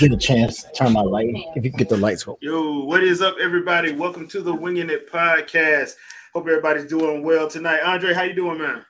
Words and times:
you 0.00 0.08
get 0.08 0.14
a 0.14 0.20
chance, 0.20 0.64
turn 0.74 0.92
my 0.92 1.00
light. 1.00 1.34
If 1.54 1.64
you 1.64 1.70
can 1.70 1.78
get 1.78 1.88
the 1.88 1.96
lights. 1.96 2.26
On. 2.28 2.36
Yo, 2.40 2.84
what 2.84 3.02
is 3.02 3.22
up, 3.22 3.36
everybody? 3.40 3.92
Welcome 3.92 4.28
to 4.28 4.42
the 4.42 4.52
Winging 4.52 4.90
It 4.90 5.10
podcast. 5.10 5.94
Hope 6.34 6.46
everybody's 6.46 6.84
doing 6.84 7.22
well 7.22 7.48
tonight. 7.48 7.80
Andre, 7.80 8.12
how 8.12 8.24
you 8.24 8.34
doing, 8.34 8.58
man? 8.58 8.84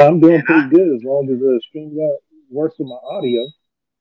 I'm 0.00 0.20
doing 0.20 0.42
pretty 0.42 0.68
good 0.68 0.94
as 0.94 1.02
long 1.02 1.30
as 1.30 1.38
the 1.38 1.60
stream 1.66 1.96
got 1.96 2.12
works 2.50 2.78
with 2.78 2.88
my 2.88 2.98
audio. 3.04 3.42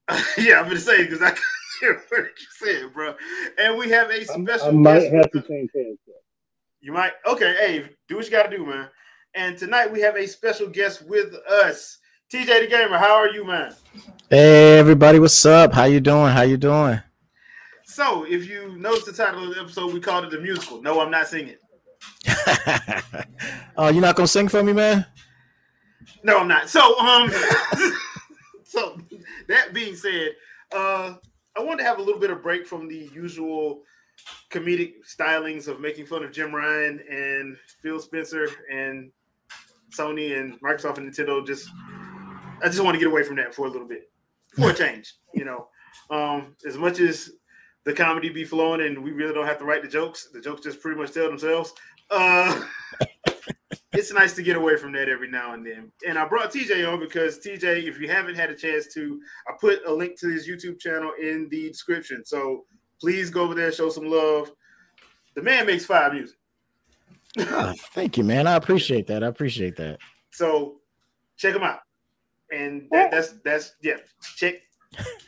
yeah, 0.38 0.60
I'm 0.60 0.68
gonna 0.68 0.80
say 0.80 1.04
because 1.04 1.22
I 1.22 1.30
can't 1.30 1.40
hear 1.80 2.04
what 2.10 2.20
you 2.20 2.48
said, 2.58 2.94
bro. 2.94 3.16
And 3.58 3.78
we 3.78 3.90
have 3.92 4.10
a 4.10 4.26
special. 4.26 4.44
Guest. 4.44 4.66
I 4.66 4.72
might 4.72 5.14
have 5.14 5.32
to 5.32 5.42
change 5.42 5.70
hands. 5.74 6.00
You 6.82 6.92
might. 6.92 7.14
Okay, 7.26 7.56
hey, 7.58 7.90
do 8.10 8.18
what 8.18 8.26
you 8.26 8.32
got 8.32 8.50
to 8.50 8.58
do, 8.58 8.66
man. 8.66 8.90
And 9.34 9.58
tonight 9.58 9.92
we 9.92 10.02
have 10.02 10.18
a 10.18 10.28
special 10.28 10.68
guest 10.68 11.08
with 11.08 11.34
us, 11.50 11.99
TJ 12.32 12.62
the 12.62 12.68
Gamer. 12.68 13.00
How 13.00 13.16
are 13.16 13.30
you, 13.30 13.44
man? 13.44 13.74
Hey, 14.30 14.78
everybody. 14.78 15.18
What's 15.18 15.44
up? 15.48 15.74
How 15.74 15.86
you 15.86 16.00
doing? 16.00 16.32
How 16.32 16.44
you 16.44 16.58
doing? 16.58 17.02
So, 17.86 18.24
if 18.24 18.48
you 18.48 18.78
notice 18.78 19.06
the 19.06 19.14
title 19.14 19.46
of 19.46 19.56
the 19.56 19.60
episode, 19.60 19.92
we 19.92 20.00
called 20.00 20.26
it 20.26 20.30
the 20.30 20.40
musical. 20.40 20.80
No, 20.80 21.02
I'm 21.02 21.10
not 21.10 21.28
singing. 21.28 21.56
oh, 23.78 23.88
you're 23.88 24.04
not 24.04 24.16
gonna 24.16 24.28
sing 24.28 24.48
for 24.48 24.62
me, 24.62 24.74
man? 24.74 25.08
No, 26.22 26.38
I'm 26.38 26.48
not. 26.48 26.70
So, 26.70 27.00
um, 27.00 27.32
so 28.64 29.02
that 29.48 29.74
being 29.74 29.96
said, 29.96 30.36
uh, 30.72 31.16
I 31.58 31.64
wanted 31.64 31.80
to 31.80 31.86
have 31.86 31.98
a 31.98 32.04
little 32.04 32.22
bit 32.22 32.30
of 32.30 32.44
break 32.44 32.68
from 32.68 32.88
the 32.88 33.10
usual 33.12 33.82
comedic 34.52 34.98
stylings 35.04 35.68
of 35.68 35.80
making 35.80 36.06
fun 36.06 36.24
of 36.24 36.32
Jim 36.32 36.54
Ryan 36.54 37.02
and 37.10 37.58
Phil 37.82 38.00
Spencer 38.00 38.48
and 38.72 39.12
Sony 39.92 40.40
and 40.40 40.62
Microsoft 40.62 41.00
and 41.00 41.12
Nintendo. 41.12 41.44
Just, 41.44 41.72
I 42.62 42.68
just 42.68 42.82
want 42.82 42.96
to 42.96 43.00
get 43.00 43.08
away 43.08 43.24
from 43.24 43.36
that 43.38 43.54
for 43.54 43.68
a 43.68 43.70
little 43.70 43.88
bit, 43.88 44.10
for 44.56 44.70
a 44.72 44.74
change. 44.74 45.16
You 45.34 45.46
know, 45.46 45.68
um, 46.10 46.56
as 46.68 46.78
much 46.78 47.00
as 47.00 47.32
the 47.86 47.94
comedy 47.94 48.30
be 48.30 48.44
flowing 48.44 48.82
and 48.82 49.04
we 49.04 49.12
really 49.12 49.34
don't 49.34 49.48
have 49.48 49.60
to 49.60 49.66
write 49.66 49.82
the 49.82 49.88
jokes, 49.88 50.30
the 50.34 50.42
jokes 50.42 50.62
just 50.62 50.82
pretty 50.82 51.00
much 51.00 51.12
tell 51.12 51.28
themselves. 51.28 51.74
Uh, 52.12 52.64
it's 53.94 54.14
nice 54.14 54.34
to 54.36 54.44
get 54.44 54.56
away 54.56 54.78
from 54.78 54.92
that 54.94 55.10
every 55.10 55.30
now 55.30 55.54
and 55.54 55.66
then. 55.66 55.92
And 56.08 56.18
I 56.18 56.28
brought 56.28 56.52
TJ 56.52 56.92
on 56.92 57.00
because 57.00 57.40
TJ, 57.40 57.88
if 57.88 58.00
you 58.00 58.10
haven't 58.10 58.36
had 58.36 58.50
a 58.50 58.56
chance 58.56 58.94
to, 58.94 59.20
I 59.48 59.54
put 59.60 59.86
a 59.86 59.94
link 59.94 60.20
to 60.20 60.30
his 60.30 60.48
YouTube 60.48 60.80
channel 60.80 61.12
in 61.22 61.48
the 61.50 61.70
description. 61.70 62.24
So 62.26 62.66
please 63.00 63.30
go 63.30 63.44
over 63.44 63.56
there, 63.56 63.72
show 63.72 63.90
some 63.90 64.06
love. 64.06 64.52
The 65.36 65.42
man 65.42 65.66
makes 65.66 65.86
fire 65.86 66.12
music. 66.14 66.38
oh, 67.40 67.74
thank 67.94 68.18
you, 68.18 68.24
man. 68.24 68.48
I 68.48 68.56
appreciate 68.56 69.08
that. 69.08 69.24
I 69.24 69.28
appreciate 69.28 69.76
that. 69.78 70.00
So 70.32 70.80
check 71.38 71.56
him 71.56 71.64
out. 71.64 71.80
And 72.52 72.88
that, 72.92 73.12
that's 73.12 73.34
that's 73.44 73.74
yeah. 73.82 73.98
Check 74.36 74.56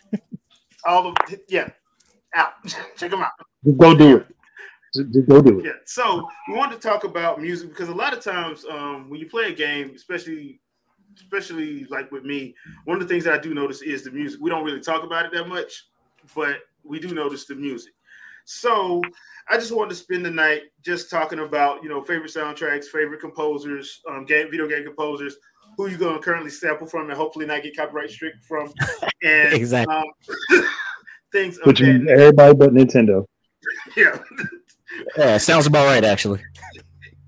all 0.86 1.08
of 1.08 1.16
yeah 1.48 1.70
out. 2.36 2.54
check 2.98 3.12
them 3.12 3.22
out. 3.22 3.32
Go 3.78 3.96
do 3.96 4.18
it. 4.18 4.28
Just 4.94 5.28
go 5.28 5.42
do 5.42 5.60
it. 5.60 5.66
Yeah. 5.66 5.72
So 5.86 6.28
we 6.50 6.56
wanted 6.56 6.82
to 6.82 6.88
talk 6.88 7.04
about 7.04 7.40
music 7.42 7.70
because 7.70 7.90
a 7.90 7.96
lot 7.96 8.14
of 8.14 8.24
times 8.24 8.66
um, 8.70 9.10
when 9.10 9.20
you 9.20 9.30
play 9.30 9.46
a 9.46 9.54
game, 9.54 9.92
especially 9.96 10.60
especially 11.18 11.86
like 11.86 12.12
with 12.12 12.24
me, 12.24 12.56
one 12.86 13.02
of 13.02 13.08
the 13.08 13.14
things 13.14 13.24
that 13.26 13.34
I 13.34 13.38
do 13.38 13.54
notice 13.54 13.82
is 13.82 14.04
the 14.04 14.12
music. 14.12 14.40
We 14.42 14.50
don't 14.50 14.64
really 14.64 14.82
talk 14.82 15.04
about 15.04 15.26
it 15.26 15.32
that 15.34 15.48
much, 15.48 15.88
but 16.36 16.60
we 16.84 17.00
do 17.00 17.14
notice 17.14 17.46
the 17.46 17.56
music. 17.56 17.94
So 18.46 19.02
I 19.50 19.56
just 19.56 19.72
wanted 19.72 19.90
to 19.90 19.96
spend 19.96 20.26
the 20.26 20.32
night 20.32 20.64
just 20.84 21.10
talking 21.10 21.40
about 21.40 21.84
you 21.84 21.90
know 21.90 22.02
favorite 22.02 22.32
soundtracks, 22.32 22.86
favorite 22.86 23.22
composers, 23.22 24.02
um, 24.10 24.26
game 24.26 24.50
video 24.50 24.68
game 24.68 24.84
composers, 24.84 25.38
who 25.78 25.88
you 25.88 25.98
going 25.98 26.16
to 26.16 26.22
currently 26.22 26.52
sample 26.52 26.88
from, 26.88 27.10
and 27.10 27.18
hopefully 27.18 27.46
not 27.46 27.64
get 27.64 27.76
copyright 27.76 28.12
strict 28.12 28.44
from, 28.44 28.74
and 29.24 29.54
exactly 29.54 29.96
um, 29.96 30.06
things. 31.32 31.60
Which 31.64 31.82
everybody 31.82 32.54
but 32.56 32.74
Nintendo. 32.74 33.26
Yeah. 33.96 34.18
Yeah, 35.18 35.38
sounds 35.38 35.68
about 35.68 35.86
right, 35.86 36.04
actually. 36.04 36.42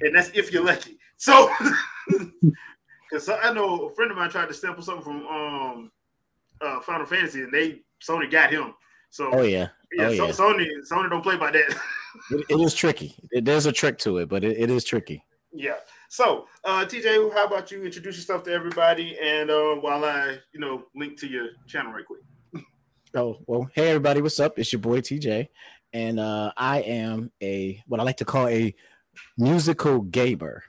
And 0.02 0.16
that's 0.16 0.30
if 0.34 0.52
you're 0.52 0.66
lucky. 0.66 0.98
So, 1.18 1.50
because 3.10 3.30
I 3.30 3.54
know 3.54 3.88
a 3.88 3.96
friend 3.96 4.12
of 4.12 4.18
mine 4.18 4.30
tried 4.30 4.48
to 4.48 4.54
sample 4.54 4.84
something 4.84 5.04
from 5.04 5.28
um 5.28 5.92
uh, 6.62 6.80
Final 6.82 7.06
Fantasy, 7.06 7.44
and 7.44 7.54
they 7.54 7.82
Sony 8.02 8.30
got 8.30 8.52
him. 8.52 8.74
So, 9.10 9.30
oh 9.32 9.44
yeah, 9.44 9.70
yeah, 9.94 10.08
oh, 10.08 10.16
so, 10.16 10.26
yeah. 10.26 10.32
Sony 10.32 10.68
Sony 10.92 11.10
don't 11.10 11.22
play 11.22 11.38
by 11.38 11.52
that. 11.52 11.78
it, 12.32 12.46
it 12.50 12.60
is 12.60 12.74
tricky. 12.74 13.16
It, 13.32 13.46
there's 13.46 13.66
a 13.66 13.72
trick 13.72 13.98
to 14.00 14.18
it, 14.18 14.30
but 14.30 14.44
it, 14.44 14.58
it 14.58 14.70
is 14.70 14.84
tricky. 14.84 15.24
Yeah. 15.54 15.76
So, 16.14 16.46
uh, 16.64 16.86
TJ, 16.86 17.34
how 17.34 17.48
about 17.48 17.72
you 17.72 17.84
introduce 17.84 18.18
yourself 18.18 18.44
to 18.44 18.54
everybody, 18.54 19.18
and 19.20 19.50
uh, 19.50 19.74
while 19.78 20.06
I, 20.06 20.38
you 20.54 20.60
know, 20.60 20.84
link 20.94 21.20
to 21.22 21.28
your 21.28 21.48
channel 21.66 21.92
right 21.92 22.06
quick. 22.06 22.22
Oh 23.16 23.40
well, 23.48 23.68
hey 23.74 23.90
everybody, 23.90 24.22
what's 24.22 24.40
up? 24.40 24.60
It's 24.60 24.72
your 24.72 24.80
boy 24.80 25.02
TJ, 25.02 25.48
and 25.92 26.20
uh, 26.20 26.52
I 26.56 26.82
am 26.82 27.32
a 27.42 27.82
what 27.88 28.00
I 28.00 28.04
like 28.04 28.18
to 28.18 28.26
call 28.26 28.48
a 28.48 28.76
musical 29.40 30.02
gamer. 30.02 30.64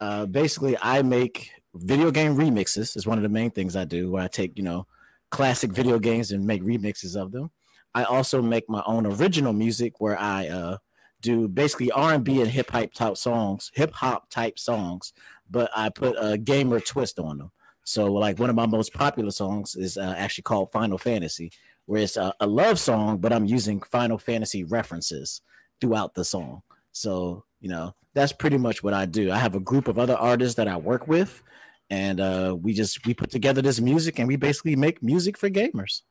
Uh, 0.00 0.26
basically, 0.26 0.76
I 0.80 1.02
make 1.02 1.50
video 1.74 2.12
game 2.12 2.36
remixes. 2.36 2.96
Is 2.96 3.04
one 3.06 3.18
of 3.18 3.22
the 3.22 3.28
main 3.28 3.50
things 3.50 3.74
I 3.74 3.84
do, 3.84 4.12
where 4.12 4.22
I 4.22 4.28
take 4.28 4.56
you 4.56 4.62
know 4.62 4.86
classic 5.32 5.72
video 5.72 5.98
games 5.98 6.30
and 6.30 6.46
make 6.46 6.62
remixes 6.62 7.20
of 7.20 7.32
them. 7.32 7.50
I 7.96 8.04
also 8.04 8.40
make 8.40 8.68
my 8.68 8.82
own 8.86 9.06
original 9.06 9.52
music, 9.52 10.00
where 10.00 10.18
I 10.18 10.46
uh, 10.46 10.78
do 11.24 11.48
basically 11.48 11.90
R 11.90 12.12
and 12.12 12.22
B 12.22 12.40
and 12.40 12.50
hip 12.50 12.70
hop 12.70 12.92
type 12.92 13.16
songs, 13.16 13.70
hip 13.74 13.92
hop 13.94 14.28
type 14.28 14.58
songs, 14.58 15.12
but 15.50 15.70
I 15.74 15.88
put 15.88 16.16
a 16.20 16.36
gamer 16.36 16.80
twist 16.80 17.18
on 17.18 17.38
them. 17.38 17.50
So, 17.84 18.12
like 18.12 18.38
one 18.38 18.50
of 18.50 18.56
my 18.56 18.66
most 18.66 18.92
popular 18.92 19.30
songs 19.30 19.74
is 19.74 19.96
uh, 19.96 20.14
actually 20.16 20.42
called 20.42 20.70
Final 20.70 20.98
Fantasy, 20.98 21.50
where 21.86 22.02
it's 22.02 22.16
a, 22.16 22.32
a, 22.40 22.46
love 22.46 22.78
song, 22.78 23.18
but 23.18 23.32
I'm 23.32 23.46
using 23.46 23.80
Final 23.80 24.18
Fantasy 24.18 24.64
references 24.64 25.40
throughout 25.80 26.14
the 26.14 26.24
song. 26.24 26.62
So, 26.92 27.44
you 27.60 27.68
know, 27.68 27.94
that's 28.14 28.32
pretty 28.32 28.58
much 28.58 28.82
what 28.82 28.94
I 28.94 29.06
do. 29.06 29.32
I 29.32 29.38
have 29.38 29.54
a 29.54 29.60
group 29.60 29.88
of 29.88 29.98
other 29.98 30.16
artists 30.16 30.56
that 30.56 30.68
I 30.68 30.76
work 30.76 31.08
with, 31.08 31.42
and 31.90 32.20
uh, 32.20 32.56
we 32.60 32.74
just 32.74 33.06
we 33.06 33.14
put 33.14 33.30
together 33.30 33.62
this 33.62 33.80
music 33.80 34.18
and 34.18 34.28
we 34.28 34.36
basically 34.36 34.76
make 34.76 35.02
music 35.02 35.38
for 35.38 35.50
gamers. 35.50 36.02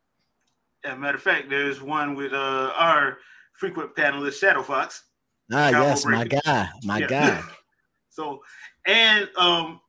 Yeah, 0.84 0.96
matter 0.96 1.18
of 1.18 1.24
fact, 1.24 1.50
there's 1.50 1.82
one 1.82 2.16
with 2.16 2.34
uh, 2.34 2.74
our 2.76 3.18
frequent 3.54 3.96
panelist 3.96 4.40
Shadow 4.40 4.64
Fox. 4.64 5.04
Ah, 5.52 5.70
yes, 5.70 6.06
my 6.06 6.26
guy, 6.26 6.70
my 6.84 7.00
yeah. 7.00 7.08
guy. 7.08 7.42
so, 8.10 8.42
and 8.86 9.30
um, 9.38 9.80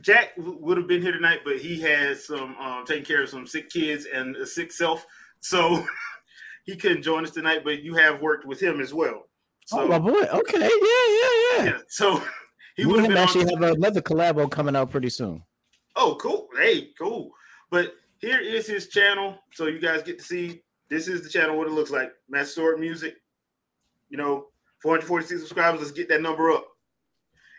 Jack 0.00 0.32
would 0.36 0.76
have 0.76 0.86
been 0.86 1.02
here 1.02 1.12
tonight, 1.12 1.40
but 1.44 1.58
he 1.58 1.80
has 1.80 2.24
some 2.24 2.56
um, 2.56 2.84
taking 2.86 3.04
care 3.04 3.22
of 3.22 3.28
some 3.28 3.46
sick 3.46 3.70
kids 3.70 4.06
and 4.12 4.36
a 4.36 4.46
sick 4.46 4.72
self, 4.72 5.06
so 5.40 5.84
he 6.64 6.76
couldn't 6.76 7.02
join 7.02 7.24
us 7.24 7.30
tonight. 7.30 7.62
But 7.64 7.82
you 7.82 7.94
have 7.94 8.20
worked 8.20 8.46
with 8.46 8.60
him 8.60 8.80
as 8.80 8.92
well. 8.92 9.28
So, 9.66 9.80
oh 9.80 9.88
my 9.88 9.98
boy, 9.98 10.10
okay, 10.10 10.60
yeah, 10.60 10.68
yeah, 10.68 11.30
yeah. 11.58 11.64
yeah. 11.64 11.78
So 11.88 12.22
he 12.76 12.86
would 12.86 13.16
actually 13.16 13.50
have 13.50 13.62
another 13.62 14.02
collabo 14.02 14.50
coming 14.50 14.76
out 14.76 14.90
pretty 14.90 15.10
soon. 15.10 15.42
Oh, 15.96 16.16
cool! 16.20 16.48
Hey, 16.58 16.90
cool. 16.98 17.30
But 17.70 17.94
here 18.18 18.40
is 18.40 18.66
his 18.66 18.88
channel, 18.88 19.38
so 19.52 19.66
you 19.66 19.78
guys 19.78 20.02
get 20.02 20.18
to 20.18 20.24
see. 20.24 20.62
This 20.90 21.08
is 21.08 21.22
the 21.22 21.28
channel. 21.28 21.56
What 21.56 21.66
it 21.66 21.72
looks 21.72 21.90
like. 21.90 22.12
Master 22.28 22.52
Sword 22.52 22.80
Music. 22.80 23.16
You 24.08 24.18
know, 24.18 24.46
446 24.80 25.40
subscribers. 25.40 25.80
Let's 25.80 25.92
get 25.92 26.08
that 26.08 26.20
number 26.22 26.50
up. 26.50 26.66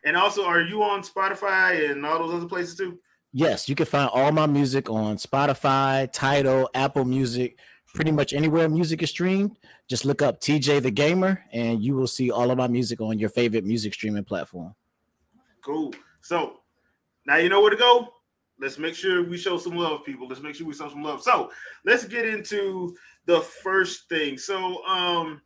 And 0.04 0.16
also, 0.16 0.45
are 0.45 0.62
you 0.62 0.83
on 0.83 1.01
Spotify 1.01 1.89
and 1.89 2.06
all 2.06 2.19
those 2.19 2.36
other 2.36 2.48
places 2.48 2.75
too? 2.75 3.00
Yes, 3.33 3.68
you 3.68 3.75
can 3.75 3.88
find 3.88 4.10
all 4.13 4.31
my 4.31 4.45
music 4.45 4.89
on 4.89 5.18
Spotify, 5.18 6.10
Tidal, 6.13 6.69
Apple 6.74 7.04
Music, 7.04 7.57
pretty 7.95 8.12
much 8.12 8.33
anywhere 8.33 8.69
music 8.69 9.01
is 9.01 9.10
streamed. 9.10 9.57
Just 9.88 10.06
look 10.06 10.22
up 10.22 10.39
TJ 10.39 10.81
the 10.81 10.92
Gamer 10.92 11.44
and 11.51 11.83
you 11.83 11.95
will 11.95 12.07
see 12.07 12.30
all 12.30 12.51
of 12.51 12.57
my 12.57 12.68
music 12.68 13.01
on 13.01 13.18
your 13.18 13.30
favorite 13.30 13.66
music 13.66 13.94
streaming 13.94 14.24
platform. 14.24 14.75
Cool. 15.62 15.94
So 16.22 16.57
now 17.25 17.38
you 17.38 17.50
know 17.50 17.62
where 17.62 17.72
to 17.72 17.77
go. 17.77 18.10
Let's 18.60 18.77
make 18.77 18.95
sure 18.95 19.24
we 19.24 19.38
show 19.38 19.57
some 19.57 19.75
love, 19.75 20.06
people. 20.06 20.27
Let's 20.27 20.42
make 20.42 20.56
sure 20.56 20.68
we 20.68 20.74
show 20.74 20.89
some 20.89 21.04
love. 21.04 21.22
So 21.22 21.51
let's 21.83 22.06
get 22.06 22.25
into 22.25 22.95
the 23.25 23.42
first 23.42 24.07
thing. 24.10 24.38
So, 24.38 24.86
um, 24.86 25.42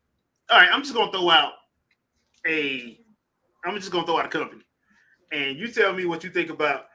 all 0.50 0.60
right, 0.60 0.70
I'm 0.72 0.82
just 0.82 0.94
gonna 0.94 1.12
throw 1.12 1.30
out 1.30 1.54
a 2.48 3.00
I'm 3.66 3.76
just 3.76 3.92
gonna 3.92 4.06
throw 4.06 4.20
out 4.20 4.26
a 4.26 4.30
company, 4.30 4.64
and 5.32 5.58
you 5.58 5.68
tell 5.68 5.94
me 5.94 6.06
what 6.06 6.24
you 6.24 6.30
think 6.30 6.50
about 6.50 6.86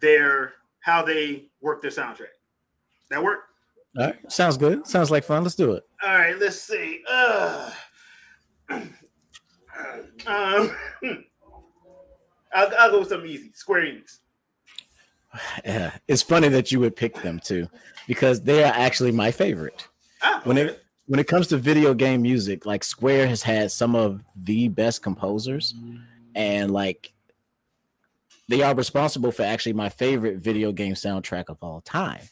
their 0.00 0.54
how 0.80 1.02
they 1.02 1.48
work 1.60 1.82
their 1.82 1.90
soundtrack. 1.90 2.34
That 3.10 3.22
work? 3.22 3.40
All 3.98 4.06
right, 4.06 4.32
sounds 4.32 4.56
good. 4.56 4.86
Sounds 4.86 5.10
like 5.10 5.24
fun. 5.24 5.42
Let's 5.42 5.54
do 5.54 5.72
it. 5.72 5.84
All 6.02 6.16
right, 6.16 6.38
let's 6.38 6.60
see. 6.60 7.02
Uh, 7.10 7.70
um, 8.70 8.90
I'll, 12.52 12.72
I'll 12.78 12.90
go 12.90 12.98
with 13.00 13.08
something 13.08 13.30
easy. 13.30 13.52
Square 13.54 13.82
Enix. 13.82 14.18
Yeah, 15.64 15.96
it's 16.08 16.22
funny 16.22 16.48
that 16.48 16.72
you 16.72 16.80
would 16.80 16.96
pick 16.96 17.14
them 17.22 17.40
too, 17.40 17.68
because 18.06 18.40
they 18.42 18.64
are 18.64 18.72
actually 18.74 19.12
my 19.12 19.30
favorite. 19.30 19.86
Ah, 20.22 20.40
when 20.44 20.56
it 20.58 20.82
when 21.06 21.20
it 21.20 21.26
comes 21.26 21.46
to 21.48 21.56
video 21.56 21.94
game 21.94 22.22
music, 22.22 22.66
like 22.66 22.82
Square 22.82 23.28
has 23.28 23.42
had 23.42 23.70
some 23.70 23.94
of 23.94 24.22
the 24.34 24.68
best 24.68 25.02
composers, 25.02 25.74
and 26.34 26.70
like 26.72 27.12
they 28.48 28.62
are 28.62 28.74
responsible 28.74 29.32
for 29.32 29.42
actually 29.42 29.72
my 29.72 29.88
favorite 29.88 30.38
video 30.38 30.72
game 30.72 30.94
soundtrack 30.94 31.48
of 31.48 31.58
all 31.62 31.80
time, 31.80 32.22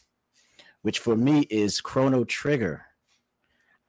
which 0.81 0.99
for 0.99 1.15
me 1.15 1.41
is 1.49 1.81
Chrono 1.81 2.23
Trigger. 2.23 2.85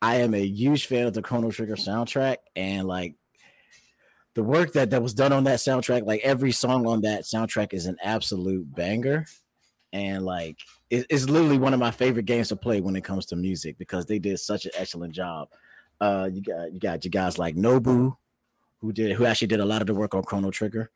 I 0.03 0.17
am 0.17 0.35
a 0.35 0.45
huge 0.45 0.87
fan 0.87 1.07
of 1.07 1.15
the 1.15 1.23
Chrono 1.23 1.51
Trigger 1.51 1.77
soundtrack, 1.77 2.37
and 2.55 2.87
like 2.87 3.15
the 4.35 4.43
work 4.43 4.75
that 4.75 4.91
that 4.91 5.03
was 5.03 5.15
done 5.15 5.33
on 5.33 5.45
that 5.45 5.59
soundtrack, 5.59 6.07
like 6.07 6.21
every 6.23 6.53
song 6.53 6.87
on 6.87 7.01
that 7.01 7.23
soundtrack 7.23 7.73
is 7.73 7.87
an 7.87 7.97
absolute 8.03 8.73
banger, 8.75 9.25
and 9.97 10.27
like 10.27 10.59
it, 10.91 11.07
it's 11.09 11.29
literally 11.29 11.57
one 11.57 11.73
of 11.73 11.81
my 11.81 11.91
favorite 11.91 12.27
games 12.27 12.49
to 12.49 12.57
play 12.57 12.83
when 12.83 12.97
it 12.97 13.05
comes 13.05 13.25
to 13.27 13.37
music 13.37 13.79
because 13.79 14.05
they 14.05 14.19
did 14.19 14.39
such 14.39 14.67
an 14.67 14.73
excellent 14.77 15.15
job. 15.15 15.49
Uh, 16.01 16.29
you 16.31 16.43
got 16.43 16.73
you 16.73 16.79
got 16.79 17.05
you 17.05 17.11
guys 17.11 17.39
like 17.39 17.57
Nobu, 17.57 18.15
who 18.81 18.93
did 18.93 19.17
who 19.17 19.25
actually 19.25 19.49
did 19.49 19.61
a 19.61 19.65
lot 19.65 19.81
of 19.81 19.87
the 19.87 19.95
work 19.95 20.15
on 20.15 20.23
Chrono 20.23 20.51
Trigger, 20.51 20.91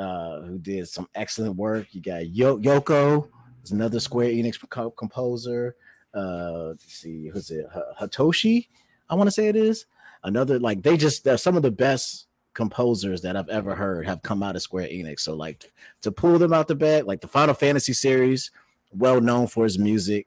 uh, 0.00 0.40
who 0.40 0.58
did 0.58 0.88
some 0.88 1.06
excellent 1.14 1.56
work. 1.56 1.88
You 1.92 2.00
got 2.00 2.28
Yo- 2.30 2.58
Yoko, 2.58 3.28
is 3.62 3.72
another 3.72 4.00
Square 4.00 4.30
Enix 4.30 4.58
co- 4.70 4.92
composer. 4.92 5.76
Uh, 6.14 6.68
let's 6.68 6.90
see, 6.90 7.28
who's 7.28 7.50
it? 7.50 7.66
H- 7.76 7.82
Hitoshi, 8.00 8.68
I 9.10 9.14
want 9.14 9.26
to 9.26 9.32
say 9.32 9.48
it 9.48 9.56
is 9.56 9.84
another. 10.24 10.58
Like 10.58 10.82
they 10.82 10.96
just 10.96 11.28
uh, 11.28 11.36
some 11.36 11.54
of 11.54 11.62
the 11.62 11.70
best 11.70 12.27
composers 12.58 13.22
that 13.22 13.36
I've 13.36 13.48
ever 13.48 13.76
heard 13.76 14.04
have 14.04 14.20
come 14.22 14.42
out 14.42 14.56
of 14.56 14.62
Square 14.62 14.88
Enix. 14.88 15.20
So 15.20 15.32
like 15.32 15.72
to 16.02 16.10
pull 16.10 16.40
them 16.40 16.52
out 16.52 16.66
the 16.66 16.74
bag, 16.74 17.06
like 17.06 17.20
the 17.20 17.28
Final 17.28 17.54
Fantasy 17.54 17.92
series, 17.92 18.50
well 18.90 19.20
known 19.20 19.46
for 19.46 19.62
his 19.62 19.78
music. 19.78 20.26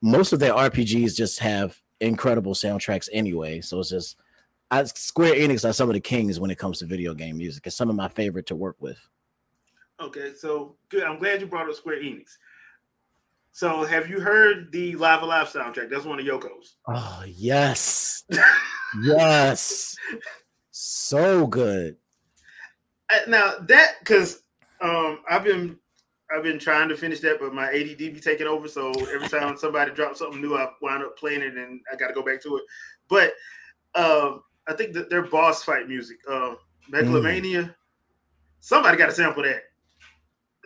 Most 0.00 0.32
of 0.32 0.38
their 0.38 0.54
RPGs 0.54 1.16
just 1.16 1.40
have 1.40 1.76
incredible 2.00 2.54
soundtracks 2.54 3.08
anyway. 3.12 3.60
So 3.62 3.80
it's 3.80 3.90
just 3.90 4.16
I, 4.70 4.84
Square 4.84 5.34
Enix 5.34 5.68
are 5.68 5.72
some 5.72 5.90
of 5.90 5.94
the 5.94 6.00
kings 6.00 6.38
when 6.38 6.52
it 6.52 6.58
comes 6.58 6.78
to 6.78 6.86
video 6.86 7.14
game 7.14 7.36
music. 7.36 7.66
It's 7.66 7.74
some 7.74 7.90
of 7.90 7.96
my 7.96 8.06
favorite 8.06 8.46
to 8.46 8.54
work 8.54 8.76
with. 8.78 8.98
Okay, 10.00 10.34
so 10.36 10.76
good. 10.88 11.02
I'm 11.02 11.18
glad 11.18 11.40
you 11.40 11.48
brought 11.48 11.68
up 11.68 11.74
Square 11.74 12.02
Enix. 12.02 12.36
So, 13.50 13.84
have 13.84 14.08
you 14.08 14.20
heard 14.20 14.70
the 14.70 14.94
Live 14.94 15.22
Alive 15.22 15.48
soundtrack? 15.48 15.90
That's 15.90 16.06
one 16.06 16.20
of 16.20 16.24
Yoko's. 16.24 16.76
Oh 16.86 17.24
yes, 17.26 18.24
yes, 19.02 19.96
so 20.72 21.46
good. 21.46 21.96
Uh, 23.12 23.18
Now 23.28 23.54
that 23.68 23.96
because 24.00 24.42
um, 24.80 25.20
I've 25.30 25.44
been 25.44 25.78
I've 26.34 26.42
been 26.42 26.58
trying 26.58 26.88
to 26.88 26.96
finish 26.96 27.20
that, 27.20 27.38
but 27.38 27.54
my 27.54 27.68
ADD 27.68 27.98
be 27.98 28.20
taking 28.20 28.46
over. 28.46 28.66
So 28.66 28.90
every 29.12 29.28
time 29.28 29.56
somebody 29.56 29.92
drops 29.92 30.18
something 30.18 30.40
new, 30.40 30.56
I 30.56 30.68
wind 30.80 31.04
up 31.04 31.16
playing 31.16 31.42
it, 31.42 31.56
and 31.56 31.80
I 31.92 31.96
got 31.96 32.08
to 32.08 32.14
go 32.14 32.22
back 32.22 32.42
to 32.42 32.56
it. 32.56 32.64
But 33.08 33.34
um, 33.94 34.42
I 34.66 34.72
think 34.72 34.94
that 34.94 35.10
their 35.10 35.22
boss 35.22 35.62
fight 35.62 35.88
music, 35.88 36.16
uh, 36.28 36.54
Megalomania, 36.88 37.76
somebody 38.60 38.96
got 38.96 39.06
to 39.06 39.12
sample 39.12 39.42
that. 39.42 39.62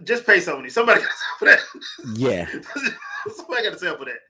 Just 0.05 0.25
pay 0.25 0.39
somebody. 0.41 0.71
Somebody 0.71 1.01
got 1.01 1.11
to 1.11 1.17
sample 1.49 1.65
that. 2.05 2.19
Yeah, 2.19 2.47
somebody 3.35 3.65
got 3.65 3.73
to 3.73 3.79
sample 3.79 4.05
that. 4.05 4.21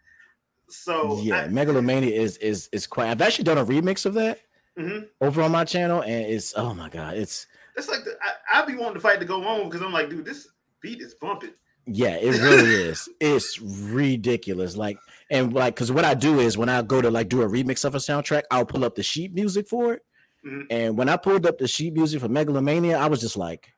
So 0.68 1.20
yeah. 1.20 1.42
I- 1.42 1.48
Megalomania 1.48 2.18
is 2.18 2.38
is 2.38 2.70
is 2.72 2.86
quite. 2.86 3.10
I've 3.10 3.20
actually 3.20 3.44
done 3.44 3.58
a 3.58 3.64
remix 3.64 4.06
of 4.06 4.14
that 4.14 4.40
Mhm. 4.78 5.08
over 5.20 5.42
on 5.42 5.52
my 5.52 5.64
channel, 5.64 6.02
and 6.02 6.26
it's 6.26 6.52
oh 6.56 6.74
my 6.74 6.88
god, 6.88 7.16
it's 7.16 7.46
That's 7.74 7.88
like 7.88 8.04
the, 8.04 8.16
I, 8.52 8.62
I 8.62 8.66
be 8.66 8.74
wanting 8.74 8.94
to 8.94 9.00
fight 9.00 9.20
to 9.20 9.26
go 9.26 9.42
on 9.44 9.68
because 9.68 9.82
I'm 9.82 9.92
like, 9.92 10.10
dude, 10.10 10.24
this 10.24 10.48
beat 10.82 11.00
is 11.00 11.14
bumping. 11.14 11.52
Yeah, 11.86 12.16
it 12.16 12.30
really 12.42 12.74
is. 12.74 13.08
It's 13.20 13.60
ridiculous. 13.60 14.76
Like, 14.76 14.98
and 15.30 15.52
like, 15.52 15.74
because 15.74 15.92
what 15.92 16.04
I 16.04 16.14
do 16.14 16.40
is 16.40 16.58
when 16.58 16.68
I 16.68 16.82
go 16.82 17.00
to 17.00 17.10
like 17.10 17.28
do 17.28 17.42
a 17.42 17.48
remix 17.48 17.84
of 17.84 17.94
a 17.94 17.98
soundtrack, 17.98 18.42
I'll 18.50 18.66
pull 18.66 18.84
up 18.84 18.94
the 18.96 19.02
sheet 19.02 19.32
music 19.34 19.68
for 19.68 19.94
it. 19.94 20.02
Mhm. 20.46 20.66
And 20.70 20.98
when 20.98 21.08
I 21.08 21.16
pulled 21.16 21.46
up 21.46 21.58
the 21.58 21.68
sheet 21.68 21.94
music 21.94 22.20
for 22.20 22.28
Megalomania, 22.28 22.98
I 22.98 23.06
was 23.06 23.20
just 23.20 23.36
like, 23.36 23.72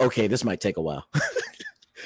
okay, 0.00 0.26
this 0.26 0.44
might 0.44 0.60
take 0.60 0.76
a 0.76 0.82
while. 0.82 1.06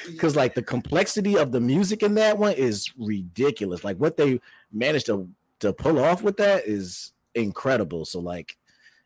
Because 0.06 0.36
like 0.36 0.54
the 0.54 0.62
complexity 0.62 1.36
of 1.36 1.50
the 1.50 1.60
music 1.60 2.02
in 2.02 2.14
that 2.14 2.38
one 2.38 2.52
is 2.52 2.92
ridiculous. 2.96 3.82
Like 3.82 3.96
what 3.96 4.16
they 4.16 4.40
managed 4.70 5.06
to 5.06 5.28
to 5.60 5.72
pull 5.72 5.98
off 5.98 6.22
with 6.22 6.36
that 6.36 6.64
is 6.66 7.12
incredible. 7.36 8.04
So 8.04 8.20
like, 8.20 8.56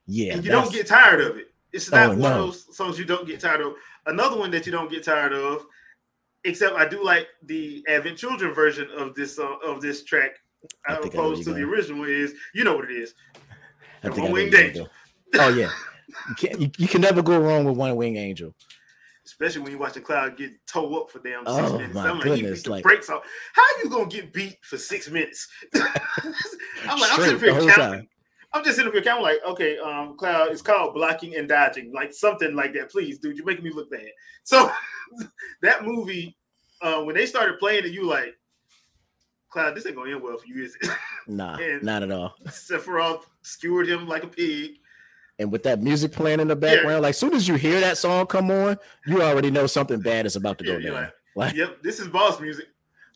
yeah, 0.07 0.35
and 0.35 0.45
you 0.45 0.51
don't 0.51 0.73
get 0.73 0.87
tired 0.87 1.21
of 1.21 1.37
it. 1.37 1.49
It's 1.73 1.91
not 1.91 2.07
Oh, 2.07 2.11
one 2.11 2.19
no. 2.21 2.27
of 2.27 2.35
those 2.39 2.77
songs 2.77 2.99
you 2.99 3.05
don't 3.05 3.27
get 3.27 3.41
tired 3.41 3.61
of. 3.61 3.75
Another 4.07 4.37
one 4.39 4.51
that 4.53 4.67
you 4.67 4.73
don't 4.73 4.91
get 4.91 5.05
tired 5.05 5.33
of, 5.33 5.67
except 6.45 6.75
I 6.75 6.89
do 6.89 7.05
like 7.05 7.29
the 7.45 7.85
Advent 7.89 8.19
Children 8.19 8.53
version 8.55 8.89
of 8.97 9.15
this 9.15 9.39
uh, 9.39 9.57
of 9.65 9.81
this 9.81 10.03
track, 10.05 10.33
I 10.89 10.95
as 10.95 10.99
think 11.03 11.15
I 11.15 11.19
know 11.19 11.23
where 11.25 11.33
opposed 11.33 11.45
to 11.49 11.55
the 11.55 11.63
original. 11.63 12.05
Is 12.05 12.35
you 12.55 12.65
know 12.65 12.75
what 12.77 12.91
it 12.91 12.97
is? 12.97 13.15
I 14.03 14.09
the 14.09 14.15
think 14.15 14.19
I 14.19 14.21
know 14.21 14.25
One-Winged 14.33 14.55
Angel. 14.55 14.89
Oh 15.35 15.49
yeah, 15.51 15.71
you 16.29 16.35
can't. 16.37 16.61
You, 16.61 16.71
you 16.79 16.89
can 16.89 17.03
never 17.03 17.23
go 17.23 17.39
wrong 17.39 17.65
with 17.65 17.77
one 17.77 17.95
wing 17.95 18.17
angel. 18.17 18.55
Especially 19.27 19.61
when 19.63 19.71
you 19.71 19.79
watch 19.79 19.93
the 19.93 20.01
cloud 20.01 20.37
get 20.37 20.51
toe 20.67 20.93
up 21.03 21.09
for 21.11 21.21
damn 21.21 21.47
six 21.47 21.71
Oh, 21.71 21.79
minutes. 21.79 21.97
I'm 21.97 22.15
like, 22.17 22.23
goodness, 22.25 22.67
like- 22.67 22.83
brakes 22.83 23.09
off. 23.11 23.23
How 23.53 23.63
are 23.63 23.85
you 23.85 23.91
gonna 23.91 24.07
get 24.07 24.33
beat 24.33 24.57
for 24.63 24.77
six 24.77 25.09
minutes? 25.09 25.47
I'm 25.75 26.99
like, 26.99 27.13
I'm 27.13 27.21
sitting 27.21 27.39
here 27.39 27.53
counting. 27.53 27.69
time. 27.69 28.09
I'm 28.53 28.65
just 28.65 28.77
sitting 28.77 28.89
up 28.89 28.95
here 28.95 29.03
counting, 29.03 29.23
like, 29.23 29.39
okay, 29.47 29.79
um, 29.79 30.17
Cloud, 30.17 30.51
it's 30.51 30.63
called 30.63 30.95
blocking 30.95 31.37
and 31.37 31.49
dodging, 31.49 31.93
like 31.93 32.13
something 32.13 32.55
like 32.57 32.73
that. 32.75 32.91
Please, 32.91 33.19
dude, 33.19 33.37
you're 33.37 33.47
making 33.47 33.65
me 33.65 33.71
look 33.71 33.91
bad. 33.91 34.09
So 34.45 34.71
that 35.63 35.85
movie, 35.85 36.37
uh, 36.83 37.03
when 37.03 37.15
they 37.15 37.27
started 37.27 37.59
playing 37.59 37.85
it, 37.85 37.93
you 37.93 38.05
like, 38.07 38.35
Cloud, 39.51 39.75
this 39.77 39.87
ain't 39.87 39.97
gonna 39.97 40.13
end 40.13 40.23
well 40.23 40.39
for 40.39 40.47
you, 40.47 40.65
is 40.65 40.77
it? 40.81 40.91
Nah, 41.29 41.59
not 41.83 42.03
at 42.03 42.11
all. 42.11 42.35
Sephiroth 42.47 43.23
skewered 43.43 43.89
him 43.89 44.09
like 44.09 44.25
a 44.25 44.27
pig. 44.29 44.73
And 45.39 45.53
with 45.53 45.63
that 45.63 45.81
music 45.81 46.13
playing 46.13 46.41
in 46.41 46.49
the 46.49 46.57
background, 46.57 47.03
like 47.03 47.15
soon 47.15 47.35
as 47.35 47.47
you 47.47 47.55
hear 47.55 47.79
that 47.81 47.99
song 47.99 48.27
come 48.27 48.51
on, 48.51 48.77
you 49.07 49.23
already 49.23 49.51
know 49.51 49.67
something 49.67 50.01
bad 50.01 50.27
is 50.27 50.37
about 50.37 50.59
to 50.59 50.65
Yeah, 50.65 50.73
go 50.75 50.81
down. 50.81 50.93
like, 50.95 51.13
Like, 51.37 51.55
Yep, 51.55 51.83
this 51.83 52.01
is 52.01 52.09
boss 52.09 52.41
music. 52.41 52.67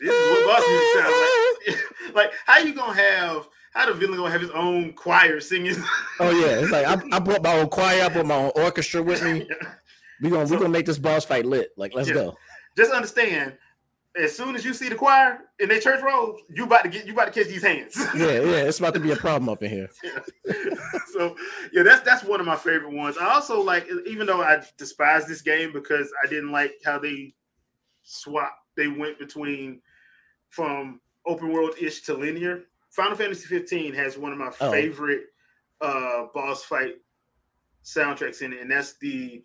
This 0.00 0.10
is 0.14 0.30
what 0.30 0.46
boss 0.46 0.68
music 0.68 0.88
sounds 0.94 1.84
like. 2.06 2.14
like, 2.14 2.32
how 2.46 2.58
you 2.58 2.74
gonna 2.74 2.94
have 2.94 3.48
how 3.74 3.86
the 3.86 3.94
villain 3.94 4.16
gonna 4.18 4.30
have 4.30 4.40
his 4.40 4.50
own 4.50 4.92
choir 4.92 5.40
singing? 5.40 5.76
oh 6.20 6.30
yeah, 6.30 6.60
it's 6.60 6.70
like 6.70 6.86
I, 6.86 7.16
I 7.16 7.18
brought 7.18 7.42
my 7.42 7.58
own 7.58 7.68
choir, 7.68 8.02
I 8.04 8.08
brought 8.08 8.26
my 8.26 8.36
own 8.36 8.52
orchestra 8.56 9.02
with 9.02 9.22
me. 9.22 9.48
We 10.22 10.30
gonna 10.30 10.44
we 10.48 10.56
gonna 10.56 10.68
make 10.68 10.86
this 10.86 10.96
boss 10.96 11.24
fight 11.24 11.44
lit. 11.44 11.70
Like, 11.76 11.92
let's 11.92 12.08
Yeah. 12.08 12.14
go. 12.14 12.36
Just 12.76 12.92
understand, 12.92 13.58
as 14.16 14.34
soon 14.34 14.54
as 14.54 14.64
you 14.64 14.72
see 14.72 14.88
the 14.88 14.94
choir 14.94 15.40
in 15.58 15.68
their 15.68 15.80
church 15.80 16.00
robes, 16.02 16.40
you 16.48 16.64
about 16.64 16.84
to 16.84 16.88
get 16.88 17.04
you 17.04 17.12
about 17.12 17.26
to 17.26 17.32
catch 17.32 17.48
these 17.50 17.64
hands. 17.64 17.96
Yeah, 18.14 18.40
yeah, 18.40 18.62
it's 18.62 18.78
about 18.78 18.94
to 18.94 19.00
be 19.00 19.10
a 19.10 19.16
problem 19.16 19.48
up 19.48 19.62
in 19.64 19.70
here. 19.70 19.90
so 21.12 21.36
yeah, 21.72 21.82
that's 21.82 22.02
that's 22.02 22.22
one 22.22 22.38
of 22.38 22.46
my 22.46 22.54
favorite 22.56 22.92
ones. 22.92 23.18
I 23.18 23.26
also 23.34 23.60
like, 23.60 23.88
even 24.06 24.26
though 24.26 24.40
I 24.40 24.62
despise 24.78 25.26
this 25.26 25.42
game 25.42 25.72
because 25.72 26.10
I 26.24 26.28
didn't 26.28 26.52
like 26.52 26.74
how 26.84 27.00
they 27.00 27.34
swap, 28.04 28.56
they 28.76 28.86
went 28.86 29.18
between 29.18 29.80
from 30.48 31.00
open 31.26 31.52
world 31.52 31.74
ish 31.80 32.02
to 32.02 32.14
linear. 32.14 32.62
Final 32.94 33.16
Fantasy 33.16 33.46
15 33.46 33.92
has 33.94 34.16
one 34.16 34.32
of 34.32 34.38
my 34.38 34.52
Oh. 34.60 34.70
favorite 34.70 35.24
uh 35.80 36.26
boss 36.34 36.64
fight 36.64 36.94
soundtracks 37.84 38.40
in 38.42 38.52
it, 38.52 38.60
and 38.60 38.70
that's 38.70 38.94
the 38.98 39.42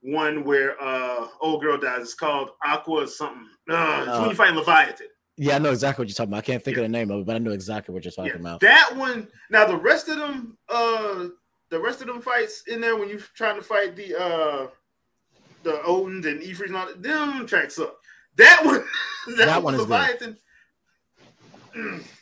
one 0.00 0.44
where 0.44 0.80
uh 0.82 1.26
old 1.40 1.60
girl 1.62 1.76
dies. 1.78 2.02
It's 2.02 2.14
called 2.14 2.50
Aqua 2.64 3.06
something. 3.06 3.46
Uh, 3.68 4.04
it's 4.08 4.18
when 4.18 4.30
you 4.30 4.34
fight 4.34 4.54
Leviathan. 4.54 5.08
Yeah, 5.36 5.54
I 5.56 5.58
know 5.58 5.70
exactly 5.70 6.02
what 6.02 6.08
you're 6.08 6.14
talking 6.14 6.30
about. 6.32 6.38
I 6.38 6.46
can't 6.46 6.64
think 6.64 6.76
of 6.78 6.82
the 6.82 6.88
name 6.88 7.10
of 7.12 7.20
it, 7.20 7.26
but 7.26 7.36
I 7.36 7.38
know 7.38 7.52
exactly 7.52 7.94
what 7.94 8.04
you're 8.04 8.10
talking 8.10 8.32
Yeah, 8.32 8.40
about. 8.40 8.60
That 8.60 8.96
one. 8.96 9.28
Now 9.50 9.66
the 9.66 9.76
rest 9.76 10.08
of 10.08 10.16
them, 10.16 10.58
uh, 10.68 11.26
the 11.70 11.78
rest 11.78 12.00
of 12.00 12.08
them 12.08 12.20
fights 12.20 12.64
in 12.66 12.80
there 12.80 12.96
when 12.96 13.08
you're 13.08 13.20
trying 13.34 13.56
to 13.56 13.62
fight 13.62 13.94
the 13.94 14.16
uh, 14.20 14.66
the 15.62 15.72
Odins 15.86 16.26
and 16.26 16.40
Ifrit 16.40 16.66
and 16.66 16.76
all 16.76 16.86
that, 16.86 17.02
them 17.02 17.46
tracks 17.46 17.78
up. 17.78 17.98
That 18.36 18.62
one, 18.64 18.84
that, 19.36 19.46
That 19.46 19.62
one, 19.62 19.64
one 19.64 19.74
is. 19.74 19.80
Leviathan. 19.82 20.38
Mm, 21.76 22.04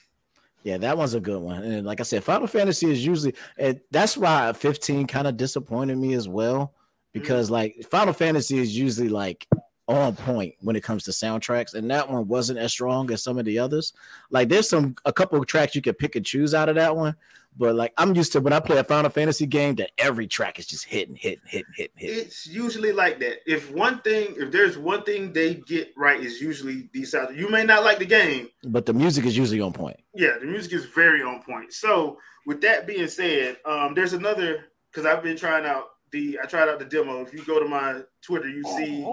Yeah, 0.67 0.79
that 0.79 0.99
one's 0.99 1.15
a 1.15 1.21
good 1.21 1.41
one. 1.41 1.63
And 1.63 1.87
like 1.87 2.01
I 2.01 2.03
said, 2.03 2.25
Final 2.25 2.49
Fantasy 2.49 2.91
is 2.91 3.07
usually 3.07 3.37
and 3.57 3.81
that's 3.93 4.17
why 4.17 4.53
15 4.53 5.07
kind 5.07 5.29
of 5.29 5.37
disappointed 5.37 5.97
me 5.97 6.15
as 6.15 6.29
well. 6.29 6.75
Mm. 7.15 7.21
Because 7.21 7.53
like 7.53 7.87
Final 7.89 8.13
Fantasy 8.13 8.59
is 8.59 8.77
usually 8.77 9.09
like 9.09 9.47
on 9.89 10.17
point 10.17 10.55
when 10.61 10.75
it 10.77 10.83
comes 10.83 11.05
to 11.05 11.11
soundtracks, 11.13 11.75
and 11.75 11.91
that 11.91 12.11
one 12.11 12.27
wasn't 12.27 12.59
as 12.59 12.73
strong 12.73 13.11
as 13.13 13.23
some 13.23 13.39
of 13.39 13.45
the 13.45 13.59
others. 13.59 13.93
Like 14.31 14.49
there's 14.49 14.69
some 14.69 14.97
a 15.05 15.13
couple 15.13 15.39
of 15.39 15.47
tracks 15.47 15.75
you 15.75 15.83
could 15.83 15.99
pick 15.99 16.17
and 16.17 16.27
choose 16.27 16.55
out 16.55 16.69
of 16.69 16.75
that 16.75 16.97
one, 16.97 17.15
but 17.57 17.77
like 17.77 17.93
I'm 17.97 18.15
used 18.17 18.33
to 18.33 18.41
when 18.41 18.53
I 18.53 18.59
play 18.61 18.79
a 18.79 18.85
Final 18.85 19.11
Fantasy 19.11 19.47
game 19.47 19.77
that 19.77 19.93
every 19.97 20.27
track 20.27 20.59
is 20.59 20.67
just 20.67 20.85
hitting, 20.87 21.15
hitting, 21.15 21.41
hitting, 21.47 21.73
hitting, 21.77 21.93
hitting. 21.97 22.19
It's 22.27 22.47
usually 22.49 22.91
like 22.93 23.21
that. 23.21 23.39
If 23.47 23.71
one 23.71 24.01
thing, 24.01 24.35
if 24.39 24.51
there's 24.51 24.77
one 24.77 25.05
thing 25.05 25.33
they 25.33 25.55
get 25.55 25.93
right, 25.97 26.21
is 26.21 26.41
usually 26.41 26.89
these 26.93 27.13
sounds. 27.13 27.37
You 27.37 27.49
may 27.49 27.63
not 27.63 27.85
like 27.85 27.99
the 28.01 28.07
game, 28.07 28.49
But 28.65 28.87
the 28.87 28.93
music 28.93 29.25
is 29.25 29.37
usually 29.37 29.61
on 29.61 29.73
point. 29.73 29.99
yeah, 30.15 30.37
the 30.41 30.47
music 30.47 30.73
is 30.73 30.87
very 30.87 31.23
on 31.23 31.43
point. 31.43 31.73
So 31.73 32.19
with 32.45 32.61
that 32.63 32.87
being 32.89 33.07
said, 33.09 33.59
um, 33.65 33.95
there's 33.95 34.15
another 34.15 34.65
because 34.91 35.07
I've 35.07 35.23
been 35.23 35.37
trying 35.37 35.65
out 35.65 35.85
the 36.11 36.39
I 36.43 36.47
tried 36.47 36.69
out 36.69 36.79
the 36.81 36.85
demo. 36.87 37.21
If 37.23 37.33
you 37.33 37.45
go 37.45 37.61
to 37.61 37.69
my 37.69 38.01
Twitter, 38.23 38.49
you 38.49 38.63
see 38.65 39.05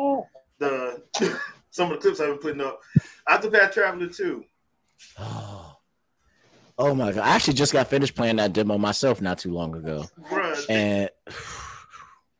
the 0.59 1.03
some 1.71 1.91
of 1.91 1.97
the 1.97 2.01
clips 2.01 2.19
I've 2.19 2.29
been 2.29 2.37
putting 2.37 2.61
up. 2.61 2.79
Octopath 3.29 3.71
Traveler 3.73 4.07
2. 4.07 4.43
Oh. 5.19 5.75
oh 6.77 6.95
my 6.95 7.11
god! 7.11 7.21
I 7.23 7.29
actually 7.35 7.53
just 7.55 7.73
got 7.73 7.87
finished 7.87 8.15
playing 8.15 8.37
that 8.37 8.53
demo 8.53 8.77
myself 8.77 9.21
not 9.21 9.37
too 9.39 9.51
long 9.53 9.75
ago, 9.75 10.05
Bruh. 10.29 10.65
and 10.69 11.09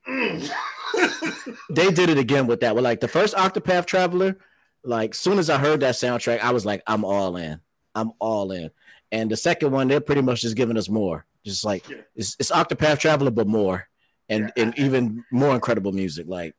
Mm. 0.08 0.50
they 1.70 1.90
did 1.92 2.10
it 2.10 2.18
again 2.18 2.46
with 2.48 2.60
that. 2.62 2.76
With 2.76 2.84
like 2.84 3.00
the 3.00 3.08
first 3.08 3.36
Octopath 3.36 3.86
Traveler, 3.86 4.38
like 4.84 5.16
soon 5.16 5.40
as 5.40 5.50
I 5.50 5.58
heard 5.58 5.80
that 5.80 5.96
soundtrack, 5.96 6.40
I 6.42 6.52
was 6.52 6.66
like, 6.66 6.84
I'm 6.88 7.06
all 7.06 7.38
in. 7.38 7.60
I'm 7.96 8.12
all 8.20 8.52
in. 8.52 8.70
And 9.12 9.32
the 9.32 9.38
second 9.38 9.72
one, 9.72 9.88
they're 9.88 10.02
pretty 10.02 10.22
much 10.22 10.42
just 10.42 10.56
giving 10.58 10.78
us 10.78 10.90
more. 10.90 11.26
Just 11.46 11.64
like 11.64 11.88
Yeah. 11.90 11.98
it's, 12.16 12.36
it's 12.40 12.52
Octopath 12.52 13.00
Traveler, 13.00 13.32
but 13.32 13.48
more, 13.48 13.88
and 14.30 14.52
Yeah. 14.58 14.64
and 14.64 14.78
even 14.80 15.24
more 15.32 15.56
incredible 15.56 15.92
music. 15.94 16.26
Like 16.28 16.54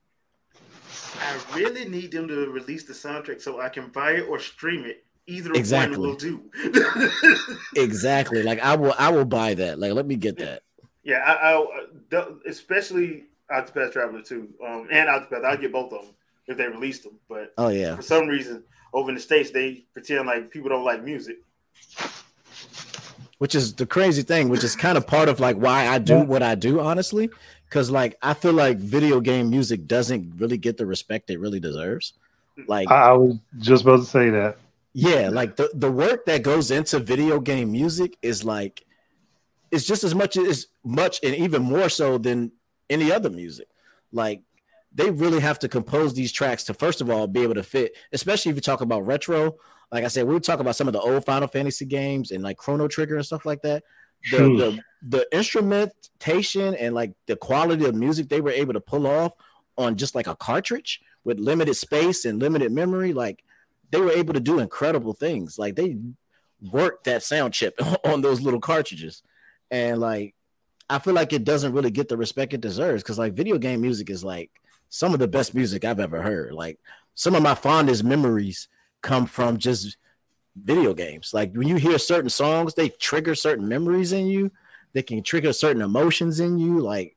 I 1.24 1.56
really 1.56 1.88
need 1.88 2.12
them 2.12 2.28
to 2.28 2.50
release 2.50 2.84
the 2.84 2.92
soundtrack 2.92 3.40
so 3.40 3.60
I 3.60 3.68
can 3.68 3.88
buy 3.88 4.12
it 4.12 4.28
or 4.28 4.38
stream 4.38 4.84
it. 4.84 5.04
Either 5.26 5.52
Exactly. 5.54 5.96
one 5.96 6.08
will 6.10 6.16
do. 6.16 6.50
exactly, 7.76 8.42
like 8.42 8.60
I 8.60 8.76
will 8.76 8.94
I 8.98 9.10
will 9.10 9.24
buy 9.24 9.54
that. 9.54 9.78
Like 9.78 9.92
let 9.92 10.04
me 10.06 10.16
get 10.16 10.36
that. 10.38 10.62
yeah, 11.02 11.20
I, 11.26 11.64
I 12.12 12.24
especially 12.46 13.24
Octopath 13.50 13.92
Traveler 13.92 14.20
2 14.22 14.48
um, 14.66 14.88
and 14.90 15.08
Octopath. 15.08 15.44
I'll 15.44 15.56
get 15.56 15.72
both 15.72 15.92
of 15.94 16.02
them 16.02 16.14
if 16.46 16.58
they 16.58 16.66
release 16.66 17.00
them. 17.00 17.18
But 17.28 17.54
Oh 17.56 17.68
yeah, 17.68 17.96
for 17.96 18.02
some 18.02 18.26
reason, 18.28 18.64
over 18.92 19.08
in 19.08 19.14
the 19.14 19.20
states, 19.20 19.50
they 19.50 19.84
pretend 19.94 20.26
like 20.26 20.50
people 20.50 20.68
don't 20.68 20.84
like 20.84 21.02
music. 21.02 21.38
which 23.38 23.54
is 23.54 23.74
the 23.74 23.86
crazy 23.86 24.22
thing, 24.22 24.48
which 24.50 24.62
is 24.64 24.76
kind 24.76 24.96
of 24.98 25.06
part 25.06 25.28
of 25.30 25.40
like 25.40 25.56
why 25.56 25.86
I 25.88 25.98
do 25.98 26.20
what 26.20 26.42
I 26.42 26.54
do, 26.54 26.80
honestly. 26.80 27.30
Because 27.74 27.90
like 27.90 28.16
I 28.22 28.34
feel 28.34 28.52
like 28.52 28.78
video 28.78 29.20
game 29.20 29.50
music 29.50 29.88
doesn't 29.88 30.34
really 30.36 30.58
get 30.58 30.76
the 30.76 30.86
respect 30.86 31.28
it 31.28 31.40
really 31.40 31.58
deserves. 31.58 32.12
Like 32.68 32.88
I, 32.88 33.12
was 33.14 33.36
just 33.58 33.82
about 33.82 33.96
to 33.96 34.04
say 34.04 34.30
that. 34.30 34.58
Yeah, 34.92 35.28
like 35.32 35.56
the, 35.56 35.72
the 35.74 35.90
work 35.90 36.24
that 36.26 36.44
goes 36.44 36.70
into 36.70 37.00
video 37.00 37.40
game 37.40 37.72
music 37.72 38.16
is 38.22 38.44
like 38.44 38.84
it's 39.72 39.84
just 39.84 40.04
as 40.04 40.14
much 40.14 40.36
as 40.36 40.68
much 40.84 41.18
and 41.24 41.34
even 41.34 41.62
more 41.62 41.88
so 41.88 42.16
than 42.16 42.52
any 42.88 43.10
other 43.10 43.28
music. 43.28 43.66
Like 44.12 44.42
they 44.94 45.10
really 45.10 45.40
have 45.40 45.58
to 45.58 45.68
compose 45.68 46.14
these 46.14 46.30
tracks 46.30 46.62
to 46.64 46.74
first 46.74 47.00
of 47.00 47.10
all 47.10 47.26
be 47.26 47.42
able 47.42 47.54
to 47.54 47.64
fit, 47.64 47.96
especially 48.12 48.50
if 48.50 48.56
you 48.56 48.62
talk 48.62 48.82
about 48.82 49.04
retro. 49.04 49.56
Like 49.90 50.04
I 50.04 50.08
said, 50.08 50.28
we 50.28 50.34
were 50.34 50.38
talking 50.38 50.60
about 50.60 50.76
some 50.76 50.86
of 50.86 50.92
the 50.92 51.00
old 51.00 51.24
Final 51.24 51.48
Fantasy 51.48 51.86
games 51.86 52.30
and 52.30 52.44
like 52.44 52.56
Chrono 52.56 52.86
Trigger 52.86 53.16
and 53.16 53.26
stuff 53.26 53.44
like 53.44 53.62
that. 53.62 53.82
The, 54.30 54.38
the 54.38 54.82
the 55.06 55.36
instrumentation 55.36 56.74
and 56.74 56.94
like 56.94 57.12
the 57.26 57.36
quality 57.36 57.84
of 57.84 57.94
music 57.94 58.28
they 58.28 58.40
were 58.40 58.50
able 58.50 58.72
to 58.72 58.80
pull 58.80 59.06
off 59.06 59.32
on 59.76 59.96
just 59.96 60.14
like 60.14 60.26
a 60.26 60.36
cartridge 60.36 61.02
with 61.24 61.38
limited 61.38 61.74
space 61.74 62.24
and 62.24 62.40
limited 62.40 62.72
memory, 62.72 63.12
like 63.12 63.42
they 63.90 64.00
were 64.00 64.10
able 64.10 64.34
to 64.34 64.40
do 64.40 64.58
incredible 64.60 65.12
things. 65.12 65.58
Like 65.58 65.76
they 65.76 65.96
worked 66.72 67.04
that 67.04 67.22
sound 67.22 67.52
chip 67.54 67.78
on 68.04 68.22
those 68.22 68.40
little 68.40 68.60
cartridges. 68.60 69.22
And 69.70 70.00
like 70.00 70.34
I 70.88 70.98
feel 70.98 71.14
like 71.14 71.32
it 71.32 71.44
doesn't 71.44 71.72
really 71.72 71.90
get 71.90 72.08
the 72.08 72.16
respect 72.16 72.52
it 72.52 72.60
deserves 72.60 73.02
because 73.02 73.18
like 73.18 73.32
video 73.32 73.58
game 73.58 73.80
music 73.80 74.10
is 74.10 74.22
like 74.22 74.50
some 74.90 75.12
of 75.12 75.18
the 75.18 75.28
best 75.28 75.54
music 75.54 75.84
I've 75.84 76.00
ever 76.00 76.22
heard. 76.22 76.52
Like 76.52 76.78
some 77.14 77.34
of 77.34 77.42
my 77.42 77.54
fondest 77.54 78.04
memories 78.04 78.68
come 79.02 79.26
from 79.26 79.58
just 79.58 79.96
video 80.56 80.94
games. 80.94 81.32
Like 81.34 81.54
when 81.54 81.68
you 81.68 81.76
hear 81.76 81.98
certain 81.98 82.30
songs, 82.30 82.74
they 82.74 82.88
trigger 82.88 83.34
certain 83.34 83.68
memories 83.68 84.12
in 84.12 84.26
you. 84.26 84.50
They 84.92 85.02
can 85.02 85.22
trigger 85.22 85.52
certain 85.52 85.82
emotions 85.82 86.40
in 86.40 86.58
you. 86.58 86.80
Like 86.80 87.16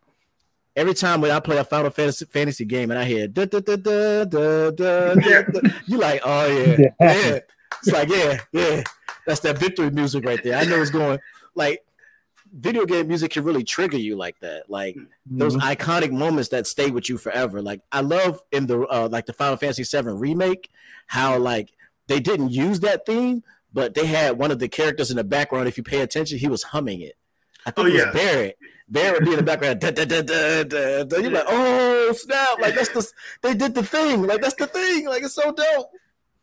every 0.76 0.94
time 0.94 1.22
when 1.22 1.32
I 1.32 1.40
play 1.40 1.58
a 1.58 1.64
Final 1.64 1.92
Fantasy, 1.92 2.26
fantasy 2.26 2.66
game 2.66 2.92
and 2.92 3.00
I 3.00 3.06
hear 3.06 3.28
da 3.28 3.46
da 3.46 3.60
da 3.60 3.76
da 3.76 4.26
da 4.26 4.72
da, 4.72 5.14
da, 5.14 5.42
da 5.44 5.70
you 5.86 5.98
like, 5.98 6.22
oh 6.24 6.48
yeah, 6.80 6.90
yeah. 7.00 7.40
It's 7.80 7.92
like 7.92 8.10
yeah, 8.10 8.40
yeah. 8.52 8.84
That's 9.26 9.42
that 9.42 9.58
victory 9.58 9.92
music 9.92 10.26
right 10.26 10.42
there. 10.44 10.58
I 10.58 10.64
know 10.64 10.82
it's 10.82 10.90
going 10.90 11.20
like 11.54 11.84
video 12.54 12.86
game 12.86 13.08
music 13.08 13.32
can 13.32 13.44
really 13.44 13.64
trigger 13.64 13.98
you 13.98 14.16
like 14.16 14.40
that 14.40 14.70
like 14.70 14.96
mm-hmm. 14.96 15.38
those 15.38 15.56
iconic 15.58 16.12
moments 16.12 16.50
that 16.50 16.66
stay 16.66 16.90
with 16.90 17.10
you 17.10 17.18
forever 17.18 17.62
like 17.62 17.82
i 17.92 18.00
love 18.00 18.42
in 18.52 18.66
the 18.66 18.80
uh, 18.88 19.08
like 19.12 19.26
the 19.26 19.34
final 19.34 19.58
fantasy 19.58 19.84
VII 19.84 20.10
remake 20.12 20.70
how 21.08 21.38
like 21.38 21.74
they 22.08 22.20
didn't 22.20 22.50
use 22.52 22.80
that 22.82 23.06
theme, 23.06 23.44
but 23.74 23.94
they 23.94 24.06
had 24.06 24.38
one 24.38 24.52
of 24.52 24.60
the 24.60 24.68
characters 24.68 25.12
in 25.12 25.18
the 25.18 25.24
background. 25.24 25.68
If 25.68 25.78
you 25.78 25.84
pay 25.84 26.02
attention, 26.02 26.38
he 26.40 26.48
was 26.48 26.64
humming 26.64 27.02
it. 27.02 27.16
I 27.66 27.72
think 27.72 27.86
Oh, 27.86 27.90
it 27.90 27.94
was 27.94 28.02
yeah. 28.04 28.12
Barrett. 28.12 28.58
Barrett 28.90 29.14
would 29.20 29.26
be 29.26 29.32
in 29.32 29.38
the 29.38 29.44
background. 29.44 29.82
Da, 29.82 29.92
da, 29.92 30.06
da, 30.06 30.22
da, 30.22 30.64
da, 30.64 31.04
da. 31.04 31.18
You're 31.18 31.32
like, 31.32 31.44
oh 31.48 32.14
snap! 32.14 32.60
Like 32.62 32.74
that's 32.76 32.90
the 32.90 33.06
they 33.42 33.54
did 33.54 33.76
the 33.76 33.84
thing. 33.84 34.22
Like 34.22 34.42
that's 34.42 34.56
the 34.56 34.68
thing. 34.68 35.06
Like 35.08 35.24
it's 35.24 35.34
so 35.34 35.52
dope. 35.52 35.92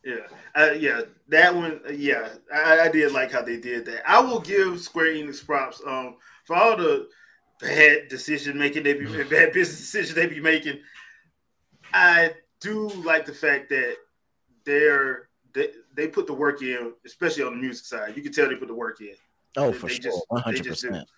Yeah, 0.04 0.16
uh, 0.54 0.72
yeah, 0.72 1.00
that 1.28 1.54
one. 1.54 1.80
uh, 1.88 1.92
Yeah, 1.92 2.28
I, 2.52 2.80
I 2.80 2.88
did 2.90 3.12
like 3.12 3.32
how 3.32 3.40
they 3.40 3.56
did 3.56 3.86
that. 3.86 4.02
I 4.06 4.20
will 4.20 4.40
give 4.40 4.78
Square 4.82 5.14
Enix 5.14 5.44
props 5.44 5.80
um, 5.86 6.16
for 6.44 6.54
all 6.56 6.76
the 6.76 7.08
bad 7.60 8.08
decision 8.08 8.58
making 8.58 8.82
they 8.82 8.92
be 8.92 9.06
bad 9.06 9.54
business 9.54 9.78
decisions 9.78 10.14
they 10.14 10.26
be 10.26 10.40
making. 10.40 10.80
I 11.94 12.32
do 12.60 12.88
like 12.88 13.24
the 13.24 13.32
fact 13.32 13.70
that 13.70 13.96
they're 14.66 15.28
they, 15.54 15.70
they 15.94 16.08
put 16.08 16.26
the 16.26 16.34
work 16.34 16.62
in, 16.62 16.92
especially 17.06 17.44
on 17.44 17.54
the 17.54 17.60
music 17.60 17.86
side. 17.86 18.16
You 18.16 18.22
can 18.22 18.32
tell 18.32 18.48
they 18.48 18.56
put 18.56 18.68
the 18.68 18.74
work 18.74 19.00
in. 19.00 19.14
Oh, 19.56 19.70
They- 19.70 19.78
for 19.78 19.86
they 19.88 19.94
sure, 19.94 20.22
one 20.28 20.42
hundred 20.42 20.66
percent. 20.66 21.08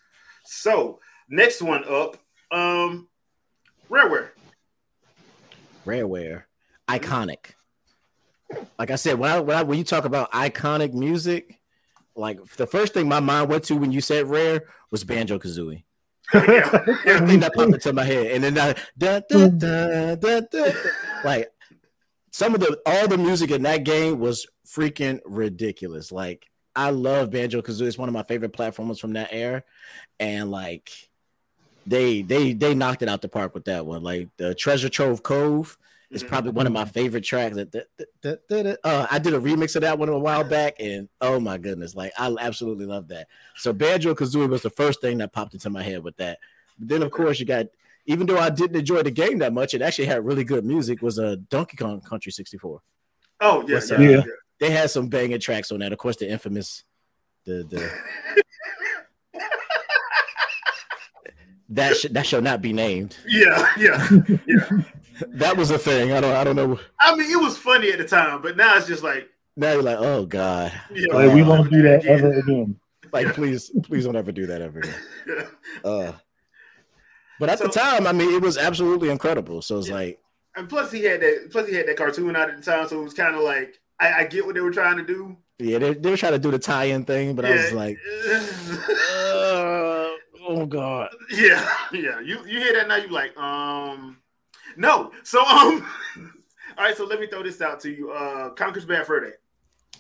So 0.45 1.01
next 1.29 1.63
one 1.63 1.85
up, 1.89 2.17
um, 2.53 3.09
Rareware. 3.91 4.31
Rareware, 5.85 6.45
iconic. 6.89 7.53
Like 8.79 8.91
I 8.91 8.97
said, 8.97 9.19
when 9.19 9.31
I, 9.31 9.41
when 9.41 9.57
I 9.57 9.63
when 9.63 9.79
you 9.79 9.85
talk 9.85 10.05
about 10.05 10.31
iconic 10.33 10.93
music, 10.93 11.59
like 12.15 12.45
the 12.57 12.67
first 12.67 12.95
thing 12.95 13.09
my 13.09 13.21
mind 13.21 13.49
went 13.49 13.65
to 13.65 13.77
when 13.77 13.91
you 13.93 14.01
said 14.01 14.27
rare 14.29 14.63
was 14.91 15.03
Banjo 15.05 15.39
Kazooie. 15.39 15.85
yeah, 16.35 16.69
First 17.05 17.25
thing 17.27 17.41
that 17.41 17.55
popped 17.55 17.73
into 17.75 17.93
my 17.93 18.05
head, 18.05 18.27
and 18.33 18.45
then 18.45 18.59
I, 18.59 18.75
da, 18.99 19.21
da, 19.29 19.49
da, 19.49 20.15
da, 20.17 20.41
da, 20.41 20.73
like 21.25 21.49
some 22.37 22.55
of 22.55 22.61
the 22.61 22.79
all 22.85 23.09
the 23.09 23.17
music 23.17 23.51
in 23.51 23.63
that 23.63 23.83
game 23.85 24.19
was 24.19 24.47
freaking 24.67 25.21
ridiculous. 25.25 26.13
Like 26.13 26.47
I 26.75 26.91
love 26.91 27.31
Banjo 27.31 27.63
Kazooie; 27.63 27.87
it's 27.87 27.97
one 27.97 28.11
of 28.11 28.13
my 28.13 28.25
favorite 28.25 28.53
platformers 28.53 29.01
from 29.01 29.15
that 29.15 29.29
era, 29.33 29.63
and 30.21 30.51
like 30.51 30.91
they 31.87 32.21
they 32.21 32.53
they 32.53 32.75
knocked 32.75 33.01
it 33.01 33.09
out 33.09 33.23
the 33.23 33.29
park 33.29 33.55
with 33.55 33.65
that 33.65 33.87
one. 33.87 34.03
Like 34.03 34.29
the 34.37 34.55
Treasure 34.55 34.91
Trove 34.91 35.23
Cove 35.23 35.79
is 36.11 36.23
Mhm. 36.23 36.29
probably 36.29 36.51
one 36.51 36.67
of 36.67 36.75
my 36.75 36.85
favorite 36.85 37.25
tracks. 37.25 37.57
That, 37.57 37.73
that, 37.73 37.87
that, 37.97 38.09
that, 38.21 38.49
that, 38.49 38.65
that- 38.65 38.79
uh, 38.85 39.07
I 39.11 39.19
did 39.19 39.33
a 39.33 39.41
remix 39.41 39.75
of 39.75 39.81
that 39.81 39.99
one 39.99 40.11
a 40.11 40.19
while 40.19 40.45
back, 40.45 40.75
and 40.79 41.09
oh 41.23 41.41
my 41.41 41.57
goodness, 41.57 41.95
like 41.95 42.13
I 42.19 42.35
absolutely 42.39 42.85
love 42.85 43.09
that. 43.09 43.29
So 43.57 43.73
Banjo 43.73 44.15
Kazooie 44.15 44.47
was 44.51 44.61
the 44.61 44.69
first 44.69 45.01
thing 45.01 45.17
that 45.19 45.33
popped 45.33 45.55
into 45.55 45.71
my 45.71 45.83
head 45.83 46.05
with 46.05 46.19
that. 46.19 46.39
But 46.79 46.89
then 46.89 47.03
of 47.03 47.11
course 47.13 47.41
you 47.41 47.47
got, 47.47 47.67
even 48.07 48.27
though 48.27 48.39
I 48.39 48.51
didn't 48.51 48.77
enjoy 48.77 49.03
the 49.03 49.11
game 49.11 49.39
that 49.39 49.53
much, 49.53 49.75
it 49.75 49.83
actually 49.83 50.07
had 50.07 50.25
really 50.25 50.45
good 50.45 50.65
music. 50.65 51.03
Was 51.03 51.19
a 51.19 51.37
Donkey 51.37 51.77
Kong 51.77 52.01
Country 52.01 52.33
64. 52.33 52.81
Oh 53.41 53.65
yeah, 53.67 53.75
What's 53.75 53.91
yeah, 53.91 53.97
up? 53.97 54.03
yeah. 54.03 54.23
They 54.61 54.71
had 54.71 54.91
some 54.91 55.09
banging 55.09 55.41
tracks 55.41 55.71
on 55.73 55.81
that. 55.81 55.93
Of 55.93 55.99
course, 55.99 56.17
the 56.17 56.29
infamous, 56.31 56.85
the 57.45 57.65
the 57.69 57.91
that 61.71 61.97
should 61.97 62.15
that 62.15 62.27
shall 62.27 62.41
not 62.43 62.63
be 62.63 62.73
named. 62.73 63.17
yeah, 63.27 63.67
yeah, 63.79 64.09
yeah. 64.47 64.69
That 65.29 65.57
was 65.57 65.71
a 65.71 65.79
thing. 65.79 66.13
I 66.13 66.21
don't 66.21 66.35
I 66.37 66.45
don't 66.45 66.57
know. 66.57 66.79
I 67.01 67.17
mean, 67.17 67.31
it 67.31 67.41
was 67.41 67.57
funny 67.57 67.91
at 67.91 67.97
the 67.99 68.05
time, 68.07 68.43
but 68.43 68.55
now 68.57 68.77
it's 68.77 68.87
just 68.87 69.03
like, 69.03 69.29
Now 69.57 69.73
you're 69.73 69.83
like, 69.83 69.97
oh 69.99 70.27
god, 70.27 70.73
you 70.95 71.09
Like, 71.11 71.33
we 71.33 71.41
Uh, 71.41 71.47
won't 71.49 71.71
do 71.71 71.81
that 71.83 72.05
ever 72.05 72.33
again. 72.35 72.79
like 73.13 73.29
please 73.29 73.71
please 73.85 74.05
don't 74.05 74.15
ever 74.17 74.31
do 74.31 74.45
that 74.47 74.61
ever 74.61 74.79
again. 74.81 74.95
Yeah. 75.27 75.43
Uh, 75.85 76.13
but 77.41 77.49
at 77.49 77.59
the 77.59 77.69
time, 77.69 78.07
I 78.07 78.13
mean, 78.13 78.35
it 78.35 78.43
was 78.43 78.57
absolutely 78.59 79.11
incredible. 79.11 79.63
So 79.63 79.79
it's 79.79 79.89
Yeah. 79.89 79.95
like, 79.95 80.21
And 80.57 80.69
plus, 80.69 80.91
he 80.93 81.03
had 81.05 81.21
that. 81.21 81.49
Plus, 81.51 81.69
he 81.69 81.75
had 81.75 81.87
that 81.89 81.97
cartoon 81.97 82.35
out 82.37 82.49
at 82.51 82.57
the 82.57 82.63
time, 82.63 82.89
so 82.89 83.01
it 83.01 83.05
was 83.05 83.15
kind 83.15 83.35
of 83.37 83.43
like 83.43 83.79
I, 84.01 84.13
I 84.21 84.25
get 84.25 84.45
what 84.47 84.55
they 84.55 84.61
were 84.63 84.71
trying 84.71 84.97
to 84.99 85.05
do. 85.05 85.37
yeah, 85.59 85.79
they, 85.79 85.95
they 85.95 86.11
were 86.11 86.17
trying 86.17 86.33
to 86.33 86.39
do 86.39 86.51
the 86.51 86.59
tie-in 86.59 87.05
thing, 87.05 87.35
but 87.35 87.45
I 87.45 87.51
was 87.53 87.73
like, 87.73 87.99
uh, 88.89 90.09
oh 90.49 90.67
god, 90.69 91.11
yeah, 91.31 91.67
yeah. 91.93 92.21
You 92.21 92.45
you 92.47 92.59
hear 92.61 92.73
that 92.75 92.89
now? 92.89 92.97
You 92.97 93.09
like, 93.09 93.37
um, 93.39 94.19
no. 94.77 95.13
So 95.25 95.41
um, 95.45 95.87
all 96.79 96.85
right. 96.85 96.97
So 96.97 97.05
let 97.05 97.21
me 97.21 97.27
throw 97.27 97.43
this 97.43 97.61
out 97.61 97.81
to 97.81 97.91
you. 97.91 98.11
Uh, 98.11 98.51
Conker's 98.51 98.85
Bad 98.85 99.07
Fur 99.07 99.21
Day. 99.21 99.33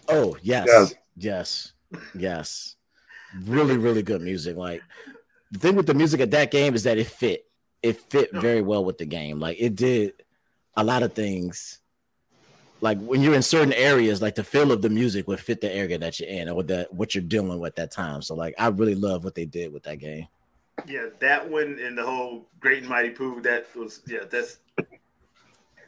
oh 0.09 0.37
yes, 0.43 0.67
Yes. 0.69 0.95
yes, 1.17 1.73
yes, 2.15 2.77
really, 3.45 3.77
really 3.77 4.03
good 4.03 4.23
music. 4.23 4.57
Like 4.57 4.83
the 5.51 5.59
thing 5.59 5.77
with 5.77 5.87
the 5.87 5.95
music 5.95 6.21
at 6.21 6.31
that 6.33 6.51
game 6.51 6.75
is 6.75 6.85
that 6.85 6.99
it 6.99 7.07
fit, 7.07 7.47
it 7.83 8.01
fit 8.11 8.31
very 8.33 8.63
well 8.63 8.85
with 8.85 8.99
the 8.99 9.07
game. 9.07 9.39
Like 9.39 9.57
it 9.61 9.75
did 9.75 10.13
a 10.77 10.85
lot 10.85 11.03
of 11.03 11.15
things. 11.15 11.79
Like 12.81 13.01
when 13.01 13.23
you're 13.23 13.35
in 13.35 13.43
certain 13.43 13.73
areas, 13.73 14.21
like 14.21 14.35
the 14.35 14.45
feel 14.45 14.71
of 14.71 14.83
the 14.83 14.91
music 14.91 15.27
would 15.29 15.41
fit 15.41 15.61
the 15.61 15.73
area 15.73 15.99
that 15.99 16.21
you're 16.21 16.29
in 16.29 16.49
or 16.49 16.63
the 16.63 16.87
what 16.91 17.15
you're 17.15 17.25
dealing 17.25 17.59
with 17.59 17.77
that 17.77 17.91
time. 17.91 18.23
So 18.23 18.35
like 18.35 18.55
I 18.59 18.69
really 18.69 18.95
love 18.95 19.25
what 19.25 19.35
they 19.35 19.47
did 19.47 19.73
with 19.73 19.85
that 19.85 19.99
game. 19.99 20.29
Yeah, 20.87 21.07
that 21.21 21.49
one 21.49 21.79
and 21.83 21.97
the 21.97 22.05
whole 22.05 22.47
Great 22.61 22.81
and 22.81 22.89
Mighty 22.89 23.11
Pooh. 23.11 23.41
That 23.41 23.75
was 23.75 24.03
yeah. 24.07 24.25
That's 24.31 24.59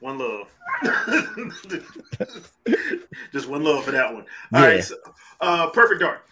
one 0.00 0.18
love. 0.18 0.48
Just 3.32 3.48
one 3.48 3.64
love 3.64 3.84
for 3.84 3.90
that 3.90 4.14
one. 4.14 4.24
All 4.54 4.62
right. 4.62 4.76
Yeah. 4.76 4.82
So, 4.82 4.96
uh, 5.40 5.70
Perfect 5.70 6.00
Dark. 6.00 6.24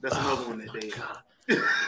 That's 0.00 0.16
another 0.16 0.48
one 0.48 0.58
that 0.58 0.72
they. 0.72 0.90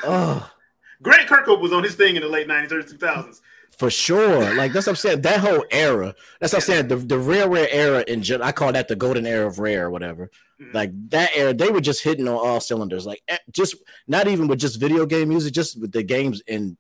Oh, 0.05 0.49
Grant 1.03 1.29
Kirkhope 1.29 1.61
was 1.61 1.73
on 1.73 1.85
his 1.85 1.95
thing 1.95 2.17
in 2.17 2.23
the 2.23 2.29
late 2.29 2.49
90s, 2.49 2.73
early 2.73 2.83
2000s. 2.83 3.41
For 3.79 3.91
sure. 3.91 4.55
Like 4.55 4.73
that's 4.73 4.87
what 4.87 4.93
I'm 4.93 4.97
saying. 4.97 5.21
That 5.23 5.41
whole 5.41 5.65
era. 5.71 6.15
That's 6.41 6.53
what 6.53 6.63
I'm 6.63 6.67
saying. 6.67 6.89
The, 6.89 6.97
the 6.97 7.19
rare 7.19 7.49
rare 7.49 7.69
era 7.71 8.05
in 8.09 8.23
general. 8.23 8.49
I 8.49 8.53
call 8.53 8.73
that 8.73 8.89
the 8.89 8.97
golden 8.97 9.25
era 9.27 9.47
of 9.47 9.59
rare 9.61 9.87
or 9.87 9.91
whatever. 9.91 10.31
Mhm. 10.61 10.75
Like 10.75 11.11
that 11.11 11.31
era, 11.37 11.55
they 11.55 11.69
were 11.69 11.81
just 11.81 12.03
hitting 12.03 12.27
on 12.27 12.35
all 12.35 12.61
cylinders. 12.61 13.07
Like 13.07 13.23
eh, 13.29 13.37
just 13.53 13.77
not 14.09 14.27
even 14.27 14.49
with 14.49 14.59
just 14.59 14.81
video 14.81 15.07
game 15.07 15.29
music, 15.29 15.55
just 15.55 15.81
with 15.81 15.93
the 15.93 16.03
games 16.03 16.43
in 16.49 16.77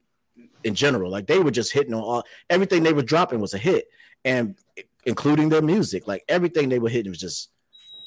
in 0.64 0.74
general. 0.74 1.10
Like 1.10 1.28
they 1.28 1.38
were 1.38 1.52
just 1.52 1.72
hitting 1.72 1.94
on 1.94 2.02
all 2.02 2.24
everything 2.50 2.82
they 2.82 2.92
were 2.92 3.02
dropping 3.02 3.38
was 3.40 3.54
a 3.54 3.58
hit, 3.58 3.86
and 4.24 4.56
including 5.04 5.50
their 5.50 5.62
music. 5.62 6.08
Like 6.08 6.24
everything 6.28 6.68
they 6.68 6.80
were 6.80 6.88
hitting 6.88 7.10
was 7.12 7.20
just 7.20 7.50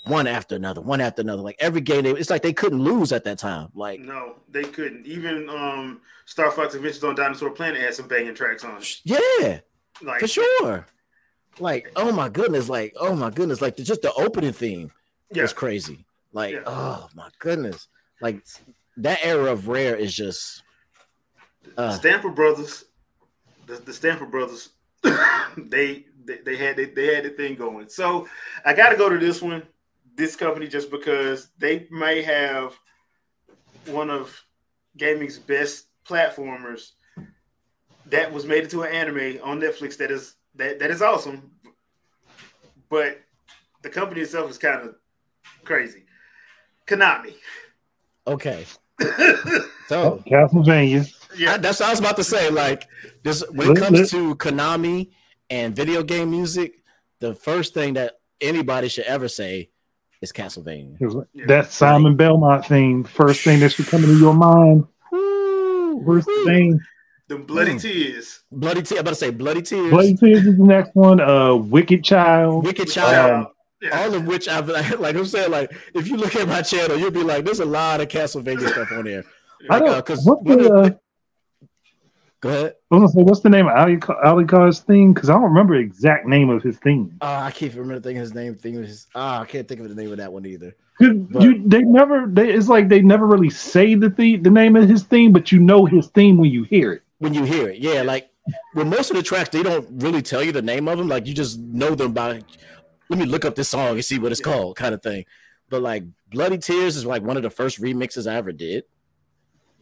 one 0.06 0.28
after 0.28 0.56
another, 0.56 0.82
one 0.82 1.02
after 1.02 1.22
another. 1.22 1.42
Like 1.42 1.58
every 1.60 1.82
game, 1.82 2.04
they, 2.04 2.12
it's 2.12 2.30
like 2.30 2.42
they 2.42 2.54
couldn't 2.54 2.82
lose 2.82 3.12
at 3.12 3.24
that 3.26 3.38
time. 3.38 3.70
Like 3.76 4.00
No, 4.00 4.36
they 4.50 4.64
couldn't. 4.64 5.06
Even 5.06 5.50
um, 5.50 6.02
Star 6.26 6.52
Fox 6.52 6.76
Adventures 6.76 7.04
on 7.04 7.16
Dinosaur 7.16 7.52
Planet 7.52 7.82
had 7.82 7.94
some 7.94 8.08
banging 8.08 8.36
tracks 8.36 8.64
on 8.64 8.78
it. 8.78 9.02
yeah, 9.04 9.60
Like 10.02 10.20
for 10.20 10.28
sure. 10.28 10.88
Like 11.60 11.92
oh 11.96 12.12
my 12.12 12.30
goodness, 12.30 12.70
like 12.70 12.94
oh 13.00 13.16
my 13.16 13.30
goodness, 13.30 13.62
like 13.62 13.76
just 13.78 14.02
the 14.02 14.14
opening 14.14 14.54
theme 14.54 14.92
yeah, 15.32 15.44
was 15.44 15.54
crazy. 15.54 16.06
Like 16.32 16.54
Yeah. 16.54 16.64
oh 16.66 17.08
my 17.14 17.30
goodness, 17.40 17.88
like 18.22 18.44
that 18.98 19.20
era 19.24 19.52
of 19.52 19.68
rare 19.68 19.96
is 19.96 20.16
just. 20.16 20.64
Uh, 21.78 21.92
Stamper 21.92 22.30
Brothers, 22.30 22.86
the, 23.68 23.76
the 23.76 23.94
Stamper 23.94 24.26
Brothers, 24.26 24.70
they, 25.04 26.06
they 26.26 26.38
they 26.46 26.56
had 26.56 26.78
they, 26.78 26.86
they 26.86 27.14
had 27.14 27.26
the 27.26 27.30
thing 27.30 27.56
going. 27.56 27.90
So 27.90 28.28
I 28.66 28.74
got 28.74 28.90
to 28.90 28.98
go 28.98 29.10
to 29.10 29.18
this 29.18 29.42
one, 29.42 29.64
this 30.16 30.36
company, 30.36 30.68
just 30.68 30.92
because 30.92 31.50
they 31.58 31.88
may 31.92 32.22
have 32.22 32.74
one 33.88 34.10
of 34.10 34.40
gaming's 34.98 35.40
best 35.40 35.88
platformers 36.06 36.92
that 38.08 38.32
was 38.32 38.46
made 38.46 38.64
into 38.64 38.82
an 38.84 38.92
anime 38.94 39.40
on 39.44 39.60
Netflix. 39.60 39.98
That 39.98 40.12
is 40.12 40.36
that 40.56 40.80
that 40.80 40.92
is 40.92 41.02
awesome, 41.02 41.52
but 42.90 43.20
the 43.82 43.90
company 43.90 44.22
itself 44.22 44.52
is 44.52 44.58
kind 44.58 44.82
of 44.90 44.96
crazy. 45.64 46.06
Konami. 46.88 47.34
okay, 48.28 48.66
so 49.88 50.22
Castlevania. 50.28 51.12
Yeah, 51.38 51.54
I- 51.54 51.58
that's 51.58 51.80
what 51.80 51.88
I 51.88 51.92
was 51.92 52.00
about 52.00 52.18
to 52.18 52.24
say. 52.24 52.50
Like 52.50 52.88
this, 53.24 53.44
when 53.52 53.72
it 53.72 53.80
comes 53.80 54.12
to 54.12 54.36
Konami 54.36 55.12
and 55.50 55.76
video 55.76 56.04
game 56.04 56.30
music, 56.32 56.74
the 57.20 57.34
first 57.34 57.74
thing 57.74 57.94
that 57.94 58.16
anybody 58.42 58.90
should 58.90 59.06
ever 59.06 59.28
say 59.30 59.70
is 60.22 60.32
Castlevania. 60.32 60.98
Yeah. 61.34 61.46
That 61.48 61.72
Simon 61.72 62.16
Belmont 62.16 62.66
theme, 62.66 63.04
first 63.04 63.44
thing 63.44 63.60
that 63.62 63.72
should 63.74 63.88
come 63.88 64.04
into 64.04 64.18
your 64.20 64.34
mind. 64.34 64.86
First 66.06 66.28
thing. 66.46 66.80
the 67.28 67.38
bloody 67.38 67.78
tears. 67.78 68.42
Bloody 68.52 68.82
Tears. 68.82 68.92
I'm 68.94 68.98
about 69.00 69.10
to 69.12 69.16
say 69.16 69.30
Bloody 69.32 69.62
Tears, 69.62 69.90
Bloody 69.92 70.16
Tears 70.16 70.46
is 70.46 70.58
the 70.58 70.64
next 70.64 70.92
one. 70.96 71.20
Uh, 71.20 71.56
Wicked 71.56 72.04
Child. 72.04 72.66
Wicked 72.66 72.90
Child. 72.90 73.46
Um, 73.48 73.48
Yeah. 73.82 74.00
all 74.04 74.14
of 74.14 74.26
which 74.28 74.48
I've 74.48 74.68
like 75.00 75.16
I'm 75.16 75.26
saying, 75.26 75.52
like 75.52 75.72
if 75.94 76.08
you 76.08 76.18
look 76.18 76.36
at 76.36 76.48
my 76.48 76.62
channel, 76.62 76.98
you'll 76.98 77.12
be 77.12 77.24
like, 77.24 77.46
there's 77.46 77.60
a 77.60 77.66
lot 77.66 78.00
of 78.02 78.08
Castlevania 78.08 78.70
stuff 78.70 78.92
on 78.92 79.06
there. 79.06 79.24
I 79.70 79.76
Like, 79.76 79.86
don't. 79.86 79.96
uh, 79.96 80.02
'cause 80.02 80.26
what's 80.26 80.42
one 80.44 80.60
of 80.60 80.66
the, 80.66 80.74
uh, 80.74 80.90
Go 82.42 82.50
ahead. 82.50 82.74
I 82.92 82.96
was 82.96 83.00
gonna 83.02 83.08
say, 83.10 83.24
what's 83.24 83.40
the 83.42 83.50
name 83.50 83.68
of 83.68 83.76
Ali 83.78 83.98
Alucard's 83.98 84.80
theme? 84.80 85.14
Because 85.14 85.30
I 85.30 85.34
don't 85.34 85.44
remember 85.44 85.76
the 85.76 85.82
exact 85.82 86.26
name 86.26 86.50
of 86.50 86.64
his 86.64 86.78
theme. 86.78 87.16
Oh, 87.22 87.28
I 87.28 87.52
can't 87.52 87.72
remember 87.74 88.00
the 88.00 88.10
thing 88.10 88.16
his 88.18 88.34
name. 88.34 88.56
Thing 88.56 88.80
was 88.80 88.88
his, 88.88 89.08
ah, 89.14 89.42
I 89.42 89.46
can't 89.46 89.68
think 89.68 89.80
of 89.80 89.90
the 89.90 89.96
name 89.96 90.12
of 90.12 90.18
that 90.18 90.34
one 90.34 90.46
either. 90.46 90.76
But- 91.00 91.42
you, 91.44 91.62
they 91.68 91.82
never. 91.84 92.26
They, 92.28 92.52
it's 92.52 92.68
like 92.68 92.88
they 92.90 93.02
never 93.02 93.26
really 93.28 93.50
say 93.52 93.94
the 93.96 94.10
theme, 94.10 94.42
the 94.44 94.50
name 94.50 94.76
of 94.76 94.90
his 94.90 95.04
theme, 95.04 95.32
but 95.32 95.52
you 95.52 95.60
know 95.60 95.86
his 95.86 96.08
theme 96.08 96.38
when 96.38 96.52
you 96.52 96.64
hear 96.64 96.94
it. 96.94 97.04
When 97.20 97.34
you 97.36 97.44
hear 97.44 97.70
it, 97.70 97.78
yeah, 97.80 98.02
like 98.02 98.30
with 98.74 98.88
most 98.88 99.12
of 99.12 99.16
the 99.18 99.24
tracks, 99.24 99.50
they 99.50 99.62
don't 99.62 99.88
really 100.02 100.24
tell 100.24 100.44
you 100.44 100.52
the 100.52 100.62
name 100.64 100.88
of 100.88 100.98
them. 100.98 101.08
Like 101.08 101.28
you 101.28 101.34
just 101.36 101.60
know 101.60 101.94
them 101.96 102.14
by. 102.14 102.42
Let 103.10 103.20
me 103.20 103.26
look 103.26 103.46
up 103.46 103.54
this 103.56 103.70
song 103.70 103.90
and 103.92 104.04
see 104.06 104.18
what 104.18 104.32
it's 104.32 104.42
Yeah. 104.42 104.54
called, 104.54 104.76
kind 104.78 104.96
of 104.96 105.04
thing. 105.04 105.26
But 105.70 105.82
like 105.84 106.04
Bloody 106.32 106.58
Tears 106.58 106.96
is 106.96 107.06
like 107.06 107.22
one 107.22 107.38
of 107.38 107.44
the 107.44 107.50
first 107.52 107.80
remixes 107.82 108.30
I 108.30 108.36
ever 108.36 108.52
did. 108.52 108.84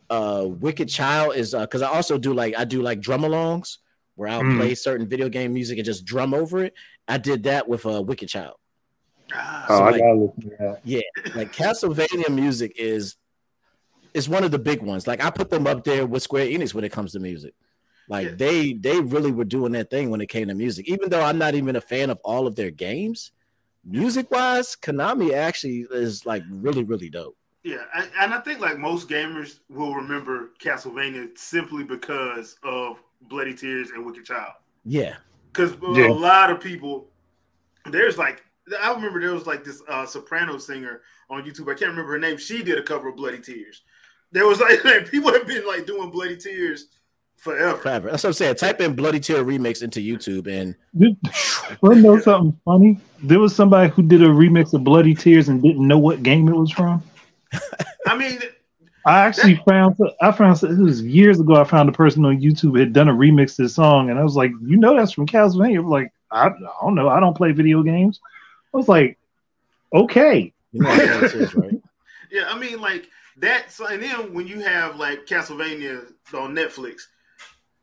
Uh, 0.10 0.46
Wicked 0.48 0.90
Child 0.90 1.36
is 1.36 1.54
because 1.54 1.82
I 1.82 1.90
also 1.90 2.18
do 2.18 2.34
like 2.34 2.56
I 2.58 2.66
do 2.66 2.82
like 2.82 3.00
drum 3.00 3.22
alongs 3.22 3.78
where 4.16 4.28
I'll 4.30 4.42
Mm. 4.42 4.58
play 4.58 4.76
certain 4.76 5.08
video 5.08 5.30
game 5.30 5.54
music 5.54 5.78
and 5.78 5.86
just 5.86 6.04
drum 6.04 6.34
over 6.34 6.64
it. 6.64 6.74
I 7.08 7.18
did 7.18 7.44
that 7.44 7.68
with 7.68 7.86
uh, 7.86 8.02
Wicked 8.02 8.28
Child. 8.30 8.56
Ah, 9.34 9.66
So, 9.68 9.74
I 9.76 9.92
like- 9.92 10.02
gotta 10.02 10.16
listen 10.16 10.42
to 10.42 10.80
that. 10.84 11.36
like 11.36 11.54
Castlevania 11.54 12.30
music 12.34 12.74
is 12.76 13.16
is 14.16 14.28
one 14.28 14.44
of 14.44 14.50
the 14.50 14.58
big 14.60 14.82
ones. 14.82 15.06
Like 15.06 15.24
I 15.24 15.30
put 15.30 15.52
them 15.52 15.68
up 15.68 15.84
there 15.84 16.06
with 16.08 16.24
Square 16.24 16.48
Enix 16.48 16.74
when 16.74 16.84
it 16.84 16.92
comes 16.92 17.12
to 17.12 17.20
music. 17.20 17.54
Like 18.10 18.26
Yeah. 18.30 18.36
they 18.36 18.74
they 18.74 19.00
really 19.00 19.32
were 19.32 19.46
doing 19.46 19.72
that 19.74 19.92
thing 19.92 20.10
when 20.10 20.20
it 20.22 20.30
came 20.30 20.48
to 20.48 20.56
music. 20.56 20.90
Even 20.90 21.10
though 21.10 21.22
I'm 21.22 21.38
not 21.38 21.54
even 21.54 21.76
a 21.76 21.82
fan 21.82 22.10
of 22.10 22.20
all 22.24 22.48
of 22.48 22.56
their 22.56 22.72
games, 22.72 23.32
music 23.86 24.32
wise, 24.32 24.76
Konami 24.76 25.32
actually 25.34 25.86
is 25.92 26.26
like 26.26 26.44
really 26.50 26.84
really 26.84 27.10
dope. 27.12 27.38
Yeah, 27.64 27.84
and, 27.94 28.10
and 28.20 28.34
I 28.34 28.40
think 28.40 28.60
like 28.62 28.78
most 28.78 29.10
gamers 29.10 29.60
will 29.70 29.94
remember 29.94 30.52
Castlevania 30.64 31.38
simply 31.38 31.84
because 31.84 32.58
of 32.64 32.98
Bloody 33.24 33.54
Tears 33.54 33.90
and 33.92 34.06
Wicked 34.06 34.26
Child. 34.26 34.54
Yeah, 34.86 35.16
Because 35.52 35.74
Yeah. 35.82 36.08
a 36.08 36.14
lot 36.14 36.52
of 36.52 36.62
people, 36.62 37.08
there's 37.92 38.18
like, 38.18 38.44
I 38.82 38.94
remember 38.94 39.20
there 39.20 39.34
was 39.34 39.46
like 39.46 39.64
this 39.64 39.82
uh, 39.90 40.06
soprano 40.06 40.58
singer 40.58 41.02
on 41.30 41.44
YouTube. 41.44 41.64
I 41.72 41.76
can't 41.78 41.92
remember 41.92 42.14
her 42.14 42.20
name. 42.20 42.38
She 42.38 42.64
did 42.64 42.78
a 42.78 42.84
cover 42.84 43.10
of 43.10 43.18
Bloody 43.18 43.40
Tears. 43.40 43.82
There 44.32 44.48
was 44.48 44.60
like, 44.62 44.84
like, 44.86 45.10
people 45.10 45.34
have 45.34 45.46
been 45.48 45.68
like 45.68 45.86
doing 45.86 46.10
Bloody 46.12 46.38
Tears 46.38 46.88
forever. 47.36 47.78
forever. 47.78 48.10
That's 48.12 48.24
what 48.24 48.30
I'm 48.30 48.34
saying. 48.34 48.56
Type 48.56 48.80
in 48.80 48.96
Bloody 48.96 49.20
Tear 49.20 49.44
remix 49.44 49.84
into 49.84 50.00
YouTube 50.00 50.48
and 50.48 50.76
Did, 50.98 51.18
wanna 51.82 52.00
know 52.02 52.20
something 52.20 52.58
funny? 52.64 53.00
There 53.22 53.40
was 53.40 53.54
somebody 53.54 53.90
who 53.90 54.04
did 54.04 54.22
a 54.24 54.28
remix 54.28 54.74
of 54.74 54.86
Bloody 54.86 55.14
Tears 55.14 55.50
and 55.50 55.62
didn't 55.62 55.86
know 55.86 55.98
what 55.98 56.24
game 56.24 56.48
it 56.48 56.56
was 56.56 56.72
from. 56.72 57.04
I 58.06 58.18
mean, 58.18 58.40
I 59.06 59.20
actually 59.22 59.56
found 59.68 59.98
I 60.22 60.32
found 60.32 60.62
it 60.64 60.78
was 60.78 61.02
years 61.02 61.40
ago. 61.40 61.56
I 61.56 61.64
found 61.64 61.90
a 61.90 61.94
person 61.94 62.26
on 62.26 62.40
YouTube 62.42 62.78
had 62.80 62.94
done 62.94 63.10
a 63.10 63.14
remix 63.14 63.56
to 63.56 63.64
the 63.64 63.70
song, 63.70 64.10
and 64.10 64.20
I 64.20 64.24
was 64.24 64.36
like, 64.36 64.52
"You 64.64 64.78
know, 64.78 64.96
that's 64.96 65.12
from 65.14 65.26
Castlevania." 65.28 65.78
I 65.78 65.80
was 65.80 65.90
like, 65.90 66.12
I, 66.32 66.48
I 66.48 66.52
don't 66.82 66.96
know. 66.96 67.10
I 67.10 67.20
don't 67.20 67.36
play 67.36 67.52
video 67.52 67.82
games. 67.82 68.20
I 68.74 68.78
was 68.78 68.88
like, 68.88 69.18
"Okay, 69.94 70.54
you 70.72 70.82
know 70.82 70.90
what 70.90 71.56
right? 71.56 71.82
yeah, 72.32 72.44
I 72.50 72.58
mean 72.60 72.80
like 72.82 73.08
that. 73.38 73.72
So, 73.72 73.88
and 73.88 74.02
then 74.04 74.34
when 74.34 74.48
you 74.48 74.60
have 74.60 74.98
like 74.98 75.26
Castlevania 75.26 76.12
on 76.34 76.54
Netflix, 76.54 77.04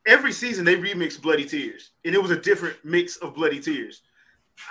every 0.06 0.32
season 0.32 0.64
they 0.64 0.76
remix 0.76 1.20
Bloody 1.20 1.44
Tears, 1.44 1.90
and 2.04 2.14
it 2.14 2.22
was 2.22 2.30
a 2.30 2.38
different 2.40 2.76
mix 2.84 3.16
of 3.16 3.34
Bloody 3.34 3.58
Tears. 3.60 4.02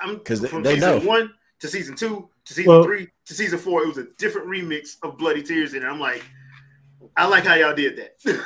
I'm 0.02 0.20
'Cause 0.20 0.42
they- 0.42 0.48
from 0.48 0.64
they 0.64 0.76
season 0.76 1.04
know. 1.04 1.08
one 1.08 1.34
to 1.66 1.72
season 1.72 1.96
two 1.96 2.30
to 2.46 2.54
season 2.54 2.72
Well- 2.72 2.84
three 2.84 3.08
to 3.26 3.34
season 3.34 3.60
four. 3.60 3.84
It 3.84 3.88
was 3.88 3.98
a 3.98 4.08
different 4.18 4.48
remix 4.48 4.98
of 5.04 5.18
Bloody 5.18 5.44
Tears, 5.44 5.74
and 5.74 5.86
I'm 5.86 6.00
like, 6.00 6.24
I 7.18 7.28
like 7.28 7.44
how 7.46 7.56
y'all 7.56 7.76
did 7.76 7.98
that. 7.98 8.40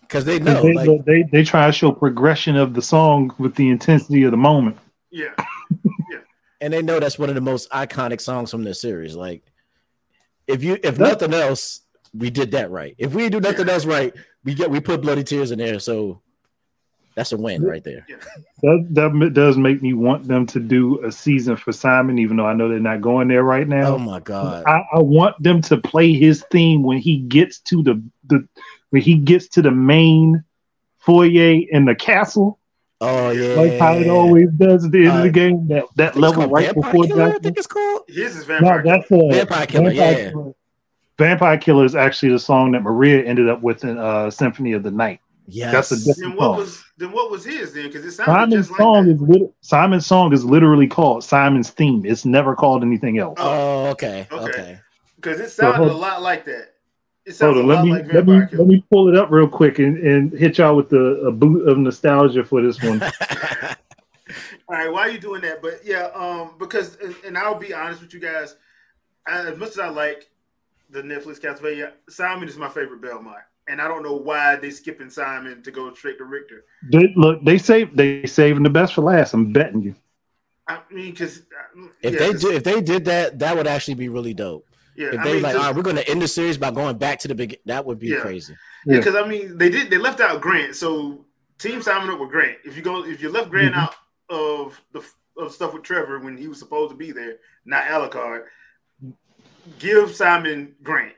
Because 0.00 0.24
they 0.24 0.38
know, 0.38 0.62
they, 0.62 0.72
like 0.72 1.04
they 1.04 1.22
they 1.30 1.44
try 1.44 1.66
to 1.66 1.72
show 1.72 1.92
progression 1.92 2.56
of 2.56 2.72
the 2.72 2.80
song 2.80 3.30
with 3.36 3.54
the 3.56 3.68
intensity 3.68 4.22
of 4.22 4.30
the 4.30 4.38
moment." 4.38 4.78
yeah, 5.10 5.34
yeah. 6.10 6.20
and 6.62 6.72
they 6.72 6.80
know 6.80 6.98
that's 6.98 7.18
one 7.18 7.28
of 7.28 7.34
the 7.34 7.42
most 7.42 7.70
iconic 7.72 8.18
songs 8.22 8.50
from 8.50 8.64
this 8.64 8.80
series. 8.80 9.14
Like, 9.14 9.42
if 10.46 10.64
you 10.64 10.78
if 10.82 10.96
That- 10.96 11.20
nothing 11.20 11.34
else, 11.34 11.80
we 12.14 12.30
did 12.30 12.52
that 12.52 12.70
right. 12.70 12.94
If 12.96 13.12
we 13.12 13.28
do 13.28 13.38
nothing 13.38 13.68
else 13.68 13.84
right, 13.84 14.14
we 14.44 14.54
get 14.54 14.70
we 14.70 14.80
put 14.80 15.02
bloody 15.02 15.24
tears 15.24 15.50
in 15.50 15.58
there. 15.58 15.78
So 15.78 16.22
that's 17.18 17.32
a 17.32 17.36
win 17.36 17.62
right 17.64 17.82
there. 17.82 18.06
That 18.62 18.86
that 18.92 19.30
does 19.34 19.58
make 19.58 19.82
me 19.82 19.92
want 19.92 20.28
them 20.28 20.46
to 20.46 20.60
do 20.60 21.04
a 21.04 21.10
season 21.10 21.56
for 21.56 21.72
Simon, 21.72 22.18
even 22.18 22.36
though 22.36 22.46
I 22.46 22.54
know 22.54 22.68
they're 22.68 22.78
not 22.78 23.00
going 23.00 23.26
there 23.28 23.42
right 23.42 23.66
now. 23.66 23.94
Oh 23.94 23.98
my 23.98 24.20
god. 24.20 24.62
I, 24.66 24.84
I 24.94 24.98
want 25.00 25.42
them 25.42 25.60
to 25.62 25.76
play 25.76 26.12
his 26.12 26.44
theme 26.52 26.82
when 26.84 26.98
he 26.98 27.18
gets 27.18 27.58
to 27.60 27.82
the 27.82 28.00
the 28.28 28.46
when 28.90 29.02
he 29.02 29.16
gets 29.16 29.48
to 29.48 29.62
the 29.62 29.70
main 29.72 30.44
foyer 31.00 31.60
in 31.70 31.84
the 31.84 31.94
castle, 31.94 32.58
Oh 33.00 33.30
yeah. 33.30 33.54
like 33.60 33.78
how 33.78 33.94
it 33.94 34.08
always 34.08 34.50
does 34.52 34.84
at 34.84 34.92
the 34.92 35.06
end 35.06 35.16
of 35.16 35.22
the 35.24 35.28
Uh, 35.28 35.32
game. 35.32 35.68
That 35.68 35.84
that 35.96 36.16
level 36.16 36.46
right 36.48 36.66
Vampire 36.66 36.92
before 36.92 37.04
Killer, 37.06 37.22
I 37.24 37.28
that. 37.30 37.42
think 37.42 37.58
it's 37.58 37.66
called. 37.66 38.02
his 38.08 38.36
is 38.36 38.48
No, 38.48 38.80
that's 38.84 39.10
a 39.10 39.28
Vampire 39.30 39.66
Killer, 39.66 39.90
yeah. 39.90 40.30
Killer. 40.30 40.52
Vampire 41.18 41.58
Killer 41.58 41.84
is 41.84 41.96
actually 41.96 42.30
the 42.30 42.38
song 42.38 42.70
that 42.72 42.82
Maria 42.82 43.24
ended 43.24 43.48
up 43.48 43.60
with 43.60 43.82
in 43.84 43.98
uh, 43.98 44.30
Symphony 44.30 44.72
of 44.72 44.84
the 44.84 44.90
Night. 44.92 45.20
Yes. 45.50 45.72
That's 45.72 45.92
a 45.92 45.96
different- 46.04 46.18
then 46.18 46.36
what 46.36 46.58
was 46.58 46.84
then 46.98 47.10
what 47.12 47.30
was 47.30 47.44
his 47.44 47.72
then? 47.72 47.84
Because 47.84 48.04
it 48.04 48.12
sounded 48.12 48.32
Simon's 48.32 48.54
just 48.54 48.70
like 48.72 48.78
song 48.78 49.06
that. 49.06 49.14
is 49.14 49.20
lit- 49.22 49.54
Simon's 49.62 50.06
song 50.06 50.32
is 50.32 50.44
literally 50.44 50.86
called 50.86 51.24
Simon's 51.24 51.70
theme. 51.70 52.04
It's 52.04 52.24
never 52.24 52.54
called 52.54 52.82
anything 52.82 53.18
else. 53.18 53.38
Oh, 53.40 53.86
okay. 53.86 54.26
Okay. 54.30 54.44
Okay. 54.50 54.80
because 55.16 55.40
it 55.40 55.50
sounded 55.50 55.78
hold- 55.78 55.90
a 55.90 55.94
lot 55.94 56.20
like 56.22 56.44
that. 56.44 56.74
It 57.24 57.34
sounds 57.34 57.56
Hold 57.56 57.56
a 57.56 57.60
on, 57.60 57.66
let 57.68 57.84
me 57.84 57.90
like 57.92 58.12
let 58.12 58.26
me 58.26 58.32
Killer. 58.46 58.48
let 58.52 58.66
me 58.66 58.84
pull 58.90 59.08
it 59.08 59.16
up 59.16 59.30
real 59.30 59.48
quick 59.48 59.78
and, 59.78 59.98
and 59.98 60.32
hit 60.32 60.58
y'all 60.58 60.74
with 60.76 60.88
the 60.90 61.20
a 61.26 61.32
boot 61.32 61.66
of 61.68 61.76
nostalgia 61.78 62.44
for 62.44 62.60
this 62.62 62.82
one. 62.82 63.02
All 64.70 64.76
right, 64.76 64.92
why 64.92 65.00
are 65.00 65.10
you 65.10 65.18
doing 65.18 65.40
that? 65.42 65.62
But 65.62 65.80
yeah, 65.84 66.10
um, 66.14 66.52
because 66.58 66.96
and, 67.02 67.14
and 67.26 67.38
I'll 67.38 67.58
be 67.58 67.72
honest 67.72 68.02
with 68.02 68.12
you 68.12 68.20
guys, 68.20 68.56
I, 69.26 69.40
as 69.46 69.56
much 69.56 69.70
as 69.70 69.78
I 69.78 69.88
like 69.88 70.28
the 70.90 71.00
Netflix 71.02 71.40
Castlevania, 71.40 71.92
Simon 72.10 72.48
is 72.48 72.56
my 72.58 72.68
favorite 72.68 73.00
Belmont 73.00 73.38
and 73.68 73.80
I 73.80 73.88
don't 73.88 74.02
know 74.02 74.14
why 74.14 74.56
they 74.56 74.70
skipping 74.70 75.10
Simon 75.10 75.62
to 75.62 75.70
go 75.70 75.92
straight 75.94 76.18
to 76.18 76.24
Richter. 76.24 76.64
They, 76.90 77.12
look, 77.16 77.44
they 77.44 77.58
save 77.58 77.96
they 77.96 78.26
saving 78.26 78.62
the 78.62 78.70
best 78.70 78.94
for 78.94 79.02
last. 79.02 79.34
I'm 79.34 79.52
betting 79.52 79.82
you. 79.82 79.94
I 80.66 80.80
mean, 80.90 81.12
because 81.12 81.42
If 82.02 82.12
yeah, 82.14 82.18
they 82.18 82.30
'cause- 82.32 82.40
do, 82.42 82.50
if 82.52 82.64
they 82.64 82.80
did 82.80 83.04
that, 83.06 83.38
that 83.38 83.56
would 83.56 83.66
actually 83.66 83.94
be 83.94 84.08
really 84.08 84.34
dope. 84.34 84.66
yeah, 84.96 85.08
If 85.14 85.20
I 85.20 85.24
they 85.24 85.32
mean, 85.34 85.42
like, 85.42 85.52
just- 85.52 85.62
all 85.64 85.70
right, 85.70 85.76
we're 85.76 85.82
going 85.82 85.96
to 85.96 86.08
end 86.08 86.20
the 86.22 86.28
series 86.28 86.58
by 86.58 86.70
going 86.70 86.98
back 86.98 87.18
to 87.20 87.28
the 87.28 87.34
beginning, 87.34 87.62
that 87.66 87.84
would 87.86 87.98
be 87.98 88.08
Yeah. 88.08 88.20
crazy. 88.20 88.54
Yeah, 88.84 88.98
because 88.98 89.14
I 89.14 89.26
mean, 89.26 89.56
they 89.58 89.70
did. 89.70 89.90
They 89.90 89.98
left 89.98 90.20
out 90.20 90.40
Grant, 90.40 90.74
so 90.76 91.24
team 91.58 91.80
Simon 91.82 92.10
up 92.10 92.20
with 92.20 92.30
Grant. 92.30 92.58
If 92.64 92.76
you 92.76 92.82
go, 92.82 93.04
if 93.04 93.22
you 93.22 93.28
left 93.30 93.50
Grant 93.50 93.74
Mhm. 93.74 93.78
out 93.78 93.94
of 94.30 94.80
the 94.92 95.02
of 95.36 95.52
stuff 95.52 95.72
with 95.72 95.84
Trevor 95.84 96.18
when 96.18 96.36
he 96.36 96.48
was 96.48 96.58
supposed 96.58 96.90
to 96.90 96.96
be 96.96 97.12
there, 97.12 97.36
not 97.64 97.84
Alucard, 97.84 98.42
give 99.78 100.14
Simon 100.14 100.74
Grant. 100.82 101.12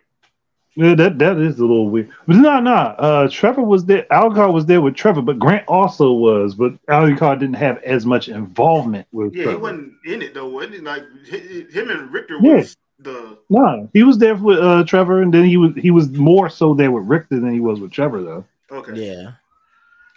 Yeah, 0.77 0.95
that 0.95 1.19
that 1.19 1.37
is 1.39 1.59
a 1.59 1.63
little 1.63 1.91
weird. 1.91 2.11
But 2.27 2.37
no, 2.37 2.61
no. 2.61 2.73
Uh, 2.73 3.29
Trevor 3.29 3.63
was 3.63 3.85
there. 3.87 4.07
Alucard 4.13 4.53
was 4.53 4.67
there 4.67 4.81
with 4.81 4.95
Trevor, 4.95 5.21
but 5.21 5.39
Grant 5.39 5.67
also 5.67 6.13
was. 6.13 6.55
But 6.55 6.75
Alucard 6.87 7.41
didn't 7.41 7.57
have 7.57 7.79
as 7.83 8.07
much 8.07 8.29
involvement 8.29 9.07
with. 9.13 9.35
Yeah, 9.35 9.45
Trevor. 9.45 9.59
he 9.59 9.63
wasn't 9.63 9.93
in 10.07 10.23
it 10.23 10.33
though, 10.35 10.49
wasn't 10.49 10.75
he? 10.75 10.81
Like 10.81 11.03
him 11.27 11.91
and 11.91 12.13
Richter 12.13 12.39
Yeah. 12.41 12.57
was 12.57 12.77
the 13.01 13.37
No, 13.51 13.91
he 13.93 14.05
was 14.05 14.19
there 14.19 14.37
with 14.37 14.59
uh, 14.61 14.85
Trevor, 14.85 15.23
and 15.23 15.35
then 15.35 15.45
he 15.45 15.57
was 15.57 15.73
he 15.77 15.91
was 15.91 16.09
more 16.13 16.49
so 16.49 16.73
there 16.75 16.93
with 16.93 17.05
Richter 17.05 17.41
than 17.41 17.53
he 17.53 17.61
was 17.61 17.81
with 17.81 17.91
Trevor, 17.91 18.23
though. 18.23 18.45
okay. 18.71 18.93
Yeah. 18.95 19.33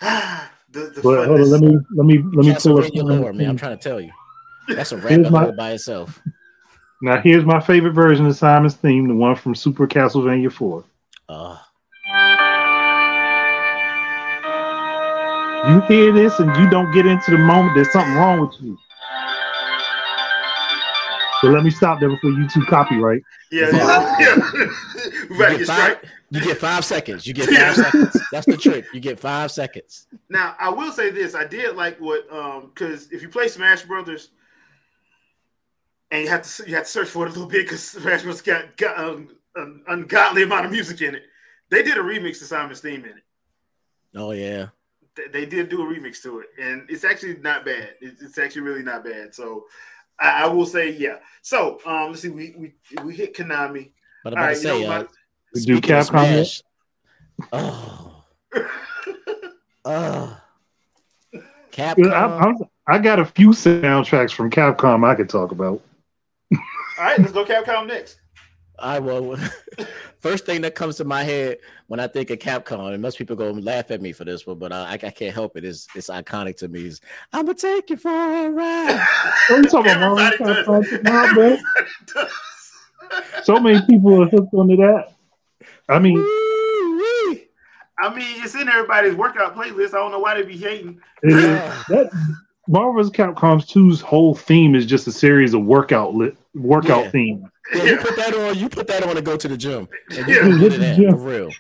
the 0.72 0.92
the 0.94 1.02
But 1.02 1.28
hold 1.28 1.40
on, 1.42 1.50
let 1.50 1.62
me 1.62 1.78
let 1.96 2.06
me 2.06 2.18
let 2.34 2.46
me 2.46 2.54
pull 2.60 2.78
up. 2.80 2.86
Castlevania 2.86 3.04
lore, 3.20 3.34
man. 3.34 3.50
I'm 3.50 3.58
trying 3.58 3.78
to 3.78 3.84
tell 3.84 4.00
you. 4.00 4.12
That's 4.68 4.92
a 4.92 5.00
Here's 5.00 5.30
rabbit 5.30 5.32
my- 5.32 5.52
by 5.52 5.72
itself. 5.72 6.22
Now 7.04 7.20
here's 7.20 7.44
my 7.44 7.60
favorite 7.60 7.92
version 7.92 8.26
of 8.28 8.36
Simon's 8.38 8.76
theme, 8.76 9.10
the 9.10 9.14
one 9.14 9.36
from 9.36 9.56
Super 9.56 9.86
Castlevania 9.86 10.50
Four. 10.50 10.86
Uh, 11.28 11.58
You 15.68 15.82
hear 15.82 16.14
this 16.14 16.40
and 16.40 16.56
you 16.56 16.70
don't 16.70 16.94
get 16.94 17.06
into 17.06 17.32
the 17.32 17.38
moment. 17.38 17.76
There's 17.76 17.92
something 17.92 18.14
wrong 18.16 18.40
with 18.40 18.52
you. 18.62 18.78
So 21.42 21.48
let 21.50 21.66
me 21.66 21.72
stop 21.72 22.00
there 22.00 22.08
before 22.10 22.32
YouTube 22.32 22.68
copyright. 22.68 23.22
Yeah, 23.52 23.70
yeah. 23.74 24.18
yeah. 24.20 24.36
we 25.30 25.36
you, 25.36 25.40
better 25.40 25.58
get 25.58 25.58
get 25.60 25.68
five, 25.68 25.98
straight. 25.98 26.12
you 26.32 26.42
get 26.42 26.58
five 26.58 26.86
seconds. 26.86 27.28
You 27.28 27.34
get 27.34 27.52
Yeah. 27.52 27.74
five 27.74 27.86
seconds. 27.86 28.22
That's 28.32 28.46
the 28.46 28.56
trick. 28.56 28.86
You 28.94 29.02
get 29.02 29.20
five 29.20 29.52
seconds. 29.52 30.08
Now, 30.30 30.56
I 30.58 30.70
will 30.70 30.92
say 30.94 31.10
this: 31.12 31.36
I 31.36 31.44
did 31.44 31.76
like 31.76 32.00
what 32.00 32.32
um 32.32 32.72
because 32.74 33.12
if 33.12 33.22
you 33.22 33.28
play 33.28 33.50
Smash 33.50 33.84
Brothers, 33.84 34.30
and 36.14 36.22
you 36.22 36.30
have 36.30 36.44
to 36.44 36.70
you 36.70 36.76
have 36.76 36.84
to 36.86 36.90
search 36.90 37.10
for 37.10 37.26
it 37.26 37.30
a 37.30 37.34
little 37.34 37.48
bit 37.48 37.66
because 37.66 37.84
Smash 37.84 38.22
Brothers 38.24 38.42
got, 38.42 38.78
got 38.78 38.98
um, 39.00 39.30
an 39.56 39.84
ungodly 39.88 40.44
amount 40.44 40.66
of 40.68 40.72
music 40.72 41.02
in 41.02 41.16
it. 41.16 41.24
They 41.70 41.82
did 41.82 41.98
a 41.98 42.02
remix 42.02 42.38
to 42.40 42.46
Simon's 42.46 42.82
theme 42.82 43.04
in 43.04 43.18
it. 43.18 43.24
Oh 44.16 44.32
yeah. 44.32 44.68
They, 45.16 45.28
they 45.28 45.46
did 45.48 45.70
do 45.70 45.82
a 45.82 45.86
remix 45.86 46.22
to 46.24 46.40
it, 46.40 46.48
and 46.62 46.84
it's 46.88 47.04
actually 47.04 47.38
not 47.38 47.66
bad. 47.66 47.96
It's, 48.00 48.22
it's 48.22 48.38
actually 48.38 48.62
really 48.62 48.84
not 48.84 49.04
bad. 49.04 49.34
So 49.34 49.66
I, 50.20 50.44
I 50.44 50.48
will 50.48 50.68
say 50.68 50.92
yeah. 50.92 51.18
So 51.42 51.80
um, 51.86 52.12
let's 52.12 52.22
see, 52.22 52.30
we 52.30 52.54
we 52.58 53.04
we 53.04 53.16
hit 53.16 53.36
Konami. 53.36 53.92
But 54.24 54.34
I'm 54.34 54.38
All 54.38 54.44
about 54.44 54.46
right, 54.46 54.50
to 54.50 54.56
you 54.56 54.56
say, 54.56 54.84
know 54.84 54.92
uh, 54.92 55.00
what? 55.00 55.10
We 55.56 55.62
do 55.66 55.82
Capcom? 55.82 56.06
Smash, 56.06 56.62
oh, 57.54 58.24
oh, 59.86 60.42
Capcom. 61.72 62.12
I, 62.12 62.26
I'm- 62.38 62.58
I 62.86 63.00
got 63.00 63.18
a 63.18 63.26
few 63.26 63.52
soundtracks 63.52 64.34
from 64.34 64.50
Capcom 64.52 65.08
I 65.08 65.16
could 65.16 65.30
talk 65.30 65.52
about. 65.54 65.82
All 66.98 67.06
right, 67.06 67.20
let's 67.20 67.32
go 67.32 67.44
Capcom 67.46 67.88
next. 67.88 68.20
I 68.80 69.00
will. 69.00 69.38
First 70.20 70.46
thing 70.46 70.62
that 70.62 70.74
comes 70.76 70.96
to 70.98 71.04
my 71.04 71.24
head 71.24 71.58
when 71.88 72.00
I 72.00 72.08
think 72.08 72.30
of 72.30 72.40
Capcom, 72.40 72.94
and 72.94 73.02
most 73.02 73.18
people 73.18 73.36
go 73.36 73.52
laugh 73.52 73.92
at 73.92 74.02
me 74.02 74.12
for 74.12 74.26
this 74.26 74.48
one, 74.48 74.58
but 74.58 74.72
I, 74.72 74.94
I 74.94 74.98
can't 74.98 75.34
help 75.34 75.58
it. 75.58 75.66
It's, 75.66 75.88
it's 75.96 76.10
iconic 76.10 76.58
to 76.58 76.68
me. 76.68 76.86
Is 76.88 77.02
I'm 77.34 77.46
gonna 77.46 77.58
take 77.58 77.90
you 77.90 77.98
for 77.98 78.10
a 78.10 78.50
ride. 78.50 78.96
What 78.96 79.06
oh, 79.50 79.58
you 79.58 79.64
talking 79.64 79.92
about? 79.92 80.16
Mario 80.16 80.26
Everybody 80.26 80.54
does. 80.56 80.66
Classic? 80.66 81.04
Nah, 81.04 81.34
bro. 81.34 81.44
Everybody 81.44 81.64
does. 82.14 82.32
So 83.46 83.60
many 83.60 83.86
people 83.86 84.24
are 84.24 84.28
hooked 84.28 84.54
onto 84.54 84.76
that. 84.78 85.14
I 85.90 86.00
mean, 86.00 86.16
Woo-wee. 86.16 87.48
I 88.00 88.14
mean, 88.14 88.44
it's 88.44 88.56
in 88.56 88.68
everybody's 88.70 89.14
workout 89.16 89.56
playlist. 89.56 89.90
I 89.90 89.98
don't 89.98 90.12
know 90.12 90.20
why 90.20 90.36
they 90.36 90.44
be 90.44 90.58
hating. 90.58 91.00
it- 91.22 91.32
Yeah. 91.32 91.84
that 91.90 92.10
Marvel 92.68 92.94
vs. 92.94 93.12
Capcom 93.12 93.60
2's 93.62 94.02
whole 94.02 94.34
theme 94.34 94.74
is 94.74 94.86
just 94.86 95.06
a 95.08 95.12
series 95.12 95.54
of 95.54 95.64
workout 95.66 96.16
lit, 96.16 96.36
workout 96.54 97.06
Yeah. 97.06 97.10
themes. 97.12 97.46
Yeah, 97.74 97.84
you 97.84 97.98
put 97.98 98.16
that 98.18 98.34
on. 98.36 98.58
You 98.58 98.70
put 98.70 98.88
that 98.88 99.04
on 99.04 99.16
to 99.16 99.22
go 99.22 99.38
to 99.38 99.48
the 99.48 99.58
gym. 99.58 99.88
And 100.16 100.28
you 100.28 100.34
Yeah. 100.36 100.42
can 100.42 100.60
get 100.60 100.74
it 100.74 100.82
at, 100.82 100.98
Yeah. 100.98 101.12
for 101.12 101.18
real. 101.18 101.52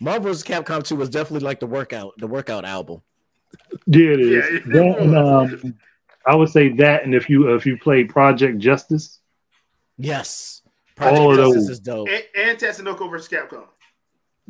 Marvel's 0.00 0.42
Capcom 0.44 0.82
2 0.84 0.96
was 0.96 1.08
definitely 1.08 1.44
like 1.44 1.60
the 1.60 1.66
workout, 1.66 2.14
the 2.18 2.26
workout 2.26 2.64
album. 2.64 3.02
Yeah, 3.86 4.10
it 4.12 4.20
is. 4.20 4.30
Yeah, 4.30 4.72
that 4.74 4.98
and 5.00 5.16
um, 5.16 5.74
I 6.26 6.34
would 6.36 6.50
say 6.50 6.68
that, 6.74 7.04
and 7.04 7.14
if 7.14 7.28
you 7.30 7.54
if 7.54 7.64
you 7.66 7.78
play 7.78 8.04
Project 8.04 8.58
Justice, 8.58 9.18
Yes. 9.96 10.62
Project 10.94 11.18
All 11.18 11.30
of 11.32 11.36
Justice 11.38 11.54
those. 11.64 11.70
is 11.70 11.80
dope. 11.80 12.08
And, 12.08 12.24
and 12.36 12.58
Tatsunoko 12.58 13.10
versus 13.10 13.28
Capcom. 13.28 13.64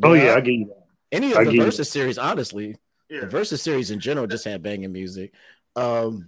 oh 0.03 0.13
yeah, 0.15 0.35
I 0.35 0.41
get 0.41 0.53
you 0.55 0.67
that. 0.67 0.85
Any 1.13 1.35
I 1.35 1.41
of 1.41 1.47
the 1.47 1.53
get 1.53 1.61
it. 1.61 1.65
Versus 1.65 1.91
series, 1.91 2.19
honestly, 2.19 2.77
Yeah. 3.09 3.21
the 3.21 3.27
Versus 3.29 3.63
series 3.63 3.91
in 3.91 4.01
general 4.01 4.27
just 4.27 4.45
had 4.45 4.63
banging 4.63 4.93
music. 4.93 5.33
Um, 5.77 6.19
Gu- 6.19 6.25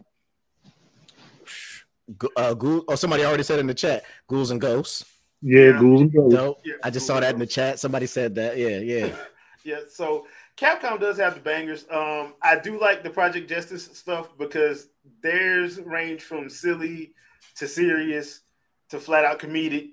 uh, 2.37 2.55
Ghoul, 2.55 2.85
oh, 2.89 2.95
somebody 2.95 3.25
already 3.25 3.43
said 3.43 3.59
in 3.59 3.67
the 3.67 3.75
chat, 3.75 4.05
Ghouls 4.29 4.51
and 4.51 4.61
Ghosts. 4.61 5.05
Yeah, 5.43 5.61
Yeah. 5.61 5.81
Ghouls 5.81 6.01
and 6.03 6.13
Ghosts. 6.13 6.35
Dope. 6.35 6.61
Yeah, 6.65 6.75
I 6.83 6.91
just 6.91 7.07
saw 7.07 7.21
that 7.21 7.35
in 7.35 7.41
the 7.41 7.47
chat. 7.47 7.79
Somebody 7.79 8.07
said 8.07 8.35
that. 8.37 8.57
Yeah, 8.57 8.79
yeah. 8.79 9.15
Yeah, 9.63 9.81
so 9.91 10.27
Capcom 10.57 10.99
does 10.99 11.19
have 11.19 11.35
the 11.35 11.41
bangers. 11.41 11.85
Um, 11.91 12.33
I 12.43 12.59
do 12.59 12.81
like 12.81 13.03
the 13.03 13.11
Project 13.11 13.49
Justice 13.49 13.91
stuff 13.93 14.31
because 14.39 14.89
theirs 15.23 15.79
range 15.79 16.23
from 16.23 16.49
silly 16.49 17.13
to 17.57 17.69
serious 17.69 18.41
to 18.89 18.99
flat 18.99 19.25
out 19.25 19.39
comedic 19.39 19.91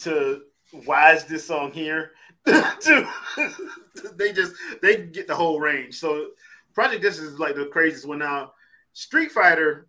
to 0.00 0.42
why 0.84 1.14
is 1.14 1.24
this 1.24 1.46
song 1.46 1.72
here 1.72 2.12
to 2.46 3.08
they 4.16 4.32
just 4.32 4.54
they 4.82 5.06
get 5.06 5.26
the 5.26 5.34
whole 5.34 5.60
range. 5.60 5.98
So 5.98 6.28
Project 6.74 7.02
Justice 7.02 7.24
is 7.24 7.38
like 7.38 7.54
the 7.54 7.66
craziest 7.66 8.06
one 8.06 8.18
now. 8.18 8.52
Street 8.92 9.32
Fighter 9.32 9.88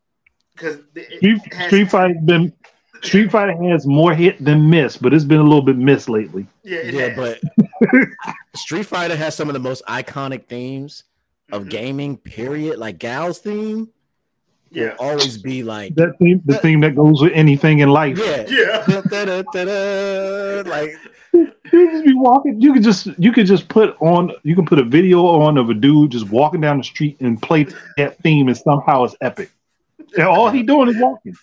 because 0.56 0.80
Street, 1.18 1.40
Street 1.68 1.90
Fighter 1.90 2.16
been 2.24 2.54
Street 3.04 3.32
Fighter 3.32 3.56
has 3.70 3.88
more 3.88 4.14
hit 4.14 4.44
than 4.44 4.70
miss, 4.70 4.96
but 4.98 5.12
it's 5.14 5.24
been 5.26 5.40
a 5.40 5.44
little 5.44 5.62
bit 5.64 5.76
miss 5.78 6.08
lately. 6.08 6.46
yeah, 6.64 6.82
Yeah, 6.84 7.10
has. 7.10 7.40
but 7.42 8.00
Street 8.56 8.86
Fighter 8.86 9.16
has 9.16 9.36
some 9.36 9.50
of 9.50 9.54
the 9.54 9.60
most 9.60 9.84
iconic 9.88 10.46
themes 10.48 11.04
of 11.52 11.64
Mhm. 11.64 11.70
gaming, 11.70 12.18
period. 12.18 12.78
Like 12.78 13.00
Guile's 13.00 13.40
theme 13.40 13.90
yeah, 14.70 14.90
will 15.00 15.06
always 15.08 15.38
be 15.40 15.64
like, 15.64 15.96
That 15.96 16.18
theme, 16.20 16.42
the 16.46 16.58
theme 16.60 16.80
that 16.82 16.96
goes 16.96 17.22
with 17.22 17.32
anything 17.34 17.80
in 17.80 17.90
life. 17.90 18.20
yeah. 18.20 18.46
yeah. 18.50 19.02
Da-da-da-da-da. 19.10 20.70
Like 20.70 20.96
You 21.34 21.52
just 21.92 22.06
be 22.06 22.14
walking. 22.14 22.60
You 22.62 22.74
could 22.74 22.84
just 22.84 23.08
you 23.18 23.32
could 23.32 23.46
just 23.48 23.68
put 23.70 23.96
on 24.02 24.32
you 24.44 24.54
can 24.56 24.66
put 24.66 24.78
a 24.80 24.84
video 24.84 25.26
on 25.26 25.58
of 25.58 25.70
a 25.70 25.74
dude 25.74 26.12
just 26.12 26.30
walking 26.30 26.62
down 26.62 26.78
the 26.78 26.84
street 26.84 27.18
and 27.22 27.42
play 27.42 27.66
that 27.98 28.18
theme, 28.20 28.48
and 28.50 28.58
somehow 28.58 29.06
it's 29.06 29.16
epic. 29.22 29.50
And 30.18 30.28
all 30.28 30.50
he 30.50 30.64
doing 30.64 30.90
is 30.90 30.98
walking. 30.98 31.36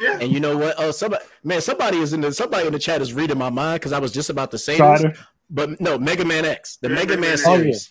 Yeah. 0.00 0.18
And 0.20 0.32
you 0.32 0.40
know 0.40 0.56
what? 0.56 0.74
Oh, 0.78 0.90
somebody, 0.90 1.24
man, 1.42 1.60
somebody 1.60 1.98
is 1.98 2.12
in 2.14 2.20
the 2.22 2.32
somebody 2.32 2.66
in 2.66 2.72
the 2.72 2.78
chat 2.78 3.02
is 3.02 3.12
reading 3.12 3.36
my 3.38 3.50
mind 3.50 3.80
because 3.80 3.92
I 3.92 3.98
was 3.98 4.12
just 4.12 4.30
about 4.30 4.50
to 4.52 4.58
say 4.58 4.78
this, 4.78 5.18
but 5.50 5.78
no, 5.80 5.98
Mega 5.98 6.24
Man 6.24 6.44
X, 6.44 6.76
the 6.78 6.88
Yeah, 6.88 6.94
Mega 6.94 7.08
Mega 7.16 7.20
Man 7.20 7.20
Man 7.20 7.32
X. 7.32 7.46
Oh, 7.46 7.52
yeah. 7.54 7.58
series. 7.58 7.90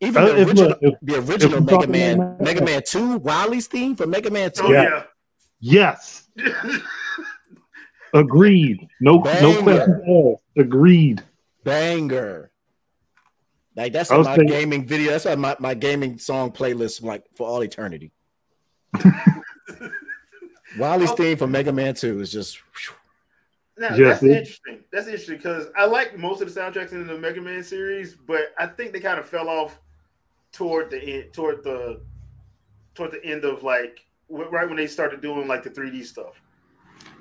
Even 0.00 0.22
Uh, 0.22 0.26
the 0.26 0.40
if- 0.40 0.48
original, 0.48 0.68
look, 0.68 0.78
if- 0.82 0.94
the 1.02 1.14
original 1.18 1.58
we're 1.58 1.64
Mega 1.64 1.70
talking 1.76 1.90
Man, 1.92 2.36
Mega 2.40 2.64
Man 2.64 2.82
Two, 2.86 3.16
Wily's 3.18 3.66
theme 3.66 3.94
for 3.96 4.06
Mega 4.06 4.30
Man 4.30 4.50
Two. 4.50 4.64
Oh 4.64 4.72
Yeah. 4.72 4.82
yeah. 4.82 5.02
Yes, 5.60 6.28
agreed. 8.14 8.86
No 9.00 9.16
no 9.16 9.22
Banger. 9.22 9.62
questions 9.62 10.00
asked. 10.08 10.42
Agreed. 10.56 11.22
banger. 11.64 12.50
Like 13.76 13.92
that's 13.92 14.10
I 14.10 14.14
on 14.14 14.18
was 14.20 14.26
my 14.28 14.36
thinking- 14.36 14.56
gaming 14.58 14.86
video. 14.86 15.10
That's 15.16 15.36
my, 15.36 15.56
my 15.58 15.74
gaming 15.74 16.18
song 16.18 16.52
playlist, 16.52 17.02
like 17.02 17.24
for 17.36 17.46
all 17.48 17.62
eternity. 17.62 18.12
Wily's 20.78 21.10
Oh. 21.10 21.16
theme 21.16 21.36
for 21.36 21.46
Mega 21.46 21.72
Man 21.72 21.94
Two 21.94 22.20
is 22.20 22.32
just 22.32 22.58
Now, 23.76 23.94
Yes, 23.94 24.20
that's 24.20 24.22
it- 24.22 24.30
interesting. 24.30 24.84
That's 24.92 25.06
interesting 25.06 25.36
because 25.36 25.66
I 25.76 25.84
like 25.86 26.16
most 26.18 26.40
of 26.40 26.52
the 26.52 26.60
soundtracks 26.60 26.92
in 26.92 27.06
the 27.06 27.18
Mega 27.18 27.40
Man 27.40 27.62
series, 27.62 28.14
but 28.14 28.54
I 28.58 28.66
think 28.66 28.92
they 28.92 29.00
kind 29.00 29.18
of 29.18 29.28
fell 29.28 29.48
off 29.48 29.78
toward 30.52 30.90
the 30.90 31.00
end, 31.02 31.32
toward 31.32 31.64
the 31.64 32.00
toward 32.94 33.10
the 33.10 33.24
end 33.24 33.44
of 33.44 33.62
like 33.64 34.04
w- 34.30 34.48
right 34.50 34.68
when 34.68 34.76
they 34.76 34.86
started 34.86 35.20
doing 35.20 35.48
like 35.48 35.62
the 35.64 35.70
3D 35.70 36.04
stuff. 36.04 36.40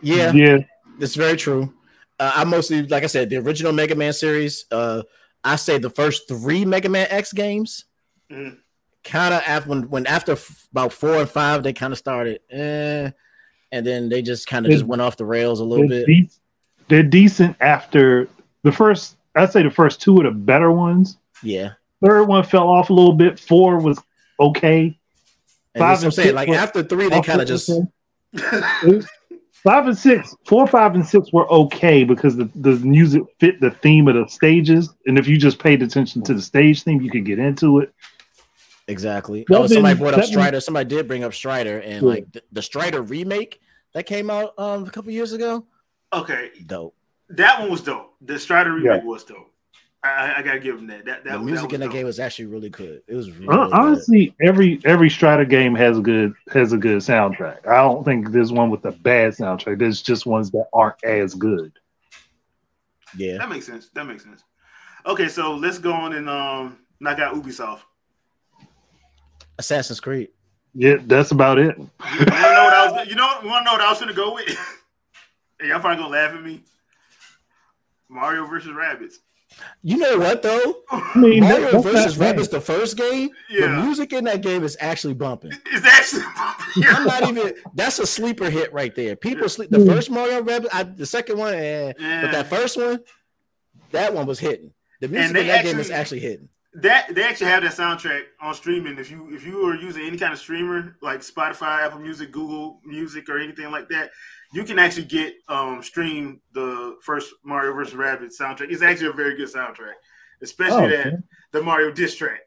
yeah, 0.01 0.31
Yeah. 0.31 0.57
That's 0.99 1.15
very 1.15 1.35
true. 1.37 1.73
Uh, 2.19 2.31
I 2.35 2.43
mostly, 2.43 2.83
like 2.83 3.03
I 3.03 3.07
said, 3.07 3.31
the 3.31 3.37
original 3.37 3.73
Mega 3.73 3.95
Man 3.95 4.13
series. 4.13 4.65
Uh, 4.71 5.01
I 5.43 5.55
say 5.55 5.79
the 5.79 5.89
first 5.89 6.27
three 6.27 6.63
Mega 6.65 6.87
Man 6.89 7.07
X 7.09 7.33
games, 7.33 7.85
Mhm. 8.31 8.59
Kind 9.03 9.33
of 9.33 9.41
after 9.45 9.69
when, 9.69 9.89
when 9.89 10.07
after 10.07 10.33
f- 10.33 10.67
about 10.71 10.93
four 10.93 11.15
and 11.15 11.29
five, 11.29 11.63
they 11.63 11.73
kind 11.73 11.91
of 11.93 11.99
started, 11.99 12.39
eh, 12.49 13.11
and 13.71 13.85
then 13.85 14.09
they 14.09 14.21
just 14.21 14.47
kind 14.47 14.65
of 14.65 14.71
just 14.71 14.83
went 14.85 15.01
off 15.01 15.17
the 15.17 15.25
rails 15.25 15.59
a 15.59 15.63
little 15.63 15.87
They're, 15.87 16.05
bit. 16.05 16.29
de- 16.29 16.29
they're 16.89 17.03
decent 17.03 17.55
after 17.59 18.27
the 18.63 18.71
first 18.71 19.17
I'd 19.35 19.51
say 19.51 19.63
the 19.63 19.71
first 19.71 20.01
two 20.01 20.19
are 20.19 20.23
the 20.23 20.31
better 20.31 20.71
ones. 20.71 21.17
Yeah. 21.41 21.71
Third 22.05 22.25
one 22.25 22.43
fell 22.43 22.67
off 22.67 22.89
a 22.89 22.93
little 22.93 23.13
bit. 23.13 23.39
Four 23.39 23.79
was 23.79 23.99
okay. 24.39 24.97
And 25.73 25.81
Five 25.81 26.01
that's 26.01 26.01
what 26.01 26.03
I'm 26.03 26.05
and 26.05 26.13
saying. 26.13 26.27
six 26.27 26.35
Like 26.35 26.49
after 26.49 26.83
three, 26.83 27.09
they 27.09 27.21
kind 27.21 27.41
of 27.41 27.47
just. 27.47 27.69
Five 29.63 29.87
and 29.87 29.97
six, 29.97 30.35
four, 30.45 30.67
five, 30.67 30.93
and 30.93 31.05
six 31.07 31.31
were 31.31 31.49
okay 31.49 32.03
because 32.03 32.35
the, 32.35 32.49
the 32.55 32.71
music 32.79 33.23
fit 33.39 33.61
the 33.61 33.71
theme 33.71 34.09
of 34.09 34.15
the 34.15 34.27
stages. 34.27 34.93
And 35.05 35.17
if 35.17 35.25
you 35.25 35.37
just 35.37 35.57
paid 35.57 35.81
attention 35.81 36.21
to 36.23 36.33
the 36.33 36.41
stage 36.41 36.83
theme, 36.83 37.01
you 37.01 37.09
could 37.09 37.23
get 37.23 37.39
into 37.39 37.79
it. 37.79 37.93
Exactly. 38.87 39.45
That 39.47 39.59
oh, 39.59 39.67
somebody 39.67 39.93
been- 39.95 40.01
brought 40.01 40.13
up 40.13 40.19
that 40.21 40.25
been- 40.27 40.31
Strider. 40.31 40.59
Somebody 40.61 40.89
did 40.89 41.07
bring 41.07 41.23
up 41.23 41.33
Strider, 41.33 41.79
and 41.79 42.03
Yeah. 42.03 42.09
like 42.09 42.31
the, 42.31 42.41
the 42.51 42.61
Strider 42.61 43.01
remake 43.01 43.59
that 43.93 44.05
came 44.05 44.29
out 44.29 44.57
um 44.59 44.85
a 44.85 44.89
couple 44.91 45.11
years 45.11 45.33
ago. 45.33 45.65
Okay, 46.11 46.51
Dope. 46.67 46.95
that 47.29 47.59
one 47.59 47.71
was 47.71 47.81
dope. 47.81 48.13
The 48.21 48.37
Strider 48.37 48.71
remake 48.73 49.01
Yeah. 49.01 49.07
was 49.07 49.23
dope. 49.23 49.49
I, 50.03 50.09
I, 50.09 50.39
I 50.39 50.41
gotta 50.43 50.59
give 50.59 50.77
him 50.77 50.87
that. 50.87 51.05
That, 51.05 51.23
that 51.23 51.33
the 51.33 51.39
music 51.39 51.69
that 51.69 51.75
in 51.75 51.79
that 51.79 51.87
was 51.87 51.93
game 51.95 52.05
was 52.05 52.19
actually 52.19 52.45
really 52.47 52.69
good. 52.69 53.01
It 53.07 53.15
was 53.15 53.31
really 53.31 53.55
Hon- 53.55 53.69
good. 53.69 53.73
Honestly, 53.79 54.35
every 54.41 54.79
every 54.83 55.09
Strider 55.09 55.45
game 55.45 55.73
has 55.75 55.97
a 55.97 56.01
good 56.01 56.33
has 56.51 56.73
a 56.73 56.77
good 56.77 56.97
soundtrack. 56.99 57.65
I 57.65 57.77
don't 57.77 58.03
think 58.03 58.31
there's 58.31 58.51
one 58.51 58.69
with 58.69 58.83
a 58.85 58.91
bad 58.91 59.31
soundtrack. 59.33 59.79
There's 59.79 60.01
just 60.01 60.25
ones 60.25 60.51
that 60.51 60.65
aren't 60.73 61.01
as 61.05 61.33
good. 61.35 61.71
Yeah. 63.17 63.37
That 63.37 63.49
makes 63.49 63.65
sense. 63.65 63.89
That 63.93 64.05
makes 64.05 64.23
sense. 64.23 64.43
Okay, 65.05 65.27
so 65.29 65.55
let's 65.55 65.77
go 65.79 65.93
on 65.93 66.13
and 66.13 66.29
um 66.29 66.79
knock 66.99 67.19
out 67.19 67.35
Ubisoft. 67.35 67.79
Assassin's 69.59 69.99
Creed. 69.99 70.29
Yeah, 70.75 70.95
that's 71.05 71.31
about 71.31 71.59
it. 71.59 71.77
You 71.77 71.89
wanna 72.07 72.25
know 72.25 72.63
what 72.63 72.73
I 72.73 72.91
was? 72.91 73.07
You 73.07 73.15
know, 73.15 73.29
you 73.43 73.47
want 73.47 73.61
to 73.61 73.65
know 73.65 73.71
what 73.73 73.81
I 73.81 73.89
was 73.89 73.99
gonna 73.99 74.13
go 74.13 74.33
with? 74.33 74.47
hey, 75.59 75.67
y'all 75.69 75.79
probably 75.79 76.01
gonna 76.03 76.13
laugh 76.13 76.33
at 76.33 76.43
me. 76.43 76.61
Mario 78.09 78.45
versus 78.45 78.71
Rabbids. 78.71 79.15
You 79.83 79.97
know 79.97 80.17
what 80.17 80.41
though? 80.41 80.77
I 80.91 81.11
mean, 81.17 81.41
Mario 81.41 81.71
that's 81.73 81.83
versus 81.83 82.17
Rabbids, 82.17 82.49
the 82.49 82.59
first 82.61 82.97
game, 82.97 83.29
yeah. 83.51 83.67
the 83.67 83.83
music 83.83 84.13
in 84.13 84.23
that 84.23 84.41
game 84.41 84.63
is 84.63 84.75
actually 84.79 85.13
bumping. 85.13 85.51
it's 85.71 85.85
actually. 85.85 86.23
Bumping. 86.35 86.83
I'm 86.87 87.05
not 87.05 87.29
even. 87.29 87.53
That's 87.75 87.99
a 87.99 88.07
sleeper 88.07 88.49
hit 88.49 88.73
right 88.73 88.95
there. 88.95 89.15
People 89.15 89.47
sleep. 89.49 89.69
The 89.69 89.85
first 89.85 90.09
Mario 90.09 90.41
Rabbids, 90.41 90.69
I, 90.73 90.83
the 90.83 91.05
second 91.05 91.37
one, 91.37 91.53
eh, 91.53 91.93
Yeah. 91.99 92.21
but 92.23 92.31
that 92.31 92.47
first 92.47 92.77
one, 92.77 92.99
that 93.91 94.13
one 94.15 94.25
was 94.25 94.39
hitting. 94.39 94.73
The 95.01 95.07
music 95.07 95.37
in 95.37 95.47
that 95.47 95.63
game 95.63 95.77
is 95.77 95.91
actually- 95.91 95.95
actually 95.99 96.19
hitting. 96.21 96.49
That 96.75 97.13
they 97.13 97.23
actually 97.23 97.47
have 97.51 97.61
that 97.63 97.73
soundtrack 97.73 98.23
on 98.41 98.53
streaming. 98.55 98.97
If 98.97 99.11
you 99.11 99.29
if 99.33 99.45
you 99.45 99.63
are 99.67 99.75
using 99.75 100.05
any 100.07 100.17
kind 100.17 100.33
of 100.33 100.39
streamer 100.39 100.95
like 101.03 101.19
Spotify, 101.19 101.85
Apple 101.85 101.99
Music, 101.99 102.31
Google 102.31 102.79
Music, 102.83 103.29
or 103.29 103.37
anything 103.37 103.69
like 103.69 103.87
that, 103.89 104.09
you 104.53 104.63
can 104.63 104.79
actually 104.79 105.05
get 105.05 105.35
um 105.49 105.83
stream 105.83 106.41
the 106.53 106.95
first 107.03 107.31
Mario 107.43 107.73
vs. 107.73 107.93
Rabbid 107.93 108.31
soundtrack. 108.31 108.71
It's 108.71 108.81
actually 108.81 109.09
a 109.09 109.13
very 109.13 109.35
good 109.37 109.49
soundtrack, 109.49 109.93
especially 110.41 110.85
Oh, 110.85 110.89
that 110.89 111.07
okay. 111.07 111.15
the 111.51 111.61
Mario 111.61 111.91
diss 111.91 112.15
track. 112.15 112.39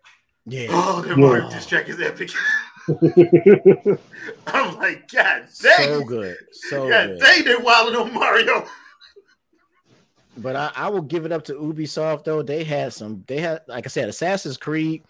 Yeah. 0.45 0.67
Oh, 0.71 1.03
that 1.03 1.11
Yeah. 1.11 1.15
Mario 1.25 1.49
diss 1.49 1.67
track 1.67 1.89
is 1.89 2.01
epic. 2.01 2.31
I'm 4.49 4.77
like, 4.77 5.09
God 5.11 5.47
dang, 5.63 5.77
So 5.79 6.05
good. 6.05 6.37
So 6.53 6.89
God 6.89 7.07
good. 7.09 7.21
dang, 7.21 7.45
they 7.45 7.57
wilding 7.57 7.97
on 7.97 8.13
Mario. 8.13 8.67
But 10.37 10.55
I, 10.57 10.71
I 10.77 10.89
will 10.89 11.03
give 11.03 11.25
it 11.25 11.33
up 11.33 11.45
to 11.45 11.55
Ubisoft 11.55 12.25
though. 12.25 12.43
They 12.43 12.65
had 12.65 12.93
some. 12.93 13.25
They 13.27 13.41
had, 13.41 13.63
like 13.69 13.87
I 13.87 13.89
said, 13.89 14.09
Assassin's 14.09 14.57
Creed. 14.57 15.03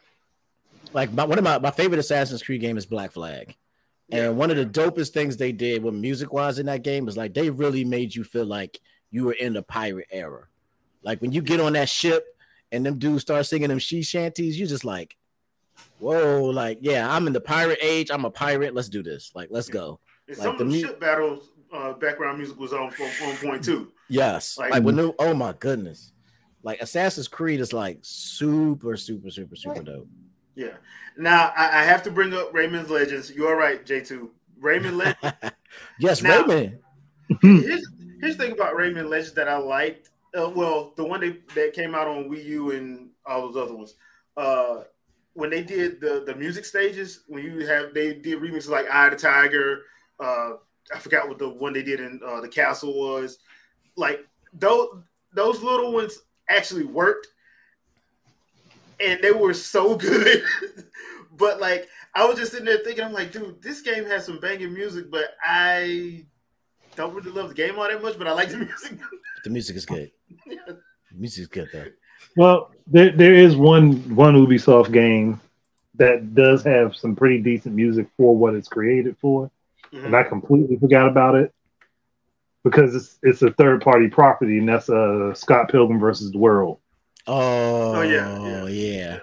Like 0.93 1.13
my, 1.13 1.25
one 1.25 1.39
of 1.39 1.45
my, 1.45 1.59
my 1.59 1.71
favorite 1.73 1.99
Assassin's 1.99 2.43
Creed 2.43 2.61
game 2.61 2.79
is 2.79 2.87
Black 2.87 3.13
Flag, 3.13 3.57
and 4.11 4.37
one 4.37 4.51
of 4.51 4.57
the 4.57 4.65
dopest 4.65 5.11
things 5.11 5.37
they 5.37 5.51
did 5.53 5.83
with 5.83 5.95
music 5.95 6.33
wise 6.33 6.59
in 6.59 6.67
that 6.67 6.83
game 6.83 7.05
was 7.05 7.17
like 7.17 7.35
they 7.35 7.51
really 7.51 7.85
made 7.85 8.15
you 8.15 8.23
feel 8.23 8.47
like 8.47 8.81
you 9.11 9.25
were 9.25 9.33
in 9.33 9.53
the 9.53 9.63
pirate 9.63 10.07
era. 10.13 10.47
Like 11.03 11.21
when 11.21 11.33
you 11.33 11.43
get 11.43 11.61
on 11.61 11.73
that 11.75 11.89
ship 11.89 12.25
and 12.73 12.87
them 12.87 12.99
dudes 12.99 13.23
start 13.23 13.47
singing 13.47 13.69
them 13.69 13.79
she 13.81 14.03
shanties, 14.03 14.59
you're 14.59 14.69
just 14.69 14.85
like, 14.85 15.17
whoa, 15.99 16.45
like 16.45 16.79
yeah, 16.81 17.13
I'm 17.13 17.27
in 17.27 17.33
the 17.33 17.41
pirate 17.41 17.79
age. 17.83 18.11
I'm 18.13 18.25
a 18.25 18.31
pirate. 18.31 18.75
Let's 18.75 18.89
do 18.89 19.03
this. 19.03 19.33
Like 19.35 19.49
let's 19.51 19.69
go. 19.69 19.99
And 20.29 20.39
Like 20.39 20.47
some 20.47 20.57
the 20.59 20.65
of 20.65 20.71
the 20.71 20.77
mu- 20.77 20.81
ship 20.81 21.01
battles 21.01 21.51
uh, 21.73 21.93
background 21.95 22.39
music 22.39 22.59
was 22.59 22.73
on 22.73 22.93
on, 23.01 23.29
on 23.29 23.37
point 23.37 23.65
too. 23.65 23.93
Yes. 24.09 24.57
Like- 24.59 24.71
Like, 24.73 24.83
when 24.83 24.97
new, 24.97 25.15
oh 25.19 25.35
my 25.35 25.53
goodness. 25.59 26.13
Like 26.63 26.81
Assassin's 26.81 27.29
Creed 27.29 27.61
is 27.61 27.73
like 27.73 27.99
super, 28.03 28.97
super, 28.97 29.31
super, 29.31 29.55
super 29.57 29.83
dope. 29.83 30.09
Yeah. 30.55 30.75
Now 31.17 31.53
I, 31.57 31.81
I 31.81 31.85
have 31.85 32.03
to 32.05 32.11
bring 32.11 32.35
up 32.35 32.53
Rayman's 32.53 32.91
Legends. 32.91 33.31
You 33.31 33.47
are 33.47 33.57
right, 33.57 33.85
J 33.85 34.01
two. 34.01 34.31
Rayman 34.61 34.97
Legends. 35.23 35.55
yes, 36.01 36.23
Now- 36.23 36.43
Rayman. 36.43 36.79
here's, 37.43 37.87
here's 38.21 38.37
the 38.37 38.45
thing 38.45 38.53
about 38.53 38.75
Rayman 38.75 39.09
Legends 39.09 39.33
that 39.35 39.49
I 39.49 39.57
liked. 39.59 40.11
Uh, 40.37 40.51
well, 40.55 40.93
the 40.97 41.05
one 41.05 41.21
that, 41.21 41.49
that 41.55 41.73
came 41.73 41.95
out 41.95 42.07
on 42.07 42.29
Wii 42.29 42.45
U 42.45 42.71
and 42.73 43.11
all 43.25 43.43
those 43.51 43.57
other 43.63 43.75
ones. 43.77 43.95
Uh, 44.37 44.83
when 45.35 45.51
they 45.51 45.63
did 45.63 46.01
the 46.01 46.23
the 46.27 46.35
music 46.35 46.65
stages, 46.65 47.21
when 47.29 47.45
you 47.45 47.67
have 47.67 47.93
they 47.95 48.15
did 48.15 48.41
remixes 48.41 48.69
like 48.69 48.87
Eye 48.91 49.07
of 49.07 49.13
the 49.13 49.19
Tiger. 49.19 49.83
Uh, 50.19 50.53
I 50.95 50.99
forgot 50.99 51.29
what 51.29 51.39
the 51.39 51.49
one 51.49 51.73
they 51.73 51.83
did 51.83 52.01
in 52.01 52.21
uh, 52.25 52.41
the 52.41 52.49
castle 52.49 52.99
was. 52.99 53.39
Like 53.97 54.27
those 54.53 54.89
those 55.33 55.63
little 55.63 55.93
ones 55.93 56.19
actually 56.49 56.85
worked, 56.85 57.29
and 59.01 59.21
they 59.23 59.33
were 59.33 59.55
so 59.55 59.97
good. 59.97 60.45
but 61.37 61.61
like 61.61 61.89
I 62.15 62.25
was 62.25 62.39
just 62.39 62.53
sitting 62.53 62.67
there 62.67 62.79
thinking, 62.79 63.05
I'm 63.05 63.13
like, 63.13 63.33
dude, 63.33 63.61
this 63.63 63.83
game 63.83 64.05
has 64.07 64.25
some 64.25 64.41
banging 64.41 64.73
music, 64.73 65.11
but 65.11 65.37
I 65.45 66.25
don't 66.95 67.15
really 67.15 67.31
love 67.31 67.49
the 67.49 67.55
game 67.55 67.79
all 67.79 67.89
that 67.89 68.03
much, 68.03 68.19
but 68.19 68.27
I 68.27 68.33
like 68.33 68.49
the 68.49 68.57
music. 68.59 68.99
The 69.45 69.51
music 69.51 69.77
is 69.77 69.87
good. 69.87 70.11
The 70.47 70.79
music 71.15 71.43
is 71.43 71.49
good 71.49 71.69
though. 71.73 71.87
Well, 72.37 72.71
there 72.87 73.11
there 73.11 73.35
is 73.35 73.57
one 73.57 74.15
one 74.15 74.35
Ubisoft 74.35 74.93
game 74.93 75.41
that 75.95 76.35
does 76.35 76.63
have 76.63 76.95
some 76.95 77.17
pretty 77.17 77.39
decent 77.39 77.75
music 77.75 78.07
for 78.17 78.37
what 78.37 78.55
it's 78.55 78.69
created 78.69 79.17
for, 79.19 79.51
and 79.93 80.15
I 80.15 80.23
completely 80.23 80.77
forgot 80.77 81.09
about 81.09 81.35
it 81.35 81.53
because 82.65 82.95
it's 82.95 83.19
it's 83.23 83.43
a 83.43 83.51
third 83.53 83.81
party 83.83 84.09
property, 84.09 84.59
and 84.59 84.69
that's 84.69 84.89
uh 84.91 85.33
Scott 85.35 85.71
Pilgrim 85.71 85.99
versus 86.01 86.33
the 86.33 86.39
World. 86.39 86.79
Oh, 87.29 88.03
yeah, 88.03 88.39
yeah, 88.41 88.49
yeah. 88.49 88.69
yeah, 88.69 89.19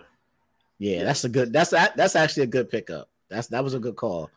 yeah. 0.78 1.04
That's 1.04 1.24
a 1.24 1.30
good. 1.30 1.54
That's 1.54 1.70
that. 1.72 1.96
That's 1.96 2.16
actually 2.16 2.44
a 2.44 2.48
good 2.48 2.70
pickup. 2.70 3.10
That's 3.30 3.48
that 3.48 3.64
was 3.64 3.74
a 3.74 3.80
good 3.80 3.96
call. 3.96 4.30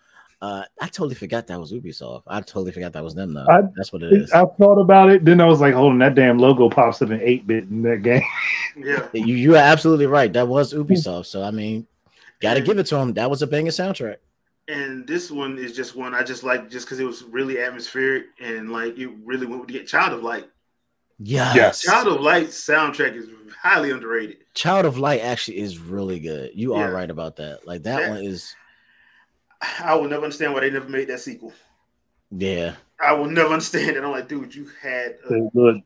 Uh, 0.42 0.62
I 0.80 0.86
totally 0.88 1.14
forgot 1.14 1.46
that 1.46 1.58
was 1.58 1.72
Ubisoft. 1.72 2.24
I 2.26 2.40
totally 2.42 2.70
forgot 2.70 2.92
that 2.92 3.02
was 3.02 3.14
them 3.14 3.32
though. 3.32 3.46
I- 3.48 3.62
that's 3.74 3.90
what 3.92 4.02
it 4.02 4.12
is. 4.12 4.30
I 4.32 4.44
thought 4.44 4.78
about 4.78 5.08
it, 5.10 5.24
then 5.24 5.40
I 5.40 5.46
was 5.46 5.60
like, 5.60 5.72
"Hold 5.74 5.92
on, 5.92 5.98
that 6.00 6.14
damn 6.14 6.38
logo 6.38 6.68
pops 6.68 7.00
up 7.00 7.10
in 7.10 7.20
eight 7.22 7.46
bit 7.46 7.64
in 7.64 7.82
that 7.82 8.02
game." 8.02 8.22
Yeah. 8.78 9.08
you 9.14 9.34
you 9.34 9.54
are 9.54 9.58
absolutely 9.72 10.04
right. 10.06 10.30
That 10.30 10.48
was 10.48 10.74
Ubisoft. 10.74 11.24
So 11.26 11.42
I 11.42 11.50
mean, 11.50 11.86
gotta 12.42 12.60
give 12.60 12.78
it 12.78 12.84
to 12.88 12.96
them. 12.96 13.14
That 13.14 13.30
was 13.30 13.40
a 13.40 13.46
banging 13.46 13.68
soundtrack. 13.72 14.16
And 14.68 15.06
this 15.06 15.30
one 15.30 15.58
is 15.58 15.74
just 15.76 15.94
one 15.94 16.12
I 16.14 16.22
just 16.24 16.42
like 16.42 16.68
just 16.70 16.86
because 16.86 16.98
it 16.98 17.04
was 17.04 17.22
really 17.24 17.60
atmospheric 17.60 18.26
and 18.40 18.70
like 18.70 18.98
it 18.98 19.10
really 19.24 19.46
went 19.46 19.66
to 19.66 19.72
get 19.72 19.86
Child 19.86 20.14
of 20.14 20.22
Light. 20.22 20.48
Yes. 21.18 21.54
Yes. 21.54 21.80
Child 21.82 22.08
of 22.08 22.20
Light 22.20 22.48
soundtrack 22.48 23.14
is 23.14 23.28
highly 23.62 23.90
underrated. 23.92 24.38
Child 24.54 24.86
of 24.86 24.98
Light 24.98 25.20
actually 25.20 25.58
is 25.58 25.78
really 25.78 26.18
good. 26.18 26.50
You 26.54 26.76
Yeah. 26.76 26.82
are 26.84 26.92
right 26.92 27.10
about 27.10 27.36
that. 27.36 27.66
Like 27.66 27.84
that 27.84 28.00
Yeah. 28.02 28.10
one 28.10 28.24
is 28.24 28.54
I 29.82 29.94
will 29.94 30.08
never 30.08 30.24
understand 30.24 30.52
why 30.52 30.60
they 30.60 30.70
never 30.70 30.88
made 30.88 31.08
that 31.08 31.20
sequel. 31.20 31.52
yeah. 32.30 32.74
I 32.98 33.12
will 33.12 33.26
never 33.30 33.50
understand 33.50 33.96
it. 33.96 34.02
I'm 34.02 34.10
like, 34.10 34.26
dude, 34.26 34.54
you 34.54 34.68
had 34.82 35.16
a, 35.24 35.28
So, 35.28 35.50
look, 35.54 35.76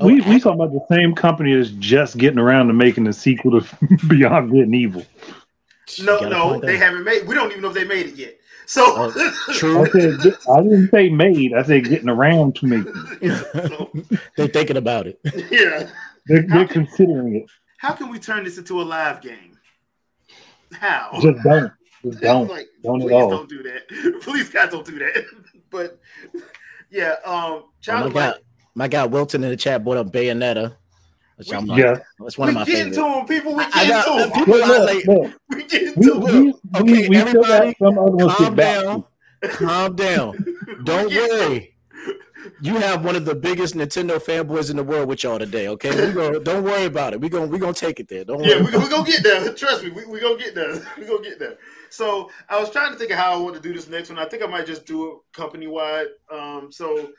Oh, 0.00 0.06
we 0.06 0.20
we 0.22 0.40
talking 0.40 0.60
about 0.60 0.72
the 0.72 0.84
same 0.90 1.14
company 1.14 1.54
that's 1.54 1.68
just 1.70 2.16
getting 2.16 2.38
around 2.38 2.66
to 2.68 2.72
making 2.72 3.06
a 3.06 3.12
sequel 3.12 3.60
to 3.60 3.66
Beyond 4.08 4.50
Good 4.50 4.60
and 4.62 4.74
Evil. 4.74 5.04
No, 6.00 6.20
no, 6.28 6.60
they 6.60 6.66
there. 6.68 6.76
haven't 6.78 7.04
made. 7.04 7.26
We 7.26 7.34
don't 7.34 7.50
even 7.50 7.62
know 7.62 7.68
if 7.68 7.74
they 7.74 7.84
made 7.84 8.06
it 8.06 8.14
yet. 8.14 8.38
So 8.66 8.84
Oh, 8.86 9.12
I 9.16 9.52
True. 9.54 9.86
said 9.92 10.18
I 10.50 10.62
didn't 10.62 10.90
say 10.90 11.10
made. 11.10 11.52
I 11.54 11.62
said 11.62 11.84
getting 11.84 12.08
around 12.08 12.56
to 12.56 12.66
making. 12.66 12.94
it. 13.20 13.22
yeah, 13.54 13.68
so, 13.68 13.90
They're 14.36 14.48
thinking 14.48 14.76
about 14.78 15.06
it. 15.06 15.18
yeah. 15.50 15.90
They're, 16.26 16.46
they're 16.48 16.66
considering 16.68 17.36
it. 17.36 17.44
How 17.78 17.92
can 17.92 18.08
we 18.08 18.18
turn 18.18 18.44
this 18.44 18.56
into 18.56 18.80
a 18.80 18.84
live 18.84 19.20
game? 19.20 19.58
How? 20.72 21.10
Just 21.20 21.42
don't. 21.44 21.72
Just 22.02 22.20
don't. 22.20 22.48
like, 22.48 22.66
Don't 22.82 23.02
at 23.02 23.08
please 23.08 23.12
all. 23.14 23.30
don't 23.30 23.48
do 23.48 23.62
that. 23.62 24.20
Please, 24.22 24.48
God, 24.48 24.70
don't 24.70 24.86
do 24.86 24.98
that. 24.98 25.24
but 25.70 25.98
yeah, 26.90 27.16
um, 27.24 27.64
Oh 27.88 28.08
my 28.08 28.08
god, 28.08 28.38
my 28.74 28.88
guy 28.88 29.04
Wilton 29.06 29.44
in 29.44 29.50
the 29.50 29.56
chat 29.56 29.84
brought 29.84 29.98
up 29.98 30.10
Bayonetta. 30.12 30.76
Which 31.36 31.52
I'm 31.52 31.66
like, 31.66 31.78
Yeah. 31.80 31.98
that's 32.20 32.38
one 32.38 32.48
of 32.50 32.54
we 32.54 32.58
my 32.60 32.64
getting 32.64 32.92
favorites. 32.92 32.96
to 32.96 33.02
them, 33.02 33.26
people. 33.26 33.54
We 33.54 33.64
I- 33.64 33.70
I 33.74 33.86
getting 33.86 34.12
to 34.12 34.18
them. 34.20 34.30
people- 34.32 34.54
Look, 34.54 34.66
look, 34.68 35.06
look. 35.06 35.32
We 35.50 35.64
getting 35.64 35.92
We, 35.96 36.06
to 36.06 36.14
we, 36.18 36.30
them. 36.30 36.54
Okay, 36.76 37.08
we 37.08 37.16
still 37.20 37.42
got 37.42 37.50
everybody, 37.50 37.76
some 37.78 37.98
other 37.98 38.10
ones 38.12 38.32
to 38.36 38.44
Calm 38.44 38.54
back. 38.54 38.82
down. 38.84 39.04
Calm 39.42 39.96
down. 39.96 40.46
Don't 40.84 41.12
worry. 41.12 41.70
You 42.60 42.74
have 42.76 43.04
one 43.04 43.16
of 43.16 43.24
the 43.24 43.34
biggest 43.34 43.74
Nintendo 43.74 44.22
fanboys 44.22 44.70
in 44.70 44.76
the 44.76 44.84
world 44.84 45.08
with 45.08 45.22
y'all 45.24 45.38
today. 45.38 45.66
Okay, 45.68 46.06
we 46.08 46.12
go. 46.12 46.38
Don't 46.38 46.62
worry 46.62 46.84
about 46.84 47.14
it. 47.14 47.20
We 47.20 47.30
gonna 47.30 47.46
we 47.46 47.58
gonna 47.58 47.72
take 47.72 48.00
it 48.00 48.08
there. 48.08 48.22
Don't 48.24 48.38
worry. 48.38 48.50
Yeah, 48.50 48.60
we, 48.62 48.68
about 48.68 48.82
we 48.82 48.88
gonna 48.90 49.04
get 49.10 49.22
there. 49.22 49.52
Trust 49.54 49.82
me, 49.82 49.90
we 49.90 50.04
we 50.04 50.20
gonna 50.20 50.36
get 50.36 50.54
there. 50.54 50.72
We're 50.98 51.06
gonna 51.08 51.22
get 51.22 51.38
there. 51.38 51.56
So 51.88 52.30
I 52.50 52.60
was 52.60 52.68
trying 52.70 52.92
to 52.92 52.98
think 52.98 53.10
of 53.12 53.16
how 53.16 53.32
I 53.32 53.36
want 53.38 53.54
to 53.56 53.62
do 53.62 53.72
this 53.72 53.88
next 53.88 54.10
one. 54.10 54.18
I 54.18 54.26
think 54.26 54.42
I 54.42 54.46
might 54.46 54.66
just 54.66 54.84
do 54.84 55.10
it 55.10 55.14
company 55.32 55.66
wide. 55.68 56.08
Um, 56.30 56.68
so 56.70 57.10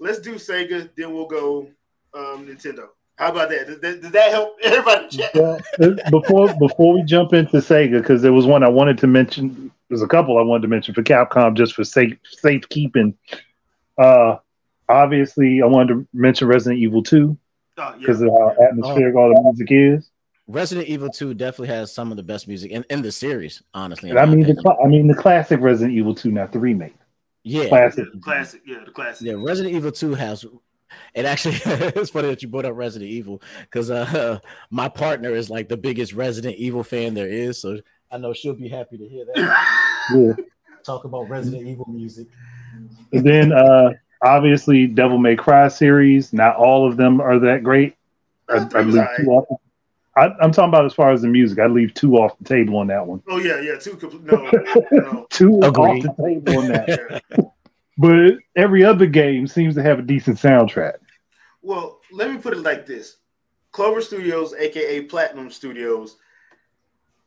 let's 0.00 0.18
do 0.18 0.34
Sega, 0.34 0.90
then 0.96 1.12
we'll 1.14 1.26
go 1.28 1.68
um, 2.14 2.46
Nintendo. 2.46 2.86
How 3.16 3.30
about 3.30 3.50
that? 3.50 3.66
Does 3.66 3.80
that, 3.80 4.02
does 4.02 4.10
that 4.12 4.30
help 4.30 4.58
everybody? 4.62 5.20
Well, 5.34 5.60
before 6.10 6.54
before 6.54 6.94
we 6.94 7.02
jump 7.04 7.32
into 7.32 7.58
Sega, 7.58 8.00
because 8.00 8.22
there 8.22 8.32
was 8.32 8.46
one 8.46 8.62
I 8.62 8.68
wanted 8.68 8.98
to 8.98 9.06
mention. 9.06 9.70
There's 9.88 10.02
a 10.02 10.08
couple 10.08 10.38
I 10.38 10.42
wanted 10.42 10.62
to 10.62 10.68
mention 10.68 10.94
for 10.94 11.02
Capcom 11.02 11.54
just 11.54 11.74
for 11.74 11.84
safe 11.84 12.16
safekeeping. 12.24 13.14
Uh, 13.98 14.36
obviously, 14.88 15.60
I 15.62 15.66
wanted 15.66 15.94
to 15.94 16.08
mention 16.14 16.48
Resident 16.48 16.80
Evil 16.80 17.02
Two 17.02 17.36
because 17.76 18.20
yeah. 18.20 18.28
of 18.28 18.32
how 18.32 18.56
atmospheric 18.68 19.14
all 19.14 19.34
the 19.34 19.40
music 19.42 19.68
is. 19.70 20.10
Resident 20.48 20.88
Evil 20.88 21.08
2 21.08 21.34
definitely 21.34 21.68
has 21.68 21.92
some 21.92 22.10
of 22.10 22.16
the 22.16 22.22
best 22.22 22.48
music 22.48 22.72
in, 22.72 22.84
in 22.90 23.00
the 23.00 23.12
series, 23.12 23.62
honestly. 23.72 24.10
And 24.10 24.18
I 24.18 24.26
mean 24.26 24.42
the 24.42 24.52
opinion. 24.52 24.76
I 24.84 24.88
mean 24.88 25.06
the 25.06 25.14
classic 25.14 25.60
Resident 25.60 25.96
Evil 25.96 26.14
Two, 26.14 26.30
not 26.30 26.52
the 26.52 26.58
remake. 26.58 26.94
yeah, 27.44 27.68
Classic. 27.68 28.06
Yeah, 28.12 28.20
classic. 28.20 28.62
Yeah, 28.66 28.84
the 28.84 28.90
classic. 28.90 29.26
yeah. 29.26 29.34
Resident 29.36 29.74
Evil 29.74 29.92
2 29.92 30.14
has. 30.14 30.44
It 31.14 31.24
actually, 31.24 31.56
it's 31.64 32.10
funny 32.10 32.28
that 32.28 32.42
you 32.42 32.48
brought 32.48 32.64
up 32.64 32.76
Resident 32.76 33.10
Evil 33.10 33.42
because 33.62 33.90
uh, 33.90 34.38
my 34.70 34.88
partner 34.88 35.30
is 35.34 35.50
like 35.50 35.68
the 35.68 35.76
biggest 35.76 36.12
Resident 36.12 36.56
Evil 36.56 36.82
fan 36.82 37.14
there 37.14 37.28
is. 37.28 37.60
So 37.60 37.78
I 38.10 38.18
know 38.18 38.32
she'll 38.32 38.54
be 38.54 38.68
happy 38.68 38.98
to 38.98 39.08
hear 39.08 39.24
that. 39.34 39.68
Yeah. 40.12 40.32
Talk 40.84 41.04
about 41.04 41.28
Resident 41.28 41.64
Evil 41.64 41.86
music. 41.88 42.26
And 43.12 43.24
then 43.24 43.52
uh 43.52 43.92
obviously 44.20 44.88
Devil 44.88 45.16
May 45.18 45.36
Cry 45.36 45.68
series. 45.68 46.32
Not 46.32 46.56
all 46.56 46.88
of 46.88 46.96
them 46.96 47.20
are 47.20 47.38
that 47.38 47.62
great. 47.62 47.94
I, 48.48 48.56
I 48.56 48.64
three 48.64 48.84
leave 48.86 49.06
two 49.16 49.26
off. 49.28 49.60
I, 50.16 50.28
I'm 50.40 50.52
talking 50.52 50.70
about 50.70 50.84
as 50.84 50.92
far 50.92 51.12
as 51.12 51.22
the 51.22 51.28
music. 51.28 51.60
I 51.60 51.66
leave 51.66 51.94
two 51.94 52.16
off 52.16 52.36
the 52.38 52.44
table 52.44 52.76
on 52.78 52.88
that 52.88 53.06
one. 53.06 53.22
Oh 53.28 53.38
yeah, 53.38 53.60
yeah. 53.60 53.76
Two 53.78 53.96
complete. 53.96 54.24
No, 54.24 54.50
no. 54.90 55.26
Two 55.30 55.60
Agreed. 55.62 56.04
off 56.06 56.16
the 56.16 56.22
table 56.24 56.58
on 56.58 56.68
that. 56.68 57.22
Yeah. 58.02 58.08
But 58.08 58.60
every 58.60 58.84
other 58.84 59.06
game 59.06 59.46
seems 59.46 59.74
to 59.76 59.82
have 59.82 59.98
a 59.98 60.02
decent 60.02 60.38
soundtrack. 60.38 60.98
Well, 61.62 62.00
let 62.10 62.30
me 62.30 62.38
put 62.38 62.54
it 62.54 62.60
like 62.60 62.86
this: 62.86 63.18
Clover 63.70 64.00
Studios, 64.00 64.54
aka 64.54 65.02
Platinum 65.02 65.50
Studios, 65.50 66.16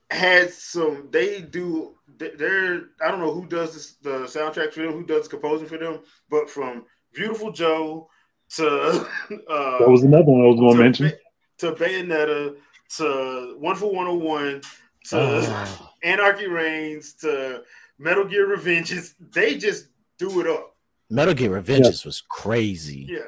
had 0.10 0.52
some. 0.52 1.08
They 1.12 1.42
do. 1.42 1.96
They're. 2.18 2.90
I 3.02 3.10
don't 3.10 3.20
know 3.20 3.34
who 3.34 3.48
does 3.48 3.74
this, 3.74 3.94
the 4.02 4.26
soundtrack 4.26 4.74
for 4.74 4.82
them, 4.82 4.94
who 4.94 5.06
does 5.06 5.28
composing 5.28 5.68
for 5.68 5.78
them, 5.78 6.00
but 6.30 6.50
from 6.50 6.86
Beautiful 7.14 7.52
Joe 7.52 8.10
to 8.50 8.68
uh, 9.50 9.80
That 9.80 9.90
was 9.90 10.04
another 10.04 10.26
one 10.26 10.42
I 10.42 10.48
was 10.48 10.60
going 10.60 10.72
to 10.72 10.78
to, 10.78 10.84
mention. 10.84 11.14
To 11.60 11.72
Bayonetta 11.72 12.58
to 12.98 13.56
One 13.58 13.76
for 13.76 13.92
One 13.92 14.06
Hundred 14.06 14.24
One 14.24 14.62
to 15.06 15.18
Oh, 15.18 15.90
Anarchy 16.04 16.48
Reigns 16.48 17.14
to 17.14 17.64
Metal 17.98 18.26
Gear 18.26 18.56
Revengeance. 18.56 19.14
They 19.20 19.58
just 19.58 19.88
do 20.18 20.40
it 20.42 20.48
up. 20.48 20.76
Metal 21.10 21.34
Gear 21.34 21.52
Revengeance 21.62 22.06
was 22.06 22.22
crazy. 22.30 23.08
Yeah. 23.10 23.20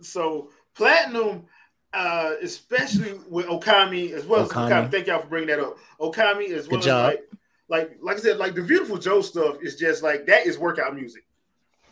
So 0.00 0.50
Platinum, 0.74 1.44
uh, 1.92 2.34
especially 2.42 3.14
with 3.28 3.46
Okami 3.46 4.12
as 4.12 4.24
well 4.26 4.42
as 4.42 4.48
Okami. 4.48 4.70
Okami. 4.70 4.90
Thank 4.90 5.06
y'all 5.06 5.22
for 5.22 5.28
bringing 5.28 5.48
that 5.48 5.60
up. 5.60 5.76
Okami 6.00 6.50
as 6.50 6.68
well 6.68 6.80
Good 6.80 6.80
as 6.80 6.84
job. 6.86 7.04
like, 7.06 7.28
like 7.68 7.96
like 8.02 8.16
I 8.16 8.20
said, 8.20 8.36
like 8.38 8.54
the 8.54 8.62
Beautiful 8.62 8.98
Joe 8.98 9.20
stuff 9.20 9.58
is 9.62 9.76
just 9.76 10.02
like 10.02 10.26
that 10.26 10.46
is 10.46 10.58
workout 10.58 10.94
music. 10.94 11.24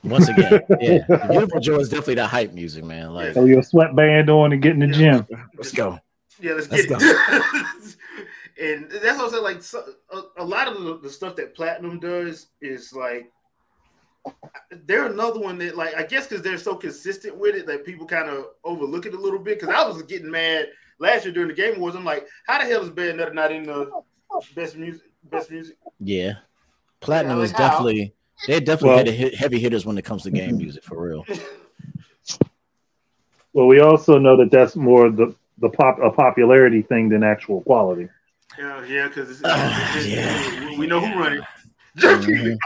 Once 0.02 0.28
again, 0.28 0.60
yeah. 0.80 1.26
Beautiful 1.30 1.60
Joe 1.60 1.80
is 1.80 1.88
definitely 1.88 2.16
the 2.16 2.26
hype 2.26 2.52
music, 2.52 2.84
man. 2.84 3.14
Like, 3.14 3.32
Throw 3.32 3.46
your 3.46 3.62
sweatband 3.62 4.28
on 4.28 4.52
and 4.52 4.60
get 4.60 4.72
in 4.72 4.80
the 4.80 4.87
Yeah. 4.88 5.22
gym. 5.22 5.48
let's 5.56 5.72
go. 5.72 5.98
Yeah, 6.40 6.52
let's, 6.54 6.70
Let's 6.70 6.84
get 6.87 6.98
it. 7.00 7.96
and 8.60 8.90
that's 8.90 9.16
what 9.18 9.28
I 9.28 9.30
said. 9.30 9.38
Like 9.42 9.62
so, 9.62 9.84
a, 10.12 10.42
a 10.42 10.44
lot 10.44 10.68
of 10.68 10.82
the, 10.82 10.98
the 10.98 11.08
stuff 11.08 11.37
that 11.37 11.54
Platinum 11.54 12.00
does 12.00 12.48
is 12.60 12.92
like 12.92 13.32
they're 14.87 15.06
another 15.06 15.40
one 15.40 15.58
that 15.58 15.76
like 15.76 15.94
I 15.96 16.02
guess 16.04 16.26
because 16.26 16.42
they're 16.42 16.58
so 16.58 16.74
consistent 16.74 17.37
with 17.37 17.54
it 17.54 17.66
that 17.66 17.84
people 17.84 18.06
kind 18.06 18.28
of 18.28 18.46
overlook 18.64 19.06
it 19.06 19.14
a 19.14 19.18
little 19.20 19.38
bit. 19.38 19.60
Because 19.60 19.74
I 19.74 19.87
was 19.87 20.02
getting 20.02 20.30
mad 20.30 20.66
last 20.98 21.24
year 21.24 21.32
during 21.34 21.48
the 21.48 21.54
Game 21.54 21.76
Awards. 21.76 21.96
I'm 21.96 22.04
like, 22.04 22.26
how 22.46 22.58
the 22.58 22.64
hell 22.64 22.82
is 22.82 22.90
Bayonetta 22.90 23.32
not 23.34 23.52
in 23.52 23.64
the 23.64 23.90
best 24.54 24.76
music? 24.76 25.06
Best 25.30 25.50
music? 25.50 25.76
Yeah. 26.00 26.34
Platinum 27.00 27.38
Yeah, 27.38 27.44
is 27.44 27.52
like 27.52 27.60
how? 27.60 27.68
definitely 27.68 28.14
they're 28.46 28.60
definitely 28.60 28.88
Well- 28.88 28.98
heavy, 28.98 29.16
hit- 29.16 29.34
heavy 29.34 29.58
hitters 29.60 29.87
when 29.87 29.96
it 29.98 30.04
comes 30.04 30.22
to 30.24 30.30
game 30.30 30.56
music 30.56 30.82
for 30.84 31.00
real. 31.00 31.24
Well, 33.52 33.66
we 33.68 33.78
also 33.78 34.18
know 34.18 34.37
that 34.38 34.50
that's 34.50 34.74
more 34.74 35.10
the 35.10 35.32
the 35.58 35.68
pop 35.68 35.98
a 36.02 36.10
popularity 36.10 36.82
thing 36.82 37.08
than 37.08 37.22
actual 37.22 37.60
quality. 37.60 38.08
Yeah, 38.58 38.84
yeah, 38.84 39.06
because 39.06 39.30
it's, 39.30 39.40
Ah, 39.44 39.98
yeah. 40.00 40.70
we- 40.70 40.78
we 40.78 40.87
know 40.88 40.98
who 40.98 41.16
run 41.20 41.34
it. 41.34 41.44
Mhm. 41.98 42.58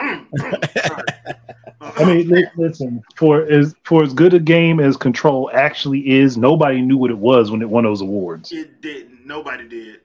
I 1.80 2.04
mean, 2.04 2.48
listen 2.56 3.02
for 3.16 3.42
as 3.50 3.74
for 3.84 4.02
as 4.02 4.12
good 4.12 4.34
a 4.34 4.40
game 4.40 4.80
as 4.80 4.96
Control 4.96 5.50
actually 5.54 6.08
is, 6.10 6.36
nobody 6.36 6.80
knew 6.80 6.96
what 6.96 7.10
it 7.10 7.18
was 7.18 7.50
when 7.50 7.62
it 7.62 7.68
won 7.70 7.84
those 7.84 8.00
awards. 8.00 8.50
it 8.52 8.80
didn't. 8.80 9.26
Nobody 9.26 9.68
did. 9.68 10.00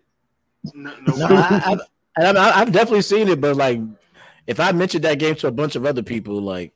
No, 0.73 0.93
No. 1.07 1.25
I, 1.27 1.61
I've, 1.65 1.79
and 2.17 2.37
I, 2.37 2.61
I've 2.61 2.71
definitely 2.71 3.01
seen 3.01 3.27
it, 3.27 3.41
but 3.41 3.55
like 3.55 3.79
if 4.47 4.59
I 4.59 4.71
mentioned 4.71 5.03
that 5.05 5.19
game 5.19 5.35
to 5.35 5.47
a 5.47 5.51
bunch 5.51 5.75
of 5.75 5.85
other 5.85 6.03
people, 6.03 6.41
like, 6.41 6.73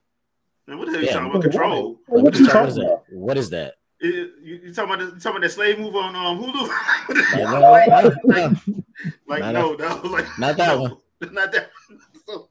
Man, 0.65 0.79
what 0.79 0.87
the 0.87 0.93
hell 0.93 1.01
you 1.01 1.07
talking 1.11 1.29
about? 1.29 1.41
Control. 1.43 1.89
like, 1.91 1.97
What 2.07 2.23
what, 2.23 2.39
you 2.39 2.45
is, 2.47 2.53
what 2.53 2.67
is 2.67 2.75
talking 2.75 2.83
that? 2.89 3.03
What 3.11 3.37
is 3.37 3.49
that? 3.51 3.75
It- 3.99 4.31
you, 4.43 4.59
you 4.63 4.73
talking 4.73 4.93
about 4.93 4.99
the, 4.99 5.05
you 5.15 5.19
talking 5.19 5.37
about 5.37 5.41
that 5.41 5.51
slave 5.51 5.79
move 5.79 5.95
on 5.95 6.15
um, 6.15 6.39
Hulu? 6.39 6.69
Like, 7.37 7.87
like, 7.87 8.11
no, 8.11 8.11
like, 8.25 8.51
like, 9.27 9.39
Not 9.41 9.53
no, 9.53 9.73
no, 9.75 10.01
like 10.09 10.25
Not 10.39 10.57
that 10.57 10.75
no, 10.75 10.81
one. 10.81 11.33
Not 11.33 11.51
that. 11.51 11.69
So, 12.27 12.49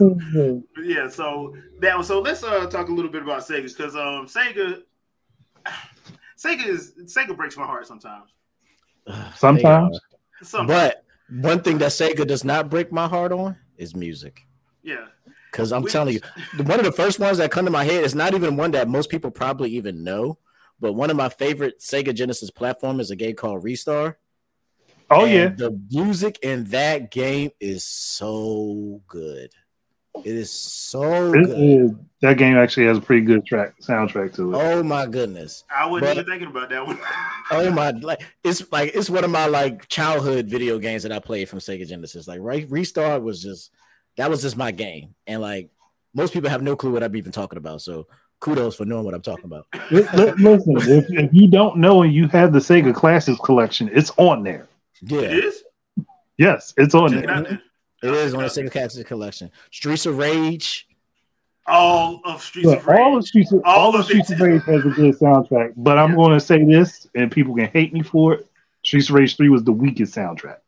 about? 0.00 0.62
yeah, 0.84 1.08
so 1.08 1.54
that 1.80 2.04
so. 2.04 2.20
Let's 2.20 2.42
uh 2.42 2.66
talk 2.66 2.88
a 2.88 2.92
little 2.92 3.10
bit 3.10 3.22
about 3.22 3.42
Sega 3.42 3.64
because 3.76 3.94
um 3.96 4.26
Sega, 4.26 4.82
Sega 6.38 6.66
is 6.66 6.92
Sega 7.04 7.36
breaks 7.36 7.56
my 7.56 7.64
heart 7.66 7.86
sometimes. 7.86 8.30
Sometimes. 9.36 9.98
Sometimes, 10.42 10.68
But 10.68 11.04
one 11.42 11.62
thing 11.62 11.78
that 11.78 11.90
Sega 11.92 12.26
does 12.26 12.44
not 12.44 12.68
break 12.68 12.90
my 12.92 13.06
heart 13.08 13.32
on 13.32 13.56
is 13.78 13.94
music. 13.94 14.42
yeah, 14.82 15.06
Because 15.50 15.72
I'm 15.72 15.82
We- 15.82 15.90
telling 15.90 16.14
you, 16.14 16.20
one 16.64 16.78
of 16.78 16.84
the 16.84 16.92
first 16.92 17.18
ones 17.20 17.38
that 17.38 17.50
come 17.50 17.64
to 17.66 17.70
my 17.70 17.84
head 17.84 18.04
is 18.04 18.14
not 18.14 18.34
even 18.34 18.56
one 18.56 18.72
that 18.72 18.88
most 18.88 19.10
people 19.10 19.30
probably 19.30 19.70
even 19.70 20.02
know. 20.04 20.38
But 20.78 20.92
one 20.92 21.08
of 21.08 21.16
my 21.16 21.28
favorite 21.30 21.78
Sega 21.80 22.12
Genesis 22.14 22.50
platform 22.50 23.00
is 23.00 23.10
a 23.10 23.16
game 23.16 23.34
called 23.34 23.64
Ristar. 23.64 24.16
Oh 25.10 25.24
And 25.24 25.32
yeah, 25.32 25.48
the 25.56 25.80
music 25.90 26.38
in 26.42 26.64
that 26.64 27.10
game 27.10 27.50
is 27.60 27.84
so 27.84 29.00
good. 29.06 29.52
It 30.24 30.34
is 30.34 30.50
so 30.52 31.32
It 31.32 31.44
good. 31.46 31.50
is- 31.58 31.90
that 32.22 32.38
game 32.38 32.56
actually 32.56 32.86
has 32.86 32.96
a 32.98 33.00
pretty 33.00 33.22
good 33.24 33.44
track 33.46 33.74
soundtrack 33.80 34.34
to 34.36 34.54
it. 34.54 34.56
Oh 34.56 34.82
my 34.82 35.06
goodness. 35.06 35.64
I 35.70 35.86
wasn't 35.86 36.06
But- 36.06 36.12
even 36.18 36.24
thinking 36.32 36.48
about 36.48 36.70
that 36.70 36.86
one. 36.86 36.98
Oh 37.52 37.70
my 37.70 37.90
like 37.90 38.22
it's 38.42 38.72
like 38.72 38.90
it's 38.94 39.08
one 39.08 39.22
of 39.22 39.30
my 39.30 39.46
like 39.46 39.86
childhood 39.88 40.46
video 40.48 40.78
games 40.80 41.04
that 41.04 41.12
I 41.12 41.20
played 41.20 41.48
from 41.48 41.60
Sega 41.60 41.86
Genesis. 41.86 42.26
Like 42.26 42.40
right 42.42 42.68
Ristar 42.68 43.22
was 43.22 43.40
just 43.42 43.70
that 44.16 44.28
was 44.30 44.42
just 44.42 44.56
my 44.56 44.72
game. 44.72 45.14
And 45.28 45.40
like 45.40 45.70
most 46.14 46.32
people 46.32 46.50
have 46.50 46.62
no 46.62 46.74
clue 46.74 46.92
what 46.92 47.02
I'm 47.04 47.14
even 47.14 47.30
talking 47.32 47.58
about. 47.58 47.82
So 47.82 48.08
kudos 48.40 48.74
for 48.76 48.84
knowing 48.84 49.04
what 49.04 49.14
I'm 49.14 49.22
talking 49.22 49.44
about. 49.44 49.66
Li- 49.92 50.08
li- 50.14 50.32
Listen, 50.38 50.76
if, 50.78 51.04
if 51.10 51.30
you 51.32 51.46
don't 51.48 51.76
know 51.76 52.02
and 52.02 52.12
you 52.12 52.26
have 52.28 52.52
the 52.52 52.58
Sega 52.58 52.92
Classics 52.94 53.38
collection, 53.44 53.88
it's 53.92 54.10
on 54.16 54.42
there. 54.42 54.66
Yeah. 55.02 55.20
It 55.20 55.44
is. 55.44 55.62
Yes, 56.38 56.74
it's 56.76 56.94
on 56.94 57.10
Check 57.12 57.24
it 57.24 57.26
there. 57.26 57.34
out 57.36 57.48
then. 57.48 57.62
It 58.02 58.10
is 58.12 58.34
on 58.34 58.40
the 58.42 58.46
Sega 58.48 58.70
Classics 58.70 59.06
collection. 59.08 59.50
Streets 59.70 60.06
of 60.06 60.18
Rage. 60.18 60.86
All 61.66 62.20
of 62.24 62.42
Streets 62.42 62.68
But 62.68 62.78
of 62.78 62.86
Rage. 62.86 62.98
all 63.00 63.16
of 63.16 63.24
Streets 63.26 63.52
of, 63.52 63.62
All 63.64 63.78
all 63.80 63.88
of 63.94 64.00
of 64.00 64.04
Streets 64.06 64.30
of 64.30 64.40
Rage 64.40 64.62
has 64.64 64.84
a 64.84 64.88
good 64.90 65.14
soundtrack. 65.18 65.72
But 65.76 65.98
I'm 65.98 66.10
Yeah. 66.10 66.16
going 66.16 66.32
to 66.38 66.40
say 66.40 66.64
this, 66.64 67.08
and 67.14 67.30
people 67.30 67.54
can 67.56 67.66
hate 67.68 67.92
me 67.92 68.02
for 68.02 68.34
it. 68.34 68.46
Streets 68.84 69.08
of 69.08 69.16
Rage 69.16 69.36
3 69.36 69.48
was 69.48 69.64
the 69.64 69.72
weakest 69.72 70.14
soundtrack. 70.14 70.58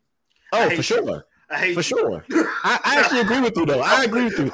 Oh, 0.52 0.64
for 0.64 0.76
hate 0.76 0.84
sure. 0.84 1.24
I 1.50 1.58
hate 1.58 1.74
For 1.74 1.80
you. 1.80 1.82
sure. 1.82 2.24
I, 2.64 2.78
I 2.84 2.96
actually 3.00 3.20
agree 3.20 3.40
with 3.40 3.56
you 3.56 3.64
though. 3.66 3.80
I 3.80 4.04
agree 4.04 4.24
with 4.24 4.38
you. 4.38 4.52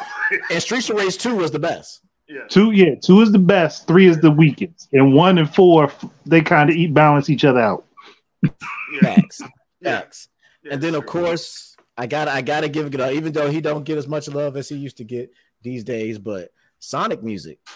And 0.51 0.63
Streets 0.63 0.91
of 0.91 0.97
Rage 0.97 1.17
2 1.19 1.35
was 1.37 1.51
the 1.51 1.59
best. 1.59 2.03
Yeah. 2.29 2.43
Two, 2.49 2.71
yeah, 2.73 2.95
two 3.03 3.21
is 3.21 3.33
the 3.33 3.39
best, 3.39 3.87
three 3.87 4.07
is 4.07 4.19
the 4.19 4.31
weakest, 4.31 4.89
and 4.95 5.13
one 5.13 5.37
and 5.39 5.53
four 5.55 5.93
they 6.25 6.41
kind 6.41 6.71
of 6.71 6.77
eat 6.77 6.95
balance 6.95 7.29
each 7.29 7.45
other 7.45 7.61
out. 7.61 7.85
Yeah. 8.43 8.51
Facts. 9.03 9.41
Yeah. 9.81 10.01
Facts. 10.01 10.29
And 10.71 10.81
then 10.81 10.95
of 10.95 11.05
course, 11.05 11.74
I 11.97 12.07
gotta 12.07 12.33
I 12.33 12.43
gotta 12.43 12.69
give 12.69 12.87
it 12.93 13.01
up, 13.01 13.13
even 13.13 13.33
though 13.33 13.51
he 13.51 13.61
don't 13.61 13.85
get 13.85 13.99
as 13.99 14.09
much 14.09 14.29
love 14.29 14.57
as 14.57 14.69
he 14.69 14.77
used 14.77 14.97
to 14.99 15.05
get 15.05 15.31
these 15.63 15.85
days, 15.85 16.19
but 16.19 16.51
Sonic 16.81 17.23
music. 17.23 17.59
I 17.67 17.71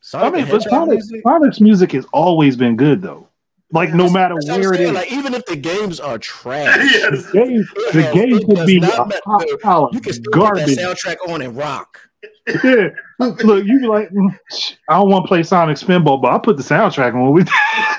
Sonic 0.00 0.34
mean, 0.34 0.44
the 0.46 0.50
but 0.52 0.62
Sonic, 0.62 0.88
music. 0.98 1.22
Sonic's 1.26 1.60
music 1.60 1.92
has 1.92 2.04
always 2.12 2.56
been 2.56 2.76
good 2.76 3.00
though. 3.00 3.28
Like 3.72 3.94
no 3.94 4.08
matter 4.10 4.34
That's 4.44 4.58
where 4.58 4.74
it 4.74 4.76
saying, 4.76 4.88
is, 4.90 4.94
Like 4.94 5.12
even 5.12 5.34
if 5.34 5.44
the 5.46 5.56
games 5.56 5.98
are 5.98 6.18
trash, 6.18 6.92
Yeah, 6.94 7.10
the 7.10 7.16
this- 7.16 7.30
game, 7.32 7.64
the 7.92 8.02
has- 8.02 8.14
game 8.14 8.38
could 8.40 8.66
be 8.66 8.78
not 8.80 9.12
a 9.14 9.20
hot 9.24 9.46
pile 9.62 9.90
you 9.92 10.00
can 10.00 10.12
still 10.12 10.32
garbage. 10.32 10.64
put 10.66 10.76
that 10.76 10.96
soundtrack 10.96 11.28
on 11.32 11.42
and 11.42 11.56
rock. 11.56 11.98
Yeah. 12.64 12.88
Look, 13.18 13.64
you 13.64 13.80
be 13.80 13.86
like, 13.86 14.10
"Mm, 14.10 14.36
I 14.88 14.94
don't 14.94 15.08
want 15.10 15.24
to 15.24 15.28
play 15.28 15.42
Sonic 15.42 15.76
Spinball, 15.76 16.20
but 16.20 16.32
I 16.32 16.38
put 16.38 16.56
the 16.56 16.62
soundtrack 16.62 17.14
on 17.14 17.32
with. 17.32 17.48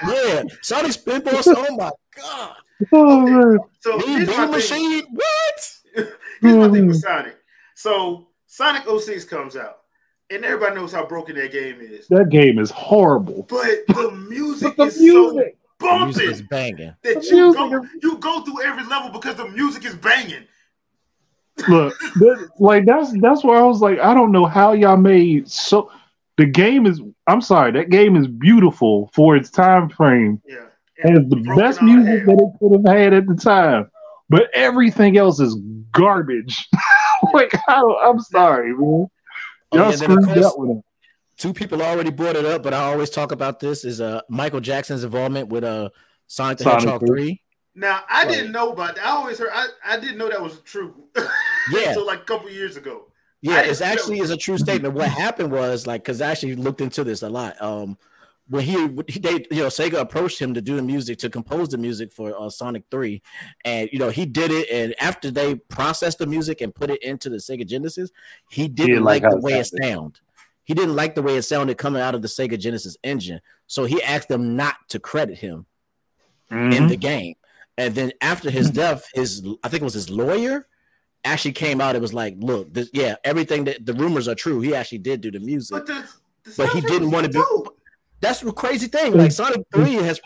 Yeah, 0.07 0.43
Sonic 0.61 0.91
Spinball. 0.91 1.43
Oh 1.47 1.75
my 1.75 1.91
god, 2.15 2.55
oh 2.93 3.19
man. 3.21 3.59
so 3.79 3.97
Mean 3.97 4.07
here's 4.17 4.27
my 4.27 4.35
thing. 4.35 4.51
Machine. 4.51 5.03
What? 5.11 5.25
Here's 6.41 6.55
my 6.55 6.69
thing 6.69 6.83
Mm. 6.85 6.87
with 6.87 7.01
Sonic. 7.01 7.35
So 7.75 8.27
Sonic 8.47 8.83
06 8.87 9.25
comes 9.25 9.55
out, 9.55 9.77
and 10.29 10.43
everybody 10.45 10.75
knows 10.75 10.91
how 10.93 11.05
broken 11.05 11.35
that 11.35 11.51
game 11.51 11.77
is. 11.81 12.07
That 12.07 12.29
game 12.29 12.59
is 12.59 12.71
horrible. 12.71 13.45
But 13.49 13.85
the 13.87 14.11
music 14.29 14.75
But 14.77 14.85
the 14.85 14.89
is 14.89 14.99
music, 15.01 15.57
so 15.81 15.87
The 15.99 16.05
music 16.05 16.29
is 16.29 16.41
banging. 16.43 16.93
that 17.03 17.21
the 17.21 17.25
you 17.27 17.35
music 17.35 17.59
go, 17.59 17.83
is- 17.83 17.89
you 18.03 18.17
go 18.19 18.41
through 18.41 18.61
every 18.63 18.85
level 18.85 19.09
because 19.11 19.35
the 19.35 19.47
music 19.49 19.85
is 19.85 19.95
banging. 19.95 20.43
look, 21.69 21.97
that- 22.15 22.49
like 22.59 22.85
that's 22.85 23.11
that's 23.21 23.43
where 23.43 23.57
I 23.57 23.63
was 23.63 23.81
like, 23.81 23.99
I 23.99 24.13
don't 24.13 24.31
know 24.31 24.45
how 24.45 24.73
y'all 24.73 24.97
made 24.97 25.49
so. 25.49 25.91
The 26.37 26.45
game 26.45 26.85
is. 26.85 27.01
I'm 27.27 27.39
sorry, 27.41 27.71
that 27.71 27.89
game 27.89 28.15
is 28.17 28.27
beautiful 28.27 29.09
for 29.13 29.35
its 29.37 29.49
time 29.49 29.89
frame. 29.89 30.41
Yeah. 30.45 30.65
It 30.97 31.09
has 31.11 31.29
the 31.29 31.55
best 31.57 31.81
music 31.81 32.25
that 32.25 32.33
it 32.33 32.59
could 32.59 32.71
have 32.73 32.97
had 32.97 33.13
at 33.13 33.25
the 33.27 33.35
time, 33.35 33.89
but 34.29 34.49
everything 34.53 35.17
else 35.17 35.39
is 35.39 35.55
garbage. 35.95 36.67
like 37.33 37.51
I 37.67 37.75
don't, 37.81 37.97
I'm 38.03 38.19
sorry, 38.19 38.71
man. 38.73 38.79
Oh, 38.81 39.09
Y'all 39.73 39.89
yeah, 39.91 39.95
then 39.97 40.11
of 40.11 40.23
screwed 40.23 40.25
course- 40.25 40.45
up 40.45 40.53
with. 40.59 40.81
Two 41.37 41.51
people 41.53 41.81
already 41.81 42.11
brought 42.11 42.37
it 42.37 42.45
up, 42.45 42.63
but 42.63 42.73
I 42.73 42.83
always 42.85 43.09
talk 43.09 43.33
about 43.33 43.59
this 43.59 43.83
is 43.83 43.99
uh 43.99 44.21
Michael 44.29 44.61
Jackson's 44.61 45.03
involvement 45.03 45.49
with 45.49 45.65
uh 45.65 45.89
Sonic 46.27 46.59
the 46.59 46.63
Sonic 46.63 46.79
Hedgehog 46.81 47.01
3. 47.05 47.07
3. 47.09 47.41
Now 47.75 47.99
I 48.07 48.23
Right. 48.23 48.31
didn't 48.33 48.51
know 48.53 48.71
about 48.71 48.95
that. 48.95 49.05
I 49.05 49.09
always 49.09 49.37
heard 49.37 49.49
I, 49.53 49.65
I 49.85 49.99
didn't 49.99 50.17
know 50.17 50.29
that 50.29 50.41
was 50.41 50.61
true. 50.61 50.93
Yeah. 51.73 51.93
so 51.93 52.05
like 52.05 52.19
a 52.21 52.23
couple 52.23 52.49
years 52.49 52.77
ago. 52.77 53.07
Yeah, 53.41 53.59
it's 53.61 53.79
didn't 53.79 53.87
know. 53.89 53.93
actually 53.93 54.19
is 54.19 54.29
a 54.29 54.37
true 54.37 54.57
statement. 54.57 54.93
What 54.93 55.09
happened 55.09 55.51
was 55.51 55.85
like 55.85 56.03
because 56.03 56.21
I 56.21 56.31
actually 56.31 56.55
looked 56.55 56.79
into 56.79 57.03
this 57.03 57.21
a 57.21 57.29
lot. 57.29 57.61
Um, 57.61 57.97
when 58.47 58.63
he, 58.63 58.73
he 59.07 59.19
they 59.19 59.45
you 59.51 59.61
know 59.63 59.67
Sega 59.67 59.99
approached 59.99 60.39
him 60.39 60.53
to 60.53 60.61
do 60.61 60.75
the 60.75 60.81
music 60.81 61.17
to 61.19 61.29
compose 61.29 61.69
the 61.69 61.77
music 61.77 62.11
for 62.13 62.39
uh, 62.39 62.49
Sonic 62.49 62.83
Three, 62.91 63.21
and 63.63 63.89
you 63.91 63.99
know 63.99 64.09
he 64.09 64.25
did 64.25 64.51
it. 64.51 64.69
And 64.71 64.93
after 64.99 65.31
they 65.31 65.55
processed 65.55 66.19
the 66.19 66.27
music 66.27 66.61
and 66.61 66.73
put 66.73 66.89
it 66.89 67.01
into 67.03 67.29
the 67.29 67.37
Sega 67.37 67.65
Genesis, 67.65 68.11
he 68.49 68.67
didn't 68.67 68.89
didn't 68.89 69.03
like, 69.03 69.23
like 69.23 69.31
the 69.31 69.39
way 69.39 69.53
it 69.59 69.65
sounded. 69.65 69.83
sounded. 69.87 70.19
He 70.63 70.73
didn't 70.73 70.95
like 70.95 71.15
the 71.15 71.21
way 71.21 71.37
it 71.37 71.43
sounded 71.43 71.77
coming 71.77 72.01
out 72.01 72.15
of 72.15 72.21
the 72.21 72.27
Sega 72.27 72.59
Genesis 72.59 72.97
engine, 73.03 73.39
so 73.67 73.85
he 73.85 74.01
asked 74.03 74.27
them 74.29 74.55
not 74.55 74.75
to 74.89 74.99
credit 74.99 75.37
him 75.37 75.65
in 76.51 76.57
Mhm. 76.57 76.89
the 76.89 76.97
game. 76.97 77.35
And 77.77 77.93
then 77.95 78.11
after 78.21 78.49
his 78.49 78.69
death, 78.71 79.07
his 79.13 79.43
I 79.63 79.69
think 79.69 79.81
it 79.81 79.85
was 79.85 79.93
his 79.95 80.09
lawyer 80.09 80.67
actually 81.23 81.53
came 81.53 81.81
out 81.81 81.95
It 81.95 82.01
was 82.01 82.13
like, 82.13 82.35
"Look, 82.37 82.71
this, 82.73 82.89
yeah, 82.93 83.15
everything 83.23 83.63
that 83.65 83.85
the 83.85 83.93
rumors 83.93 84.27
are 84.27 84.35
true. 84.35 84.61
He 84.61 84.75
actually 84.75 84.99
did 84.99 85.21
do 85.21 85.31
the 85.31 85.39
music, 85.39 85.71
But 85.75 85.87
the, 85.87 86.07
the 86.43 86.53
but 86.55 86.69
he 86.69 86.81
didn't 86.81 87.09
want 87.09 87.25
to 87.25 87.31
be." 87.31 87.43
Dope. 88.19 88.21
That's 88.29 88.39
the 88.41 88.51
crazy 88.51 88.87
thing. 88.87 89.13
Like 89.17 89.31
Sonic 89.31 89.61
Three 89.73 89.93
has 89.93 90.19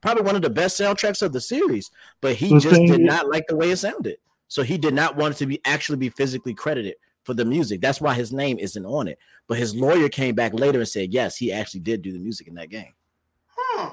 probably 0.00 0.22
one 0.22 0.36
of 0.36 0.42
the 0.42 0.50
best 0.50 0.78
soundtracks 0.80 1.22
of 1.22 1.32
the 1.32 1.40
series, 1.40 1.90
but 2.20 2.34
he 2.36 2.48
The 2.54 2.60
just 2.60 2.80
did 2.80 2.90
is- 2.90 2.98
not 3.00 3.28
like 3.28 3.46
the 3.48 3.56
way 3.56 3.70
it 3.70 3.76
sounded. 3.78 4.18
So 4.48 4.62
he 4.62 4.78
did 4.78 4.94
not 4.94 5.16
want 5.16 5.34
it 5.34 5.38
to 5.38 5.46
be 5.46 5.60
actually 5.64 5.98
be 5.98 6.08
physically 6.08 6.54
credited 6.54 6.94
for 7.24 7.34
the 7.34 7.44
music. 7.44 7.80
That's 7.80 8.00
why 8.00 8.14
his 8.14 8.32
name 8.32 8.58
isn't 8.60 8.86
on 8.86 9.08
it. 9.08 9.18
But 9.48 9.58
his 9.58 9.74
lawyer 9.74 10.08
came 10.08 10.34
back 10.36 10.52
later 10.54 10.78
and 10.78 10.86
said, 10.88 11.12
yes, 11.12 11.36
he 11.36 11.52
actually 11.52 11.80
did 11.80 12.02
do 12.02 12.12
the 12.12 12.20
music 12.20 12.46
in 12.46 12.54
that 12.54 12.70
game. 12.70 12.92
Huh. 13.48 13.90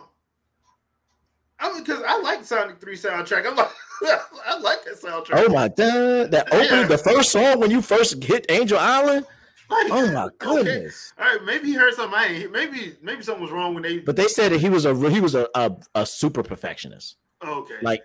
I 1.60 1.74
mean, 1.74 1.84
because 1.84 2.04
I 2.06 2.20
like 2.20 2.43
Sonic 2.45 2.80
3 2.80 2.95
soundtrack. 2.95 3.47
I'm 3.47 3.56
like 3.56 3.70
I 4.45 4.60
like 4.60 4.84
that 4.86 5.01
soundtrack. 5.01 5.43
Oh 5.47 5.49
my 5.49 5.70
god, 5.70 6.32
that 6.32 6.47
opening, 6.54 6.88
the 6.88 6.97
first 6.97 7.32
song 7.32 7.60
when 7.60 7.72
you 7.72 7.82
first 7.82 8.22
hit 8.24 8.45
Angel 8.49 8.78
Island. 8.78 9.26
Like, 9.74 9.91
Oh 9.91 10.11
my 10.11 10.24
okay. 10.47 10.63
goodness. 10.63 11.13
All 11.17 11.26
right, 11.26 11.43
maybe 11.43 11.67
he 11.67 11.74
heard 11.74 11.93
something. 11.93 12.17
I 12.17 12.26
ain't, 12.26 12.51
maybe 12.51 12.95
maybe 13.01 13.21
something 13.24 13.41
was 13.43 13.51
wrong 13.51 13.74
when 13.74 13.84
they. 13.84 13.99
But 13.99 14.15
they 14.15 14.28
said 14.28 14.51
that 14.51 14.61
he 14.61 14.69
was 14.69 14.86
a 14.86 14.93
he 15.09 15.19
was 15.19 15.36
a, 15.36 15.47
a, 15.55 15.71
a 15.95 16.05
super 16.05 16.43
perfectionist. 16.43 17.17
okay, 17.45 17.76
Like 17.82 18.01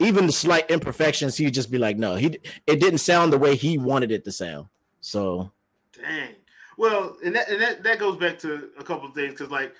even 0.00 0.26
the 0.26 0.32
slight 0.32 0.70
imperfections, 0.70 1.36
he'd 1.36 1.52
just 1.54 1.70
be 1.70 1.78
like, 1.78 1.96
no, 1.98 2.14
he 2.16 2.38
it 2.66 2.80
didn't 2.80 2.98
sound 2.98 3.32
the 3.32 3.38
way 3.38 3.54
he 3.56 3.78
wanted 3.78 4.10
it 4.10 4.24
to 4.24 4.32
sound. 4.32 4.66
So 5.00 5.52
dang. 5.92 6.34
Well, 6.78 7.16
and 7.24 7.34
that 7.36 7.48
and 7.48 7.60
that, 7.60 7.82
that 7.82 7.98
goes 7.98 8.16
back 8.16 8.38
to 8.40 8.70
a 8.78 8.82
couple 8.82 9.08
of 9.08 9.14
things 9.14 9.32
because 9.34 9.50
like 9.50 9.74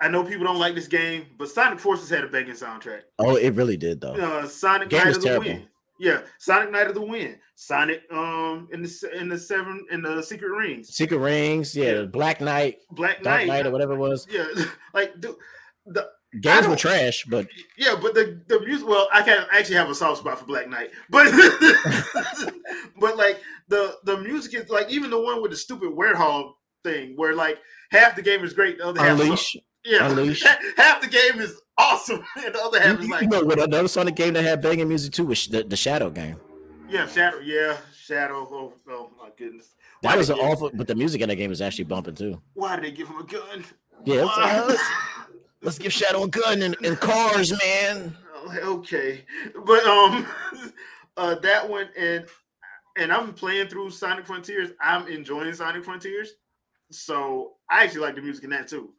I 0.00 0.08
know 0.08 0.24
people 0.24 0.44
don't 0.44 0.58
like 0.58 0.74
this 0.74 0.88
game, 0.88 1.26
but 1.38 1.48
Sonic 1.48 1.78
Forces 1.78 2.10
had 2.10 2.24
a 2.24 2.28
banging 2.28 2.54
soundtrack. 2.54 3.02
oh, 3.20 3.36
it 3.36 3.50
really 3.54 3.76
did 3.76 4.00
though. 4.00 4.14
Uh, 4.14 4.46
Sonic 4.48 4.90
Night 4.90 5.06
was 5.06 5.16
of 5.18 5.22
the 5.22 5.28
terrible. 5.28 5.46
Wind. 5.48 5.68
Yeah, 6.02 6.22
Sonic 6.40 6.72
Night 6.72 6.88
of 6.88 6.94
the 6.94 7.00
Wind. 7.00 7.38
Sonic 7.54 8.02
um 8.10 8.68
in 8.72 8.82
the 8.82 9.10
in 9.14 9.28
the 9.28 9.38
seven 9.38 9.86
in 9.92 10.02
the 10.02 10.20
Secret 10.20 10.48
Rings. 10.48 10.88
Secret 10.88 11.18
Rings, 11.18 11.76
yeah, 11.76 11.92
Yeah. 11.92 12.02
Black 12.02 12.40
Knight, 12.40 12.78
Black 12.90 13.22
Knight. 13.22 13.46
Knight, 13.46 13.66
or 13.66 13.70
whatever 13.70 13.92
it 13.92 13.98
was. 13.98 14.26
Yeah, 14.28 14.46
like 14.94 15.20
dude, 15.20 15.36
the 15.86 16.08
Games 16.40 16.66
were 16.66 16.74
trash, 16.74 17.24
but 17.26 17.46
Yeah, 17.78 17.94
but 18.02 18.14
the 18.14 18.42
the 18.48 18.58
music. 18.60 18.88
Well, 18.88 19.06
I 19.12 19.22
can 19.22 19.46
actually 19.52 19.76
have 19.76 19.90
a 19.90 19.94
soft 19.94 20.18
spot 20.18 20.40
for 20.40 20.44
Black 20.46 20.68
Knight, 20.68 20.90
but 21.08 21.30
but 22.98 23.16
like 23.16 23.40
the 23.68 23.96
the 24.02 24.16
music 24.16 24.54
is 24.54 24.70
like 24.70 24.90
even 24.90 25.08
the 25.08 25.20
one 25.20 25.40
with 25.40 25.52
the 25.52 25.56
stupid 25.56 25.90
Werehog 25.90 26.54
thing, 26.82 27.12
where 27.14 27.36
like 27.36 27.58
half 27.92 28.16
the 28.16 28.22
game 28.22 28.42
is 28.42 28.54
great, 28.54 28.78
the 28.78 28.86
other 28.86 29.00
half 29.00 29.20
Unleash. 29.20 29.56
Yeah, 29.84 30.08
half 30.76 31.00
the 31.00 31.08
game 31.08 31.40
is 31.40 31.60
awesome, 31.78 32.24
and 32.44 32.54
the 32.54 32.60
other 32.62 32.80
half 32.80 32.98
You, 32.98 33.00
is 33.00 33.06
you 33.06 33.12
like 33.12 33.28
know 33.28 33.42
what 33.44 33.58
another 33.58 33.88
Sonic 33.88 34.14
game 34.16 34.34
that 34.34 34.42
had 34.42 34.60
banging 34.62 34.88
music 34.88 35.12
too 35.12 35.26
was 35.26 35.46
the, 35.48 35.62
the 35.64 35.76
Shadow 35.76 36.10
game. 36.10 36.36
yeah, 36.88 37.06
Shadow, 37.06 37.38
yeah, 37.40 37.76
Shadow. 37.96 38.48
Oh, 38.50 38.72
oh 38.88 39.10
my 39.20 39.28
goodness, 39.36 39.74
That 40.02 40.16
was 40.18 40.30
an 40.30 40.38
awful, 40.38 40.70
but 40.74 40.86
the 40.86 40.94
music 40.94 41.20
in 41.20 41.28
that 41.28 41.36
game 41.36 41.50
was 41.50 41.60
actually 41.60 41.84
bumping 41.84 42.14
too. 42.14 42.40
Why 42.54 42.76
did 42.76 42.84
they 42.84 42.90
give 42.92 43.08
him 43.08 43.18
a 43.18 43.24
gun? 43.24 43.64
Yeah, 44.04 44.26
uh, 44.28 44.64
let's, 44.68 44.82
let's 45.62 45.78
give 45.78 45.92
Shadow 45.92 46.24
a 46.24 46.28
gun 46.28 46.62
and, 46.62 46.76
and 46.84 46.98
cars, 46.98 47.52
man. 47.62 48.16
Oh, 48.34 48.78
okay, 48.78 49.24
but 49.64 49.84
um, 49.86 50.26
uh, 51.16 51.34
that 51.36 51.68
one 51.68 51.88
and 51.96 52.26
and 52.98 53.12
I'm 53.12 53.32
playing 53.32 53.68
through 53.68 53.90
Sonic 53.90 54.26
Frontiers. 54.26 54.70
I'm 54.80 55.06
enjoying 55.08 55.54
Sonic 55.54 55.84
Frontiers, 55.84 56.34
so 56.90 57.52
I 57.70 57.84
actually 57.84 58.00
like 58.02 58.16
the 58.16 58.22
music 58.22 58.44
in 58.44 58.50
that 58.50 58.68
too. 58.68 58.90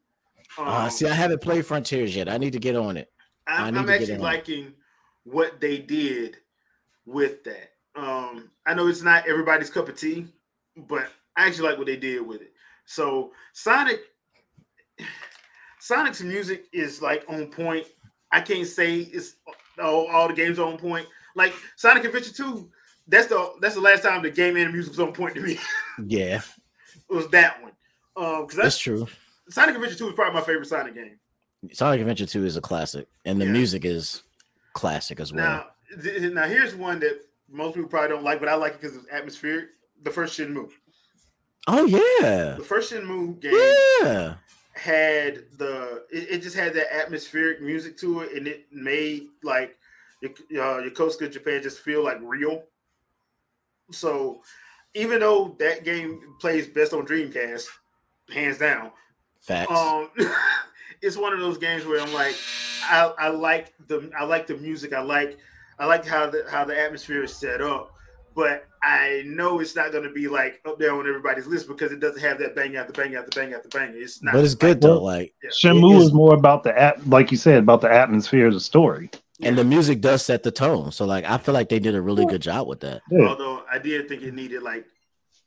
Um, 0.57 0.67
Uh, 0.67 0.89
see, 0.89 1.07
I 1.07 1.13
haven't 1.13 1.41
played 1.41 1.65
Frontiers 1.65 2.15
yet. 2.15 2.29
I 2.29 2.37
need 2.37 2.53
to 2.53 2.59
get 2.59 2.75
on 2.75 2.97
it. 2.97 3.09
I 3.47 3.67
I'm 3.67 3.77
actually 3.89 4.13
on 4.13 4.19
it. 4.19 4.23
liking 4.23 4.73
what 5.23 5.59
they 5.59 5.77
did 5.79 6.37
with 7.05 7.43
that. 7.43 7.71
Um, 7.95 8.51
I 8.65 8.73
know 8.73 8.87
it's 8.87 9.01
not 9.01 9.27
everybody's 9.27 9.69
cup 9.69 9.89
of 9.89 9.97
tea, 9.97 10.27
but 10.75 11.07
I 11.35 11.47
actually 11.47 11.69
like 11.69 11.77
what 11.77 11.87
they 11.87 11.97
did 11.97 12.25
with 12.25 12.41
it. 12.41 12.53
So 12.85 13.31
Sonic, 13.53 14.01
Sonic's 15.79 16.21
music 16.21 16.65
is 16.71 17.01
like 17.01 17.25
on 17.27 17.47
point. 17.47 17.85
I 18.31 18.41
can't 18.41 18.67
say 18.67 18.99
it's 18.99 19.35
all, 19.81 20.07
all 20.07 20.27
the 20.27 20.33
games 20.33 20.59
are 20.59 20.67
on 20.71 20.77
point. 20.77 21.07
Like 21.35 21.53
Sonic 21.75 22.05
Adventure 22.05 22.33
2, 22.33 22.69
that's 23.07 23.27
the 23.27 23.53
that's 23.59 23.75
the 23.75 23.81
last 23.81 24.03
time 24.03 24.21
the 24.21 24.29
game 24.29 24.55
and 24.55 24.67
the 24.67 24.71
music 24.71 24.91
was 24.91 24.99
on 24.99 25.13
point 25.13 25.35
to 25.35 25.41
me. 25.41 25.59
Yeah, 26.07 26.41
it 27.09 27.13
was 27.13 27.27
that 27.29 27.61
one. 27.61 27.71
Um, 28.15 28.41
because 28.41 28.55
that's 28.55 28.65
that's 28.65 28.79
true. 28.79 29.07
Sonic 29.49 29.75
Adventure 29.75 29.95
2 29.97 30.07
is 30.09 30.13
probably 30.13 30.39
my 30.39 30.45
favorite 30.45 30.67
Sonic 30.67 30.95
game. 30.95 31.19
Sonic 31.71 31.99
Adventure 32.01 32.25
2 32.25 32.45
is 32.45 32.57
a 32.57 32.61
classic, 32.61 33.07
and 33.25 33.39
the 33.39 33.45
Yeah. 33.45 33.51
music 33.51 33.85
is 33.85 34.23
classic 34.73 35.19
as 35.19 35.31
well. 35.33 35.43
Now, 35.45 36.01
th- 36.01 36.31
now 36.33 36.43
here's 36.47 36.75
one 36.75 36.99
that 36.99 37.21
most 37.49 37.75
people 37.75 37.89
probably 37.89 38.09
don't 38.09 38.23
like, 38.23 38.39
but 38.39 38.49
I 38.49 38.55
like 38.55 38.73
it 38.75 38.81
because 38.81 38.97
it's 38.97 39.07
atmospheric. 39.09 39.69
The 40.03 40.11
first 40.11 40.37
Shenmue. 40.37 40.69
oh 41.67 41.85
yeah, 41.85 42.55
The 42.57 42.63
first 42.63 42.91
Shenmue 42.91 43.39
game 43.39 43.53
yeah. 44.01 44.35
had 44.73 45.45
the 45.57 46.05
it, 46.11 46.31
it 46.31 46.41
just 46.41 46.55
had 46.57 46.73
that 46.73 46.93
atmospheric 46.93 47.61
music 47.61 47.97
to 47.99 48.21
it, 48.21 48.33
and 48.35 48.47
it 48.47 48.65
made 48.71 49.27
like 49.43 49.77
your 50.21 50.31
uh, 50.61 50.81
Yokosuka 50.81 51.31
Japan 51.31 51.61
just 51.61 51.79
feel 51.79 52.03
like 52.03 52.17
real. 52.21 52.63
So 53.91 54.41
even 54.93 55.19
though 55.19 55.55
that 55.59 55.83
game 55.85 56.35
plays 56.39 56.67
best 56.67 56.93
on 56.93 57.05
Dreamcast, 57.05 57.67
hands 58.33 58.57
down, 58.57 58.91
Facts. 59.43 59.71
um, 59.71 60.09
it's 61.01 61.17
one 61.17 61.33
of 61.33 61.39
those 61.39 61.57
games 61.57 61.85
where 61.85 61.99
I'm 62.01 62.13
like, 62.13 62.35
I, 62.83 63.13
I 63.19 63.27
like 63.29 63.73
the 63.87 64.09
I 64.17 64.23
like 64.25 64.47
the 64.47 64.55
music. 64.57 64.93
I 64.93 65.01
like 65.01 65.37
I 65.79 65.85
like 65.85 66.05
how 66.05 66.29
the 66.29 66.45
how 66.49 66.65
the 66.65 66.77
atmosphere 66.79 67.23
is 67.23 67.35
set 67.35 67.61
up. 67.61 67.91
But 68.35 68.65
I 68.81 69.21
know 69.27 69.59
it's 69.59 69.75
not 69.75 69.91
going 69.91 70.05
to 70.05 70.09
be 70.11 70.27
like 70.27 70.59
up 70.65 70.79
there 70.79 70.91
on 70.93 71.07
everybody's 71.07 71.45
list 71.45 71.67
because 71.67 71.91
it 71.91 71.99
doesn't 71.99 72.19
have 72.21 72.39
that 72.39 72.55
bang 72.55 72.75
after 72.77 72.91
bang 72.91 73.13
after 73.15 73.29
bang 73.39 73.53
after 73.53 73.69
bang. 73.69 73.93
It's 73.95 74.23
not. 74.23 74.33
but 74.33 74.43
it's 74.43 74.55
good 74.55 74.81
though. 74.81 75.03
Like, 75.03 75.33
Yeah. 75.43 75.51
Shenmue 75.51 75.93
It 75.93 75.97
is- 75.99 76.03
is 76.07 76.13
more 76.13 76.33
about 76.33 76.63
the 76.63 76.75
at, 76.79 77.07
like 77.07 77.29
you 77.31 77.37
said, 77.37 77.59
about 77.59 77.81
the 77.81 77.91
atmosphere 77.91 78.47
of 78.47 78.53
the 78.53 78.59
story. 78.59 79.11
and 79.41 79.55
the 79.57 79.63
music 79.63 79.99
does 80.01 80.25
set 80.25 80.41
the 80.41 80.51
tone. 80.51 80.91
So, 80.91 81.05
like, 81.05 81.25
I 81.25 81.37
feel 81.37 81.53
like 81.53 81.67
they 81.69 81.79
did 81.79 81.93
a 81.95 82.01
really 82.01 82.25
good 82.25 82.41
job 82.41 82.67
with 82.67 82.79
that. 82.79 83.01
Yeah. 83.11 83.27
Although 83.27 83.63
I 83.71 83.77
did 83.77 84.07
think 84.07 84.23
it 84.23 84.33
needed 84.33 84.63
like 84.63 84.85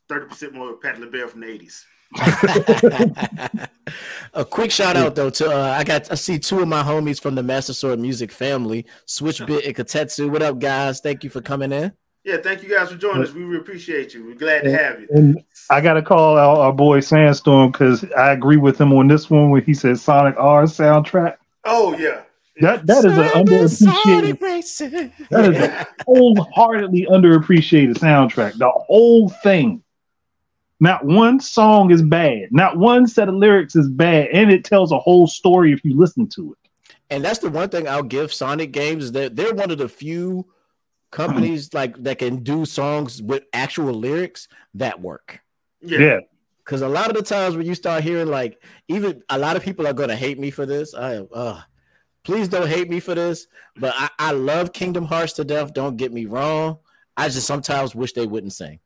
thirty 0.09 0.27
percent 0.27 0.55
more 0.55 0.75
Pat 0.75 1.01
LaBelle 1.01 1.27
from 1.29 1.41
the 1.41 1.49
eighties. 1.51 1.85
A 4.35 4.45
quick 4.45 4.71
shout 4.71 4.97
out 4.97 5.15
though 5.15 5.31
to 5.31 5.51
uh, 5.51 5.77
I 5.79 5.85
got 5.85 6.11
I 6.11 6.15
see 6.15 6.39
two 6.39 6.61
of 6.61 6.69
my 6.69 6.83
homies 6.83 7.21
from 7.21 7.35
the 7.35 7.43
Master 7.43 7.73
Sword 7.73 7.99
Music 7.99 8.31
family, 8.31 8.87
Switchbit 9.07 9.67
and 9.67 9.75
Katetsu. 9.75 10.31
What 10.31 10.43
up, 10.43 10.59
guys? 10.59 11.01
Thank 11.01 11.25
you 11.25 11.31
for 11.31 11.41
coming 11.41 11.73
in. 11.73 11.93
Yeah, 12.25 12.39
thank 12.39 12.63
you 12.63 12.69
guys 12.69 12.91
for 12.91 12.97
joining 12.97 13.23
us. 13.23 13.33
We 13.33 13.45
really 13.45 13.61
appreciate 13.61 14.13
you. 14.13 14.25
We're 14.25 14.35
glad 14.35 14.65
to 14.65 14.77
have 14.77 15.01
you. 15.01 15.07
And 15.11 15.45
I 15.71 15.81
got 15.81 15.95
to 15.95 16.03
call 16.03 16.37
out 16.37 16.59
our 16.59 16.73
boy 16.73 16.99
Sandstorm 16.99 17.71
because 17.71 18.05
I 18.17 18.33
agree 18.33 18.57
with 18.57 18.81
him 18.81 18.93
on 18.93 19.07
this 19.07 19.31
one 19.31 19.51
when 19.51 19.63
he 19.63 19.73
said 19.75 19.99
Sonic 19.99 20.35
R 20.37 20.65
soundtrack. 20.65 21.37
Oh 21.65 21.97
yeah. 21.97 22.23
That 22.61 22.87
that 22.87 23.05
is 23.05 23.17
an 23.17 23.29
underappreciated, 23.29 25.13
that 25.29 25.55
is 25.55 25.63
a 25.63 25.87
wholeheartedly 26.05 27.07
underappreciated 27.11 27.95
soundtrack. 27.95 28.55
The 28.59 28.71
whole 28.71 29.29
thing. 29.29 29.83
Not 30.79 31.05
one 31.05 31.41
song 31.41 31.91
is 31.91 32.03
bad. 32.03 32.49
Not 32.51 32.77
one 32.77 33.07
set 33.07 33.29
of 33.29 33.35
lyrics 33.35 33.77
is 33.77 33.89
bad, 33.89 34.29
and 34.29 34.53
it 34.53 34.65
tells 34.65 34.93
a 34.93 34.99
whole 34.99 35.27
story 35.27 35.73
if 35.73 35.85
you 35.85 35.97
listen 35.97 36.29
to 36.31 36.53
it. 36.53 36.71
And 37.11 37.25
that's 37.25 37.39
the 37.39 37.51
one 37.51 37.69
thing 37.69 37.89
I'll 37.89 38.03
give 38.03 38.33
Sonic 38.33 38.73
Games 38.73 39.05
is 39.05 39.13
that 39.13 39.37
they're 39.37 39.55
one 39.55 39.71
of 39.71 39.79
the 39.79 39.89
few 39.89 40.47
companies 41.11 41.73
like 41.75 42.03
that 42.03 42.19
can 42.19 42.43
do 42.43 42.65
songs 42.65 43.23
with 43.23 43.45
actual 43.53 43.95
lyrics 43.95 44.49
that 44.75 45.01
work. 45.01 45.41
Yeah. 45.81 45.99
Yeah. 45.99 46.21
Because 46.59 46.83
a 46.83 46.89
lot 46.89 47.09
of 47.09 47.17
the 47.17 47.23
times 47.23 47.57
when 47.57 47.65
you 47.65 47.77
start 47.77 48.03
hearing 48.03 48.27
like 48.27 48.61
even 48.89 49.23
a 49.31 49.39
lot 49.39 49.57
of 49.57 49.63
people 49.63 49.87
are 49.87 49.93
gonna 49.93 50.17
hate 50.17 50.39
me 50.39 50.51
for 50.51 50.67
this. 50.67 50.95
I 50.95 51.19
uh 51.19 51.61
please 52.25 52.49
don't 52.49 52.67
hate 52.67 52.91
me 52.91 52.99
for 52.99 53.15
this, 53.15 53.47
but 53.77 53.95
I, 53.97 54.11
I 54.19 54.33
love 54.33 54.73
Kingdom 54.73 55.05
Hearts 55.05 55.35
to 55.35 55.45
death. 55.45 55.73
Don't 55.73 55.97
get 55.97 56.13
me 56.13 56.27
wrong. 56.27 56.79
I 57.17 57.29
just 57.29 57.47
sometimes 57.47 57.95
wish 57.95 58.15
they 58.15 58.27
wouldn't 58.27 58.53
sing. 58.53 58.81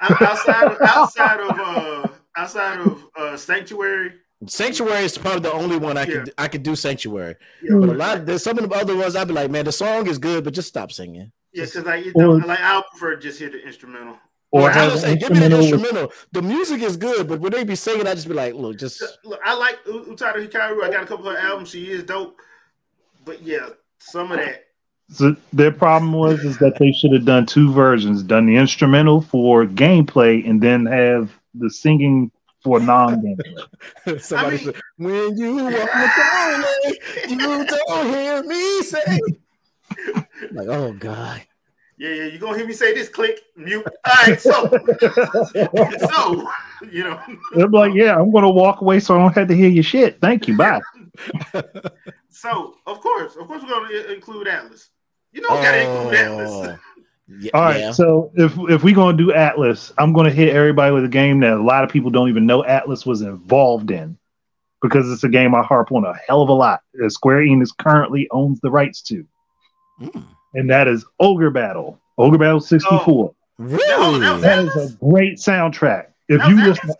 Outside 0.00 0.64
of, 0.72 0.80
outside 0.82 1.40
of 1.40 1.58
uh 1.58 2.08
outside 2.36 2.80
of 2.80 3.04
uh 3.16 3.36
Sanctuary. 3.36 4.12
Sanctuary 4.46 5.04
is 5.04 5.18
probably 5.18 5.40
the 5.40 5.52
only 5.52 5.76
one 5.78 5.96
I 5.96 6.02
Yeah. 6.02 6.06
could 6.24 6.34
I 6.38 6.48
could 6.48 6.62
do 6.62 6.76
Sanctuary. 6.76 7.34
Yeah, 7.62 7.76
But 7.80 7.88
a 7.88 7.92
lot 7.94 8.18
of 8.18 8.26
there's 8.26 8.42
some 8.44 8.58
of 8.58 8.68
the 8.68 8.74
other 8.76 8.96
ones 8.96 9.16
I'd 9.16 9.28
be 9.28 9.34
like, 9.34 9.50
man, 9.50 9.64
the 9.64 9.72
song 9.72 10.06
is 10.06 10.18
good, 10.18 10.44
but 10.44 10.54
just 10.54 10.68
stop 10.68 10.92
singing. 10.92 11.32
yeah, 11.52 11.64
because 11.64 11.84
like 11.84 12.04
you 12.04 12.12
know, 12.14 12.32
like 12.32 12.60
I 12.60 12.82
prefer 12.90 13.16
just 13.16 13.38
hear 13.38 13.50
the 13.50 13.60
instrumental. 13.64 14.16
Or 14.50 14.70
I 14.70 14.72
have 14.72 14.92
would 14.92 15.00
say, 15.02 15.14
give 15.16 15.30
me 15.30 15.40
the 15.40 15.58
instrumental. 15.58 16.10
The 16.32 16.40
music 16.40 16.80
is 16.80 16.96
good, 16.96 17.28
but 17.28 17.38
when 17.40 17.52
they 17.52 17.64
be 17.64 17.74
singing, 17.74 18.06
I 18.06 18.14
just 18.14 18.28
be 18.28 18.32
like, 18.32 18.54
look, 18.54 18.78
just 18.78 19.02
Look, 19.22 19.40
I 19.44 19.54
like 19.54 19.78
U- 19.86 20.06
Utada 20.08 20.36
Hikaru. 20.36 20.82
I 20.82 20.90
got 20.90 21.02
a 21.02 21.06
couple 21.06 21.28
of 21.28 21.34
her 21.36 21.38
albums. 21.46 21.68
She 21.68 21.90
is 21.90 22.02
dope. 22.04 22.40
But 23.26 23.42
yeah, 23.42 23.68
some 23.98 24.32
of 24.32 24.38
that. 24.38 24.64
So 25.10 25.34
their 25.52 25.72
problem 25.72 26.12
was 26.12 26.44
is 26.44 26.58
that 26.58 26.78
they 26.78 26.92
should 26.92 27.12
have 27.12 27.24
done 27.24 27.46
two 27.46 27.72
versions, 27.72 28.22
done 28.22 28.46
the 28.46 28.56
instrumental 28.56 29.22
for 29.22 29.64
gameplay 29.64 30.48
and 30.48 30.60
then 30.60 30.84
have 30.86 31.32
the 31.54 31.70
singing 31.70 32.30
for 32.62 32.78
non-gameplay. 32.78 34.20
somebody 34.20 34.56
mean- 34.56 34.64
said, 34.66 34.80
when 34.96 35.36
you 35.38 35.54
walk 35.64 35.72
the 35.72 36.98
you 37.28 37.38
don't 37.38 38.06
hear 38.08 38.42
me 38.42 38.82
say. 38.82 39.20
Like, 40.52 40.68
oh 40.68 40.92
god. 40.92 41.42
Yeah, 41.96 42.10
yeah. 42.10 42.24
You 42.26 42.38
gonna 42.38 42.56
hear 42.56 42.66
me 42.66 42.72
say 42.74 42.94
this? 42.94 43.08
Click 43.08 43.40
mute. 43.56 43.84
All 44.04 44.14
right, 44.26 44.40
so 44.40 44.70
so 46.12 46.48
you 46.88 47.02
know. 47.02 47.20
I'm 47.56 47.70
like, 47.72 47.94
yeah, 47.94 48.16
I'm 48.16 48.30
gonna 48.30 48.50
walk 48.50 48.82
away 48.82 49.00
so 49.00 49.16
I 49.16 49.18
don't 49.18 49.34
have 49.34 49.48
to 49.48 49.56
hear 49.56 49.68
your 49.68 49.82
shit. 49.82 50.20
Thank 50.20 50.46
you. 50.46 50.56
Bye. 50.56 50.80
So 52.28 52.76
of 52.86 53.00
course, 53.00 53.34
of 53.34 53.48
course, 53.48 53.62
we're 53.62 53.70
gonna 53.70 54.12
include 54.12 54.46
Atlus. 54.46 54.90
You 55.32 55.42
know, 55.42 55.48
we 55.56 55.62
gotta 55.62 55.80
include 55.80 56.14
Atlus. 56.14 56.48
Oh. 56.76 56.78
Yeah, 57.40 57.50
All 57.52 57.62
right, 57.62 57.80
yeah. 57.80 57.90
so 57.92 58.30
if 58.36 58.56
if 58.70 58.82
we're 58.82 58.94
gonna 58.94 59.16
do 59.16 59.26
Atlus, 59.32 59.92
I'm 59.98 60.14
gonna 60.14 60.30
hit 60.30 60.54
everybody 60.54 60.92
with 60.94 61.04
a 61.04 61.08
game 61.08 61.40
that 61.40 61.52
a 61.52 61.62
lot 61.62 61.84
of 61.84 61.90
people 61.90 62.10
don't 62.10 62.30
even 62.30 62.46
know 62.46 62.62
Atlus 62.62 63.04
was 63.04 63.20
involved 63.20 63.90
in, 63.90 64.16
because 64.80 65.10
it's 65.12 65.24
a 65.24 65.28
game 65.28 65.54
I 65.54 65.62
harp 65.62 65.92
on 65.92 66.04
a 66.06 66.14
hell 66.26 66.40
of 66.40 66.48
a 66.48 66.52
lot. 66.54 66.80
That 66.94 67.10
Square 67.10 67.42
Enix 67.42 67.68
currently 67.76 68.26
owns 68.30 68.60
the 68.60 68.70
rights 68.70 69.02
to, 69.02 69.26
Mm. 70.00 70.24
and 70.54 70.70
that 70.70 70.88
is 70.88 71.04
Ogre 71.20 71.50
Battle. 71.50 71.98
Ogre 72.16 72.38
Battle 72.38 72.60
64. 72.60 73.34
Really? 73.58 74.20
that 74.20 74.40
That 74.40 74.58
is 74.64 74.94
a 74.94 74.96
great 74.96 75.36
soundtrack. 75.36 76.06
If 76.28 76.38
That 76.40 76.48
you 76.48 76.56
was 76.56 76.64
listen, 76.82 76.90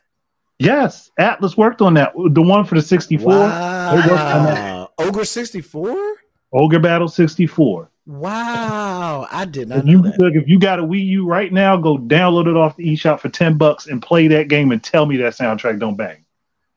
yes, 0.59 1.11
Atlus 1.19 1.57
worked 1.57 1.81
on 1.81 1.95
that. 1.95 2.13
The 2.33 2.43
one 2.43 2.65
for 2.67 2.75
the 2.75 2.83
64, 2.83 3.29
worked 3.33 3.55
on 3.55 4.45
Wow. 4.45 4.91
Ogre 4.99 5.25
64? 5.25 5.97
Ogre 6.53 6.79
Battle 6.81 7.09
64. 7.09 7.89
Wow. 8.09 9.29
I 9.31 9.45
did 9.45 9.69
not 9.69 9.81
If 9.81 9.87
you 9.87 10.01
that. 10.03 10.19
look, 10.19 10.35
if 10.35 10.49
you 10.49 10.59
got 10.59 10.79
a 10.79 10.83
Wii 10.83 11.05
U 11.09 11.27
right 11.27 11.53
now, 11.53 11.77
go 11.77 11.99
download 11.99 12.47
it 12.49 12.57
off 12.57 12.75
the 12.77 12.89
eShop 12.89 13.21
for 13.21 13.29
10 13.29 13.59
bucks 13.59 13.87
and 13.87 14.01
play 14.03 14.29
that 14.29 14.49
game 14.49 14.73
and 14.73 14.83
tell 14.83 15.05
me 15.07 15.19
that 15.19 15.35
soundtrack 15.35 15.79
don't 15.79 15.95
bang. 15.97 16.25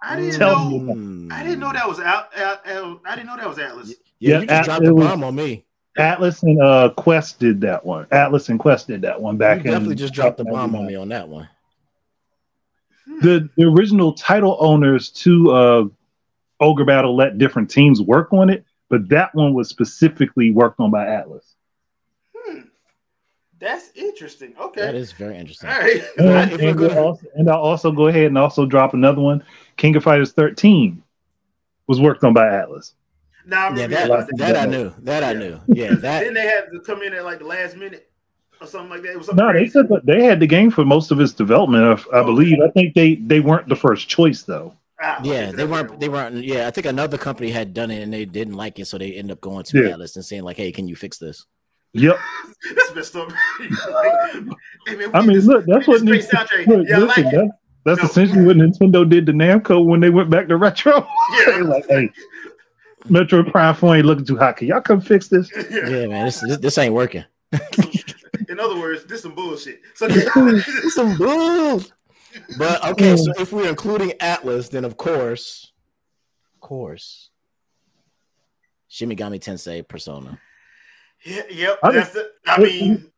I 0.02 0.18
didn't 0.20 0.38
Tell 0.38 0.70
know. 0.70 0.80
me. 0.80 0.94
Mm. 0.94 1.32
I 1.32 1.44
didn't 1.44 1.60
know 1.60 1.72
that 1.72 1.88
was 1.88 2.00
out. 2.00 2.36
out, 2.38 2.68
out 2.68 3.02
I 3.06 3.16
didn't 3.16 3.28
know 3.28 3.38
that 3.38 3.48
was 3.48 3.58
Atlus. 3.60 3.90
Yeah, 4.20 4.36
Yeah, 4.36 4.40
you 4.42 4.48
just 4.48 4.60
At- 4.60 4.66
dropped 4.66 4.84
the 4.86 4.94
bomb 4.94 5.24
on 5.24 5.36
me. 5.36 5.64
Atlus 5.98 6.42
and 6.44 6.62
uh 6.62 6.90
Quest 6.98 7.40
did 7.40 7.62
that 7.62 7.86
one. 7.86 8.06
Atlus 8.08 8.50
and 8.50 8.58
Quest 8.60 8.88
did 8.88 9.02
that 9.04 9.22
one 9.22 9.36
You 9.36 9.40
back 9.40 9.58
in 9.66 9.72
definitely 9.72 9.96
just 9.96 10.14
dropped 10.14 10.38
the 10.38 10.46
bomb 10.46 10.74
on 10.76 10.86
me 10.88 10.96
on 10.96 11.10
that 11.10 11.28
one. 11.30 11.48
The 13.22 13.50
the 13.58 13.66
original 13.66 14.14
title 14.14 14.58
owners 14.60 15.10
to 15.10 15.52
uh 15.52 15.84
Ogre 16.60 16.86
Battle 16.86 17.16
let 17.16 17.38
different 17.38 17.70
teams 17.70 18.02
work 18.02 18.32
on 18.34 18.50
it, 18.50 18.64
but 18.92 19.10
that 19.10 19.34
one 19.34 19.54
was 19.56 19.70
specifically 19.70 20.52
worked 20.52 20.80
on 20.80 20.92
by 20.92 21.06
Atlus. 21.06 21.56
Hmm. 22.36 22.60
That's 23.58 23.90
interesting. 23.96 24.54
Okay. 24.60 24.82
That 24.82 24.96
is 24.96 25.12
very 25.14 25.38
interesting. 25.38 25.70
All 25.70 25.80
right. 25.80 26.04
And, 26.18 26.62
and 26.62 26.80
we'll 26.80 26.98
also, 26.98 27.26
and 27.36 27.50
I'll 27.50 27.62
also 27.62 27.92
go 27.92 28.08
ahead 28.08 28.26
and 28.26 28.38
also 28.38 28.66
drop 28.66 28.94
another 28.94 29.22
one. 29.22 29.44
King 29.78 29.96
of 29.96 30.04
Fighters 30.04 30.34
13 30.34 31.02
was 31.88 32.02
worked 32.02 32.24
on 32.24 32.34
by 32.34 32.46
Atlus. 32.46 32.94
Now 33.46 33.70
I 33.70 33.76
Yeah, 33.76 33.84
remember 33.84 33.96
that, 33.96 34.10
lot 34.10 34.28
that 34.38 34.58
I 34.58 34.66
knew. 34.66 34.94
That 35.00 35.24
I 35.24 35.34
knew. 35.34 35.60
Yeah, 35.68 35.96
that 35.96 36.24
then 36.24 36.34
they 36.34 36.46
had 36.46 36.66
to 36.74 36.80
come 36.82 37.02
in 37.02 37.14
at 37.14 37.24
like 37.24 37.40
the 37.40 37.46
last 37.46 37.76
minute 37.76 38.10
or 38.60 38.68
something 38.68 38.90
like 38.90 39.02
that. 39.04 39.14
It 39.14 39.18
was 39.18 39.28
something 39.28 39.46
No, 39.46 39.54
they 39.54 39.68
said 39.68 39.88
that 39.90 40.06
they 40.06 40.24
had 40.24 40.40
the 40.40 40.48
game 40.48 40.70
for 40.70 40.86
most 40.86 41.12
of 41.12 41.20
its 41.20 41.34
development. 41.34 41.84
I, 42.14 42.20
I 42.20 42.24
believe. 42.24 42.58
I 42.62 42.70
think 42.72 42.94
they 42.94 43.16
they 43.16 43.40
weren't 43.40 43.68
the 43.70 43.76
first 43.76 44.08
choice 44.10 44.44
though. 44.44 44.76
Ah, 45.04 45.20
Yeah, 45.24 45.52
they 45.52 45.66
weren't. 45.66 46.00
They 46.00 46.10
weren't. 46.10 46.44
Yeah, 46.44 46.68
I 46.68 46.72
think 46.72 46.86
another 46.86 47.18
company 47.18 47.50
had 47.50 47.74
done 47.74 47.90
it 47.92 48.02
and 48.04 48.14
they 48.14 48.26
didn't 48.26 48.54
like 48.54 48.80
it, 48.80 48.86
so 48.86 48.98
they 48.98 49.14
ended 49.14 49.32
up 49.32 49.42
going 49.42 49.64
to 49.66 49.78
Yeah. 49.84 49.92
Atlus 49.96 50.16
and 50.16 50.24
saying 50.26 50.44
like, 50.44 50.58
"Hey, 50.58 50.72
can 50.72 50.88
you 50.88 50.96
fix 50.96 51.18
this?" 51.18 51.46
Yep. 51.94 52.18
That's 52.76 52.96
messed 52.96 53.16
up. 53.16 53.32
hey, 54.88 54.96
man, 54.96 55.12
I 55.14 55.22
mean, 55.22 55.36
this- 55.38 55.46
look, 55.46 55.66
that's 55.66 55.88
what 55.88 56.02
need 56.02 56.12
Nin- 56.12 56.20
this 56.20 56.28
great 56.30 56.48
soundtrack. 56.48 56.68
look, 56.68 56.88
Yeah, 56.88 56.96
I 56.98 57.00
like 57.00 57.16
that- 57.16 57.52
that's 57.84 58.00
No. 58.02 58.06
essentially 58.08 58.46
what 58.46 58.58
Nintendo 58.58 59.10
did 59.10 59.26
to 59.26 59.34
Namco 59.34 59.84
when 59.84 60.00
they 60.00 60.10
went 60.12 60.30
back 60.30 60.48
to 60.50 60.56
retro. 60.58 61.06
Yeah. 61.48 61.58
Like, 61.64 61.86
hey, 61.90 62.10
Metroid 63.10 63.52
Prime 63.52 63.74
4 63.74 63.96
ain't 63.98 64.06
looking 64.06 64.26
too 64.26 64.38
hot. 64.38 64.58
Can 64.58 64.68
y'all 64.68 64.82
come 64.82 65.02
fix 65.02 65.28
this? 65.28 65.50
Yeah. 65.72 65.90
Yeah, 65.90 66.06
man, 66.08 66.26
this 66.26 66.40
this, 66.42 66.58
this 66.58 66.78
ain't 66.78 66.94
working. 66.94 67.26
In 68.50 68.60
other 68.60 68.80
words, 68.80 69.04
this 69.06 69.24
some 69.24 69.34
bullshit. 69.34 69.82
So 69.96 70.08
Some 70.90 71.18
bull. 71.18 71.82
But 72.58 72.86
okay, 72.92 73.16
so 73.18 73.32
if 73.40 73.52
we're 73.52 73.68
including 73.70 74.12
Atlus, 74.20 74.70
then 74.70 74.86
of 74.86 74.98
course, 74.98 75.72
of 76.56 76.62
course, 76.62 77.30
Shin 78.88 79.10
Megami 79.10 79.40
Tensei 79.40 79.88
Persona. 79.88 80.40
yeah, 81.26 81.42
yep. 81.50 81.80
I 81.84 81.92
That's 81.92 82.16
it. 82.16 82.28
I 82.46 82.60
mean, 82.62 83.12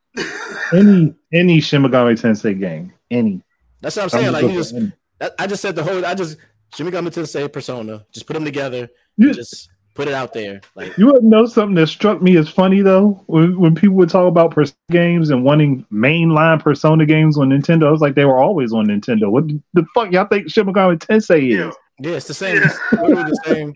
Any 0.74 1.16
any 1.34 1.59
Shin 1.61 1.82
Megami 1.84 2.14
Tensei 2.20 2.59
game, 2.59 2.93
any. 3.11 3.41
That's 3.82 3.95
what 3.97 4.03
I'm 4.03 4.09
saying. 4.09 4.28
I'm 4.28 4.34
Like 4.34 4.43
you 4.43 4.53
just, 4.53 4.74
at 4.74 4.82
any. 4.82 4.91
that- 5.20 5.36
I 5.39 5.47
just 5.47 5.61
said 5.61 5.76
the 5.76 5.84
whole. 5.84 6.05
I 6.05 6.14
just 6.16 6.38
Shin 6.76 6.88
Megami 6.88 7.07
Tensei 7.09 7.51
Persona. 7.51 8.05
Just 8.11 8.26
put 8.28 8.34
them 8.34 8.45
together. 8.45 8.89
You- 9.18 9.34
Just 9.34 9.70
put 9.94 10.08
it 10.08 10.14
out 10.14 10.34
there. 10.34 10.62
Like 10.76 10.98
You 10.98 11.08
wouldn't 11.08 11.26
know 11.26 11.46
something 11.46 11.76
that 11.76 11.88
struck 11.88 12.22
me 12.22 12.38
as 12.38 12.50
funny 12.50 12.82
though 12.82 13.24
when, 13.28 13.60
when 13.60 13.76
people 13.76 13.96
would 13.98 14.10
talk 14.10 14.28
about 14.28 14.52
Persona 14.52 14.76
games 14.91 15.30
and 15.30 15.44
wanting 15.44 15.86
mainline 15.91 16.62
Persona 16.62 17.06
games 17.06 17.38
on 17.38 17.50
Nintendo. 17.50 17.88
I 17.88 17.91
was 17.91 18.02
like, 18.02 18.16
they 18.16 18.26
were 18.26 18.39
always 18.39 18.74
on 18.74 18.88
Nintendo. 18.88 19.30
What 19.32 19.48
the 19.74 19.86
fuck 19.94 20.12
y'all 20.12 20.26
think 20.28 20.50
Shin 20.50 20.66
Megami 20.66 20.98
Tensei 20.98 21.50
is? 21.52 21.58
yeah. 21.58 21.72
yeah, 22.00 22.18
it's 22.18 22.28
the 22.28 22.34
same. 22.34 22.58
Yeah. 22.58 22.76
literally 22.91 23.24
the 23.24 23.41
same. 23.46 23.74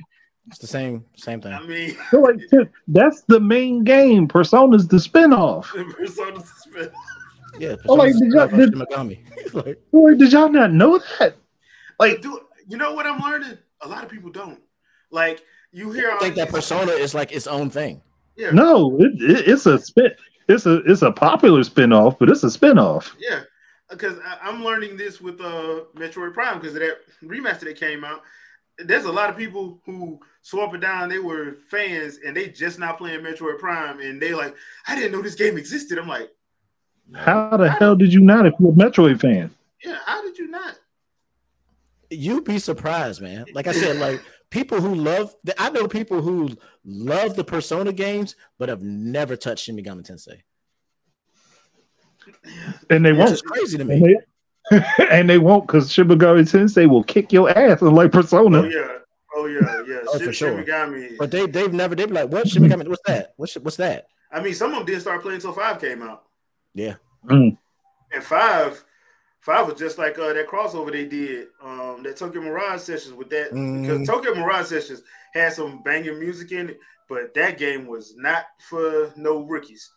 It's 0.47 0.59
the 0.59 0.67
same. 0.67 1.03
Same 1.17 1.41
thing. 1.41 1.53
I 1.53 1.61
mean, 1.65 1.97
They're 2.11 2.21
like, 2.21 2.39
that's 2.87 3.21
the 3.27 3.39
main 3.39 3.83
game. 3.83 4.27
Persona's 4.29 4.87
the 4.87 4.95
spinoff. 4.97 5.65
Persona 5.95 6.39
Suspense. 6.39 6.93
Yeah. 7.59 7.75
Oh, 7.87 7.95
like, 7.95 8.13
did 8.13 8.31
y'all- 8.31 8.47
spin-off 8.47 8.53
of 8.53 8.57
did- 8.59 8.69
Shin 8.77 8.85
Megami. 8.85 9.53
like, 9.65 9.79
Like, 9.91 10.17
did 10.17 10.31
y'all 10.31 10.49
not 10.49 10.71
know 10.71 11.01
that? 11.19 11.35
Like, 11.99 12.21
do 12.21 12.39
you 12.69 12.77
know 12.77 12.93
what 12.93 13.05
I'm 13.05 13.19
learning? 13.19 13.57
A 13.81 13.87
lot 13.87 14.03
of 14.03 14.09
people 14.09 14.29
don't. 14.29 14.61
Like, 15.11 15.41
you 15.77 15.91
hear 15.91 16.09
I 16.09 16.13
all 16.13 16.19
think 16.19 16.35
that 16.35 16.47
these- 16.47 16.55
Persona 16.55 16.91
is 16.91 17.13
like 17.13 17.31
its 17.31 17.47
own 17.47 17.69
thing. 17.69 18.01
Yeah, 18.35 18.51
No, 18.51 18.97
it, 18.99 19.11
it, 19.21 19.47
it's 19.47 19.65
a 19.65 19.79
spin. 19.79 20.11
It's 20.47 20.65
a 20.65 20.75
it's 20.91 21.01
a 21.01 21.11
popular 21.11 21.61
spinoff, 21.61 22.17
but 22.19 22.29
it's 22.29 22.43
a 22.43 22.47
spinoff. 22.47 23.11
yeah. 23.19 23.41
Because 23.89 24.17
I'm 24.41 24.63
learning 24.63 24.97
this 24.97 25.19
with 25.21 25.39
uh 25.41 25.81
Metroid 25.95 26.33
Prime 26.33 26.59
because 26.59 26.73
that 26.75 26.97
remaster 27.23 27.61
that 27.65 27.77
came 27.79 28.03
out. 28.03 28.21
There's 28.79 29.05
a 29.05 29.11
lot 29.11 29.29
of 29.31 29.37
people 29.37 29.81
who 29.85 30.19
swap 30.43 30.75
it 30.75 30.81
down. 30.81 31.09
They 31.09 31.19
were 31.19 31.55
fans 31.71 32.19
and 32.25 32.35
they 32.37 32.49
just 32.49 32.77
not 32.79 32.97
playing 32.99 33.21
Metroid 33.21 33.57
Prime, 33.59 33.99
and 34.01 34.21
they 34.21 34.33
like, 34.35 34.55
I 34.87 34.95
didn't 34.95 35.13
know 35.13 35.21
this 35.23 35.35
game 35.35 35.57
existed. 35.57 35.97
I'm 35.97 36.07
like, 36.07 36.29
How 37.15 37.57
the 37.57 37.69
hell 37.71 37.95
did 37.95 38.13
you 38.13 38.19
not 38.21 38.45
if 38.45 38.53
you're 38.59 38.69
a 38.71 38.73
Metroid 38.73 39.19
fan? 39.19 39.49
yeah, 39.83 39.97
how 40.05 40.21
did 40.21 40.37
you 40.37 40.47
not? 40.47 40.75
You'd 42.09 42.45
be 42.45 42.59
surprised, 42.59 43.21
man. 43.21 43.45
Like 43.53 43.67
I 43.67 43.71
said, 43.73 43.97
like 43.97 44.21
people 44.49 44.81
who 44.81 44.95
love. 44.95 45.33
The, 45.43 45.59
I 45.61 45.69
know 45.69 45.87
people 45.87 46.21
who 46.21 46.49
love 46.85 47.35
the 47.35 47.43
Persona 47.43 47.91
games, 47.93 48.35
but 48.57 48.69
have 48.69 48.81
never 48.81 49.35
touched 49.35 49.65
Shin 49.65 49.77
Megami 49.77 50.03
Tensei. 50.09 50.41
And 52.89 53.05
they 53.05 53.11
Which 53.11 53.19
won't. 53.19 53.31
is 53.31 53.41
crazy 53.41 53.77
to 53.77 53.83
And 53.89 54.01
me. 54.01 54.17
they, 54.71 54.83
and 55.09 55.29
they 55.29 55.37
won't 55.37 55.65
because 55.67 55.91
Shin 55.91 56.07
Megami 56.07 56.41
Tensei 56.41 56.89
will 56.89 57.03
kick 57.03 57.31
your 57.31 57.49
ass 57.49 57.81
like 57.81 58.11
Persona. 58.11 58.59
Oh 58.61 58.65
yeah, 58.65 58.87
oh 59.35 59.45
yeah, 59.45 59.83
yeah. 59.87 59.99
Oh, 60.07 60.17
Shim- 60.19 60.25
for 60.25 60.33
sure. 60.33 60.57
Shin 60.57 60.65
Megami. 60.65 61.17
But 61.17 61.31
they 61.31 61.45
they've 61.47 61.73
never. 61.73 61.95
They'd 61.95 62.07
be 62.09 62.13
like, 62.15 62.29
"What 62.29 62.47
Shin 62.49 62.63
Megami? 62.63 62.87
What's 62.87 63.01
that? 63.07 63.33
What's 63.37 63.55
what's 63.55 63.77
that?" 63.77 64.07
I 64.31 64.41
mean, 64.41 64.53
some 64.53 64.71
of 64.71 64.77
them 64.77 64.85
did 64.85 64.99
start 65.01 65.21
playing 65.21 65.35
until 65.35 65.53
five 65.53 65.79
came 65.79 66.01
out, 66.03 66.23
Yeah. 66.73 66.95
Mm. 67.29 67.57
and 68.13 68.23
five, 68.23 68.83
Five 69.47 69.65
was 69.65 69.79
just 69.79 69.97
like 69.97 70.19
uh, 70.19 70.33
that 70.33 70.49
crossover 70.49 70.91
they 70.91 71.05
did, 71.05 71.47
um, 71.63 72.03
that 72.03 72.17
Tokyo 72.17 72.41
Mirage 72.41 72.81
Sessions 72.81 73.13
with 73.13 73.29
that 73.29 73.53
Mhm. 73.53 73.81
because 73.81 74.05
Tokyo 74.05 74.35
Mirage 74.35 74.65
Sessions 74.65 75.03
had 75.33 75.53
some 75.53 75.81
banging 75.83 76.19
music 76.19 76.51
in 76.51 76.71
it, 76.71 76.79
but 77.07 77.33
that 77.33 77.57
game 77.57 77.87
was 77.87 78.13
not 78.17 78.43
for 78.59 79.13
no 79.15 79.43
rookies 79.45 79.89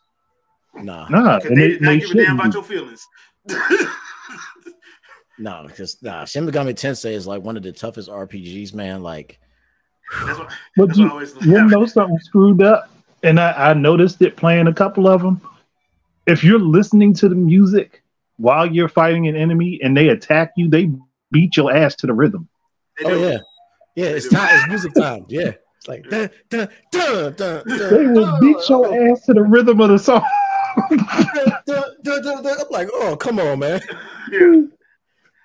Nah, 0.77 1.09
Nah, 1.09 1.39
because 1.41 1.49
they 1.49 1.55
they, 1.57 1.69
did 1.69 1.81
not 1.83 1.91
they 1.91 1.99
give 1.99 2.11
a 2.13 2.15
damn 2.15 2.39
about 2.39 2.55
your 2.55 2.63
feelings. 2.63 3.05
no, 5.37 5.65
because 5.67 6.01
nah, 6.01 6.25
Shin 6.27 6.47
Megami 6.47 6.75
Tensei 6.75 7.11
is 7.15 7.27
like 7.27 7.43
one 7.43 7.57
of 7.57 7.65
the 7.65 7.73
toughest 7.73 8.09
RPGs, 8.09 8.73
man. 8.73 9.03
Like, 9.03 9.41
That's 10.27 10.39
what, 10.39 10.53
But 10.77 10.87
that's 10.87 10.99
what 11.01 11.05
I 11.05 11.07
you, 11.07 11.11
always 11.11 11.35
you 11.41 11.65
know 11.65 11.87
something 11.87 12.21
screwed 12.21 12.63
up, 12.63 12.89
and 13.25 13.41
I, 13.41 13.71
I 13.71 13.75
noticed 13.75 14.23
it 14.23 14.37
playing 14.37 14.69
a 14.69 14.73
couple 14.73 15.09
of 15.09 15.23
them. 15.23 15.41
If 16.29 16.45
you're 16.45 16.61
listening 16.61 17.15
to 17.15 17.29
the 17.29 17.35
music 17.35 18.05
while 18.41 18.67
you're 18.67 18.89
fighting 18.89 19.29
an 19.29 19.37
enemy 19.37 19.79
and 19.83 19.97
they 19.97 20.09
attack 20.09 20.53
you, 20.57 20.69
they 20.69 20.91
beat 21.31 21.57
your 21.57 21.73
ass 21.73 21.95
to 21.97 22.07
the 22.07 22.15
rhythm. 22.15 22.49
Oh 23.05 23.15
yeah, 23.17 23.39
yeah, 23.95 24.07
it's 24.07 24.29
time, 24.29 24.49
it's 24.53 24.69
music 24.69 24.95
time. 24.95 25.27
Yeah, 25.29 25.53
it's 25.77 25.89
like 25.89 26.09
dun, 26.09 26.31
dun, 26.49 26.69
dun, 26.91 27.35
dun, 27.35 27.63
dun, 27.67 27.91
They 27.91 28.07
will 28.07 28.25
dun, 28.27 28.41
beat 28.41 28.57
your 28.69 29.11
ass 29.11 29.25
to 29.27 29.35
the 29.35 29.43
rhythm 29.43 29.81
of 29.81 29.91
the 29.91 29.99
song. 29.99 30.25
dun, 30.91 30.99
dun, 31.67 31.85
dun, 32.03 32.23
dun, 32.23 32.43
dun. 32.43 32.57
I'm 32.61 32.67
like, 32.71 32.89
oh, 32.93 33.17
come 33.17 33.39
on, 33.39 33.59
man, 33.59 33.81
Yeah, 34.31 34.63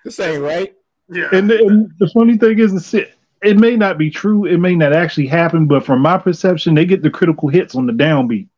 this 0.04 0.18
ain't 0.20 0.42
right. 0.42 0.74
yeah. 1.08 1.28
And 1.32 1.50
the, 1.50 1.58
and 1.58 1.90
the 1.98 2.08
funny 2.08 2.36
thing 2.38 2.58
is, 2.58 2.94
it, 2.94 3.12
it 3.42 3.58
may 3.58 3.76
not 3.76 3.98
be 3.98 4.10
true, 4.10 4.46
it 4.46 4.58
may 4.58 4.74
not 4.74 4.92
actually 4.92 5.26
happen, 5.26 5.66
but 5.66 5.84
from 5.84 6.00
my 6.00 6.18
perception, 6.18 6.74
they 6.74 6.84
get 6.84 7.02
the 7.02 7.10
critical 7.10 7.48
hits 7.48 7.74
on 7.74 7.86
the 7.86 7.92
downbeat. 7.92 8.48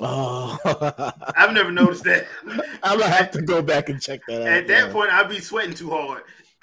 Oh, 0.00 0.58
I've 1.36 1.52
never 1.52 1.72
noticed 1.72 2.04
that. 2.04 2.26
I'm 2.82 2.98
gonna 2.98 3.10
have 3.10 3.30
to 3.32 3.42
go 3.42 3.62
back 3.62 3.88
and 3.88 4.00
check 4.00 4.20
that 4.28 4.42
out. 4.42 4.48
At 4.48 4.68
that 4.68 4.84
man. 4.86 4.92
point, 4.92 5.10
I'd 5.10 5.28
be 5.28 5.40
sweating 5.40 5.74
too 5.74 5.90
hard. 5.90 6.22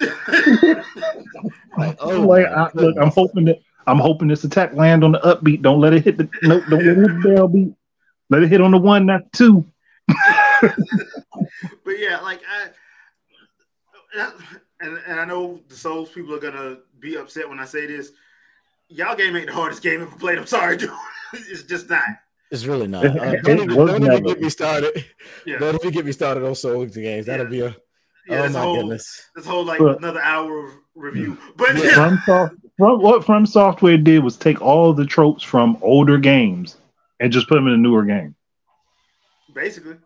like, 1.78 1.96
oh, 2.00 2.20
like, 2.20 2.46
I, 2.46 2.70
look, 2.74 2.96
I'm 3.00 3.10
hoping 3.10 3.46
that 3.46 3.58
I'm 3.86 3.98
hoping 3.98 4.28
this 4.28 4.44
attack 4.44 4.74
land 4.74 5.04
on 5.04 5.12
the 5.12 5.20
upbeat. 5.20 5.62
Don't 5.62 5.80
let 5.80 5.94
it 5.94 6.04
hit 6.04 6.16
the 6.16 6.28
note. 6.42 6.64
Don't 6.68 6.84
let 6.84 6.96
it 6.96 6.96
hit 6.96 7.22
the 7.22 7.28
downbeat. 7.28 7.74
Let 8.30 8.42
it 8.42 8.48
hit 8.48 8.60
on 8.60 8.70
the 8.70 8.78
one, 8.78 9.06
not 9.06 9.32
two. 9.32 9.64
but 10.62 10.78
yeah, 11.98 12.20
like 12.20 12.40
I, 12.48 12.68
and, 14.80 14.98
and 15.06 15.20
I 15.20 15.24
know 15.24 15.60
the 15.68 15.76
Souls 15.76 16.10
people 16.10 16.34
are 16.34 16.40
gonna 16.40 16.78
be 17.00 17.16
upset 17.16 17.48
when 17.48 17.58
I 17.58 17.64
say 17.64 17.86
this. 17.86 18.12
Y'all 18.88 19.16
game 19.16 19.34
ain't 19.34 19.46
the 19.46 19.52
hardest 19.52 19.82
game 19.82 20.02
ever 20.02 20.16
played. 20.16 20.38
I'm 20.38 20.46
sorry, 20.46 20.76
dude. 20.76 20.90
it's 21.32 21.64
just 21.64 21.90
not. 21.90 22.04
It's 22.54 22.64
really 22.66 22.86
not. 22.86 23.04
It- 23.04 23.18
Uh, 23.20 23.24
it 23.32 23.42
don't 23.42 23.56
even, 23.64 23.68
don't 23.76 24.04
even 24.04 24.22
get 24.24 24.40
me 24.40 24.48
started. 24.48 25.04
Yeah, 25.46 25.58
Don't 25.58 25.74
even 25.74 25.90
get 25.90 26.04
me 26.06 26.12
started 26.12 26.44
on 26.46 26.54
Souls 26.54 26.94
games. 26.96 27.26
That'll 27.26 27.46
Yeah. 27.46 27.50
be 27.50 27.60
a 27.60 27.76
yeah. 28.28 28.38
oh 28.38 28.42
this 28.44 28.52
my 28.54 28.60
whole 28.60 28.76
goodness. 28.76 29.28
this 29.36 29.44
whole 29.46 29.64
like 29.64 29.78
But- 29.80 29.98
another 29.98 30.20
hour 30.22 30.64
of 30.66 30.70
review. 30.94 31.36
But 31.56 31.76
Yeah. 31.76 31.82
yeah, 31.84 31.94
From, 31.94 32.22
soft, 32.24 32.54
from 32.78 33.02
what 33.02 33.24
From 33.26 33.44
Software 33.44 33.98
did 33.98 34.22
was 34.22 34.36
take 34.36 34.62
all 34.62 34.92
the 34.94 35.04
tropes 35.04 35.42
from 35.42 35.76
older 35.82 36.16
games 36.16 36.76
and 37.20 37.32
just 37.32 37.48
put 37.48 37.56
them 37.56 37.66
in 37.66 37.74
a 37.74 37.76
newer 37.76 38.04
game. 38.04 38.34
basically. 39.52 39.96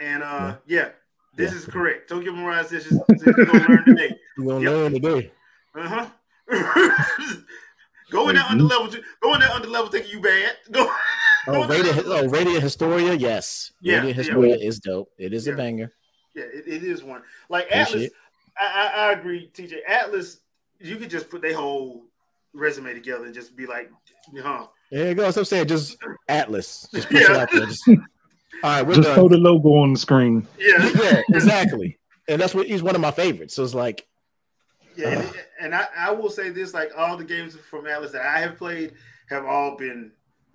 And 0.00 0.22
uh, 0.22 0.56
yeah, 0.66 0.90
this 1.36 1.52
is 1.52 1.66
correct. 1.66 2.08
Tokyo 2.08 2.32
Mirage. 2.32 2.68
This 2.70 2.86
is 2.86 3.00
this 3.08 3.22
is 3.26 3.34
gonna 3.34 3.66
learn 3.68 3.84
today. 3.84 4.10
You're 4.38 4.46
gonna 4.46 4.60
Yep. 4.64 4.72
learn 4.72 4.92
today. 4.94 5.32
Uh 5.74 5.88
huh. 5.94 6.06
go 8.10 8.28
in 8.28 8.36
that 8.36 8.44
Wait, 8.46 8.52
under 8.52 8.64
level. 8.64 8.88
Go 9.22 9.34
in 9.34 9.40
that 9.40 9.50
under 9.50 9.68
level 9.68 9.90
thinking 9.90 10.12
you 10.12 10.20
bad. 10.20 10.52
Go. 10.70 10.88
Go 11.48 11.60
Oh, 11.60 11.62
in 11.64 11.68
Radiant, 11.70 12.02
oh, 12.06 12.28
Radiant 12.28 12.62
Historia, 12.62 13.14
yes. 13.14 13.72
Yeah, 13.80 13.96
Radiant 13.96 14.16
yeah. 14.16 14.22
Historia 14.22 14.56
is 14.56 14.78
dope. 14.80 15.10
It 15.18 15.32
is 15.32 15.46
Yeah. 15.46 15.54
a 15.54 15.56
banger. 15.56 15.92
Yeah, 16.34 16.44
it, 16.44 16.64
it 16.66 16.84
is 16.84 17.02
one. 17.02 17.22
Like 17.48 17.66
Appreciate 17.70 18.12
Atlus. 18.12 18.60
I, 18.60 18.92
I, 18.94 19.08
I 19.08 19.12
agree, 19.12 19.50
TJ. 19.54 19.76
Atlus, 19.88 20.38
you 20.80 20.96
could 20.96 21.10
just 21.10 21.30
put 21.30 21.42
their 21.42 21.54
whole 21.54 22.04
resume 22.52 22.92
together 22.94 23.24
and 23.24 23.34
just 23.34 23.56
be 23.56 23.66
like, 23.66 23.90
huh? 24.42 24.66
There 24.90 25.08
you 25.08 25.14
go. 25.14 25.30
So 25.30 25.40
I'm 25.40 25.44
saying 25.44 25.68
just 25.68 25.96
Atlus. 26.28 26.90
Just 26.92 27.08
push 27.08 27.22
it 27.22 27.30
Yeah. 27.30 27.36
out 27.38 27.50
there. 27.52 27.66
Just, 27.66 27.88
all 27.88 27.96
right, 28.64 28.82
we're 28.86 28.94
Just 28.94 29.08
throw 29.10 29.28
done. 29.28 29.42
the 29.42 29.48
logo 29.50 29.70
on 29.76 29.92
the 29.94 29.98
screen. 29.98 30.46
Yeah, 30.58 30.90
yeah, 31.02 31.22
exactly. 31.30 31.98
And 32.28 32.40
that's 32.40 32.54
what 32.54 32.66
he's 32.66 32.82
one 32.82 32.94
of 32.94 33.00
my 33.00 33.10
favorites. 33.10 33.54
So 33.54 33.64
it's 33.64 33.74
like, 33.74 34.06
yeah. 34.96 35.20
And, 35.20 35.32
and 35.60 35.74
I, 35.74 35.86
I 35.96 36.10
will 36.12 36.30
say 36.30 36.50
this: 36.50 36.74
like 36.74 36.90
all 36.96 37.16
the 37.16 37.24
games 37.24 37.54
from 37.56 37.84
Atlus 37.84 38.12
that 38.12 38.22
I 38.22 38.38
have 38.40 38.56
played 38.56 38.92
have 39.30 39.44
all 39.46 39.76
been, 39.76 40.10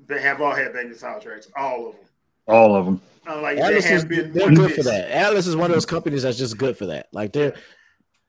they 0.08 0.22
have 0.22 0.41
all 0.41 0.54
had 0.56 0.74
banging 0.74 0.93
soundtracks, 0.93 1.47
all 1.56 1.88
of 1.89 1.95
them. 1.95 2.06
All 2.47 2.76
of 2.76 2.86
them. 2.86 3.01
Uh, 3.28 3.41
like 3.41 3.58
Atlus 3.58 3.68
they 3.70 3.78
is 3.78 3.86
have 3.86 4.08
been 4.10 4.34
they're 4.34 4.43
one 4.45 4.56
good 4.56 4.74
for 4.74 4.84
that. 4.84 5.10
Atlus 5.10 5.47
is 5.47 5.56
one 5.56 5.70
of 5.72 5.76
those 5.76 5.86
companies 5.86 6.24
that's 6.24 6.38
just 6.38 6.58
good 6.58 6.78
for 6.78 6.88
that. 6.88 7.08
Like 7.14 7.32
they're 7.34 7.54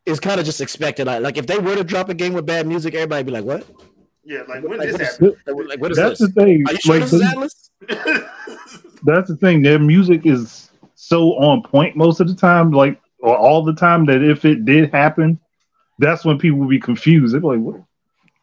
it's 0.07 0.21
kind 0.21 0.39
of 0.39 0.47
just 0.47 0.61
expected. 0.61 1.07
Like, 1.07 1.23
like 1.23 1.37
if 1.39 1.47
they 1.47 1.59
were 1.59 1.75
to 1.75 1.83
drop 1.85 2.09
a 2.11 2.15
game 2.15 2.33
with 2.35 2.47
bad 2.47 2.67
music, 2.67 2.95
everybody'd 2.95 3.27
be 3.27 3.33
like, 3.33 3.45
"What? 3.45 3.67
Yeah, 4.23 4.43
like 4.49 4.63
when 4.63 4.79
Like, 4.79 4.89
this 4.91 4.93
what 4.93 5.01
is- 5.01 5.09
happened. 5.47 5.69
Like, 5.69 5.81
what 5.81 5.91
is 5.91 5.97
That's 5.97 6.21
this? 6.21 6.29
the 6.33 6.35
thing. 6.45 6.65
Are 6.69 6.73
you 6.73 6.79
sure 6.81 6.95
Like, 7.01 7.11
this 7.11 7.13
is 7.13 7.23
Atlus?" 7.23 8.99
that's 9.03 9.29
the 9.29 9.37
thing. 9.37 9.63
Their 9.63 9.79
music 9.79 10.27
is 10.27 10.71
so 10.95 11.33
on 11.39 11.63
point 11.63 11.97
most 11.97 12.21
of 12.21 12.29
the 12.29 12.35
time, 12.35 12.71
like 12.71 13.01
or 13.19 13.37
all 13.37 13.63
the 13.65 13.75
time 13.75 14.05
that 14.07 14.23
if 14.23 14.45
it 14.45 14.65
did 14.65 14.91
happen, 14.93 15.41
that's 15.99 16.25
when 16.25 16.39
people 16.39 16.59
would 16.61 16.69
be 16.69 16.79
confused. 16.81 17.35
They'd 17.35 17.41
be 17.41 17.47
like, 17.49 17.59
what? 17.61 17.81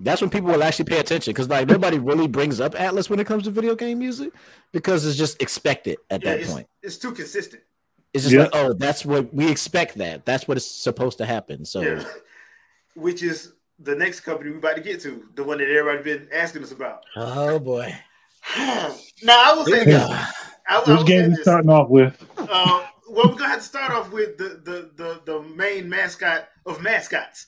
That's 0.04 0.22
when 0.22 0.30
people 0.30 0.50
will 0.52 0.64
actually 0.64 0.86
pay 0.86 1.00
attention 1.00 1.32
because 1.32 1.48
like 1.50 1.68
nobody 1.68 2.00
really 2.00 2.28
brings 2.28 2.60
up 2.60 2.74
Atlus 2.74 3.10
when 3.10 3.20
it 3.20 3.28
comes 3.28 3.44
to 3.44 3.52
video 3.52 3.76
game 3.76 4.00
music 4.00 4.32
because 4.72 5.06
it's 5.06 5.18
just 5.18 5.42
expected 5.42 5.98
at 6.10 6.24
yeah, 6.24 6.32
that 6.32 6.40
it's, 6.42 6.52
point. 6.52 6.68
it's 6.82 6.98
too 6.98 7.12
consistent. 7.12 7.62
It's 8.14 8.24
just 8.24 8.34
Yeah. 8.36 8.42
like, 8.44 8.50
oh, 8.54 8.74
that's 8.74 9.06
what 9.06 9.34
we 9.34 9.50
expect. 9.50 9.98
That 9.98 10.26
that's 10.26 10.48
what 10.48 10.58
is 10.58 10.70
supposed 10.70 11.18
to 11.20 11.26
happen. 11.26 11.66
So 11.66 11.82
Yeah. 11.82 12.04
Which 12.96 13.24
is 13.24 13.54
the 13.80 13.96
next 13.96 14.22
company 14.22 14.52
we're 14.52 14.58
about 14.58 14.76
to 14.76 14.82
get 14.82 15.02
to, 15.02 15.24
the 15.36 15.44
one 15.44 15.58
that 15.60 15.70
everybody's 15.70 16.04
been 16.04 16.28
asking 16.34 16.64
us 16.64 16.72
about. 16.72 17.04
oh 17.16 17.58
boy, 17.60 17.96
now 18.58 18.92
I 19.30 19.54
will 19.56 19.66
say 19.66 19.86
this. 19.86 20.10
Yeah. 20.10 20.26
I, 20.70 20.76
I 20.78 20.80
will 20.80 20.98
Which 20.98 21.08
say 21.08 21.08
game 21.08 21.30
we 21.32 21.36
starting 21.38 21.70
off 21.70 21.90
with? 21.90 22.16
Uh, 22.38 22.86
well, 23.10 23.28
we're 23.28 23.36
gonna 23.36 23.48
have 23.50 23.60
to 23.60 23.66
start 23.66 23.92
off 23.92 24.12
with 24.12 24.38
the, 24.38 24.62
the 24.64 24.92
the 24.96 25.22
the 25.26 25.42
main 25.42 25.90
mascot 25.90 26.48
of 26.66 26.82
mascots, 26.82 27.48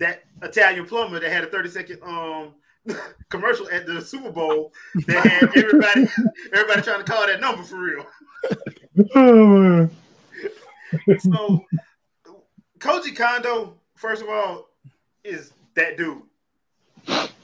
that 0.00 0.24
Italian 0.42 0.84
plumber 0.86 1.20
that 1.20 1.30
had 1.30 1.44
a 1.44 1.46
thirty 1.46 1.68
second 1.68 2.00
um 2.02 2.54
commercial 3.28 3.68
at 3.70 3.86
the 3.86 4.00
Super 4.00 4.30
Bowl 4.32 4.72
that 5.06 5.24
had 5.26 5.42
everybody 5.56 6.08
everybody 6.52 6.82
trying 6.82 7.04
to 7.04 7.10
call 7.10 7.26
that 7.26 7.40
number 7.40 7.62
for 7.62 7.76
real. 7.76 8.06
Oh, 9.14 9.88
So 11.18 11.64
Koji 12.78 13.14
Kondo, 13.16 13.74
first 13.94 14.22
of 14.22 14.28
all, 14.28 14.68
is 15.22 15.52
that 15.74 15.96
dude. 15.96 16.22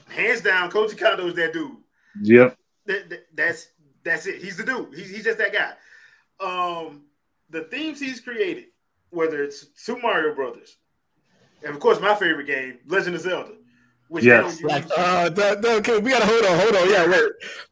Hands 0.09 0.41
down, 0.41 0.71
Koji 0.71 0.97
Kondo 0.97 1.27
is 1.27 1.35
that 1.35 1.53
dude. 1.53 1.77
yep. 2.21 2.57
That, 2.85 3.09
that- 3.09 3.27
that's 3.35 3.69
that's 4.03 4.25
it. 4.25 4.41
He's 4.41 4.55
the 4.57 4.63
dude. 4.63 4.93
He's, 4.95 5.09
he's 5.09 5.23
just 5.25 5.37
that 5.37 5.51
guy. 5.53 5.73
Um, 6.39 7.03
the 7.49 7.61
themes 7.65 7.99
he's 7.99 8.21
created, 8.21 8.65
whether 9.09 9.43
it's 9.43 9.67
Super 9.75 10.01
Mario 10.01 10.33
Brothers, 10.33 10.77
and 11.63 11.73
of 11.73 11.79
course 11.79 11.99
my 11.99 12.15
favorite 12.15 12.47
game, 12.47 12.77
Legend 12.87 13.15
of 13.15 13.21
Zelda, 13.21 13.51
which 14.09 14.23
Yes. 14.23 14.61
like 14.63 14.85
uh, 14.97 15.29
that, 15.29 15.61
that- 15.61 15.77
okay, 15.79 15.99
we 15.99 16.11
gotta 16.11 16.25
hold 16.25 16.45
on, 16.45 16.59
hold 16.59 16.75
on. 16.75 16.89
Yeah, 16.89 17.07
wait. 17.09 17.23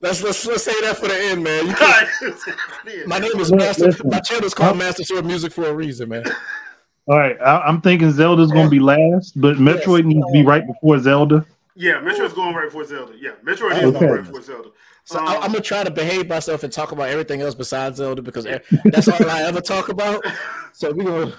Let's 0.01 0.21
let's 0.23 0.45
let's 0.45 0.63
say 0.63 0.73
that 0.81 0.97
for 0.97 1.07
the 1.07 1.17
end, 1.17 1.43
man. 1.43 1.67
You 1.67 1.73
can't, 1.73 3.07
my 3.07 3.19
name 3.19 3.39
is 3.39 3.51
Master. 3.51 3.86
listen. 3.88 4.09
My 4.09 4.21
is 4.45 4.53
called 4.53 4.77
Master 4.77 5.03
Sword 5.03 5.25
Music 5.25 5.51
for 5.51 5.65
a 5.67 5.73
reason, 5.73 6.09
man. 6.09 6.23
All 7.07 7.19
right. 7.19 7.39
I, 7.39 7.59
I'm 7.61 7.81
thinking 7.81 8.11
Zelda's 8.11 8.51
going 8.51 8.65
to 8.65 8.69
be 8.71 8.79
last, 8.79 9.39
but 9.39 9.57
Metroid 9.57 10.05
needs 10.05 10.25
to 10.25 10.31
be 10.33 10.43
right 10.43 10.65
before 10.65 10.97
Zelda. 10.97 11.45
yeah, 11.75 12.01
Metroid's 12.01 12.33
going 12.33 12.55
right 12.55 12.65
before 12.65 12.83
Zelda. 12.83 13.13
Yeah, 13.19 13.33
Metroid 13.45 13.73
Okay. 13.73 13.86
is 13.86 13.91
going 13.91 14.09
right 14.09 14.23
before 14.25 14.41
Zelda. 14.41 14.69
So 15.03 15.19
Um, 15.19 15.27
I, 15.27 15.36
I'm 15.36 15.51
gonna 15.51 15.61
try 15.61 15.83
to 15.83 15.91
behave 15.91 16.27
myself 16.27 16.63
and 16.63 16.73
talk 16.73 16.91
about 16.93 17.09
everything 17.09 17.41
else 17.43 17.53
besides 17.53 17.97
Zelda 17.97 18.23
because 18.23 18.45
that's 18.86 19.07
all 19.07 19.29
I 19.29 19.43
ever 19.43 19.61
talk 19.61 19.89
about. 19.89 20.25
So 20.73 20.91
we 20.91 21.05
gonna 21.05 21.31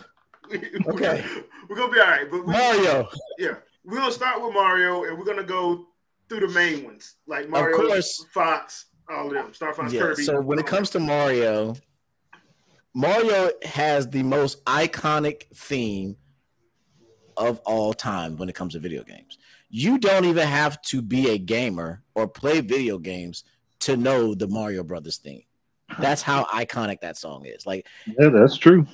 Okay. 0.87 1.25
We're 1.69 1.77
gonna 1.77 1.93
be 1.93 2.01
all 2.01 2.07
right. 2.07 2.31
But 2.31 2.47
we, 2.47 2.53
Mario, 2.53 3.09
yeah, 3.39 3.57
we're 3.85 3.97
gonna 3.97 4.13
start 4.13 4.43
with 4.43 4.55
Mario, 4.55 5.05
and 5.05 5.19
we're 5.19 5.25
gonna 5.25 5.43
go 5.43 5.87
through 6.29 6.41
the 6.41 6.49
main 6.49 6.85
ones 6.85 7.15
like 7.27 7.49
Mario, 7.49 7.77
course. 7.77 8.25
Fox, 8.33 8.87
all 9.09 9.29
of 9.29 9.33
them, 9.33 9.55
Star 9.55 9.73
Fox, 9.73 9.93
yeah. 9.93 10.01
Kirby. 10.01 10.25
So 10.25 10.41
when 10.41 10.59
it 10.59 10.67
comes 10.67 10.91
to 10.91 11.01
Mario, 11.01 11.75
Mario 12.95 13.51
has 13.63 14.09
the 14.09 14.23
most 14.23 14.65
iconic 14.65 15.45
theme 15.55 16.17
of 17.37 17.61
all 17.67 17.93
time 17.93 18.37
when 18.37 18.49
it 18.49 18.55
comes 18.55 18.73
to 18.73 18.79
video 18.81 19.03
games. 19.05 19.39
You 19.69 19.99
don't 19.99 20.25
even 20.25 20.47
have 20.47 20.81
to 20.83 21.03
be 21.03 21.31
a 21.31 21.39
gamer 21.39 22.03
or 22.15 22.27
play 22.27 22.61
video 22.61 22.99
games 22.99 23.45
to 23.81 23.97
know 23.97 24.35
the 24.35 24.49
Mario 24.49 24.83
Brothers 24.83 25.19
theme. 25.19 25.43
That's 25.99 26.23
how 26.23 26.45
iconic 26.45 27.01
that 27.01 27.17
song 27.17 27.45
is. 27.45 27.67
Like 27.67 27.87
Yeah, 28.19 28.31
that's 28.31 28.57
true. 28.57 28.87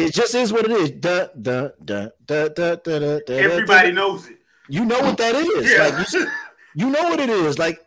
It 0.00 0.12
just 0.12 0.34
is 0.34 0.52
what 0.52 0.64
it 0.64 0.70
is. 0.70 0.90
Duh, 0.92 1.28
duh, 1.40 1.70
duh, 1.84 2.10
duh, 2.24 2.48
duh, 2.48 2.76
duh, 2.76 2.98
duh, 2.98 3.20
duh, 3.26 3.34
everybody 3.34 3.88
duh. 3.88 3.94
knows 3.94 4.28
it. 4.28 4.38
You 4.68 4.84
know 4.84 5.00
what 5.00 5.18
that 5.18 5.34
is. 5.34 5.72
Yeah, 5.72 5.88
Like 5.88 6.12
you, 6.12 6.26
you 6.86 6.90
know 6.90 7.02
what 7.04 7.20
it 7.20 7.28
is. 7.28 7.58
Like 7.58 7.78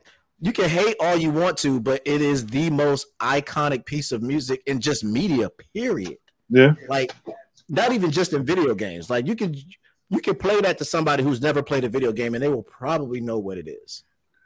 you 0.41 0.51
can 0.51 0.70
hate 0.70 0.95
all 0.99 1.16
you 1.16 1.32
want 1.32 1.57
to, 1.59 1.80
but 1.80 2.01
it 2.05 2.22
is 2.22 2.45
the 2.45 2.70
most 2.70 3.07
iconic 3.20 3.86
piece 3.86 4.11
of 4.11 4.22
music 4.22 4.61
in 4.66 4.82
just 4.82 5.03
media. 5.03 5.49
Period. 5.74 6.18
Yeah. 6.49 6.74
Like 6.89 7.14
not 7.70 7.93
even 7.93 8.11
just 8.11 8.34
in 8.34 8.45
video 8.45 8.76
games. 8.76 9.09
Like 9.09 9.28
you 9.28 9.36
can 9.36 9.55
you 10.09 10.20
can 10.20 10.36
play 10.36 10.59
that 10.61 10.78
to 10.80 10.86
somebody 10.86 11.24
who's 11.24 11.41
never 11.41 11.64
played 11.64 11.84
a 11.86 11.89
video 11.89 12.11
game, 12.11 12.34
and 12.36 12.43
they 12.43 12.49
will 12.49 12.64
probably 12.64 13.22
know 13.22 13.39
what 13.39 13.57
it 13.57 13.68
is. 13.68 14.03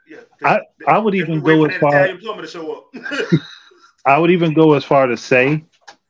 Yeah, 0.08 0.20
I, 0.42 0.60
I 0.86 0.98
would 0.98 1.14
even 1.14 1.40
go 1.40 1.66
as 1.66 1.76
far. 1.76 2.06
To 2.06 2.46
show 2.46 2.72
up. 2.72 2.94
I 4.06 4.18
would 4.18 4.30
even 4.30 4.54
go 4.54 4.72
as 4.72 4.84
far 4.84 5.06
to 5.06 5.16
say 5.16 5.64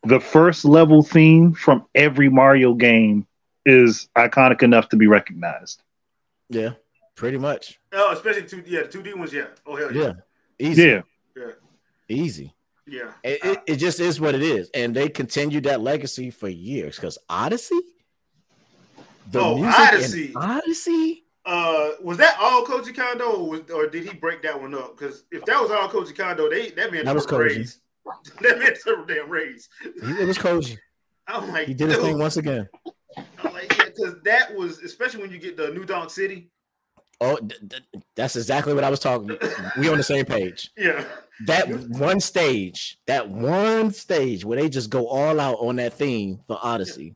the 0.09 0.19
first 0.19 0.65
level 0.65 1.03
theme 1.03 1.53
from 1.53 1.85
every 1.95 2.29
Mario 2.31 2.75
game 2.75 3.27
is 3.67 4.09
iconic 4.17 4.63
enough 4.63 4.89
to 4.89 4.97
be 4.97 5.07
recognized. 5.07 5.83
Yeah, 6.49 6.71
pretty 7.15 7.37
much. 7.37 7.79
Oh, 7.93 8.13
especially 8.13 8.45
two, 8.45 8.63
yeah, 8.67 8.83
the 8.83 8.89
two 8.89 9.03
D 9.03 9.13
ones, 9.13 9.33
yeah. 9.33 9.47
Oh 9.67 9.77
hell 9.77 9.95
yeah, 9.95 10.15
yeah. 10.59 10.69
easy, 10.69 10.83
yeah, 10.83 11.03
yeah, 11.37 11.53
easy. 12.09 12.55
Yeah, 12.87 13.13
it, 13.23 13.45
it, 13.45 13.63
it 13.67 13.77
just 13.77 14.01
is 14.01 14.19
what 14.19 14.35
it 14.35 14.41
is, 14.43 14.71
and 14.73 14.97
they 14.97 15.11
continued 15.11 15.65
that 15.65 15.83
legacy 15.83 16.31
for 16.31 16.49
years. 16.49 16.97
Because 16.97 17.19
Odyssey, 17.29 17.81
the 19.31 19.41
oh, 19.41 19.63
Odyssey, 19.63 20.33
Odyssey. 20.35 21.25
Uh, 21.45 21.93
was 22.03 22.19
that 22.19 22.37
all 22.41 22.65
Koji 22.65 22.95
Kondo, 22.95 23.25
or, 23.25 23.49
was, 23.49 23.61
or 23.71 23.87
did 23.87 24.05
he 24.05 24.15
break 24.15 24.43
that 24.43 24.61
one 24.61 24.75
up? 24.75 24.99
Because 24.99 25.25
if 25.31 25.45
that 25.47 25.61
was 25.61 25.71
all 25.71 25.89
Koji 25.89 26.17
Kondo, 26.17 26.49
they 26.49 26.71
that 26.71 26.93
man 26.93 27.05
that 27.05 27.15
was 27.15 27.27
Koji. 27.27 27.79
Raised. 28.09 28.39
that 28.41 28.59
man 28.59 28.75
took 28.83 29.09
damn 29.09 29.29
raise. 29.29 29.69
It 29.85 30.27
was 30.27 30.39
Koji. 30.39 30.77
I'm 31.27 31.51
like, 31.51 31.67
he 31.69 31.75
did 31.75 31.91
his 31.91 31.99
thing 31.99 32.19
once 32.19 32.39
again. 32.39 32.69
I'm 33.17 33.53
like, 33.53 33.77
yeah, 33.77 33.85
because 33.85 34.15
that 34.25 34.55
was 34.55 34.79
especially 34.79 35.21
when 35.21 35.31
you 35.31 35.39
get 35.39 35.57
the 35.57 35.69
New 35.71 35.85
Donk 35.85 36.11
City. 36.11 36.51
Oh, 37.21 37.37
th- 37.37 37.61
th- 37.69 37.83
that's 38.15 38.37
exactly 38.37 38.75
what 38.75 38.85
I 38.85 38.91
was 38.91 39.01
talking. 39.01 39.37
We 39.77 39.89
on 39.89 39.99
the 39.99 40.03
same 40.03 40.25
page. 40.25 40.71
Yeah. 40.79 41.05
That 41.47 41.69
one 41.91 42.19
stage, 42.19 42.99
that 43.07 43.29
one 43.29 43.93
stage 43.93 44.45
where 44.45 44.61
they 44.61 44.69
just 44.69 44.91
go 44.91 45.07
all 45.07 45.39
out 45.39 45.59
on 45.61 45.77
that 45.77 45.93
theme 45.93 46.41
for 46.49 46.59
Odyssey. 46.61 47.15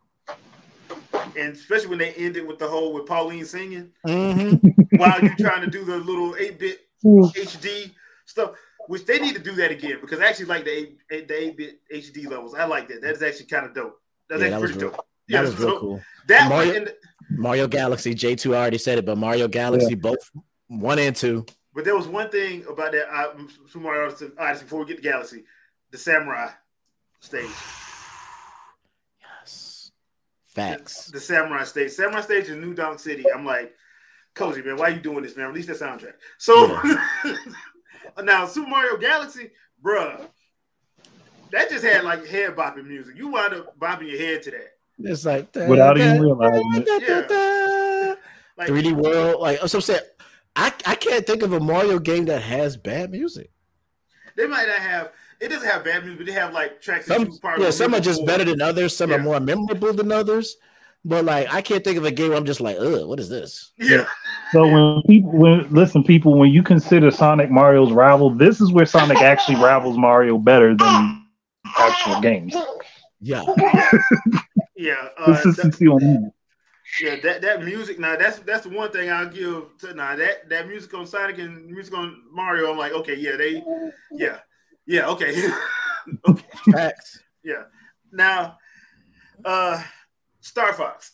And 1.37 1.55
especially 1.55 1.89
when 1.89 1.99
they 1.99 2.13
ended 2.13 2.47
with 2.47 2.61
the 2.61 2.69
whole 2.69 2.93
with 2.93 3.07
Pauline 3.07 3.45
singing 3.45 3.91
mm-hmm. 4.07 4.97
while 4.97 5.21
you're 5.21 5.35
trying 5.41 5.63
to 5.63 5.67
do 5.67 5.85
the 5.85 5.97
little 5.97 6.35
8-bit 6.35 6.87
HD 7.05 7.91
stuff, 8.27 8.53
which 8.89 9.05
they 9.05 9.19
need 9.19 9.35
to 9.35 9.43
do 9.43 9.53
that 9.53 9.71
again 9.71 9.99
because 10.01 10.21
I 10.21 10.27
actually 10.27 10.47
like 10.47 10.65
the 10.65 10.93
8 11.11 11.29
the 11.29 11.35
8-bit 11.35 11.81
HD 11.93 12.29
levels. 12.29 12.55
I 12.55 12.65
like 12.65 12.89
that. 12.89 13.03
That's 13.03 13.23
actually 13.23 13.47
kind 13.47 13.67
of 13.67 13.75
dope. 13.75 14.01
That's 14.29 14.43
yeah, 14.43 14.49
actually 14.49 14.61
that 14.61 14.73
pretty 14.73 14.85
real, 14.85 14.91
dope. 14.91 15.07
That 15.29 15.35
yeah, 15.35 15.41
was 15.43 15.57
so 15.57 15.67
real 15.67 15.81
cool. 15.81 16.01
That 16.29 16.49
Mario, 16.49 16.73
one 16.75 16.89
Mario 17.31 17.69
Galaxy, 17.69 18.15
J2 18.15 18.55
already 18.55 18.79
said 18.79 18.99
it, 18.99 19.07
but 19.07 19.19
Mario 19.19 19.49
Galaxy, 19.49 19.91
yeah. 19.91 19.97
both 19.97 20.31
one 20.69 20.99
and 20.99 21.15
two. 21.15 21.47
But 21.75 21.85
there 21.85 21.97
was 21.97 22.07
one 22.07 22.31
thing 22.31 22.65
about 22.69 22.93
that 22.93 23.09
uh, 23.15 23.35
Super 23.67 23.85
Mario 23.85 24.15
Odyssey 24.39 24.65
before 24.65 24.81
we 24.81 24.87
get 24.87 24.97
to 24.97 25.03
Galaxy, 25.03 25.45
the 25.91 25.99
Samurai 25.99 26.51
stage. 27.21 27.51
Yes, 29.21 29.91
facts. 30.45 31.07
The, 31.07 31.13
the 31.13 31.21
Samurai 31.21 31.65
stage, 31.65 31.93
Samurai 31.93 32.21
stage 32.21 32.49
in 32.49 32.61
New 32.61 32.75
Donk 32.75 32.99
City. 32.99 33.25
I'm 33.35 33.47
like, 33.47 33.75
Cozy 34.35 34.63
man, 34.63 34.77
why 34.77 34.89
are 34.89 34.91
you 34.91 35.01
doing 35.01 35.23
this, 35.23 35.37
man? 35.37 35.49
Release 35.49 35.67
the 35.67 35.75
soundtrack. 35.75 36.15
So 36.39 36.81
yeah. 36.85 37.05
now 38.23 38.47
Super 38.47 38.69
Mario 38.69 38.97
Galaxy, 38.97 39.51
bruh, 39.85 40.27
that 41.51 41.71
just 41.71 41.85
had 41.85 42.05
like 42.05 42.27
head 42.27 42.57
bopping 42.57 42.87
music. 42.87 43.17
You 43.17 43.29
wind 43.29 43.55
up 43.55 43.79
bopping 43.79 44.09
your 44.11 44.19
head 44.19 44.43
to 44.45 44.51
that. 44.53 44.73
It's 44.99 45.25
like 45.25 45.55
without 45.55 45.99
even 45.99 46.21
realizing 46.23 46.71
it. 46.75 47.29
Yeah. 47.31 48.15
Like, 48.57 48.69
3D 48.69 48.93
World, 48.93 49.41
like 49.41 49.59
so 49.67 49.79
I'm 49.79 49.83
saying, 49.83 50.01
I 50.57 50.73
I 50.87 50.95
can't 50.95 51.27
think 51.27 51.43
of 51.43 51.53
a 51.53 51.61
Mario 51.61 51.99
game 51.99 52.27
that 52.27 52.43
has 52.43 52.77
bad 52.77 53.11
music. 53.11 53.51
They 54.37 54.47
might 54.47 54.67
not 54.69 54.79
have. 54.79 55.13
It 55.41 55.49
doesn't 55.49 55.69
have 55.69 55.85
bad 55.85 56.05
music, 56.05 56.19
but 56.19 56.27
they 56.27 56.33
have 56.33 56.53
like 56.53 56.81
tracks. 56.81 57.07
Some, 57.07 57.31
yeah, 57.59 57.71
some 57.71 57.95
are 57.95 58.01
just 58.01 58.25
better 58.25 58.45
than 58.45 58.61
others. 58.63 58.97
Some 58.97 59.11
Yeah. 59.11 59.17
are 59.17 59.23
more 59.23 59.41
memorable 59.41 59.93
than 59.93 60.13
others. 60.13 60.57
But 61.05 61.25
like, 61.25 61.53
I 61.53 61.63
can't 61.63 61.83
think 61.83 61.99
of 61.99 62.05
a 62.05 62.13
game 62.13 62.29
where 62.29 62.39
I'm 62.39 62.45
just 62.45 62.61
like, 62.61 62.77
ugh, 62.79 63.07
what 63.09 63.19
is 63.19 63.29
this? 63.29 63.73
Yeah. 63.77 64.07
So 64.53 64.69
when 64.69 65.03
people, 65.05 65.31
when 65.31 65.69
listen, 65.71 66.05
people, 66.05 66.39
when 66.39 66.51
you 66.51 66.63
consider 66.63 67.11
Sonic 67.11 67.51
Mario's 67.51 67.91
rival, 67.91 68.29
this 68.29 68.61
is 68.61 68.71
where 68.71 68.85
Sonic 68.85 69.19
actually 69.19 69.57
rivals 69.57 69.97
Mario 69.97 70.37
better 70.37 70.77
than 70.77 71.27
actual 71.79 72.21
games. 72.21 72.55
Yeah, 73.21 73.45
Yeah. 74.77 74.95
Uh, 75.17 75.33
that, 75.33 75.43
Consistency 75.43 75.89
on 75.89 76.01
that. 76.01 76.33
yeah, 77.01 77.17
that, 77.23 77.41
that 77.41 77.65
music 77.65 77.99
now 77.99 78.17
that's 78.17 78.41
that's 78.41 78.65
the 78.65 78.69
one 78.69 78.91
thing 78.91 79.11
I'll 79.11 79.29
give 79.29 79.69
to 79.79 79.95
now 79.95 80.17
that 80.17 80.51
that 80.51 80.69
music 80.69 80.93
on 80.93 81.07
Sonic 81.07 81.39
and 81.39 81.67
music 81.67 81.97
on 81.97 82.23
Mario. 82.31 82.71
I'm 82.71 82.79
like, 82.79 82.93
okay, 82.93 83.17
yeah, 83.17 83.37
they 83.37 83.63
yeah. 84.13 84.39
Yeah, 84.85 85.09
okay. 85.11 85.49
okay. 86.29 86.45
facts. 86.71 87.21
Yeah. 87.43 87.63
Now 88.13 88.59
uh 89.45 89.83
Star 90.41 90.75
Fox. 90.75 91.13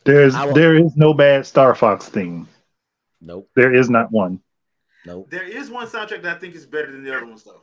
Oh, 0.00 0.12
There's 0.12 0.34
I 0.34 0.46
will- 0.46 0.54
there 0.54 0.74
is 0.76 0.96
no 0.96 1.12
bad 1.14 1.46
Star 1.46 1.74
Fox 1.74 2.08
theme. 2.08 2.48
nope, 3.20 3.48
There 3.54 3.74
is 3.74 3.90
not 3.90 4.10
one. 4.10 4.40
nope. 5.06 5.28
There 5.30 5.42
is 5.44 5.70
one 5.70 5.86
soundtrack 5.86 6.22
that 6.22 6.36
I 6.36 6.38
think 6.38 6.54
is 6.54 6.66
better 6.66 6.90
than 6.90 7.04
the 7.04 7.14
other 7.16 7.26
ones 7.26 7.44
though. 7.44 7.62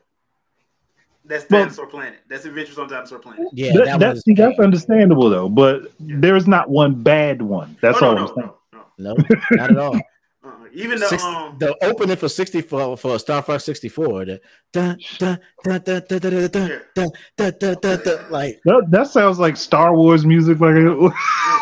That's 1.26 1.50
Well- 1.50 1.62
Dinosaur 1.64 1.88
Planet. 1.88 2.20
That's 2.30 2.46
Adventures 2.46 2.78
on 2.78 2.88
Dinosaur 2.90 3.20
Planet. 3.20 3.48
Yeah, 3.54 3.74
That- 3.74 3.86
that, 3.86 4.00
that's, 4.00 4.24
see, 4.24 4.34
that's 4.34 4.60
understandable 4.60 5.30
though, 5.30 5.50
but 5.50 5.92
there's 6.00 6.48
not 6.48 6.70
one 6.70 7.02
bad 7.02 7.42
one. 7.42 7.76
That's 7.82 8.02
oh, 8.02 8.10
all 8.10 8.16
no, 8.16 8.28
I'm 8.28 8.36
saying. 8.36 8.50
no, 8.74 9.14
no. 9.14 9.16
no, 9.16 9.26
not 9.52 9.72
at 9.72 9.78
all. 9.78 10.00
Even 10.74 11.00
the 11.00 11.22
um, 11.24 11.58
the 11.60 11.76
opening 11.84 12.16
for 12.16 12.30
sixty 12.30 12.62
four 12.62 12.98
for 12.98 13.20
Star 13.20 13.42
Fox 13.42 13.64
sixty 13.64 13.90
four. 13.90 14.26
Like 14.26 14.42
that, 18.90 19.10
sounds 19.12 19.40
like 19.40 19.58
Star 19.58 19.96
Wars 19.96 20.26
music. 20.26 20.60
Like 20.60 20.76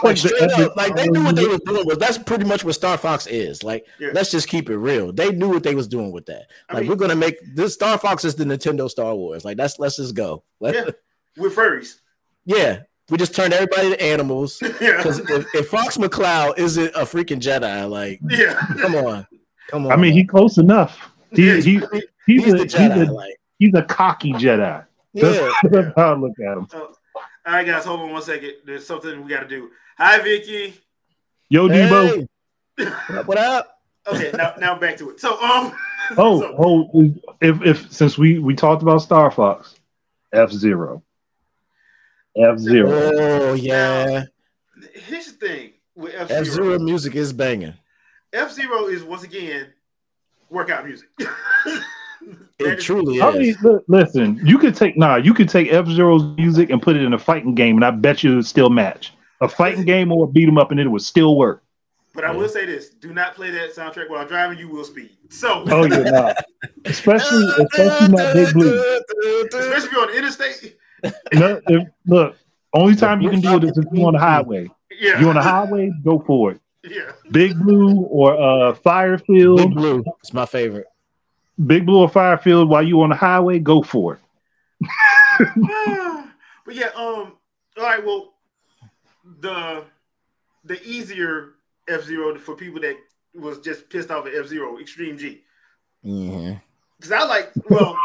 like, 0.03 0.17
the, 0.17 0.69
up, 0.69 0.75
like 0.75 0.95
they 0.95 1.07
knew 1.07 1.23
what 1.23 1.35
they 1.35 1.47
were 1.47 1.59
doing. 1.65 1.85
Was 1.85 1.97
that's 1.97 2.17
pretty 2.17 2.45
much 2.45 2.63
what 2.63 2.75
Star 2.75 2.97
Fox 2.97 3.27
is. 3.27 3.63
Like 3.63 3.85
yeah. 3.99 4.09
let's 4.13 4.31
just 4.31 4.47
keep 4.47 4.69
it 4.69 4.77
real. 4.77 5.13
They 5.13 5.31
knew 5.31 5.49
what 5.49 5.63
they 5.63 5.75
was 5.75 5.87
doing 5.87 6.11
with 6.11 6.25
that. 6.27 6.47
Like 6.69 6.77
I 6.77 6.79
mean, 6.81 6.89
we're 6.89 6.95
gonna 6.95 7.15
make 7.15 7.37
this 7.55 7.73
Star 7.73 7.97
Fox 7.97 8.25
is 8.25 8.35
the 8.35 8.45
Nintendo 8.45 8.89
Star 8.89 9.15
Wars. 9.15 9.45
Like 9.45 9.57
that's 9.57 9.79
let's 9.79 9.97
just 9.97 10.15
go. 10.15 10.43
Let's, 10.59 10.77
yeah, 10.77 10.91
with 11.37 11.55
furries. 11.55 11.99
Yeah, 12.45 12.81
we 13.09 13.17
just 13.17 13.35
turned 13.35 13.53
everybody 13.53 13.89
to 13.91 14.01
animals. 14.01 14.61
yeah. 14.81 14.97
Because 14.97 15.19
if, 15.19 15.45
if 15.53 15.67
Fox 15.69 15.97
McCloud 15.97 16.57
isn't 16.57 16.93
a 16.95 17.01
freaking 17.01 17.39
Jedi, 17.39 17.89
like, 17.89 18.19
Yeah. 18.27 18.55
come 18.79 18.95
on, 18.95 19.27
come 19.69 19.85
on. 19.85 19.91
I 19.91 19.95
mean, 19.95 20.13
he 20.13 20.23
close 20.23 20.57
enough. 20.57 20.99
He, 21.31 21.47
Yeah, 21.47 21.55
he, 21.55 21.61
he's, 21.61 21.81
he's, 22.25 22.47
a, 22.53 22.57
the 22.57 22.63
he's, 22.63 22.73
Jedi. 22.73 23.07
a, 23.07 23.11
like, 23.11 23.35
he's 23.59 23.73
a 23.73 23.83
cocky 23.83 24.33
Jedi. 24.33 24.85
That's, 25.13 25.37
yeah. 25.37 25.69
that's 25.69 25.87
how 25.95 26.13
I 26.13 26.17
look 26.17 26.33
at 26.39 26.57
him. 26.57 26.67
All 26.73 27.53
right, 27.53 27.65
guys, 27.65 27.85
hold 27.85 27.99
on 28.01 28.11
one 28.11 28.21
second. 28.23 28.53
There's 28.65 28.85
something 28.87 29.23
we 29.23 29.29
got 29.29 29.41
to 29.41 29.47
do. 29.47 29.69
Hi, 29.97 30.19
Vicky. 30.19 30.73
Yo, 31.49 31.67
Debo. 31.67 32.27
Hey, 32.77 32.85
what 32.85 32.87
up? 33.17 33.27
What 33.27 33.37
up? 33.37 33.71
Okay, 34.07 34.31
now 34.35 34.53
now 34.59 34.77
back 34.77 34.97
to 34.97 35.09
it. 35.11 35.19
So 35.19 35.39
um. 35.41 35.73
Oh, 36.17 36.39
so- 36.41 36.55
oh, 36.59 37.13
if 37.41 37.61
if 37.63 37.91
since 37.91 38.17
we 38.17 38.39
we 38.39 38.55
talked 38.55 38.81
about 38.83 38.99
Star 38.99 39.29
Fox, 39.31 39.75
F 40.33 40.51
Zero, 40.51 41.01
F 42.37 42.57
Zero. 42.59 42.89
Oh 42.91 43.53
yeah, 43.53 44.23
here's 44.93 45.25
the 45.33 45.47
thing 45.47 45.71
with 45.95 46.13
F 46.15 46.29
F 46.31 46.45
Zero 46.45 46.67
Zero. 46.69 46.79
music 46.79 47.15
is 47.15 47.31
banging. 47.33 47.73
F 48.33 48.51
Zero 48.51 48.87
is 48.87 49.03
once 49.03 49.23
again 49.23 49.67
workout 50.49 50.85
music. 50.85 51.09
It 52.57 52.63
That 52.63 52.77
is- 52.79 52.83
truly 52.85 53.21
I 53.21 53.29
is. 53.31 53.61
mean, 53.61 53.73
li- 53.73 53.79
listen, 53.87 54.39
you 54.47 54.57
could 54.57 54.75
take 54.75 54.97
nah, 54.97 55.17
you 55.17 55.33
could 55.33 55.49
take 55.49 55.71
F 55.71 55.85
Zero's 55.87 56.23
music 56.37 56.69
and 56.71 56.81
put 56.81 56.95
it 56.95 57.03
in 57.03 57.13
a 57.13 57.19
fighting 57.19 57.53
game, 57.53 57.75
and 57.75 57.85
I 57.85 57.91
bet 57.91 58.23
you 58.23 58.31
it 58.31 58.35
would 58.37 58.45
still 58.47 58.69
match. 58.69 59.13
A 59.41 59.47
fighting 59.49 59.83
game 59.85 60.11
or 60.11 60.23
a 60.23 60.27
beat 60.27 60.47
'em 60.47 60.57
up, 60.57 60.71
and 60.71 60.79
it 60.79 60.87
would 60.87 61.01
still 61.03 61.37
work. 61.37 61.61
But 62.15 62.23
I 62.23 62.31
will 62.31 62.47
say 62.49 62.65
this: 62.65 62.89
do 62.89 63.13
not 63.13 63.35
play 63.35 63.51
that 63.51 63.75
soundtrack 63.75 64.09
while 64.09 64.25
driving. 64.25 64.57
You 64.57 64.69
will 64.69 64.85
speed. 64.85 65.11
So, 65.29 65.65
Oh 65.67 65.85
yeah, 65.85 65.97
nah. 66.09 66.33
especially 66.85 67.45
especially 67.59 68.07
not 68.15 68.33
Big 68.33 68.53
Blue. 68.53 68.99
especially 69.53 69.87
if 69.87 69.91
you're 69.91 70.01
on 70.01 70.15
interstate. 70.15 70.77
No, 71.33 71.61
if, 71.67 71.87
look, 72.05 72.37
only 72.73 72.95
time 72.95 73.21
you 73.21 73.29
can 73.29 73.41
do 73.41 73.57
it 73.57 73.63
is 73.65 73.77
if 73.77 73.85
you're 73.91 74.07
on 74.07 74.13
the 74.13 74.19
highway. 74.19 74.69
Yeah, 74.99 75.19
You 75.19 75.29
on 75.29 75.35
the 75.35 75.41
highway, 75.41 75.91
go 76.03 76.19
for 76.19 76.51
it. 76.51 76.61
yeah. 76.83 77.11
Big 77.31 77.57
Blue 77.59 78.01
or 78.03 78.35
uh 78.39 78.73
Firefield, 78.75 79.57
Big 79.59 79.73
Blue. 79.75 80.03
It's 80.19 80.33
my 80.33 80.45
favorite. 80.45 80.85
Big 81.65 81.85
Blue 81.85 81.99
or 82.01 82.09
Firefield 82.09 82.69
while 82.69 82.83
you 82.83 83.01
on 83.01 83.09
the 83.09 83.15
highway, 83.15 83.59
go 83.59 83.81
for 83.81 84.13
it. 84.15 84.19
but 86.65 86.75
yeah, 86.75 86.87
um, 86.95 87.33
all 87.77 87.83
right. 87.83 88.03
Well, 88.05 88.33
the 89.39 89.83
the 90.63 90.81
easier 90.83 91.51
F 91.87 92.03
Zero 92.03 92.37
for 92.37 92.55
people 92.55 92.81
that 92.81 92.97
was 93.33 93.59
just 93.59 93.89
pissed 93.89 94.11
off 94.11 94.25
at 94.27 94.33
F 94.35 94.47
Zero, 94.47 94.79
Extreme 94.79 95.17
G. 95.17 95.41
Mhm. 96.05 96.61
Because 96.97 97.11
I 97.11 97.23
like, 97.25 97.51
well, 97.69 97.97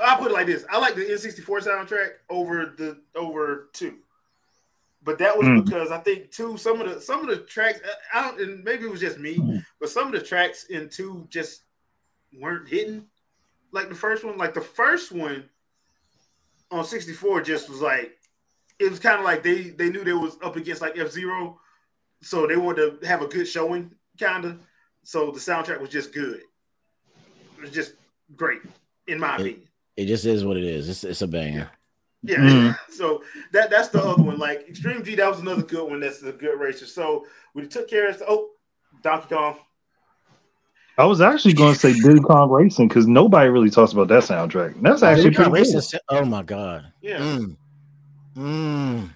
I'll 0.00 0.18
put 0.18 0.30
it 0.30 0.34
like 0.34 0.46
this: 0.46 0.64
I 0.70 0.78
like 0.78 0.94
the 0.94 1.02
N64 1.02 1.62
soundtrack 1.66 2.08
over 2.30 2.74
the 2.76 2.98
over 3.14 3.68
two. 3.72 3.98
But 5.04 5.18
that 5.18 5.36
was 5.36 5.46
Mm. 5.48 5.64
because 5.64 5.90
I 5.90 5.98
think 5.98 6.30
two 6.30 6.56
some 6.56 6.80
of 6.80 6.88
the 6.88 7.00
some 7.00 7.20
of 7.20 7.26
the 7.26 7.38
tracks 7.44 7.80
I 8.14 8.22
don't 8.22 8.40
and 8.40 8.64
maybe 8.64 8.84
it 8.84 8.90
was 8.90 9.00
just 9.00 9.18
me, 9.18 9.62
but 9.80 9.90
some 9.90 10.06
of 10.06 10.12
the 10.12 10.20
tracks 10.26 10.64
in 10.64 10.88
two 10.88 11.26
just 11.28 11.62
weren't 12.38 12.68
hitting 12.68 13.06
like 13.72 13.88
the 13.88 13.94
first 13.94 14.22
one. 14.24 14.38
Like 14.38 14.54
the 14.54 14.60
first 14.60 15.10
one 15.12 15.48
on 16.70 16.84
64 16.84 17.42
just 17.42 17.68
was 17.68 17.80
like 17.80 18.18
it 18.78 18.88
was 18.90 18.98
kind 19.00 19.18
of 19.18 19.24
like 19.24 19.42
they 19.42 19.70
they 19.70 19.90
knew 19.90 20.04
they 20.04 20.12
was 20.12 20.36
up 20.42 20.56
against 20.56 20.80
like 20.82 20.96
F 20.96 21.10
Zero, 21.10 21.60
so 22.20 22.46
they 22.46 22.56
wanted 22.56 23.00
to 23.00 23.06
have 23.06 23.22
a 23.22 23.26
good 23.26 23.46
showing, 23.46 23.90
kind 24.18 24.44
of. 24.44 24.60
So 25.02 25.32
the 25.32 25.40
soundtrack 25.40 25.80
was 25.80 25.90
just 25.90 26.12
good. 26.14 26.42
It 27.56 27.60
was 27.60 27.70
just 27.70 27.94
great, 28.36 28.60
in 29.08 29.18
my 29.18 29.34
opinion. 29.34 29.68
It 29.96 30.06
just 30.06 30.24
is 30.24 30.44
what 30.44 30.56
it 30.56 30.64
is. 30.64 30.88
It's, 30.88 31.04
it's 31.04 31.22
a 31.22 31.26
banger. 31.28 31.70
Yeah. 32.22 32.36
Mhm. 32.36 32.78
So 32.90 33.22
that 33.52 33.68
that's 33.70 33.88
the 33.88 34.00
other 34.02 34.22
one. 34.22 34.38
Like 34.38 34.68
Extreme 34.68 35.02
G, 35.04 35.16
that 35.16 35.28
was 35.28 35.40
another 35.40 35.62
good 35.62 35.90
one. 35.90 36.00
That's 36.00 36.22
a 36.22 36.32
good 36.32 36.58
racer. 36.58 36.86
So 36.86 37.26
we 37.54 37.66
took 37.66 37.88
care 37.90 38.08
of. 38.08 38.22
Oh, 38.28 38.50
Donkey 39.02 39.34
Kong. 39.34 39.56
I 40.98 41.04
was 41.06 41.20
actually 41.20 41.54
going 41.54 41.72
to 41.74 41.80
say 41.80 41.94
Diddy 41.94 42.20
Kong 42.20 42.50
Racing 42.50 42.86
because 42.86 43.06
nobody 43.08 43.48
really 43.48 43.70
talks 43.70 43.92
about 43.92 44.08
that 44.08 44.22
soundtrack. 44.24 44.80
That's 44.82 45.02
actually 45.02 45.30
Diddy 45.30 45.36
Kong 45.36 45.50
pretty 45.50 45.64
good. 45.70 45.74
Racing- 45.76 46.00
Oh 46.10 46.24
my 46.24 46.42
god. 46.42 46.92
Yeah. 47.00 47.18
Mm. 47.18 47.56
Mm. 48.36 49.10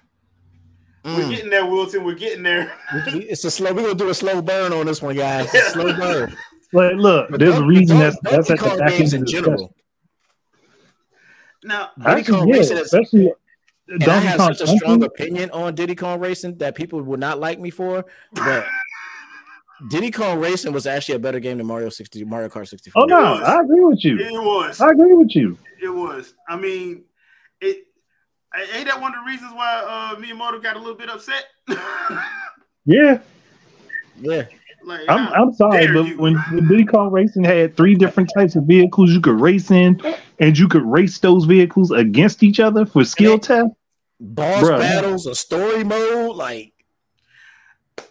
We're 1.05 1.11
Mm. 1.11 1.29
getting 1.29 1.49
there, 1.49 1.65
Wilson. 1.65 2.03
We're 2.03 2.15
getting 2.15 2.43
there. 2.43 2.73
It's 3.07 3.45
a 3.45 3.51
slow. 3.51 3.73
We're 3.73 3.83
gonna 3.83 3.95
do 3.95 4.09
a 4.09 4.13
slow 4.13 4.41
burn 4.41 4.73
on 4.73 4.85
this 4.87 5.01
one, 5.01 5.15
guys. 5.15 5.47
It's 5.53 5.69
a 5.69 5.71
slow 5.71 5.93
burn. 5.97 6.35
Like, 6.73 6.95
look, 6.95 7.29
But 7.31 7.39
there's 7.39 7.55
a 7.55 7.63
reason 7.63 7.97
Don- 7.97 7.99
that's 7.99 8.17
that's 8.23 8.47
Donkey 8.49 8.65
at 8.65 8.71
the 8.73 8.77
back 8.83 8.91
end 8.99 9.13
in 9.13 9.21
of 9.21 9.25
the 9.25 9.31
general. 9.31 9.73
Now, 11.67 11.89
Diddy 11.97 12.23
Kong 12.23 12.39
Actually, 12.41 12.49
yeah, 12.49 12.57
Racing 12.57 12.77
is- 12.77 12.83
especially 12.93 13.33
And 13.89 14.03
I 14.03 14.19
have 14.19 14.37
Kong 14.39 14.53
such 14.53 14.61
a 14.69 14.77
strong 14.77 14.99
Country. 15.01 15.07
opinion 15.25 15.51
on 15.51 15.75
Diddy 15.75 15.95
Kong 15.95 16.19
Racing 16.19 16.57
that 16.57 16.75
people 16.75 17.01
would 17.01 17.19
not 17.19 17.39
like 17.39 17.59
me 17.59 17.69
for, 17.69 18.05
but 18.33 18.65
Diddy 19.89 20.09
Kong 20.11 20.39
Racing 20.39 20.73
was 20.73 20.87
actually 20.87 21.15
a 21.15 21.19
better 21.19 21.39
game 21.39 21.57
than 21.59 21.67
Mario 21.67 21.89
60, 21.89 22.23
Mario 22.25 22.49
Kart 22.49 22.67
64. 22.67 23.01
Oh 23.01 23.05
no. 23.05 23.17
I 23.35 23.61
agree 23.61 23.83
with 23.83 24.03
you. 24.03 24.17
it 24.19 24.31
was. 24.33 24.81
I 24.81 24.89
agree 24.89 25.13
with 25.13 25.35
you. 25.35 25.57
It 25.81 25.89
was. 25.89 26.33
I 26.49 26.55
mean, 26.57 27.03
it. 27.61 27.83
Ain't 28.73 28.87
that 28.87 28.99
one 28.99 29.13
of 29.13 29.23
the 29.23 29.29
reasons 29.31 29.51
why 29.53 29.83
uh, 29.87 30.15
Miyamoto 30.19 30.61
got 30.63 30.75
a 30.77 30.79
little 30.79 30.95
bit 30.95 31.09
upset? 31.09 31.45
Yeah, 32.89 33.19
Yeah, 34.21 34.45
like, 34.85 35.01
I'm 35.09 35.27
I'm 35.33 35.53
sorry, 35.53 35.87
but 35.91 36.07
you. 36.07 36.17
when, 36.17 36.35
when 36.35 36.67
Diddy 36.69 36.85
Kong 36.85 37.11
Racing 37.11 37.43
had 37.43 37.75
three 37.75 37.95
different 37.95 38.31
types 38.33 38.55
of 38.55 38.63
vehicles 38.63 39.11
you 39.11 39.19
could 39.19 39.41
race 39.41 39.71
in, 39.71 39.99
and 40.39 40.57
you 40.57 40.67
could 40.67 40.83
race 40.83 41.19
those 41.19 41.45
vehicles 41.45 41.91
against 41.91 42.43
each 42.43 42.59
other 42.59 42.85
for 42.85 43.03
skill 43.03 43.39
test 43.39 43.69
boss 44.19 44.63
Bruh. 44.63 44.79
battles, 44.79 45.25
a 45.27 45.35
story 45.35 45.83
mode, 45.83 46.35
like 46.35 46.73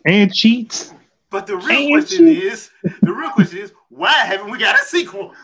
and 0.05 0.33
cheats. 0.33 0.93
But 1.31 1.47
the 1.47 1.57
real 1.57 1.71
Ain't 1.71 1.93
question 1.93 2.27
you? 2.27 2.33
is, 2.33 2.71
the 3.03 3.13
real 3.13 3.31
question 3.31 3.59
is, 3.59 3.73
why 3.89 4.13
haven't 4.13 4.51
we 4.51 4.59
got 4.59 4.79
a 4.81 4.85
sequel? 4.85 5.35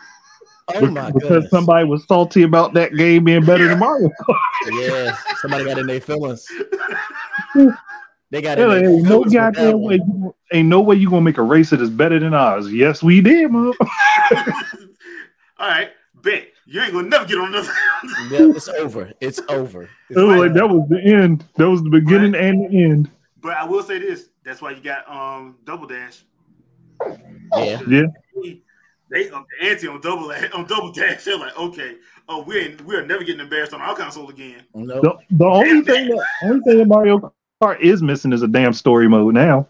oh 0.73 0.87
my 0.89 1.11
God. 1.11 1.13
because 1.13 1.29
goodness. 1.29 1.49
somebody 1.51 1.85
was 1.85 2.05
salty 2.07 2.43
about 2.43 2.73
that 2.73 2.95
game 2.95 3.25
being 3.25 3.43
better 3.45 3.67
than 3.67 3.79
Mario. 3.79 4.09
yeah, 4.71 5.15
somebody 5.35 5.65
got 5.65 5.77
in 5.77 5.87
their 5.87 5.99
feelings. 5.99 6.47
They 8.31 8.41
got 8.41 8.57
Yeah, 8.57 8.63
in 8.63 8.69
their 8.83 8.89
ain't 8.89 9.03
no 9.03 9.23
feelings 9.23 9.25
with 9.25 9.33
that 9.33 9.53
goddamn 9.55 9.81
way. 9.81 9.95
you- 9.95 10.35
Ain't 10.53 10.69
no 10.69 10.81
way 10.81 10.95
you 10.95 11.09
gonna 11.09 11.21
make 11.21 11.37
a 11.39 11.43
racer 11.43 11.75
that's 11.75 11.89
better 11.89 12.19
than 12.19 12.33
ours. 12.33 12.71
Yes, 12.71 13.01
we 13.03 13.19
did, 13.21 13.51
man. 13.51 13.73
All 15.57 15.67
right, 15.67 15.89
bet 16.23 16.47
you 16.65 16.81
ain't 16.81 16.93
gonna 16.93 17.07
never 17.09 17.25
get 17.25 17.37
on 17.37 17.47
another. 17.49 17.71
Yeah, 18.29 18.39
it's 18.55 18.67
over. 18.67 19.11
It's 19.21 19.39
over. 19.49 19.83
It's 19.83 19.91
It 20.09 20.15
was 20.15 20.23
over. 20.25 20.37
like 20.39 20.53
that 20.53 20.67
was 20.69 20.87
the 20.89 21.01
end. 21.01 21.45
That 21.55 21.69
was 21.69 21.81
the 21.83 21.89
beginning 21.89 22.35
and 22.35 22.69
the 22.69 22.83
end. 22.83 23.11
but 23.41 23.55
I 23.57 23.63
will 23.65 23.83
say 23.83 23.99
this: 23.99 24.29
that's 24.43 24.61
why 24.61 24.71
you 24.71 24.81
got 24.81 25.09
um 25.09 25.55
Double 25.65 25.87
Dash. 25.87 26.23
yeah. 27.55 27.79
Yeah. 27.87 28.03
They 29.09 29.29
up 29.29 29.45
the 29.59 29.67
ante 29.69 29.87
on 29.87 30.01
double 30.01 30.31
on 30.53 30.65
double 30.65 30.91
dash. 30.91 31.23
They're 31.25 31.37
like, 31.37 31.57
okay, 31.57 31.97
oh, 32.27 32.43
we're 32.43 32.75
we're 32.83 33.05
never 33.05 33.23
getting 33.23 33.41
embarrassed 33.41 33.73
on 33.73 33.81
our 33.81 33.95
console 33.95 34.29
again. 34.29 34.63
No, 34.73 35.01
The, 35.01 35.17
the 35.31 35.45
only 35.45 35.81
thing 35.83 36.07
that 36.09 36.25
only 36.43 36.61
thing 36.61 36.77
that 36.79 36.87
Mario 36.87 37.31
Kart 37.61 37.79
is 37.79 38.01
missing 38.01 38.33
is 38.33 38.41
a 38.41 38.47
damn 38.47 38.73
story 38.73 39.07
mode 39.07 39.33
now. 39.35 39.67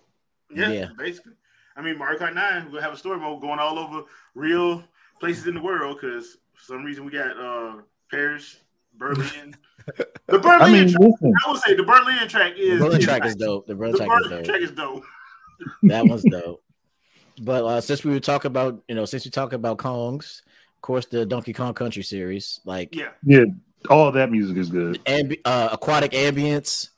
Yeah, 0.53 0.71
Yeah. 0.71 0.87
basically. 0.97 1.33
I 1.75 1.81
mean, 1.81 1.97
Mario 1.97 2.19
Kart 2.19 2.33
Nine, 2.35 2.71
we'll 2.71 2.81
have 2.81 2.93
a 2.93 2.97
story 2.97 3.19
mode 3.19 3.41
going 3.41 3.59
all 3.59 3.77
over 3.79 4.03
real 4.33 4.83
places 5.19 5.45
in 5.47 5.55
the 5.55 5.61
world 5.61 5.97
because 5.99 6.37
for 6.63 6.73
some 6.73 6.83
reason 6.83 7.05
we 7.05 7.11
got 7.11 7.37
uh 7.37 7.81
Paris, 8.09 8.57
Berlin. 8.97 9.55
the 10.27 10.39
Berlin 10.39 10.61
I 10.61 10.71
mean, 10.71 10.87
track, 10.89 11.01
listen, 11.01 11.33
I 11.45 11.51
would 11.51 11.61
say 11.61 11.75
the 11.75 11.83
Berlin 11.83 12.27
track 12.27 12.55
the 12.55 12.61
is 12.61 12.79
Berlin 12.79 13.01
track 13.01 13.21
nice. 13.21 13.29
is 13.31 13.35
dope. 13.35 13.67
The 13.67 13.75
Berlin 13.75 13.91
The 13.93 13.97
track 14.05 14.11
is 14.21 14.29
dope. 14.29 14.45
track 14.45 14.61
is 14.61 14.71
dope. 14.71 15.03
That 15.83 16.05
one's 16.05 16.23
dope. 16.23 16.63
But 17.41 17.65
uh, 17.65 17.81
since 17.81 18.03
we 18.03 18.11
were 18.11 18.19
talking 18.19 18.49
about, 18.49 18.83
you 18.87 18.95
know, 18.95 19.05
since 19.05 19.25
we 19.25 19.31
talk 19.31 19.53
about 19.53 19.77
Kongs, 19.77 20.41
of 20.75 20.81
course, 20.81 21.05
the 21.07 21.25
Donkey 21.25 21.53
Kong 21.53 21.73
Country 21.73 22.03
series, 22.03 22.59
like 22.65 22.95
Yeah, 22.95 23.09
yeah, 23.23 23.45
all 23.89 24.11
that 24.11 24.29
music 24.31 24.57
is 24.57 24.69
good. 24.69 25.03
ambi- 25.05 25.41
uh, 25.45 25.69
aquatic 25.71 26.11
ambience. 26.11 26.89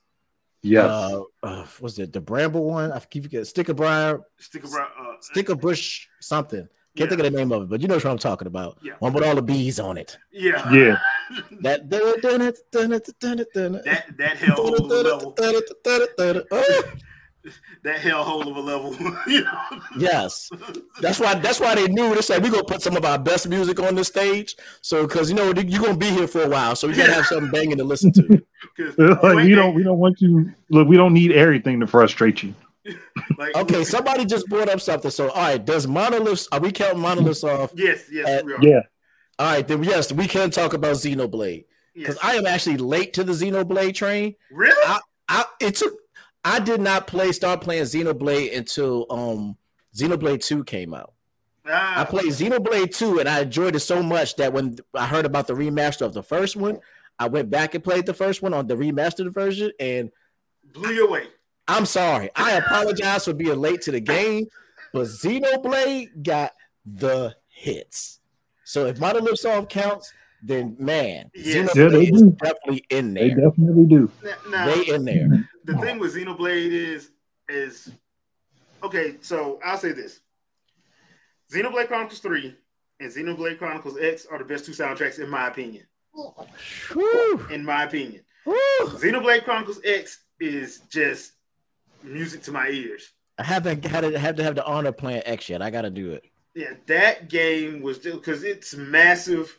Yes. 0.61 0.83
Uh, 0.85 1.21
uh, 1.43 1.65
what's 1.79 1.99
it? 1.99 2.11
The 2.11 2.19
Bramble 2.21 2.65
one? 2.65 2.91
I 2.91 2.99
keep 2.99 3.23
forgetting. 3.23 3.45
Sticker 3.45 3.73
Briar, 3.75 4.21
stick 4.39 4.63
around. 4.65 4.89
Uh, 4.99 5.13
Sticker 5.21 5.55
Bush, 5.55 6.07
something. 6.19 6.67
Yeah, 6.95 7.05
Can't 7.05 7.09
think 7.09 7.25
of 7.25 7.31
the 7.33 7.37
name 7.37 7.51
of 7.51 7.63
it, 7.63 7.69
but 7.69 7.81
you 7.81 7.87
know 7.87 7.95
what 7.95 8.05
I'm 8.05 8.17
talking 8.17 8.47
about. 8.47 8.77
Yeah. 8.81 8.93
One 8.99 9.13
with 9.13 9.23
all 9.23 9.35
the 9.35 9.41
bees 9.41 9.79
on 9.79 9.97
it. 9.97 10.17
yeah, 10.31 10.71
yeah. 10.71 10.97
That 11.61 11.89
that 11.89 12.55
that 14.17 14.37
hell 14.37 14.55
hole 14.55 14.75
of 14.75 14.91
a 14.91 14.93
level. 14.93 15.35
Oh, 16.51 16.83
That 17.83 17.99
hell 17.99 18.23
hole 18.23 18.47
of 18.49 18.57
a 18.57 18.59
level. 18.59 18.95
you 19.27 19.43
know? 19.43 19.59
Yes, 19.97 20.49
that's 21.01 21.19
why. 21.19 21.35
That's 21.35 21.59
why 21.59 21.75
they 21.75 21.87
knew. 21.87 22.15
They 22.15 22.21
said 22.21 22.41
we're 22.43 22.51
gonna 22.51 22.63
put 22.63 22.81
some 22.81 22.95
of 22.97 23.05
our 23.05 23.19
best 23.19 23.47
music 23.47 23.79
on 23.79 23.95
the 23.95 24.03
stage. 24.03 24.55
So, 24.81 25.05
because 25.05 25.29
you 25.29 25.35
know 25.35 25.45
you're 25.53 25.81
gonna 25.81 25.97
be 25.97 26.09
here 26.09 26.27
for 26.27 26.43
a 26.43 26.49
while, 26.49 26.75
so 26.75 26.87
we 26.87 26.95
gotta 26.95 27.13
have 27.13 27.25
something 27.25 27.51
banging 27.51 27.77
to 27.77 27.83
listen 27.83 28.11
to. 28.13 28.41
'Cause 28.77 28.95
you 28.97 29.07
like 29.21 29.35
we 29.35 29.53
don't 29.53 29.75
we 29.75 29.83
don't 29.83 29.99
want 29.99 30.19
you 30.21 30.51
look, 30.69 30.87
we 30.87 30.97
don't 30.97 31.13
need 31.13 31.31
everything 31.33 31.79
to 31.81 31.87
frustrate 31.87 32.41
you. 32.43 32.53
like- 33.37 33.55
Okay, 33.55 33.83
somebody 33.83 34.25
just 34.25 34.47
brought 34.47 34.69
up 34.69 34.81
something. 34.81 35.11
So, 35.11 35.29
all 35.29 35.41
right, 35.41 35.63
does 35.63 35.87
monoliths? 35.87 36.47
Are 36.51 36.59
we 36.59 36.71
counting 36.71 37.01
Monolith 37.01 37.37
Soft? 37.37 37.73
Yes, 37.77 38.05
yes, 38.11 38.43
we 38.43 38.53
are. 38.53 38.59
Yeah. 38.61 38.81
All 39.39 39.47
right, 39.53 39.67
then 39.67 39.83
yes, 39.83 40.11
we 40.11 40.27
can 40.27 40.49
talk 40.51 40.73
about 40.73 40.95
Xenoblade 40.95 41.65
because 41.93 42.15
Yes. 42.15 42.23
I 42.23 42.35
am 42.35 42.45
actually 42.45 42.77
late 42.77 43.13
to 43.13 43.23
the 43.23 43.33
Xenoblade 43.33 43.93
train. 43.95 44.35
really? 44.51 44.99
I 45.27 45.45
it 45.59 45.75
took. 45.75 45.93
I 46.43 46.59
did 46.59 46.79
not 46.79 47.07
play 47.07 47.31
start 47.31 47.61
playing 47.61 47.83
Xenoblade 47.83 48.55
until 48.55 49.07
um 49.09 49.57
Xenoblade 49.97 50.45
Two 50.45 50.63
came 50.63 50.93
out. 50.93 51.13
Ah, 51.67 52.01
I 52.01 52.03
played 52.05 52.27
Xenoblade 52.27 52.95
2 52.95 53.19
and 53.21 53.27
I 53.27 53.39
enjoyed 53.41 53.75
it 53.75 53.79
so 53.79 54.03
much 54.03 54.35
that 54.35 54.53
when 54.53 54.77
I 54.93 55.07
heard 55.07 55.25
about 55.25 55.47
the 55.47 55.53
remaster 55.55 56.01
of 56.05 56.13
the 56.13 56.21
first 56.21 56.55
one, 56.55 56.77
I 57.17 57.27
went 57.27 57.49
back 57.49 57.73
and 57.73 57.83
played 57.83 58.05
the 58.05 58.13
first 58.13 58.43
one 58.43 58.53
on 58.53 58.67
the 58.67 58.75
remastered 58.75 59.33
version. 59.33 59.71
And 59.79 60.11
blew 60.63 60.91
you 60.91 61.07
away. 61.07 61.23
I'm 61.67 61.85
sorry, 61.85 62.29
I 62.35 62.53
apologize 62.53 63.25
for 63.25 63.33
being 63.33 63.59
late 63.59 63.81
to 63.83 63.91
the 63.91 63.99
game, 63.99 64.45
but 64.93 65.07
Xenoblade 65.07 66.23
got 66.23 66.51
the 66.85 67.35
hits. 67.47 68.19
So 68.63 68.85
if 68.85 68.99
Monolith 68.99 69.39
Soft 69.39 69.69
counts, 69.69 70.11
then 70.43 70.75
man, 70.79 71.31
Yes. 71.33 71.71
Xenoblade 71.71 71.75
Yeah, 71.75 71.89
they 71.89 72.05
is 72.05 72.21
do. 72.21 72.31
definitely 72.39 72.85
in 72.89 73.13
there. 73.15 73.29
They 73.29 73.41
definitely 73.41 73.85
do. 73.85 74.11
Now, 74.23 74.35
now, 74.49 74.65
They 74.75 74.87
in 74.93 75.05
there. 75.05 75.49
the 75.63 75.77
thing 75.79 75.97
with 75.99 76.15
Xenoblade 76.15 76.71
is 76.71 77.09
is 77.49 77.91
okay. 78.83 79.15
So 79.21 79.59
I'll 79.63 79.77
say 79.77 79.91
this: 79.91 80.19
Xenoblade 81.51 81.87
Chronicles 81.87 82.19
Three 82.19 82.55
and 82.99 83.11
Xenoblade 83.11 83.57
Chronicles 83.57 83.97
X 83.99 84.25
are 84.27 84.37
the 84.37 84.45
best 84.45 84.65
two 84.65 84.71
soundtracks 84.71 85.19
in 85.19 85.29
my 85.29 85.47
opinion. 85.47 85.85
Whew, 86.93 87.45
In 87.51 87.65
my 87.65 87.83
opinion, 87.83 88.23
whew. 88.45 88.57
Xenoblade 88.83 89.43
Chronicles 89.43 89.79
X 89.83 90.19
is 90.39 90.79
just 90.89 91.33
music 92.05 92.43
to 92.43 92.51
my 92.51 92.69
ears. 92.69 93.11
I 93.37 93.43
haven't 93.43 93.85
had 93.85 94.01
to 94.01 94.17
have 94.17 94.35
to 94.37 94.43
have 94.43 94.55
the 94.55 94.65
honor 94.65 94.91
playing 94.91 95.23
X 95.25 95.49
yet. 95.49 95.61
I 95.61 95.69
got 95.69 95.81
to 95.81 95.89
do 95.89 96.11
it. 96.11 96.23
Yeah, 96.53 96.73
that 96.87 97.29
game 97.29 97.81
was 97.81 97.99
because 97.99 98.43
it's 98.43 98.75
massive, 98.75 99.57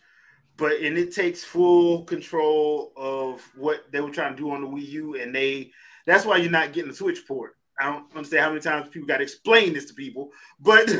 but 0.56 0.80
and 0.80 0.96
it 0.96 1.14
takes 1.14 1.44
full 1.44 2.04
control 2.04 2.92
of 2.96 3.42
what 3.54 3.92
they 3.92 4.00
were 4.00 4.10
trying 4.10 4.34
to 4.34 4.42
do 4.42 4.50
on 4.50 4.62
the 4.62 4.66
Wii 4.66 4.88
U, 4.88 5.14
and 5.16 5.34
they 5.34 5.72
that's 6.06 6.24
why 6.24 6.38
you're 6.38 6.50
not 6.50 6.72
getting 6.72 6.90
the 6.90 6.96
Switch 6.96 7.26
port. 7.26 7.56
I 7.78 7.90
don't 7.90 8.06
understand 8.16 8.42
how 8.42 8.48
many 8.48 8.60
times 8.60 8.88
people 8.88 9.06
got 9.06 9.18
to 9.18 9.22
explain 9.22 9.74
this 9.74 9.84
to 9.86 9.94
people, 9.94 10.30
but 10.58 10.90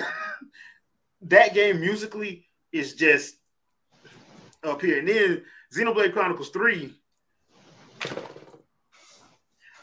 that 1.22 1.54
game 1.54 1.80
musically 1.80 2.46
is 2.72 2.94
just 2.94 3.36
up 4.62 4.82
here. 4.82 4.98
And 4.98 5.08
then 5.08 5.42
Xenoblade 5.74 6.12
Chronicles 6.12 6.50
3. 6.50 6.92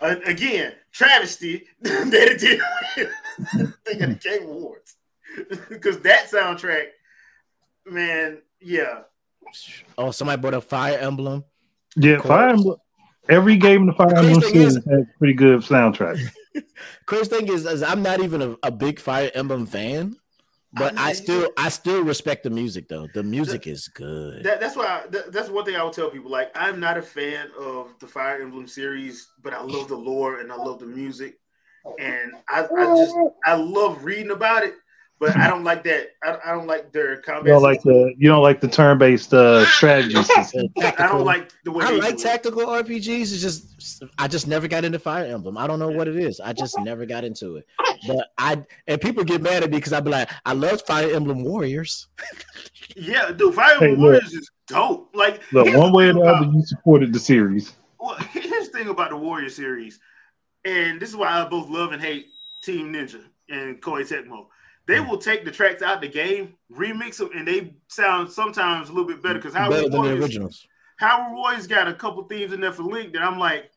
Uh, 0.02 0.16
again, 0.26 0.74
travesty 0.94 1.66
that 1.82 2.14
it 2.14 2.40
did 2.40 2.62
win. 2.96 3.74
they 3.86 3.96
got 3.96 4.10
the 4.10 4.16
Game 4.30 4.44
Awards 4.48 4.96
because 5.70 6.00
that 6.02 6.30
soundtrack, 6.32 6.86
man, 7.86 8.40
yeah, 8.62 9.02
Oh, 9.98 10.10
somebody 10.12 10.42
brought 10.42 10.54
a 10.56 10.62
Fire 10.62 10.98
Emblem. 10.98 11.44
Yeah, 11.96 12.16
Cool. 12.18 12.30
Fire 12.30 12.50
Emblem. 12.50 12.78
Every 13.30 13.58
game 13.58 13.82
in 13.82 13.88
the 13.88 13.94
Fire 13.94 14.16
Emblem 14.16 14.42
thing 14.42 14.56
is- 14.62 14.74
series 14.76 14.86
has 14.90 15.06
pretty 15.20 15.34
good 15.34 15.60
soundtrack. 15.62 16.20
Chris 17.06 17.28
thing 17.28 17.48
is, 17.52 17.66
is 17.66 17.84
I'm 17.84 18.02
not 18.04 18.22
even 18.22 18.42
a, 18.42 18.56
a 18.64 18.72
big 18.72 19.00
Fire 19.00 19.30
Emblem 19.34 19.66
fan, 19.66 20.16
But 20.76 20.98
I 20.98 21.10
I, 21.10 21.14
still 21.14 21.50
I 21.58 21.70
still 21.70 22.04
respect 22.04 22.44
the 22.44 22.50
music 22.50 22.88
though. 22.88 23.08
The 23.14 23.22
music 23.22 23.68
is 23.68 23.88
good. 23.88 24.44
That, 24.44 24.60
that's 24.60 24.76
why 24.76 24.86
I, 24.86 25.08
that, 25.10 25.32
that's 25.32 25.50
one 25.50 25.66
thing 25.66 25.76
I 25.76 25.84
would 25.84 25.94
tell 25.94 26.10
people. 26.10 26.32
Like, 26.32 26.52
I'm 26.56 26.80
not 26.80 26.98
a 26.98 27.02
fan 27.02 27.50
of 27.60 27.94
the 28.00 28.08
Fire 28.08 28.42
Emblem 28.42 28.68
series, 28.68 29.30
but 29.44 29.54
I 29.54 29.62
love 29.62 29.88
the 29.88 29.96
lore 29.96 30.40
and 30.40 30.52
I 30.52 30.56
love 30.56 30.80
the 30.80 30.88
music, 30.88 31.38
and 32.00 32.34
I, 32.50 32.64
I 32.64 32.86
just 32.98 33.16
I 33.46 33.54
love 33.54 34.04
reading 34.04 34.32
about 34.32 34.64
it. 34.64 34.74
But 35.20 35.38
I 35.38 35.48
don't 35.48 35.64
like 35.64 35.84
that. 35.86 36.08
I, 36.24 36.38
I 36.46 36.52
don't 36.52 36.68
like 36.68 36.92
their 36.92 37.22
combat. 37.22 37.46
You 37.46 37.54
don't 37.54 37.64
like 37.64 37.78
system. 37.78 37.94
the 37.94 38.14
you 38.18 38.28
don't 38.28 38.42
like 38.42 38.60
the 38.60 38.68
turn 38.68 38.98
based 38.98 39.34
uh, 39.34 39.66
strategy 39.78 40.22
system. 40.22 40.68
I 40.82 40.92
don't 41.08 41.24
like 41.24 41.52
the 41.64 41.72
way 41.72 41.86
I 41.86 41.92
they 41.92 42.00
like 42.02 42.18
do 42.18 42.22
it. 42.22 42.24
tactical 42.24 42.62
RPGs. 42.64 43.22
It's 43.22 43.42
just 43.42 44.04
I 44.18 44.28
just 44.28 44.48
never 44.48 44.68
got 44.68 44.84
into 44.84 45.00
Fire 45.00 45.24
Emblem. 45.26 45.58
I 45.58 45.66
don't 45.66 45.80
know 45.80 45.90
what 45.90 46.08
it 46.10 46.18
is. 46.18 46.42
I 46.42 46.52
just 46.52 46.78
never 46.80 47.06
got 47.06 47.24
into 47.24 47.56
it. 47.58 47.68
But 48.06 48.28
I 48.38 48.64
and 48.88 49.00
people 49.00 49.24
get 49.24 49.42
mad 49.42 49.64
at 49.64 49.70
me 49.72 49.78
because 49.78 49.94
I 49.94 50.02
be 50.02 50.10
like, 50.12 50.30
I 50.46 50.54
love 50.54 50.82
Fire 50.86 51.10
Emblem 51.14 51.44
Warriors. 51.44 52.08
Yeah, 52.96 53.32
dude, 53.32 53.56
Fire 53.56 53.74
Emblem 53.74 53.92
look. 53.92 54.00
Warriors 54.00 54.34
is 54.34 54.52
dope. 54.68 55.10
Like, 55.16 55.42
Look, 55.52 55.74
one 55.76 55.94
way 55.94 56.10
or 56.10 56.14
thing 56.14 56.22
the 56.22 56.28
other, 56.28 56.46
you 56.46 56.62
supported 56.66 57.14
the 57.14 57.20
series. 57.20 57.74
Well, 58.00 58.16
here's 58.32 58.70
the 58.70 58.78
thing 58.78 58.90
about 58.90 59.10
the 59.10 59.18
Warrior 59.18 59.50
series, 59.50 60.00
and 60.66 61.00
this 61.02 61.10
is 61.10 61.16
why 61.16 61.30
I 61.30 61.46
both 61.48 61.70
love 61.70 61.92
and 61.92 62.02
hate 62.02 62.28
Team 62.64 62.94
Ninja 62.94 63.22
and 63.50 63.82
Koei 63.82 64.02
Tecmo. 64.08 64.48
They 64.86 65.00
will 65.00 65.18
take 65.18 65.46
the 65.46 65.52
tracks 65.52 65.82
out 65.82 66.02
the 66.02 66.10
game, 66.10 66.56
remix 66.72 67.18
them, 67.18 67.30
and 67.36 67.48
they 67.48 67.74
sound 67.88 68.30
sometimes 68.32 68.90
a 68.90 68.92
little 68.92 69.08
bit 69.08 69.22
better 69.24 69.36
because 69.36 69.54
Howard 69.54 69.72
Better 69.72 69.90
than 69.90 70.04
the 70.04 70.14
originals. 70.22 70.68
Hyrule 71.02 71.34
Warriors 71.36 71.68
got 71.68 71.88
a 71.88 71.94
couple 71.94 72.24
themes 72.24 72.52
in 72.54 72.60
there 72.62 72.72
for 72.74 72.84
Link 72.84 73.14
that 73.14 73.22
I'm 73.24 73.40
like, 73.40 73.72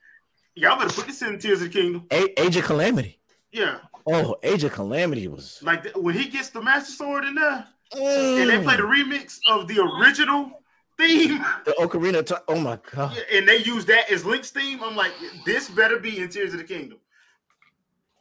y'all 0.56 0.76
better 0.78 0.92
put 0.92 1.06
this 1.06 1.22
in 1.22 1.38
Tears 1.38 1.62
of 1.62 1.72
the 1.72 1.80
Kingdom. 1.80 2.06
A- 2.10 2.40
Age 2.40 2.56
of 2.56 2.64
Calamity. 2.64 3.18
Yeah, 3.52 3.78
Oh, 4.08 4.36
Age 4.42 4.62
of 4.64 4.72
Calamity 4.72 5.26
was. 5.28 5.58
like 5.62 5.82
th- 5.84 5.94
when 5.96 6.14
he 6.14 6.28
gets 6.28 6.50
the 6.50 6.60
Master 6.62 6.92
Sword 6.92 7.24
in 7.24 7.34
there, 7.36 7.66
oh. 7.94 8.36
and 8.40 8.50
they 8.50 8.62
play 8.62 8.76
the 8.76 8.82
remix 8.82 9.38
of 9.48 9.66
the 9.68 9.80
original 9.80 10.62
theme, 10.98 11.44
the 11.64 11.74
Ocarina. 11.80 12.24
T- 12.26 12.34
oh 12.48 12.58
my 12.60 12.78
god. 12.94 13.16
and 13.32 13.48
they 13.48 13.58
use 13.58 13.84
that 13.86 14.10
as 14.10 14.24
Link's 14.24 14.50
theme. 14.50 14.80
I'm 14.82 14.94
like, 14.96 15.12
this 15.44 15.68
better 15.70 15.98
be 15.98 16.18
in 16.18 16.28
Tears 16.28 16.52
of 16.52 16.58
the 16.58 16.64
Kingdom. 16.64 16.98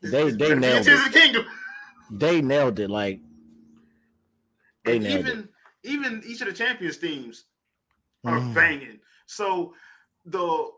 This- 0.01 0.11
They- 0.11 0.23
this 0.23 0.33
they 0.33 0.37
better 0.37 0.49
be 0.59 0.67
in 0.67 0.73
nailed 0.73 0.85
Tears 0.85 0.99
it. 1.01 1.07
of 1.07 1.13
the 1.13 1.19
Kingdom. 1.19 1.45
They 2.09 2.41
nailed 2.41 2.79
it. 2.79 2.89
Like 2.89 3.19
they 4.83 4.95
and 4.95 5.03
nailed 5.03 5.25
even 5.25 5.49
even 5.83 6.23
each 6.25 6.41
of 6.41 6.47
the 6.47 6.53
champions 6.53 6.97
themes 6.97 7.45
are 8.25 8.39
Mm. 8.39 8.53
banging. 8.53 8.99
So 9.25 9.73
the 10.25 10.69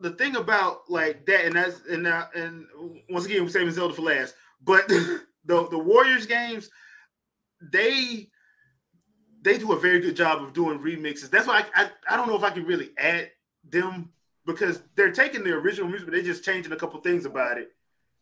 the 0.00 0.10
thing 0.10 0.36
about 0.36 0.90
like 0.90 1.24
that, 1.26 1.44
and 1.44 1.54
that's 1.56 1.80
and 1.90 2.02
now 2.02 2.28
and 2.34 2.66
once 3.10 3.26
again 3.26 3.42
we're 3.42 3.48
saving 3.50 3.72
Zelda 3.72 3.94
for 3.94 4.02
last, 4.02 4.34
but 4.62 4.86
the 4.88 5.22
the 5.44 5.78
Warriors 5.78 6.26
games, 6.26 6.70
they 7.60 8.28
they 9.42 9.58
do 9.58 9.72
a 9.72 9.78
very 9.78 10.00
good 10.00 10.16
job 10.16 10.42
of 10.42 10.52
doing 10.52 10.78
remixes. 10.78 11.30
That's 11.30 11.46
why 11.46 11.64
I 11.74 11.84
I, 11.84 11.90
I 12.10 12.16
don't 12.16 12.28
know 12.28 12.36
if 12.36 12.42
I 12.42 12.50
can 12.50 12.64
really 12.64 12.90
add 12.98 13.30
them 13.68 14.12
because 14.44 14.82
they're 14.94 15.12
taking 15.12 15.42
the 15.44 15.52
original 15.52 15.88
music, 15.88 16.06
but 16.06 16.14
they're 16.14 16.22
just 16.22 16.44
changing 16.44 16.72
a 16.72 16.76
couple 16.76 17.00
things 17.00 17.24
about 17.26 17.58
it, 17.58 17.70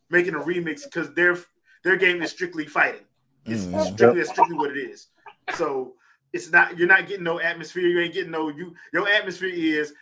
making 0.09 0.35
a 0.35 0.39
remix 0.39 0.83
because 0.83 1.13
their 1.13 1.37
their 1.85 1.95
game 1.95 2.21
is 2.23 2.31
strictly 2.31 2.65
fighting. 2.65 3.05
It's 3.45 3.65
Mm. 3.65 3.93
strictly 3.93 4.23
strictly 4.25 4.57
what 4.57 4.75
it 4.75 4.79
is. 4.79 5.07
So 5.55 5.93
it's 6.33 6.51
not 6.51 6.77
you're 6.77 6.87
not 6.87 7.07
getting 7.07 7.23
no 7.23 7.39
atmosphere. 7.39 7.87
You 7.87 7.99
ain't 8.01 8.13
getting 8.13 8.31
no 8.31 8.49
you. 8.49 8.75
Your 8.91 9.07
atmosphere 9.07 9.51
is 9.53 9.93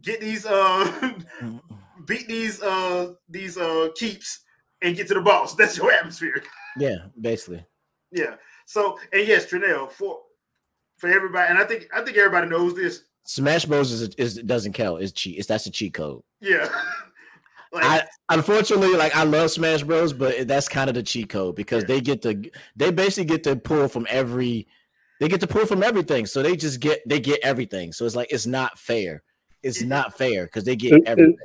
get 0.00 0.18
these 0.20 0.46
uh 0.46 1.12
beat 2.06 2.26
these 2.26 2.62
uh 2.62 3.12
these 3.28 3.58
uh 3.58 3.88
keeps 3.94 4.40
and 4.80 4.96
get 4.96 5.08
to 5.08 5.14
the 5.14 5.20
boss. 5.20 5.54
That's 5.54 5.76
your 5.76 5.92
atmosphere. 5.92 6.42
Yeah, 6.78 6.96
basically. 7.20 7.64
Yeah. 8.10 8.36
So 8.64 8.98
and 9.12 9.28
yes, 9.28 9.44
Trinell 9.46 9.90
for 9.92 10.20
for 10.96 11.10
everybody, 11.10 11.50
and 11.50 11.58
I 11.58 11.64
think 11.64 11.88
I 11.94 12.02
think 12.02 12.16
everybody 12.16 12.48
knows 12.48 12.74
this. 12.74 13.02
Smash 13.24 13.66
Bros 13.66 13.92
is, 13.92 14.14
is 14.14 14.36
doesn't 14.42 14.72
count. 14.72 15.02
It's 15.02 15.12
cheat. 15.12 15.36
It's 15.38 15.48
that's 15.48 15.66
a 15.66 15.70
cheat 15.70 15.92
code. 15.92 16.22
Yeah. 16.40 16.66
like 17.72 17.84
I 17.84 18.02
unfortunately 18.30 18.94
like 18.96 19.14
I 19.16 19.24
love 19.24 19.50
Smash 19.50 19.82
Bros, 19.82 20.12
but 20.12 20.46
that's 20.48 20.68
kind 20.68 20.88
of 20.88 20.94
the 20.94 21.02
cheat 21.02 21.28
code 21.28 21.56
because 21.56 21.82
Yeah. 21.82 21.88
they 21.88 22.00
get 22.00 22.22
to 22.22 22.50
they 22.76 22.90
basically 22.90 23.26
get 23.26 23.44
to 23.44 23.56
pull 23.56 23.88
from 23.88 24.06
every 24.08 24.66
they 25.20 25.28
get 25.28 25.40
to 25.40 25.46
pull 25.46 25.66
from 25.66 25.82
everything. 25.82 26.26
So 26.26 26.42
they 26.42 26.56
just 26.56 26.80
get 26.80 27.06
they 27.08 27.20
get 27.20 27.40
everything. 27.42 27.92
So 27.92 28.04
it's 28.04 28.16
like 28.16 28.32
it's 28.32 28.46
not 28.46 28.78
fair. 28.78 29.22
It's 29.62 29.82
not 29.82 30.16
fair 30.16 30.44
because 30.46 30.64
they 30.64 30.76
get 30.76 30.92
It- 30.92 30.96
it- 30.98 31.08
everything. 31.08 31.36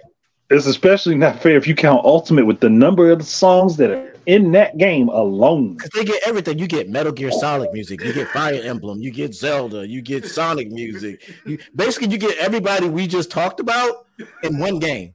It's 0.50 0.66
especially 0.66 1.16
not 1.16 1.42
fair 1.42 1.56
if 1.56 1.66
you 1.66 1.74
count 1.74 2.04
Ultimate 2.04 2.46
with 2.46 2.60
the 2.60 2.70
number 2.70 3.10
of 3.10 3.20
the 3.20 3.24
songs 3.26 3.78
that 3.78 3.90
are 3.90 4.14
in 4.26 4.52
that 4.52 4.78
game 4.78 5.08
alone. 5.08 5.76
Because 5.78 5.92
they 5.92 6.04
get 6.04 6.22
everything. 6.28 6.60
You 6.60 6.68
get 6.68 6.90
Metal 6.90 7.14
Gear 7.14 7.32
Solid 7.32 7.72
music, 7.72 8.04
you 8.04 8.12
get 8.12 8.28
Fire 8.28 8.60
Emblem, 8.62 9.02
you 9.02 9.12
get 9.12 9.34
Zelda, 9.34 9.88
you 9.88 10.02
get 10.02 10.26
Sonic 10.26 10.70
music. 10.70 11.22
You, 11.46 11.58
basically, 11.74 12.10
you 12.10 12.18
get 12.18 12.38
everybody 12.38 12.90
we 12.90 13.08
just 13.08 13.32
talked 13.32 13.62
about 13.62 14.08
in 14.44 14.60
one 14.60 14.80
game. 14.80 15.14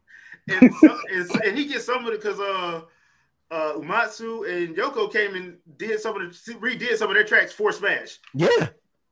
And, 0.48 0.72
so, 0.80 0.98
and, 1.12 1.30
and 1.44 1.58
he 1.58 1.66
gets 1.66 1.84
some 1.84 2.06
of 2.06 2.12
it 2.12 2.22
because 2.22 2.38
uh 2.40 2.82
uh 3.50 3.72
Uematsu 3.74 4.48
and 4.48 4.76
Yoko 4.76 5.10
came 5.12 5.34
and 5.34 5.56
did 5.76 6.00
some 6.00 6.20
of 6.20 6.22
the 6.44 6.54
redid 6.54 6.96
some 6.96 7.08
of 7.10 7.14
their 7.14 7.24
tracks 7.24 7.52
for 7.52 7.72
Smash. 7.72 8.18
Yeah, 8.34 8.68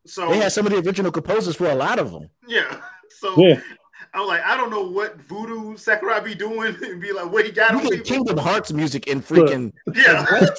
So 0.06 0.28
they 0.30 0.38
had 0.38 0.52
some 0.52 0.66
of 0.66 0.72
the 0.72 0.78
original 0.78 1.10
composers 1.12 1.56
for 1.56 1.66
a 1.70 1.74
lot 1.74 1.98
of 1.98 2.10
them. 2.12 2.30
yeah. 2.46 2.80
So 3.20 3.34
Yeah. 3.36 3.60
I'm 4.12 4.26
like, 4.26 4.42
I 4.44 4.56
don't 4.56 4.70
know 4.70 4.82
what 4.88 5.20
Voodoo 5.22 5.76
Sakurai 5.76 6.20
be 6.20 6.34
doing 6.34 6.76
and 6.82 7.00
be 7.00 7.12
like, 7.12 7.30
what 7.32 7.44
he 7.44 7.52
got 7.52 7.72
You 7.72 7.78
on 7.78 7.82
get 7.84 7.90
people. 7.92 8.04
Kingdom 8.06 8.38
Hearts 8.38 8.72
music 8.72 9.06
in 9.08 9.20
freaking 9.22 9.72
Yeah. 9.94 10.24
what? 10.30 10.58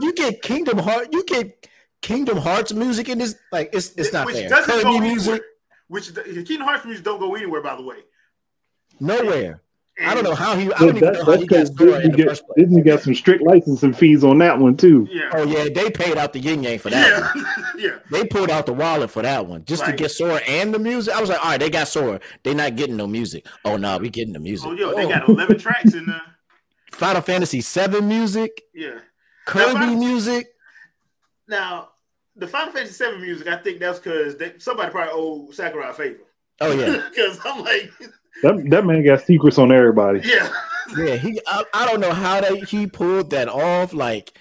You 0.00 0.12
get 0.14 0.42
Kingdom 0.42 0.78
Heart. 0.78 1.08
You 1.12 1.24
get 1.24 1.68
Kingdom 2.02 2.38
Hearts 2.38 2.72
music 2.72 3.08
in 3.08 3.18
this. 3.18 3.36
Like 3.52 3.70
it's 3.72 3.92
it's 3.96 4.12
not 4.12 4.26
Which 4.26 4.36
fair. 4.36 4.48
doesn't 4.48 4.68
go 4.70 4.76
Kirby 4.82 4.88
anywhere. 4.96 5.08
music 5.12 5.42
Which 5.88 6.08
the 6.08 6.22
Kingdom 6.22 6.66
Hearts 6.68 6.84
music 6.84 7.04
don't 7.04 7.18
go 7.20 7.34
anywhere, 7.34 7.62
by 7.62 7.74
the 7.76 7.82
way. 7.82 7.98
nowhere. 9.00 9.62
I 10.00 10.14
don't 10.14 10.22
know 10.24 10.34
how 10.34 10.54
he. 10.56 10.72
I 10.72 10.78
don't 10.78 10.96
even 10.96 11.12
know 11.12 11.24
how 11.24 11.32
he 11.32 11.46
got 11.46 11.66
because 11.68 11.76
Sora 11.76 11.90
Disney, 11.92 12.04
in 12.04 12.10
the 12.12 12.16
get- 12.16 12.28
first 12.28 12.46
place. 12.46 12.66
Disney 12.66 12.82
got 12.82 13.00
some 13.02 13.14
strict 13.14 13.42
licensing 13.42 13.92
fees 13.92 14.22
on 14.22 14.38
that 14.38 14.58
one 14.58 14.76
too. 14.76 15.08
Yeah. 15.10 15.30
Oh 15.32 15.44
yeah, 15.44 15.64
they 15.74 15.90
paid 15.90 16.16
out 16.16 16.32
the 16.32 16.38
yin 16.38 16.62
yang 16.62 16.78
for 16.78 16.90
that. 16.90 17.20
one. 17.34 17.44
Yeah. 17.44 17.64
yeah. 17.90 17.98
They 18.10 18.24
pulled 18.26 18.50
out 18.50 18.66
the 18.66 18.72
wallet 18.72 19.10
for 19.10 19.22
that 19.22 19.46
one 19.46 19.64
just 19.64 19.84
to 19.86 19.92
get 19.92 20.10
Sora 20.10 20.40
and 20.46 20.72
the 20.72 20.78
music. 20.78 21.12
I 21.14 21.20
was 21.20 21.30
like, 21.30 21.40
all 21.44 21.50
right, 21.52 21.58
they 21.60 21.70
got 21.70 21.88
Sora. 21.88 22.20
They 22.44 22.54
not 22.54 22.76
getting 22.76 22.96
no 22.96 23.06
music. 23.06 23.46
Oh 23.64 23.76
no, 23.76 23.98
we 23.98 24.08
getting 24.08 24.32
the 24.34 24.40
music. 24.40 24.68
Oh, 24.68 24.72
yo, 24.72 24.94
they 24.94 25.04
Oh, 25.04 25.08
got 25.08 25.28
11 25.28 25.58
tracks 25.60 25.94
in 25.94 26.06
there. 26.06 26.22
Final 26.92 27.20
Fantasy 27.22 27.60
Seven 27.60 28.06
music, 28.08 28.62
Yeah. 28.74 28.98
Kirby 29.46 29.72
Final- 29.72 29.96
music. 29.96 30.48
Now, 31.48 31.88
the 32.36 32.46
Final 32.46 32.72
Fantasy 32.72 32.92
Seven 32.94 33.20
music, 33.20 33.46
I 33.48 33.56
think 33.56 33.80
that's 33.80 33.98
because 33.98 34.36
somebody 34.62 34.90
probably 34.90 35.12
owed 35.12 35.54
Sakurai 35.54 35.90
a 35.90 35.92
favor. 35.92 36.18
Oh 36.60 36.72
yeah, 36.72 37.08
Because 37.10 37.38
I'm 37.44 37.62
like, 37.64 37.90
That, 38.42 38.70
that 38.70 38.84
man 38.86 39.04
got 39.04 39.22
secrets 39.22 39.58
on 39.58 39.72
everybody. 39.72 40.20
yeah. 40.24 40.50
yeah. 40.96 41.16
He, 41.16 41.40
I, 41.46 41.64
I 41.74 41.86
don't 41.86 42.00
know 42.00 42.12
how 42.12 42.40
that 42.40 42.64
he 42.64 42.86
pulled 42.86 43.30
that 43.30 43.48
off. 43.48 43.92
Like, 43.92 44.32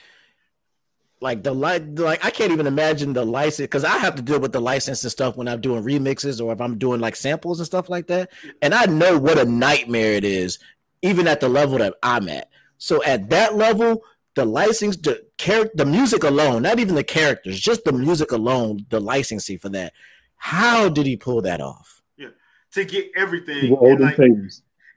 like 1.19 1.43
the 1.43 1.53
light, 1.53 1.95
like 1.95 2.23
I 2.23 2.29
can't 2.29 2.51
even 2.51 2.67
imagine 2.67 3.13
the 3.13 3.25
license 3.25 3.65
because 3.65 3.83
I 3.83 3.97
have 3.97 4.15
to 4.15 4.21
deal 4.21 4.39
with 4.39 4.51
the 4.51 4.61
license 4.61 5.03
and 5.03 5.11
stuff 5.11 5.35
when 5.35 5.47
I'm 5.47 5.61
doing 5.61 5.83
remixes 5.83 6.43
or 6.43 6.53
if 6.53 6.61
I'm 6.61 6.77
doing 6.77 7.01
like 7.01 7.15
samples 7.15 7.59
and 7.59 7.65
stuff 7.65 7.89
like 7.89 8.07
that. 8.07 8.29
And 8.61 8.73
I 8.73 8.85
know 8.85 9.17
what 9.17 9.39
a 9.39 9.45
nightmare 9.45 10.13
it 10.13 10.23
is, 10.23 10.59
even 11.01 11.27
at 11.27 11.39
the 11.39 11.49
level 11.49 11.79
that 11.79 11.95
I'm 12.03 12.29
at. 12.29 12.49
So 12.77 13.03
at 13.03 13.29
that 13.31 13.55
level, 13.55 14.03
the 14.35 14.45
license, 14.45 14.95
the 14.97 15.25
character, 15.37 15.71
the 15.75 15.85
music 15.85 16.23
alone, 16.23 16.61
not 16.61 16.79
even 16.79 16.93
the 16.93 17.03
characters, 17.03 17.59
just 17.59 17.83
the 17.83 17.91
music 17.91 18.31
alone, 18.31 18.85
the 18.89 18.99
licensing 18.99 19.57
for 19.57 19.69
that. 19.69 19.93
How 20.35 20.87
did 20.87 21.07
he 21.07 21.17
pull 21.17 21.41
that 21.41 21.61
off? 21.61 21.96
To 22.73 22.83
get 22.85 23.11
everything. 23.15 23.61
People 23.61 23.85
and, 23.87 23.99
like, 24.01 24.17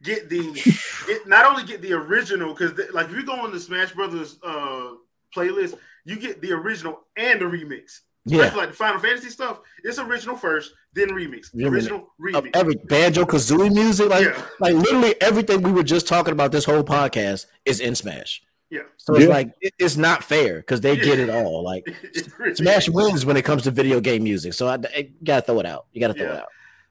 get 0.02 0.28
the 0.28 0.52
get 1.06 1.28
not 1.28 1.46
only 1.46 1.64
get 1.64 1.80
the 1.82 1.92
original 1.92 2.52
because 2.54 2.72
like 2.92 3.08
if 3.10 3.16
you 3.16 3.24
go 3.24 3.34
on 3.34 3.52
the 3.52 3.60
Smash 3.60 3.92
Brothers 3.92 4.38
uh 4.42 4.92
playlist, 5.34 5.76
you 6.04 6.16
get 6.16 6.40
the 6.42 6.52
original 6.52 7.00
and 7.16 7.40
the 7.40 7.44
remix. 7.44 8.00
Yeah, 8.26 8.40
Especially 8.40 8.60
like 8.60 8.68
the 8.70 8.76
Final 8.76 9.00
Fantasy 9.00 9.30
stuff, 9.30 9.60
it's 9.82 9.98
original 9.98 10.36
first, 10.36 10.72
then 10.92 11.08
remix. 11.10 11.46
Yeah, 11.54 11.68
Original 11.68 12.00
of 12.00 12.04
remix. 12.44 12.50
every 12.54 12.74
banjo 12.74 13.24
kazooie 13.24 13.72
music, 13.72 14.10
like 14.10 14.26
Yeah. 14.26 14.42
like 14.60 14.74
literally 14.74 15.14
everything 15.22 15.62
we 15.62 15.72
were 15.72 15.82
just 15.82 16.06
talking 16.06 16.32
about 16.32 16.52
this 16.52 16.64
whole 16.66 16.84
podcast 16.84 17.46
is 17.64 17.80
in 17.80 17.94
Smash. 17.94 18.42
Yeah. 18.68 18.80
So 18.98 19.14
it's 19.14 19.24
Yeah. 19.24 19.30
like 19.30 19.52
it- 19.62 19.74
it's 19.78 19.96
not 19.96 20.22
fair 20.22 20.56
because 20.56 20.80
they 20.82 20.96
Yeah. 20.98 21.04
get 21.04 21.18
it 21.18 21.30
all. 21.30 21.62
Like 21.64 21.84
It's 22.14 22.28
really- 22.38 22.54
Smash 22.56 22.88
wins 22.90 23.24
when 23.24 23.36
it 23.38 23.44
comes 23.44 23.62
to 23.62 23.70
video 23.70 24.00
game 24.00 24.24
music. 24.24 24.52
So 24.54 24.66
I, 24.68 24.74
I 24.94 25.10
gotta 25.24 25.42
throw 25.46 25.60
it 25.60 25.66
out. 25.66 25.86
You 25.92 26.00
gotta 26.00 26.14
throw 26.14 26.24
Yeah. 26.26 26.32
it 26.34 26.40
out. 26.42 26.48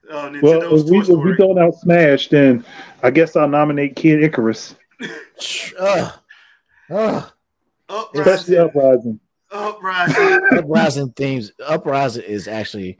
Uh, 0.10 0.32
Well, 0.41 0.76
if 0.76 0.86
we, 0.89 0.99
if 0.99 1.07
we 1.10 1.36
don't 1.36 1.60
out 1.60 1.76
Smash, 1.76 2.30
then 2.30 2.66
I 3.03 3.12
guess 3.12 3.36
I'll 3.36 3.47
nominate 3.47 3.95
Kid 3.95 4.24
Icarus, 4.24 4.76
Ugh. 5.80 6.14
Ugh. 6.89 7.32
especially 8.16 8.57
Uprising. 8.57 9.20
Uprising. 9.51 10.16
Uprising. 10.16 10.41
Uprising 10.57 11.12
themes. 11.12 11.51
Uprising 11.66 12.24
is 12.24 12.47
actually. 12.47 12.97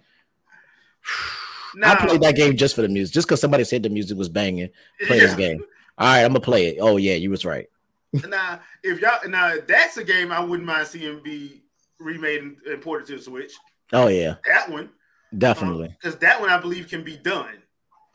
Now, 1.76 1.93
I 1.93 2.05
played 2.07 2.22
that 2.22 2.36
game 2.36 2.55
just 2.55 2.76
for 2.76 2.82
the 2.82 2.88
music, 2.88 3.14
just 3.14 3.28
because 3.28 3.41
somebody 3.41 3.64
said 3.64 3.84
the 3.84 3.89
music 3.89 4.18
was 4.18 4.30
banging. 4.30 4.70
Play 5.05 5.20
this 5.20 5.36
game. 5.36 5.64
All 5.97 6.07
right, 6.07 6.22
I'm 6.22 6.30
gonna 6.30 6.39
play 6.39 6.68
it. 6.68 6.78
Oh 6.80 6.97
yeah, 6.97 7.14
you 7.16 7.30
was 7.30 7.45
right. 7.45 7.68
Now, 8.28 8.60
if 8.84 8.99
y'all 9.01 9.28
now 9.30 9.55
that's 9.68 9.97
a 9.97 10.03
game 10.03 10.32
I 10.32 10.39
wouldn't 10.39 10.68
mind 10.68 10.88
seeing 10.88 11.22
be 11.22 11.62
remade 11.99 12.41
and, 12.41 12.57
and 12.66 12.82
ported 12.82 13.07
to 13.07 13.18
the 13.18 13.22
Switch. 13.22 13.53
Oh 13.93 14.07
yeah, 14.07 14.36
That 14.45 14.70
one, 14.70 14.89
definitely. 15.38 15.96
because 16.02 16.18
that 16.20 16.40
one 16.40 16.50
I 16.50 16.60
believe 16.60 16.88
can 16.88 17.04
be 17.04 17.18
done. 17.18 17.56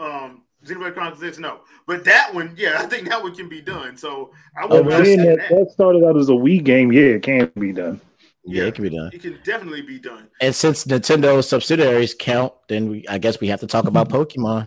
Um, 0.00 0.42
Xenoblade 0.64 0.94
Chronicles 0.94 1.22
X, 1.22 1.38
no, 1.38 1.60
but 1.86 2.04
that 2.04 2.32
one, 2.34 2.54
yeah, 2.56 2.74
I 2.78 2.86
think 2.86 3.08
that 3.08 3.22
one 3.22 3.34
can 3.34 3.48
be 3.48 3.60
done. 3.60 3.96
So 3.96 4.32
I 4.58 4.64
Oh, 4.64 4.68
wouldn't 4.82 4.86
really? 4.86 4.94
mind 4.94 5.04
Being 5.04 5.18
seeing 5.18 5.36
that, 5.36 5.48
that. 5.50 5.54
that 5.66 5.70
started 5.72 6.04
out 6.04 6.16
as 6.16 6.28
a 6.28 6.32
Wii 6.32 6.64
game, 6.64 6.90
yeah, 6.92 7.02
it 7.02 7.22
can 7.22 7.50
be 7.58 7.72
done. 7.72 8.00
yeah, 8.44 8.62
yeah. 8.62 8.68
it 8.68 8.74
can 8.74 8.84
be 8.84 8.90
done. 8.90 9.10
It 9.12 9.20
can 9.22 9.38
definitely 9.44 9.82
be 9.82 9.98
done. 9.98 10.28
And 10.40 10.54
since 10.54 10.84
Nintendo 10.84 11.44
subsidiaries 11.44 12.14
count, 12.18 12.52
then 12.68 12.88
we 12.90 13.06
I 13.08 13.18
guess 13.18 13.40
we 13.40 13.48
have 13.48 13.60
to 13.60 13.66
talk 13.66 13.86
about 13.86 14.08
Pokemon. 14.08 14.66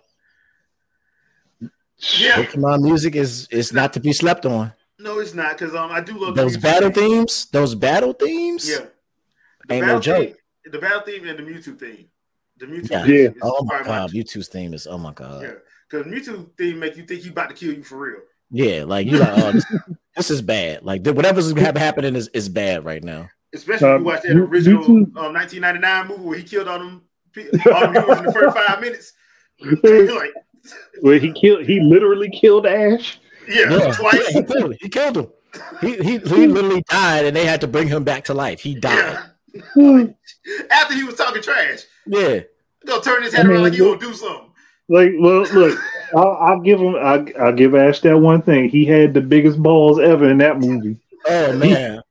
Yeah. 2.17 2.43
Pokemon 2.43 2.81
music 2.83 3.15
is 3.15 3.47
is 3.49 3.73
not 3.73 3.93
to 3.93 3.99
be 3.99 4.13
slept 4.13 4.45
on. 4.45 4.71
No, 4.99 5.19
it's 5.19 5.33
not 5.33 5.57
because 5.57 5.73
um 5.75 5.91
I 5.91 6.01
do 6.01 6.17
love 6.17 6.35
Those 6.35 6.57
Mewtwo 6.57 6.61
battle 6.61 6.91
theme. 6.91 7.09
themes, 7.11 7.45
those 7.51 7.75
battle 7.75 8.13
themes. 8.13 8.69
Yeah, 8.69 8.85
the 9.67 9.73
Ain't 9.73 9.81
battle 9.83 9.95
no 9.95 9.99
joke. 10.01 10.25
theme, 10.27 10.71
the 10.71 10.79
battle 10.79 11.01
theme 11.01 11.27
and 11.27 11.39
the 11.39 11.43
Mewtwo 11.43 11.79
theme. 11.79 12.05
The 12.59 12.65
Mewtwo 12.65 12.89
Yeah. 12.89 13.03
theme. 13.05 13.15
Yeah. 13.23 13.29
Oh 13.41 13.63
my 13.65 13.81
probably 13.81 13.91
god, 13.91 14.11
Mewtwo's 14.27 14.47
theme 14.47 14.73
is 14.73 14.87
oh 14.87 14.97
my 14.97 15.13
god. 15.13 15.43
Yeah, 15.43 15.51
because 15.89 16.07
Mewtwo 16.07 16.49
theme 16.57 16.79
make 16.79 16.97
you 16.97 17.03
think 17.03 17.21
he 17.21 17.29
about 17.29 17.49
to 17.49 17.55
kill 17.55 17.73
you 17.73 17.83
for 17.83 17.97
real. 17.97 18.19
Yeah, 18.49 18.83
like 18.85 19.07
you 19.07 19.17
like 19.19 19.33
oh 19.43 19.51
this, 19.51 19.65
this 20.15 20.31
is 20.31 20.41
bad. 20.41 20.83
Like 20.83 21.03
th- 21.03 21.15
whatever's 21.15 21.51
happening 21.57 22.15
is, 22.15 22.29
is 22.29 22.49
bad 22.49 22.85
right 22.85 23.03
now. 23.03 23.29
Especially 23.53 23.87
if 23.87 23.93
Um, 23.95 24.01
you 24.01 24.05
watch 24.07 24.21
that 24.23 24.35
Mew- 24.35 24.45
original 24.45 24.83
um, 24.85 25.33
1999 25.33 26.07
movie 26.07 26.21
where 26.23 26.37
he 26.37 26.43
killed 26.43 26.67
all 26.67 26.79
them, 26.79 27.01
pe- 27.33 27.49
all 27.71 27.91
them 27.93 28.17
in 28.19 28.25
the 28.25 28.31
first 28.33 28.57
five 28.67 28.81
minutes. 28.81 29.13
Like, 29.83 30.31
Where 31.01 31.17
he 31.17 31.31
killed, 31.31 31.65
he 31.65 31.79
literally 31.79 32.29
killed 32.29 32.65
Ash. 32.65 33.19
yeah, 33.47 33.69
Yeah, 33.69 33.93
twice. 33.93 34.27
he 34.27 34.43
killed 34.43 34.71
him. 34.71 34.77
He 34.81 34.89
killed 34.89 35.17
him. 35.17 35.27
He, 35.81 35.95
he 35.97 36.11
he 36.19 36.47
literally 36.47 36.83
died, 36.89 37.25
and 37.25 37.35
they 37.35 37.45
had 37.45 37.61
to 37.61 37.67
bring 37.67 37.87
him 37.87 38.03
back 38.03 38.25
to 38.25 38.33
life. 38.33 38.59
He 38.59 38.75
died. 38.75 39.17
Yeah. 39.75 40.07
After 40.71 40.93
he 40.93 41.03
was 41.03 41.15
talking 41.15 41.41
trash, 41.41 41.83
Yeah, 42.07 42.39
gonna 42.85 43.01
turn 43.01 43.23
his 43.23 43.33
head 43.33 43.45
I 43.45 43.49
around 43.49 43.55
mean, 43.55 43.63
like 43.63 43.73
he 43.73 43.79
gonna 43.79 43.99
do 43.99 44.13
something. 44.13 44.49
Like, 44.89 45.11
well, 45.19 45.41
look, 45.53 45.77
I'll, 46.15 46.37
I'll 46.39 46.61
give 46.61 46.79
him, 46.79 46.95
I'll, 46.95 47.25
I'll 47.39 47.53
give 47.53 47.75
Ash 47.75 47.99
that 48.01 48.17
one 48.17 48.41
thing. 48.41 48.69
He 48.69 48.85
had 48.85 49.13
the 49.13 49.21
biggest 49.21 49.61
balls 49.61 49.99
ever 49.99 50.29
in 50.29 50.37
that 50.39 50.59
movie. 50.59 50.97
Oh 51.27 51.53
man, 51.57 52.01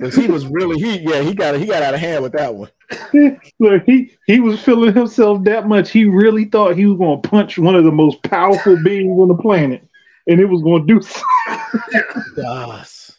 'Cause 0.00 0.14
he 0.14 0.26
was 0.28 0.46
really 0.46 0.78
he 0.80 0.98
yeah 1.00 1.20
he 1.22 1.34
got 1.34 1.54
he 1.58 1.66
got 1.66 1.82
out 1.82 1.94
of 1.94 2.00
hand 2.00 2.22
with 2.22 2.32
that 2.32 2.54
one. 2.54 2.70
Look, 3.58 3.84
he 3.86 4.16
he 4.26 4.40
was 4.40 4.60
feeling 4.62 4.94
himself 4.94 5.42
that 5.44 5.66
much. 5.66 5.90
He 5.90 6.04
really 6.04 6.44
thought 6.44 6.76
he 6.76 6.86
was 6.86 6.98
going 6.98 7.22
to 7.22 7.28
punch 7.28 7.58
one 7.58 7.74
of 7.74 7.84
the 7.84 7.90
most 7.92 8.22
powerful 8.22 8.76
beings 8.84 9.18
on 9.18 9.28
the 9.28 9.34
planet, 9.36 9.86
and 10.26 10.40
it 10.40 10.44
was 10.44 10.62
going 10.62 10.86
to 10.86 10.94
do. 10.94 11.00
something. 11.02 12.22
Yes. 12.36 13.18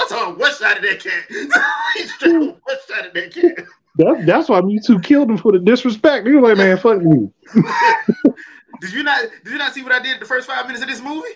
I 0.00 0.06
saw 0.06 0.30
him 0.30 0.38
one 0.38 0.52
shot 0.54 0.76
at 0.76 0.82
that 0.82 1.00
cat. 1.00 1.24
he 1.96 2.02
straight 2.06 2.34
up 2.36 2.60
one 2.64 2.76
shot 2.88 3.06
at 3.06 3.14
that 3.14 3.32
cat. 3.34 3.66
That, 3.96 4.24
that's 4.26 4.48
why 4.48 4.60
Mewtwo 4.60 5.02
killed 5.02 5.30
him 5.30 5.38
for 5.38 5.52
the 5.52 5.58
disrespect. 5.58 6.26
He 6.26 6.34
was 6.34 6.42
like, 6.42 6.56
"Man, 6.56 6.76
fuck 6.78 7.00
you." 7.00 7.32
Did 8.80 8.92
you 8.92 9.02
not? 9.02 9.22
Did 9.44 9.52
you 9.52 9.58
not 9.58 9.72
see 9.72 9.82
what 9.82 9.92
I 9.92 10.00
did 10.00 10.20
the 10.20 10.24
first 10.26 10.48
five 10.48 10.66
minutes 10.66 10.82
of 10.82 10.88
this 10.88 11.00
movie? 11.00 11.28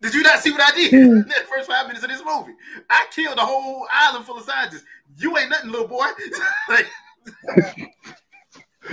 Did 0.00 0.14
you 0.14 0.22
not 0.22 0.40
see 0.40 0.52
what 0.52 0.60
I 0.60 0.74
did 0.74 0.92
in 0.92 1.18
the 1.28 1.34
first 1.52 1.68
five 1.68 1.86
minutes 1.86 2.04
of 2.04 2.10
this 2.10 2.22
movie? 2.24 2.52
I 2.88 3.06
killed 3.10 3.38
a 3.38 3.42
whole 3.42 3.86
island 3.90 4.24
full 4.24 4.38
of 4.38 4.44
scientists. 4.44 4.84
You 5.16 5.36
ain't 5.36 5.50
nothing, 5.50 5.70
little 5.70 5.88
boy. 5.88 6.06
like, 6.68 6.86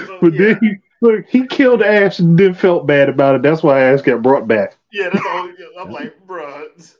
So, 0.06 0.18
But 0.22 0.34
yeah, 0.34 0.40
then 0.40 0.60
he 0.62 0.76
look, 1.02 1.26
he 1.30 1.46
killed 1.46 1.84
Ash 1.84 2.20
and 2.20 2.38
then 2.38 2.54
felt 2.54 2.88
bad 2.88 3.10
about 3.10 3.36
it. 3.36 3.42
That's 3.44 3.62
why 3.62 3.82
Ash 3.82 4.02
got 4.02 4.24
brought 4.24 4.48
back. 4.48 4.76
yeah, 4.92 5.10
that's 5.10 5.26
all. 5.26 5.50
I'm 5.80 5.92
like, 5.92 6.16
bruh. 6.26 6.96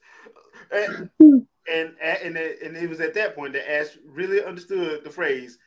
And 0.72 1.10
and 1.72 1.96
and 2.02 2.38
it, 2.38 2.62
and 2.62 2.76
it 2.78 2.90
was 2.90 3.00
at 3.00 3.14
that 3.16 3.36
point 3.36 3.54
that 3.54 3.72
Ash 3.72 3.98
really 4.06 4.44
understood 4.44 5.04
the 5.04 5.10
phrase 5.10 5.58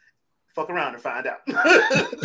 "fuck 0.57 0.71
around 0.71 0.95
and 0.95 1.03
find 1.03 1.27
out." 1.29 1.41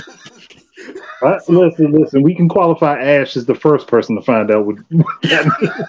So- 1.20 1.38
listen, 1.48 1.92
listen. 1.92 2.24
We 2.24 2.34
can 2.34 2.50
qualify 2.50 3.00
Ash 3.00 3.38
as 3.38 3.46
the 3.46 3.54
first 3.54 3.86
person 3.88 4.16
to 4.16 4.22
find 4.24 4.50
out 4.50 4.66
what. 4.66 4.78
yeah. 5.24 5.48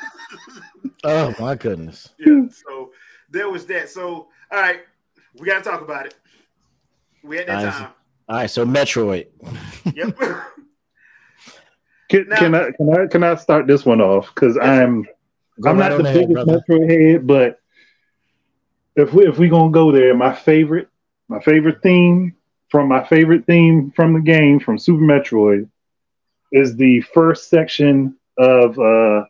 Oh 1.05 1.35
my 1.41 1.55
goodness. 1.57 2.11
yeah. 2.19 2.43
So 2.51 2.91
there 3.31 3.49
was 3.51 3.65
that. 3.67 3.89
So 3.89 4.29
all 4.51 4.61
right, 4.61 4.81
we 5.39 5.47
got 5.47 5.65
to 5.65 5.71
talk 5.71 5.81
about 5.81 6.07
it. 6.07 6.15
We 7.25 7.39
had 7.39 7.47
that 7.49 7.63
Nice. 7.65 7.75
time. 7.79 7.89
All 8.29 8.37
right, 8.37 8.51
so 8.51 8.65
Metroid. 8.67 9.27
Yep. 9.95 10.19
Can, 12.09 12.29
Now- 12.29 12.37
can 12.39 12.55
I 12.55 12.71
can 12.73 12.91
I 12.95 13.07
can 13.07 13.25
I 13.25 13.35
start 13.37 13.67
this 13.67 13.85
one 13.87 14.01
off? 14.01 14.33
Because 14.35 14.57
I'm 14.59 15.07
I'm 15.65 15.79
right 15.79 15.91
not 15.91 15.93
on 15.93 16.03
the 16.03 16.09
ahead, 16.11 16.29
biggest 16.29 16.47
brother. 16.47 16.63
Metro 16.69 16.89
head, 16.89 17.27
but 17.27 17.59
if 18.97 19.13
we 19.15 19.27
if 19.27 19.39
we 19.39 19.49
gonna 19.49 19.73
go 19.73 19.91
there, 19.93 20.15
my 20.15 20.33
favorite 20.35 20.89
my 21.33 21.41
favorite 21.41 21.83
theme 21.83 22.35
from 22.71 22.89
my 22.89 23.05
favorite 23.07 23.47
theme 23.47 23.91
from 23.97 24.13
the 24.15 24.21
game 24.21 24.61
from 24.61 24.79
Super 24.79 25.03
Metroid 25.03 25.69
is 26.53 26.77
the 26.77 27.01
first 27.15 27.49
section 27.49 28.17
of 28.39 28.79
uh 28.79 29.25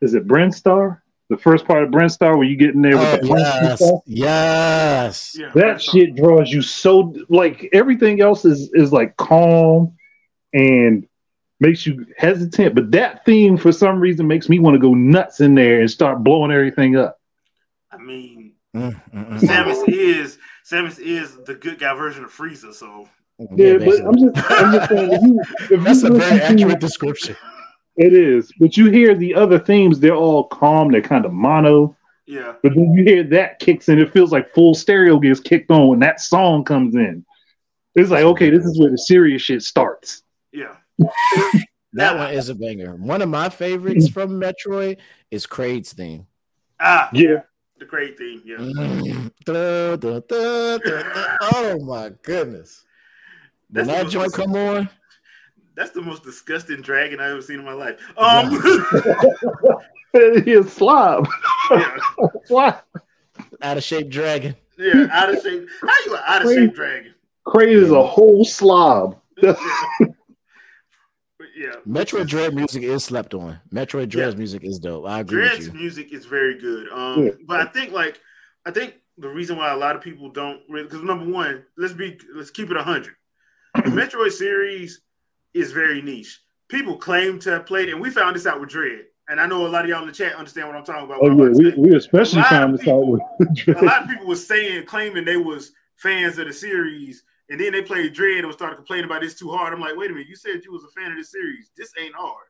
is 0.00 0.14
it 0.14 0.26
Brinstar? 0.26 1.00
The 1.28 1.36
first 1.36 1.66
part 1.66 1.82
of 1.82 1.90
Brinstar 1.90 2.36
where 2.36 2.46
you 2.46 2.56
get 2.56 2.74
in 2.74 2.80
there 2.82 2.96
with 2.96 3.08
Oh, 3.08 3.16
the 3.18 3.26
links 3.26 3.50
and 3.60 3.68
yes, 3.68 3.76
stuff. 3.78 4.00
yes. 4.06 5.36
yeah. 5.38 5.50
That 5.54 5.82
shit 5.82 6.16
draws 6.16 6.50
you 6.50 6.62
so 6.62 7.14
like 7.28 7.68
everything 7.72 8.20
else 8.22 8.44
is 8.46 8.70
is 8.72 8.92
like 8.92 9.16
calm 9.16 9.94
and 10.54 11.06
makes 11.60 11.86
you 11.86 12.06
hesitant, 12.16 12.74
but 12.74 12.90
that 12.92 13.24
theme 13.26 13.56
for 13.58 13.72
some 13.72 13.98
reason 14.00 14.26
makes 14.26 14.48
me 14.48 14.58
want 14.60 14.74
to 14.74 14.78
go 14.80 14.94
nuts 14.94 15.40
in 15.40 15.54
there 15.54 15.80
and 15.80 15.90
start 15.90 16.22
blowing 16.24 16.52
everything 16.52 16.96
up. 16.96 17.18
I 17.92 17.98
mean, 17.98 18.54
Mm, 18.76 19.00
mm, 19.14 19.28
mm. 19.30 19.40
Samus 19.40 19.88
is 19.88 20.38
Samus 20.70 20.98
is 20.98 21.36
the 21.44 21.54
good 21.54 21.78
guy 21.78 21.94
version 21.94 22.24
of 22.24 22.30
Frieza. 22.32 22.74
So 22.74 23.08
Yeah, 23.56 23.78
but. 23.78 24.00
I'm 24.00 24.18
just 24.18 24.50
I'm 24.50 24.72
just 24.72 24.88
saying 24.90 25.12
if 25.12 25.22
you, 25.22 25.40
if 25.78 25.84
that's 25.84 26.02
you 26.02 26.08
a 26.14 26.18
very 26.18 26.30
listen 26.32 26.38
to- 26.38 26.44
accurate 26.64 26.80
description. 26.80 27.36
It 27.96 28.12
is, 28.12 28.52
but 28.60 28.76
you 28.76 28.90
hear 28.90 29.14
the 29.16 29.34
other 29.34 29.58
themes; 29.58 29.98
they're 29.98 30.14
all 30.14 30.44
calm. 30.44 30.92
They're 30.92 31.00
kind 31.02 31.24
of 31.24 31.32
mono. 31.32 31.96
yeah, 32.26 32.54
But 32.62 32.74
then 32.76 32.92
you 32.92 33.02
hear 33.02 33.24
that 33.24 33.58
kicks 33.58 33.88
in. 33.88 33.98
It 33.98 34.12
feels 34.12 34.30
like 34.30 34.54
full 34.54 34.74
stereo 34.74 35.18
gets 35.18 35.40
kicked 35.40 35.70
on 35.72 35.88
when 35.88 35.98
that 36.00 36.20
song 36.20 36.62
comes 36.64 36.94
in. 36.94 37.24
It's 37.96 38.10
like, 38.10 38.22
okay, 38.22 38.50
this 38.50 38.64
is 38.64 38.78
where 38.78 38.90
the 38.90 38.98
serious 38.98 39.42
shit 39.42 39.62
starts. 39.62 40.22
yeah. 40.52 40.76
That 41.94 42.16
one 42.16 42.34
is 42.34 42.50
a 42.50 42.54
banger. 42.54 42.94
One 42.96 43.22
of 43.22 43.30
my 43.30 43.48
favorites 43.48 44.08
from 44.08 44.38
Metroid 44.38 44.98
is 45.30 45.46
Kraid's 45.46 45.94
theme. 45.94 46.26
Ah, 46.78 47.08
Yeah, 47.14 47.40
the 47.78 47.84
great 47.86 48.16
thing. 48.18 48.42
Yeah. 48.44 48.58
Da, 49.44 49.96
da, 49.96 50.20
da, 50.20 50.76
da, 50.78 51.02
da. 51.02 51.36
Oh 51.54 51.78
my 51.82 52.10
goodness. 52.22 52.84
When 53.70 53.86
That's 53.86 53.88
the 53.88 53.94
that 53.94 54.02
most- 54.04 54.12
joint 54.12 54.32
come 54.34 54.56
on, 54.56 54.88
that's 55.74 55.90
the 55.92 56.02
most 56.02 56.22
disgusting 56.24 56.82
dragon 56.82 57.18
I've 57.20 57.30
ever 57.32 57.40
seen 57.42 57.60
in 57.60 57.64
my 57.64 57.72
life. 57.72 57.98
Um, 58.18 58.50
it's 60.14 60.72
slob. 60.72 61.28
yeah, 61.70 61.96
Slob. 62.46 62.80
out 63.62 63.76
of 63.76 63.82
shape 63.84 64.08
dragon. 64.10 64.56
yeah, 64.78 65.06
out 65.12 65.28
of 65.34 65.40
shape. 65.42 65.68
How 65.82 65.94
you 66.06 66.14
an 66.14 66.20
out 66.26 66.44
of 66.44 66.50
shape 66.52 66.74
dragon? 66.74 67.14
Kraid 67.46 67.68
is 67.68 67.90
a 67.90 68.02
whole 68.04 68.44
slob. 68.44 69.18
yeah. 71.58 71.72
But 71.84 72.06
Metroid 72.06 72.26
Dread 72.28 72.54
music 72.54 72.82
is 72.82 73.04
slept 73.04 73.34
on. 73.34 73.58
Metroid 73.72 74.08
Dread's 74.08 74.34
Yeah. 74.34 74.38
music 74.38 74.64
is 74.64 74.78
dope. 74.78 75.06
I 75.06 75.20
agree 75.20 75.38
Dread's 75.42 75.66
with 75.66 75.74
you. 75.74 75.80
music 75.80 76.12
is 76.12 76.24
very 76.26 76.58
good. 76.58 76.88
Um, 76.90 77.24
Yeah. 77.24 77.30
but 77.46 77.60
I 77.60 77.64
think 77.66 77.92
like 77.92 78.20
I 78.64 78.70
think 78.70 78.94
the 79.18 79.28
reason 79.28 79.56
why 79.56 79.72
a 79.72 79.76
lot 79.76 79.96
of 79.96 80.02
people 80.02 80.30
don't 80.30 80.60
really 80.68 80.84
because 80.84 81.02
number 81.02 81.24
one, 81.30 81.64
let's 81.76 81.92
be 81.94 82.18
let's 82.34 82.50
keep 82.50 82.70
it 82.70 82.76
hundred. 82.76 83.14
The 83.74 83.82
Metroid 84.00 84.32
series 84.32 85.00
is 85.54 85.72
very 85.72 86.00
niche. 86.02 86.40
People 86.68 86.96
claim 86.98 87.38
to 87.40 87.50
have 87.50 87.66
played, 87.66 87.88
it, 87.88 87.92
and 87.92 88.00
we 88.00 88.10
found 88.10 88.36
this 88.36 88.46
out 88.46 88.60
with 88.60 88.68
Dread. 88.68 89.04
And 89.30 89.40
I 89.40 89.46
know 89.46 89.66
a 89.66 89.68
lot 89.68 89.84
of 89.84 89.90
y'all 89.90 90.00
in 90.02 90.06
the 90.06 90.12
chat 90.12 90.34
understand 90.36 90.68
what 90.68 90.76
I'm 90.76 90.84
talking 90.84 91.04
about. 91.04 91.18
Oh 91.22 91.28
yeah, 91.28 91.50
we, 91.74 91.88
we 91.90 91.96
especially 91.96 92.38
A 92.40 92.42
lot 92.42 92.50
found 92.50 92.78
this 92.78 92.88
out 92.88 93.06
with. 93.06 93.20
a 93.76 93.84
lot 93.84 94.02
of 94.04 94.08
people 94.08 94.26
were 94.26 94.36
saying, 94.36 94.86
claiming 94.86 95.24
they 95.24 95.36
was 95.36 95.72
fans 95.96 96.38
of 96.38 96.46
the 96.46 96.52
series, 96.52 97.24
and 97.50 97.58
then 97.60 97.72
they 97.72 97.82
played 97.82 98.12
Dread 98.12 98.38
and 98.38 98.46
was 98.46 98.56
started 98.56 98.76
complaining 98.76 99.04
about 99.06 99.20
this 99.22 99.34
too 99.38 99.50
hard. 99.50 99.72
I'm 99.72 99.80
like, 99.80 99.96
wait 99.96 100.10
a 100.10 100.14
minute, 100.14 100.28
you 100.28 100.36
said 100.36 100.60
you 100.64 100.72
was 100.72 100.84
a 100.84 101.00
fan 101.00 101.10
of 101.12 101.16
this 101.18 101.30
series. 101.32 101.70
This 101.76 101.92
ain't 102.00 102.14
hard. 102.14 102.46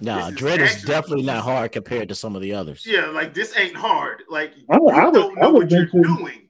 Nah, 0.00 0.16
this 0.16 0.28
is 0.28 0.34
Dread 0.36 0.60
is 0.60 0.70
actually- 0.72 0.86
definitely 0.88 1.24
not 1.24 1.42
hard 1.44 1.72
compared 1.72 2.08
to 2.10 2.14
some 2.14 2.36
of 2.36 2.42
the 2.42 2.52
others. 2.54 2.84
Yeah, 2.86 3.06
like 3.06 3.32
this 3.34 3.56
ain't 3.56 3.76
hard. 3.76 4.22
Like 4.28 4.52
I- 4.70 4.76
you 4.76 4.88
I 4.88 5.04
would- 5.06 5.14
don't 5.14 5.38
I 5.38 5.40
know 5.42 5.50
would 5.52 5.70
what 5.70 5.70
you're 5.70 5.86
doing. 5.86 6.48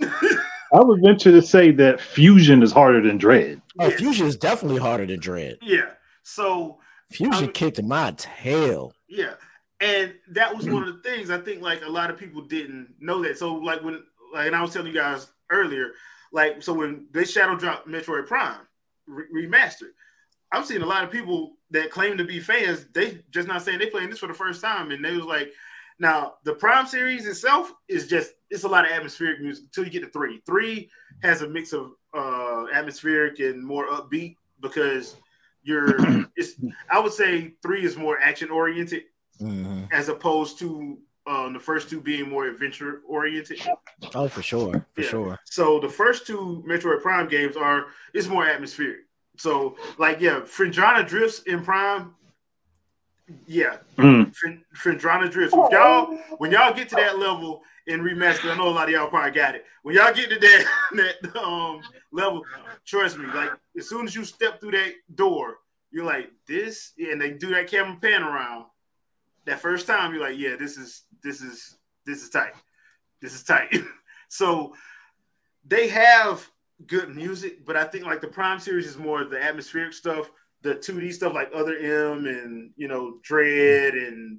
I 0.00 0.80
would 0.80 1.02
venture 1.02 1.30
to 1.32 1.42
say 1.42 1.70
that 1.72 2.00
Fusion 2.00 2.62
is 2.62 2.72
harder 2.72 3.00
than 3.02 3.18
Dread. 3.18 3.60
Oh, 3.78 3.88
Yes. 3.88 3.98
Fusion 3.98 4.26
is 4.26 4.36
definitely 4.36 4.80
harder 4.80 5.06
than 5.06 5.20
Dread. 5.20 5.58
Yeah. 5.62 5.90
So 6.22 6.80
Fusion 7.10 7.44
I'm- 7.44 7.52
kicked 7.52 7.82
my 7.82 8.14
tail. 8.16 8.94
yeah, 9.08 9.34
and 9.80 10.14
that 10.30 10.54
was 10.56 10.66
one 10.68 10.86
of 10.88 10.94
the 11.02 11.08
things 11.08 11.30
I 11.30 11.38
think 11.38 11.60
like 11.62 11.82
a 11.84 11.88
lot 11.88 12.10
of 12.10 12.16
people 12.16 12.42
didn't 12.42 12.94
know 13.00 13.22
that. 13.22 13.38
So 13.38 13.54
like 13.54 13.82
when 13.82 14.02
like 14.32 14.46
and 14.46 14.56
I 14.56 14.62
was 14.62 14.72
telling 14.72 14.88
you 14.88 14.94
guys 14.98 15.28
earlier, 15.50 15.92
like 16.32 16.62
so 16.62 16.72
when 16.72 17.06
they 17.12 17.24
shadow 17.24 17.56
dropped 17.56 17.86
Metroid 17.88 18.26
Prime 18.26 18.60
re- 19.06 19.46
remastered, 19.46 19.92
I'm 20.52 20.64
seeing 20.64 20.82
a 20.82 20.86
lot 20.86 21.04
of 21.04 21.10
people 21.10 21.56
that 21.70 21.90
claim 21.90 22.16
to 22.18 22.24
be 22.24 22.40
fans. 22.40 22.86
They 22.92 23.20
just 23.30 23.48
not 23.48 23.62
saying 23.62 23.78
they 23.78 23.86
playing 23.86 24.10
this 24.10 24.18
for 24.18 24.26
the 24.26 24.34
first 24.34 24.60
time, 24.60 24.90
and 24.90 25.04
they 25.04 25.16
was 25.16 25.24
like, 25.26 25.50
Now, 25.98 26.34
the 26.44 26.54
Prime 26.54 26.86
series 26.86 27.26
itself 27.26 27.72
is 27.88 28.06
just 28.08 28.32
it's 28.50 28.64
a 28.64 28.68
lot 28.68 28.84
of 28.84 28.90
atmospheric 28.90 29.40
music 29.40 29.64
until 29.64 29.84
you 29.84 29.90
get 29.90 30.00
to 30.04 30.10
three. 30.10 30.42
Three 30.46 30.90
has 31.22 31.42
a 31.42 31.48
mix 31.48 31.72
of 31.72 31.92
uh 32.14 32.66
atmospheric 32.74 33.38
and 33.40 33.64
more 33.64 33.86
upbeat 33.88 34.36
because 34.60 35.16
you're 35.62 35.96
it's 36.36 36.54
I 36.90 36.98
would 36.98 37.12
say 37.12 37.54
three 37.62 37.84
is 37.84 37.96
more 37.96 38.18
action 38.20 38.50
oriented 38.50 39.04
Mhm. 39.40 39.88
as 39.92 40.08
opposed 40.08 40.58
to 40.58 40.98
um, 41.26 41.52
the 41.52 41.60
first 41.60 41.88
two 41.88 42.00
being 42.00 42.28
more 42.28 42.46
adventure 42.46 43.02
oriented. 43.06 43.60
Oh, 44.14 44.28
for 44.28 44.42
sure, 44.42 44.86
for 44.94 45.00
Yeah. 45.02 45.08
sure. 45.08 45.38
So 45.44 45.78
the 45.80 45.88
first 45.88 46.26
two 46.26 46.64
Metroid 46.66 47.00
Prime 47.02 47.28
games 47.28 47.56
are 47.56 47.86
it's 48.12 48.26
more 48.28 48.44
atmospheric. 48.46 49.00
So 49.36 49.76
like 49.98 50.20
yeah, 50.20 50.40
Phendrana 50.40 51.06
drifts 51.06 51.42
in 51.42 51.62
Prime. 51.64 52.14
Yeah, 53.46 53.76
Mm. 53.96 54.34
Phendrana 54.76 55.30
drifts. 55.30 55.54
If 55.56 55.70
y'all 55.72 56.16
when 56.38 56.50
y'all 56.50 56.74
get 56.74 56.88
to 56.90 56.96
that 56.96 57.18
level 57.18 57.62
in 57.86 58.00
remaster, 58.00 58.50
I 58.52 58.56
know 58.56 58.68
a 58.68 58.70
lot 58.70 58.88
of 58.88 58.90
y'all 58.90 59.08
probably 59.08 59.30
got 59.30 59.54
it. 59.54 59.64
When 59.82 59.94
y'all 59.94 60.12
get 60.12 60.28
to 60.30 60.38
that 60.38 60.64
that 61.22 61.36
um 61.40 61.80
level, 62.10 62.44
trust 62.84 63.16
me, 63.18 63.26
like 63.26 63.52
as 63.78 63.88
soon 63.88 64.06
as 64.06 64.14
you 64.14 64.24
step 64.24 64.60
through 64.60 64.72
that 64.72 64.92
door, 65.14 65.58
you're 65.92 66.04
like 66.04 66.30
this, 66.48 66.92
and 66.98 67.20
they 67.20 67.30
do 67.30 67.48
that 67.54 67.68
camera 67.68 67.96
pan 68.00 68.22
around. 68.24 68.66
That 69.46 69.60
first 69.60 69.86
time, 69.86 70.12
you're 70.12 70.22
like, 70.22 70.38
yeah, 70.38 70.56
this 70.56 70.76
is 70.76 71.02
this 71.22 71.40
is 71.40 71.76
this 72.06 72.22
is 72.22 72.30
tight. 72.30 72.54
This 73.20 73.34
is 73.34 73.42
tight. 73.42 73.74
so 74.28 74.74
they 75.66 75.88
have 75.88 76.48
good 76.86 77.14
music, 77.14 77.64
but 77.64 77.76
I 77.76 77.84
think 77.84 78.04
like 78.04 78.20
the 78.20 78.28
Prime 78.28 78.58
series 78.58 78.86
is 78.86 78.98
more 78.98 79.24
the 79.24 79.42
atmospheric 79.42 79.92
stuff, 79.92 80.30
the 80.62 80.74
2D 80.74 81.12
stuff 81.12 81.34
like 81.34 81.50
Other 81.54 81.76
M 81.76 82.26
and 82.26 82.70
you 82.76 82.88
know 82.88 83.18
Dread 83.22 83.94
and 83.94 84.38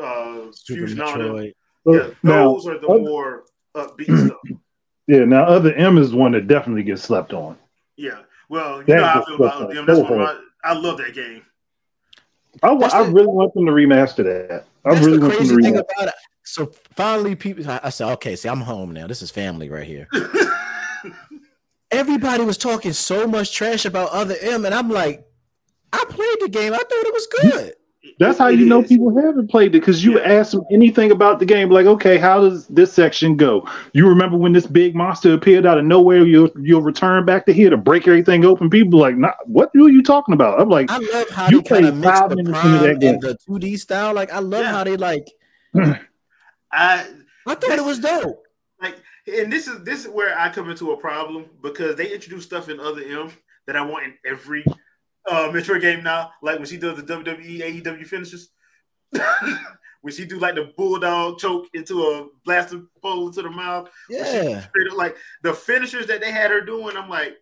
uh 0.00 0.46
Super 0.52 0.86
Fusion. 0.86 0.98
Metroid. 0.98 1.52
Yeah, 1.86 2.10
now, 2.22 2.54
those 2.54 2.66
are 2.66 2.78
the 2.78 2.88
other- 2.88 3.00
more 3.00 3.44
upbeat 3.76 4.26
stuff. 4.26 4.38
yeah, 5.06 5.24
now 5.24 5.44
other 5.44 5.72
M 5.74 5.98
is 5.98 6.14
one 6.14 6.32
that 6.32 6.48
definitely 6.48 6.82
gets 6.82 7.02
slept 7.02 7.32
on. 7.32 7.58
Yeah. 7.96 8.20
Well, 8.48 8.78
you 8.78 8.86
That 8.86 8.96
know 8.96 9.04
how 9.06 9.22
I 9.22 9.24
feel 9.24 9.34
about 9.36 9.60
like 9.60 9.74
them. 9.74 9.86
That's 9.86 9.98
one 10.00 10.18
my, 10.18 10.40
I 10.64 10.74
love 10.74 10.98
that 10.98 11.14
game. 11.14 11.42
I, 12.62 12.72
wa- 12.72 12.90
I 12.92 13.02
the- 13.04 13.12
really 13.12 13.26
want 13.26 13.52
them 13.54 13.66
to 13.66 13.72
remaster 13.72 14.24
that. 14.24 14.64
I 14.84 14.94
That's 14.94 15.04
really 15.06 15.18
the 15.18 15.26
want 15.28 15.38
them 15.38 15.48
to 15.48 15.54
remaster. 15.54 15.80
about 15.96 16.08
it. 16.08 16.14
So 16.44 16.66
finally, 16.94 17.34
people. 17.34 17.68
I, 17.70 17.80
I 17.84 17.88
said, 17.90 18.10
okay, 18.14 18.36
see, 18.36 18.48
I'm 18.48 18.60
home 18.60 18.92
now. 18.92 19.06
This 19.06 19.22
is 19.22 19.30
family 19.30 19.68
right 19.70 19.86
here. 19.86 20.08
Everybody 21.90 22.44
was 22.44 22.58
talking 22.58 22.92
so 22.92 23.26
much 23.26 23.54
trash 23.54 23.84
about 23.84 24.10
other 24.10 24.34
M, 24.40 24.64
and 24.64 24.74
I'm 24.74 24.90
like, 24.90 25.26
I 25.92 26.04
played 26.08 26.36
the 26.40 26.48
game. 26.48 26.72
I 26.72 26.78
thought 26.78 26.88
it 26.90 27.12
was 27.14 27.26
good. 27.26 27.74
That's 28.18 28.38
how 28.38 28.48
It 28.48 28.58
you 28.60 28.66
know 28.66 28.82
people 28.82 29.14
haven't 29.20 29.50
played 29.50 29.68
it 29.68 29.80
because 29.80 30.04
you 30.04 30.18
Yeah. 30.20 30.24
ask 30.40 30.52
them 30.52 30.64
anything 30.70 31.10
about 31.10 31.38
the 31.40 31.46
game, 31.46 31.70
like, 31.70 31.86
okay, 31.86 32.16
how 32.16 32.40
does 32.40 32.66
this 32.68 32.92
section 32.92 33.36
go? 33.36 33.66
You 33.92 34.08
remember 34.08 34.36
when 34.36 34.52
this 34.52 34.66
big 34.66 34.94
monster 34.94 35.32
appeared 35.32 35.66
out 35.66 35.78
of 35.78 35.84
nowhere? 35.84 36.24
You'll 36.24 36.50
you'll 36.60 36.82
return 36.82 37.24
back 37.24 37.44
to 37.46 37.52
here 37.52 37.70
to 37.70 37.76
break 37.76 38.06
everything 38.06 38.44
open. 38.44 38.70
People 38.70 39.00
like, 39.00 39.16
nah, 39.16 39.32
what 39.46 39.70
are 39.74 39.88
you 39.88 40.02
talking 40.02 40.32
about? 40.34 40.60
I'm 40.60 40.68
like, 40.68 40.90
I 40.90 40.98
love 40.98 41.28
how 41.30 41.50
You 41.50 41.62
they 41.62 41.68
kind 41.68 42.00
mix 42.00 42.20
five 42.20 42.30
the 42.30 42.36
minutes 42.36 42.58
into 42.64 42.78
that 42.78 43.00
game. 43.00 43.14
and 43.14 43.22
the 43.22 43.38
2D 43.48 43.78
style. 43.78 44.14
Like, 44.14 44.32
I 44.32 44.38
love 44.38 44.62
Yeah. 44.62 44.70
how 44.72 44.84
they 44.84 44.96
like. 44.96 45.26
I 46.72 47.06
I 47.46 47.54
thought 47.54 47.78
it 47.78 47.84
was 47.84 47.98
dope. 47.98 48.42
like 48.80 48.96
and 49.26 49.52
this 49.52 49.66
is 49.68 49.82
this 49.84 50.04
is 50.04 50.10
where 50.10 50.38
I 50.38 50.50
come 50.50 50.70
into 50.70 50.92
a 50.92 50.96
problem 50.96 51.46
because 51.62 51.96
they 51.96 52.12
introduce 52.12 52.44
stuff 52.44 52.68
in 52.68 52.80
other 52.80 53.02
M 53.02 53.30
that 53.66 53.76
I 53.76 53.84
want 53.84 54.04
in 54.04 54.14
every 54.26 54.64
uh 55.26 55.48
Metroid 55.50 55.80
game 55.80 56.02
now. 56.02 56.30
Like 56.42 56.58
when 56.58 56.66
she 56.66 56.76
does 56.76 56.96
the 56.96 57.02
WWE 57.02 57.82
AEW 57.82 58.06
finishes. 58.06 58.50
when 60.02 60.12
she 60.12 60.24
do 60.26 60.38
like 60.38 60.54
the 60.54 60.72
bulldog 60.76 61.38
choke 61.38 61.66
into 61.74 62.02
a 62.02 62.26
blaster 62.44 62.82
pole 63.02 63.28
into 63.28 63.42
the 63.42 63.50
mouth. 63.50 63.88
when 64.08 64.24
she 64.24 64.48
Yeah. 64.50 64.58
up, 64.90 64.96
like 64.96 65.16
the 65.42 65.54
finishers 65.54 66.06
that 66.08 66.20
they 66.20 66.30
had 66.30 66.50
her 66.50 66.60
doing, 66.60 66.96
I'm 66.96 67.08
like, 67.08 67.36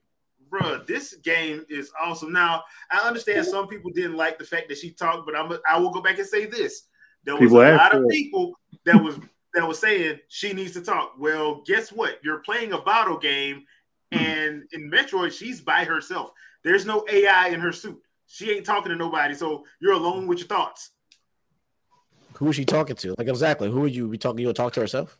bruh, 0.50 0.86
this 0.86 1.14
game 1.14 1.64
is 1.68 1.90
awesome. 2.00 2.32
Now 2.32 2.62
I 2.90 2.98
understand 3.06 3.46
some 3.46 3.66
people 3.68 3.90
didn't 3.92 4.16
like 4.16 4.38
the 4.38 4.44
fact 4.44 4.68
that 4.68 4.78
she 4.78 4.92
talked, 4.92 5.26
but 5.26 5.36
I'm 5.36 5.50
I 5.68 5.78
will 5.78 5.90
go 5.90 6.00
back 6.02 6.18
and 6.18 6.26
say 6.28 6.46
this: 6.46 6.82
there 7.24 7.34
was 7.34 7.42
People 7.50 7.60
a 7.62 7.66
asked 7.70 7.94
lot 7.94 7.96
of 7.96 8.04
it. 8.04 8.10
people 8.10 8.54
that 8.84 9.02
was 9.02 9.18
that 9.54 9.66
was 9.66 9.78
saying 9.78 10.18
she 10.28 10.52
needs 10.52 10.72
to 10.72 10.82
talk. 10.82 11.14
Well, 11.18 11.62
guess 11.66 11.90
what? 11.90 12.18
You're 12.22 12.38
playing 12.40 12.72
a 12.72 12.78
bottle 12.80 13.18
game, 13.18 13.64
and 14.12 14.62
in 14.72 14.90
Metroid, 14.90 15.32
she's 15.32 15.60
by 15.60 15.84
herself. 15.84 16.30
There's 16.64 16.86
no 16.86 17.04
AI 17.10 17.48
in 17.48 17.60
her 17.60 17.72
suit. 17.72 18.00
She 18.26 18.50
ain't 18.50 18.64
talking 18.66 18.90
to 18.90 18.96
nobody, 18.96 19.34
so 19.34 19.64
you're 19.80 19.92
alone 19.92 20.26
with 20.26 20.38
your 20.38 20.48
thoughts. 20.48 20.90
Who 22.36 22.48
is 22.48 22.56
she 22.56 22.64
talking 22.64 22.96
to? 22.96 23.14
Like, 23.18 23.28
exactly. 23.28 23.70
Who 23.70 23.80
would 23.80 23.94
you 23.94 24.08
be 24.08 24.18
talking? 24.18 24.38
You 24.38 24.46
would 24.48 24.56
talk 24.56 24.72
to 24.74 24.80
herself? 24.80 25.18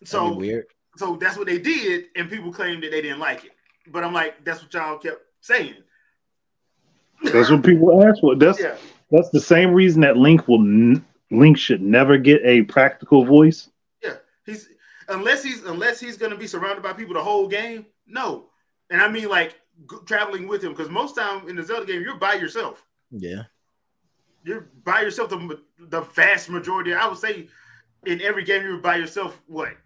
That'd 0.00 0.08
So 0.08 0.30
be 0.30 0.36
weird. 0.48 0.66
so 0.96 1.16
that's 1.16 1.36
what 1.36 1.46
they 1.46 1.58
did, 1.58 2.06
and 2.16 2.30
people 2.30 2.52
claimed 2.52 2.82
that 2.82 2.90
they 2.92 3.02
didn't 3.02 3.18
like 3.18 3.44
it. 3.44 3.52
But 3.88 4.04
I'm 4.04 4.12
like, 4.14 4.42
that's 4.44 4.62
what 4.62 4.72
y'all 4.72 4.98
kept 4.98 5.20
saying. 5.40 5.74
that's 7.24 7.50
what 7.50 7.62
people 7.64 8.02
ask 8.08 8.20
for. 8.20 8.34
That's 8.36 8.58
Yeah, 8.60 8.76
that's 9.10 9.28
the 9.30 9.40
same 9.40 9.72
reason 9.72 10.00
that 10.02 10.16
Link 10.16 10.48
will 10.48 10.60
n- 10.60 11.04
Link 11.30 11.58
should 11.58 11.82
never 11.82 12.16
get 12.18 12.40
a 12.44 12.62
practical 12.62 13.24
voice. 13.24 13.68
yeah. 14.02 14.14
He's 14.46 14.68
unless 15.08 15.42
he's 15.44 15.62
unless 15.64 16.00
he's 16.00 16.16
gonna 16.16 16.36
be 16.36 16.46
surrounded 16.46 16.82
by 16.82 16.92
people 16.94 17.14
the 17.14 17.22
whole 17.22 17.46
game. 17.46 17.86
No, 18.06 18.46
and 18.88 19.00
I 19.02 19.08
mean 19.08 19.28
like 19.28 19.50
g- 19.50 19.56
traveling 20.06 20.46
with 20.46 20.62
him 20.62 20.72
because 20.72 20.88
most 20.88 21.16
time 21.16 21.48
in 21.48 21.56
the 21.56 21.62
Zelda 21.62 21.86
game 21.86 22.02
you're 22.02 22.16
by 22.16 22.34
yourself. 22.34 22.84
Yeah. 23.10 23.44
You're 24.44 24.70
by 24.84 25.02
yourself 25.02 25.30
the 25.30 25.60
the 25.78 26.00
vast 26.00 26.48
majority. 26.50 26.94
I 26.94 27.06
would 27.06 27.18
say 27.18 27.48
in 28.06 28.20
every 28.22 28.44
game 28.44 28.62
you're 28.62 28.78
by 28.78 28.96
yourself. 28.96 29.40
What 29.46 29.76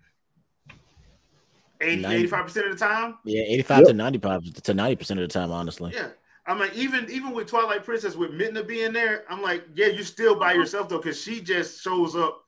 80 1.81 2.07
85 2.07 2.45
percent 2.45 2.67
of 2.67 2.79
the 2.79 2.85
time. 2.85 3.19
Yeah. 3.25 3.43
85 3.43 3.79
Yep. 3.79 3.87
to 3.89 3.93
95 3.95 4.45
to 4.63 4.75
90% 4.75 5.11
of 5.11 5.17
the 5.17 5.29
time, 5.29 5.51
honestly. 5.51 5.93
Yeah. 5.95 6.09
I'm 6.47 6.59
like, 6.59 6.75
even 6.75 7.11
even 7.11 7.33
with 7.33 7.49
Twilight 7.49 7.85
Princess 7.85 8.17
with 8.17 8.31
Midna 8.33 8.67
being 8.67 8.93
there, 8.93 9.25
I'm 9.31 9.41
like, 9.41 9.65
yeah, 9.75 9.87
you're 9.87 10.05
still 10.05 10.35
by 10.39 10.53
yourself 10.53 10.89
though, 10.89 10.99
because 10.99 11.21
she 11.21 11.41
just 11.41 11.83
shows 11.83 12.15
up 12.15 12.45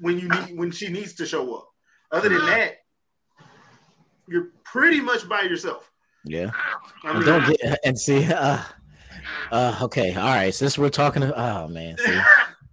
when 0.00 0.18
you 0.18 0.28
need 0.28 0.58
when 0.58 0.70
she 0.70 0.88
needs 0.88 1.14
to 1.14 1.26
show 1.26 1.54
up. 1.54 1.68
Other 2.10 2.30
than 2.30 2.38
uh-huh. 2.38 2.46
that, 2.46 2.74
you're 4.26 4.48
pretty 4.64 5.00
much 5.00 5.28
by 5.28 5.42
yourself. 5.42 5.90
Yeah. 6.28 6.50
And 7.04 7.24
don't 7.24 7.46
get 7.46 7.78
and 7.84 7.98
see. 7.98 8.30
Uh, 8.32 8.62
uh, 9.50 9.78
okay. 9.82 10.14
All 10.14 10.34
right. 10.34 10.54
Since 10.54 10.78
we're 10.78 10.90
talking, 10.90 11.22
oh 11.22 11.68
man, 11.68 11.96
see, 11.98 12.20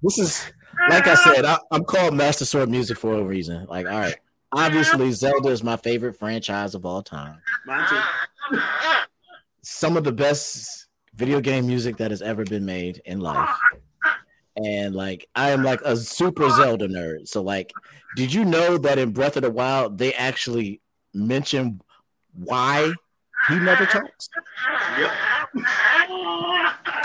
this 0.01 0.19
is 0.19 0.45
like 0.89 1.07
I 1.07 1.15
said. 1.15 1.45
I, 1.45 1.57
I'm 1.71 1.83
called 1.83 2.13
Master 2.13 2.45
Sword 2.45 2.69
Music 2.69 2.97
for 2.97 3.15
a 3.15 3.23
reason. 3.23 3.65
Like, 3.65 3.87
all 3.87 3.99
right. 3.99 4.15
Obviously, 4.51 5.11
Zelda 5.11 5.49
is 5.49 5.63
my 5.63 5.77
favorite 5.77 6.17
franchise 6.17 6.75
of 6.75 6.85
all 6.85 7.01
time. 7.01 7.41
mine 7.65 7.87
too. 7.89 8.59
Some 9.63 9.97
of 9.97 10.03
the 10.03 10.11
best 10.11 10.87
video 11.15 11.41
game 11.41 11.67
music 11.67 11.97
that 11.97 12.11
has 12.11 12.21
ever 12.21 12.43
been 12.43 12.65
made 12.65 13.01
in 13.05 13.19
life. 13.19 13.49
And 14.55 14.95
like, 14.95 15.27
I 15.35 15.49
am 15.49 15.63
like 15.63 15.81
a 15.81 15.97
super 15.97 16.49
Zelda 16.49 16.87
nerd. 16.87 17.27
So, 17.27 17.41
like, 17.41 17.73
did 18.15 18.33
you 18.33 18.45
know 18.45 18.77
that 18.77 18.97
in 18.97 19.11
Breath 19.11 19.35
of 19.35 19.43
the 19.43 19.51
Wild 19.51 19.97
they 19.97 20.13
actually 20.13 20.81
mention 21.13 21.81
why 22.33 22.93
he 23.49 23.59
never 23.59 23.85
talks? 23.85 24.29
Yep. 24.99 25.11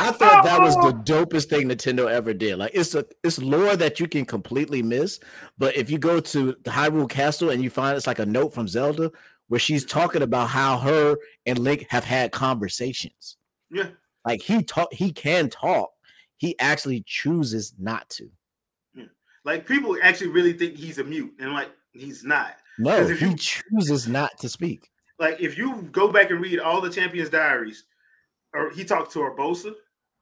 I 0.03 0.13
thought 0.13 0.45
that 0.45 0.61
was 0.61 0.75
the 0.77 0.93
dopest 1.05 1.49
thing 1.49 1.69
Nintendo 1.69 2.11
ever 2.11 2.33
did. 2.33 2.57
Like 2.59 2.73
it's 2.75 2.95
a 2.95 3.05
it's 3.23 3.39
lore 3.41 3.77
that 3.77 4.01
you 4.01 4.09
can 4.09 4.25
completely 4.25 4.83
miss, 4.83 5.21
but 5.59 5.77
if 5.77 5.91
you 5.91 5.99
go 5.99 6.21
to 6.21 6.57
the 6.63 6.71
Hyrule 6.71 7.09
Castle 7.09 7.51
and 7.51 7.63
you 7.63 7.71
find 7.71 7.97
it's 7.97 8.07
like 8.07 8.19
a 8.19 8.27
note 8.27 8.55
from 8.55 8.69
Zelda 8.69 9.11
where 9.49 9.61
she's 9.61 9.85
talking 9.85 10.23
about 10.23 10.49
how 10.49 10.79
her 10.79 11.17
and 11.47 11.59
Link 11.59 11.87
have 11.91 12.05
had 12.05 12.33
conversations. 12.33 13.37
Yeah. 13.71 13.89
Like 14.25 14.43
he 14.43 14.63
talk 14.63 14.93
he 14.93 15.13
can 15.13 15.51
talk. 15.51 15.91
He 16.37 16.59
actually 16.59 17.03
chooses 17.07 17.75
not 17.79 18.09
to. 18.11 18.31
Yeah. 18.95 19.05
Like 19.45 19.67
people 19.67 19.97
actually 20.03 20.31
really 20.31 20.55
think 20.55 20.77
he's 20.77 20.99
a 20.99 21.05
mute, 21.05 21.35
and 21.39 21.53
like 21.53 21.71
he's 21.93 22.25
not. 22.25 22.57
No, 22.79 22.97
if 22.97 23.19
he 23.21 23.27
you- 23.27 23.37
chooses 23.37 24.09
not 24.09 24.39
to 24.39 24.49
speak. 24.49 24.91
Like 25.21 25.39
if 25.41 25.57
you 25.59 25.83
go 25.93 26.11
back 26.11 26.31
and 26.31 26.41
read 26.41 26.59
all 26.59 26.81
the 26.81 26.91
champions' 26.91 27.29
diaries, 27.29 27.85
or 28.55 28.71
he 28.71 28.85
talks 28.85 29.13
to 29.13 29.21
Urbosa, 29.21 29.75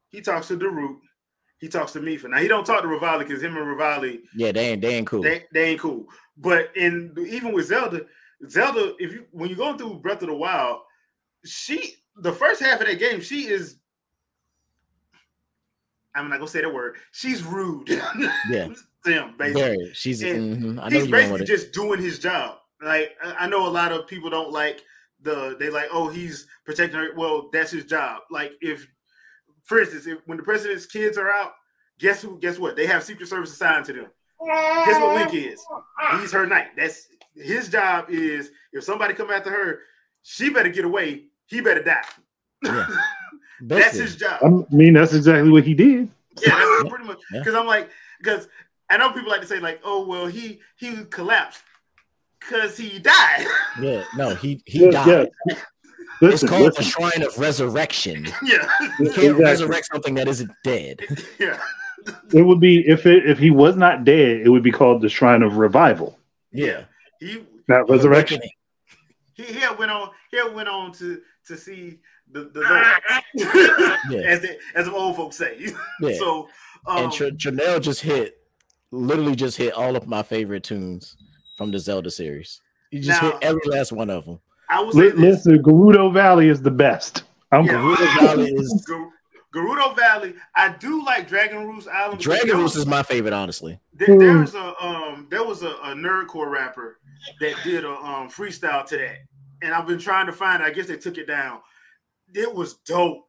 he 0.09 0.21
talks 0.21 0.49
to 0.49 0.59
Daruk, 0.59 0.99
he 1.61 1.69
talks 1.69 1.93
to 1.93 2.01
Mipha. 2.01 2.29
Now 2.29 2.39
he 2.39 2.49
don't 2.49 2.67
talk 2.67 2.83
to 2.83 2.89
Revali 2.89 3.21
because 3.21 3.41
him 3.43 3.57
and 3.57 3.65
Revali 3.65 4.21
Yeah, 4.35 4.51
they 4.51 4.73
ain't 4.73 4.83
they 4.83 4.97
ain't 4.97 5.07
cool. 5.07 5.23
they, 5.23 5.45
they 5.55 5.71
ain't 5.71 5.81
cool. 5.81 6.07
But 6.37 6.77
in 6.77 7.15
even 7.31 7.53
with 7.53 7.67
Zelda, 7.67 8.07
Zelda, 8.49 8.95
if 8.99 9.13
you 9.13 9.25
when 9.31 9.49
you're 9.49 9.57
going 9.57 9.79
through 9.79 10.01
Breath 10.01 10.23
of 10.23 10.29
the 10.29 10.35
Wild, 10.35 10.81
she 11.45 11.95
the 12.17 12.33
first 12.33 12.61
half 12.61 12.81
of 12.81 12.89
that 12.89 12.99
game, 12.99 13.21
she 13.21 13.47
is. 13.47 13.77
I'm 16.17 16.29
not 16.29 16.39
gonna 16.39 16.51
say 16.51 16.63
the 16.63 16.71
word. 16.71 16.97
She's 17.13 17.45
rude. 17.45 17.89
Yeah. 18.51 18.69
to 19.05 19.13
him, 19.13 19.35
basically. 19.39 19.63
Very. 19.63 19.91
She's 19.95 20.23
mhm, 20.23 20.75
know 20.75 20.83
He's 20.87 21.07
you're 21.07 21.07
going 21.07 21.31
with 21.31 21.41
basically 21.41 21.47
just 21.47 21.73
doing 21.73 22.01
his 22.01 22.19
job. 22.19 22.59
Like 22.83 23.17
I 23.23 23.45
I 23.45 23.49
know 23.49 23.67
a 23.67 23.71
lot 23.71 23.93
of 23.93 24.07
people 24.07 24.31
don't 24.31 24.53
like 24.53 24.83
the 25.21 25.57
they 25.59 25.71
like 25.71 25.89
oh 25.93 26.09
he's 26.09 26.47
protecting 26.65 26.99
her. 26.99 27.09
Well, 27.17 27.49
that's 27.53 27.71
his 27.71 27.85
job. 27.85 28.23
Like 28.31 28.53
if, 28.61 28.87
for 29.65 29.81
instance, 29.81 30.07
if 30.07 30.19
when 30.27 30.39
the 30.39 30.45
president's 30.45 30.87
kids 30.87 31.19
are 31.19 31.31
out, 31.31 31.53
guess 31.99 32.23
who? 32.23 32.39
Guess 32.39 32.59
what? 32.59 32.77
They 32.77 32.87
have 32.87 33.03
Secret 33.03 33.29
Service 33.29 33.53
assigned 33.53 33.85
to 33.87 33.93
them. 33.93 34.07
Guess 34.47 35.01
what 35.01 35.17
Link 35.17 35.35
is? 35.35 35.61
He's 36.21 36.33
her 36.33 36.47
knight. 36.47 36.69
That's 36.77 37.09
his 37.35 37.69
job. 37.69 38.07
Is 38.09 38.51
if 38.73 38.85
somebody 38.85 39.15
come 39.15 39.31
after 39.31 39.51
her, 39.51 39.81
she 40.23 40.51
better 40.51 40.69
get 40.69 40.85
away. 40.85 41.25
He 41.47 41.61
better 41.61 41.83
die. 41.83 42.03
Yeah. 42.63 42.87
That's 43.61 43.87
Basically. 43.87 44.01
his 44.03 44.17
job. 44.17 44.41
I 44.71 44.75
mean, 44.75 44.93
that's 44.93 45.13
exactly 45.13 45.51
what 45.51 45.65
he 45.65 45.75
did. 45.75 46.09
Yeah, 46.41 46.55
that's 46.55 46.89
pretty 46.89 47.05
much. 47.07 47.19
Yeah. 47.33 47.41
Because 47.41 47.57
I'm 47.57 47.67
like, 47.67 47.91
because 48.21 48.47
I 48.89 48.97
know 48.97 49.11
people 49.11 49.31
like 49.31 49.41
to 49.41 49.49
say 49.49 49.59
like, 49.59 49.81
oh 49.83 50.07
well, 50.07 50.29
he 50.29 50.61
he 50.77 51.05
collapsed 51.07 51.63
because 52.49 52.77
he 52.77 52.99
died. 52.99 53.47
Yeah, 53.81 54.03
no, 54.17 54.35
he 54.35 54.61
he 54.67 54.85
Yeah, 54.87 54.91
died. 54.91 55.29
yeah. 55.49 55.55
It's 56.21 56.43
called 56.43 56.63
listen. 56.75 56.83
the 56.83 56.83
Shrine 56.83 57.23
of 57.23 57.39
Resurrection. 57.39 58.25
yeah, 58.43 58.69
You 58.99 59.07
can't 59.07 59.19
Exactly. 59.19 59.45
resurrect 59.45 59.87
something 59.93 60.15
that 60.15 60.27
isn't 60.27 60.51
dead. 60.65 61.01
yeah. 61.39 61.61
It 62.35 62.43
would 62.43 62.59
be 62.59 62.81
if 62.89 63.07
it 63.07 63.29
if 63.29 63.39
he 63.39 63.51
was 63.53 63.77
not 63.77 64.05
dead, 64.05 64.41
it 64.41 64.49
would 64.49 64.63
be 64.65 64.73
called 64.73 65.01
the 65.03 65.09
Shrine 65.09 65.43
of 65.43 65.59
Revival, 65.59 66.19
Yeah, 66.53 66.85
He 67.21 67.45
not 67.69 67.89
resurrection. 67.89 68.41
he, 69.35 69.43
he 69.45 69.61
went 69.79 69.91
on 69.93 70.11
he 70.33 70.43
went 70.53 70.69
on 70.69 70.91
to 70.95 71.21
to 71.47 71.57
see 71.57 72.01
the 72.33 72.51
the 72.53 72.61
Lord, 72.61 72.87
Yeah. 74.11 74.21
as 74.27 74.41
the, 74.41 74.59
as 74.75 74.87
the 74.87 74.93
old 74.93 75.17
folks 75.17 75.37
say. 75.37 75.57
Yeah. 76.01 76.17
So 76.19 76.49
um, 76.87 77.05
and 77.05 77.13
Tr- 77.13 77.25
Trinell 77.27 77.81
just 77.81 78.01
hit, 78.01 78.39
literally 78.91 79.37
just 79.37 79.57
hit 79.57 79.73
all 79.75 79.95
of 79.97 80.07
my 80.09 80.23
favorite 80.23 80.65
tunes 80.65 81.17
from 81.59 81.73
the 81.73 81.79
Zelda 81.79 82.11
series. 82.11 82.61
You 82.91 83.01
just 83.03 83.21
Now- 83.21 83.33
hit 83.33 83.39
every 83.43 83.61
last 83.67 83.93
one 83.93 84.09
of 84.09 84.25
them. 84.25 84.39
I 84.71 84.81
will 84.81 84.93
say 84.93 85.11
Li- 85.11 85.13
Listen, 85.13 85.63
Gerudo 85.63 86.13
Valley 86.13 86.49
is 86.49 86.63
the 86.63 86.71
best. 86.71 87.25
I'm 87.53 87.65
Yeah. 87.67 87.73
Gerudo 87.73 88.21
Valley 88.21 88.53
is 88.53 88.85
Gar- 88.89 89.11
Gerudo 89.55 89.97
Valley. 89.97 90.35
I 90.55 90.69
do 90.79 91.05
like 91.05 91.27
Dragon 91.29 91.67
Roost 91.67 91.89
Island. 91.89 92.21
Dragon 92.21 92.49
there 92.49 92.57
Roost 92.59 92.77
is 92.77 92.87
my 92.87 93.03
favorite, 93.03 93.33
honestly. 93.35 93.81
There, 93.95 94.19
there's 94.19 94.55
a 94.55 94.75
um 94.85 95.27
there 95.31 95.43
was 95.45 95.63
a, 95.63 95.71
a 95.71 95.95
nerdcore 95.95 96.51
rapper 96.51 96.99
that 97.41 97.55
did 97.65 97.85
a 97.85 97.91
um 97.91 98.29
freestyle 98.31 98.87
to 98.87 98.97
that, 98.99 99.17
and 99.63 99.75
I've 99.75 99.87
been 99.87 99.99
trying 99.99 100.27
to 100.27 100.33
find. 100.33 100.63
it. 100.63 100.67
I 100.67 100.71
guess 100.71 100.87
they 100.87 100.97
took 100.99 101.19
it 101.19 101.27
down. 101.27 101.61
It 102.35 102.55
was 102.55 102.75
dope, 102.87 103.27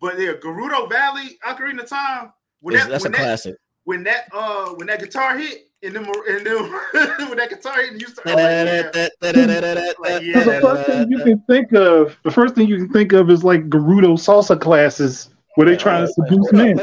but 0.00 0.18
yeah, 0.20 0.34
Gerudo 0.34 0.88
Valley, 0.88 1.38
Ocarina 1.44 1.82
of 1.82 1.88
Time. 1.88 2.32
When 2.60 2.74
It's- 2.74 2.86
that, 2.86 2.92
that's 2.92 3.04
a 3.06 3.08
that, 3.08 3.16
classic. 3.16 3.56
when 3.84 4.04
that 4.04 4.24
uh 4.34 4.66
when 4.74 4.86
that 4.88 5.00
guitar 5.00 5.36
hit 5.38 5.67
and 5.82 5.94
then 5.94 6.04
and 6.06 6.46
then 6.46 6.70
when 7.28 7.38
that 7.38 7.50
guitar 7.50 7.80
and 7.80 8.00
you 8.00 8.08
start 8.08 8.26
oh, 8.28 8.36
yeah. 8.36 8.90
Like, 10.00 10.22
yeah. 10.22 10.42
The 10.44 10.58
first 10.60 10.86
thing 10.86 11.10
you 11.10 11.18
can 11.18 11.40
think 11.42 11.72
of, 11.72 12.16
the 12.24 12.30
first 12.30 12.54
thing 12.54 12.68
you 12.68 12.76
can 12.76 12.92
think 12.92 13.12
of 13.12 13.30
is 13.30 13.44
like 13.44 13.68
Gerudo 13.68 14.14
salsa 14.14 14.60
classes 14.60 15.30
where 15.54 15.66
they 15.66 15.76
trying 15.76 16.06
to 16.06 16.12
seduce 16.12 16.52
men. 16.52 16.78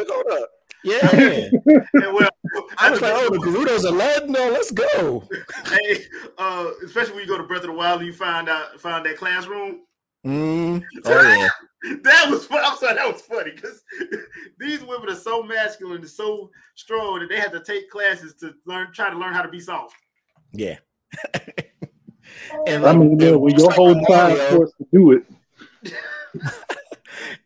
Yeah. 0.84 1.10
And 1.12 2.14
well, 2.14 2.30
I 2.78 2.92
was 2.92 3.02
like, 3.02 3.14
oh, 3.16 3.30
the 3.32 3.40
Gerudos 3.40 3.86
are 3.86 3.92
Latin. 3.92 4.32
No, 4.32 4.50
let's 4.50 4.72
go. 4.72 5.24
hey, 5.66 6.06
uh, 6.38 6.70
especially 6.86 7.16
when 7.16 7.24
you 7.24 7.28
go 7.28 7.38
to 7.38 7.44
Breath 7.44 7.64
of 7.64 7.68
the 7.68 7.74
Wild 7.74 8.02
and 8.02 8.08
you 8.08 8.14
find 8.14 8.48
out 8.48 8.80
find 8.80 9.06
that 9.06 9.18
classroom. 9.18 9.82
Mm. 10.26 10.84
Oh, 11.06 11.22
yeah. 11.22 11.50
That 12.04 12.30
was 12.30 12.46
fun. 12.48 12.62
I'm 12.64 12.78
sorry, 12.78 12.96
that 12.96 13.12
was 13.12 13.22
funny 13.22 13.52
because 13.52 13.84
these 14.60 14.84
women 14.84 15.10
are 15.10 15.16
so 15.16 15.44
masculine 15.44 16.02
and 16.02 16.10
so 16.10 16.50
strong 16.76 17.20
that 17.20 17.30
they 17.30 17.40
had 17.40 17.52
to 17.52 17.60
take 17.64 17.90
classes 17.90 18.34
to 18.40 18.54
learn, 18.66 18.92
try 18.92 19.10
to 19.10 19.18
learn 19.18 19.34
how 19.34 19.42
to 19.42 19.50
be 19.50 19.60
soft. 19.60 19.96
Yeah. 20.52 20.78
and 22.68 22.86
I 22.86 22.94
mean, 22.94 23.20
yeah, 23.20 23.32
when 23.32 23.56
your 23.58 23.68
like 23.68 23.76
whole 23.76 23.96
with 23.96 24.08
time 24.08 24.38
forced 24.50 24.78
to 24.78 24.88
do 24.92 25.12
it. 25.12 25.24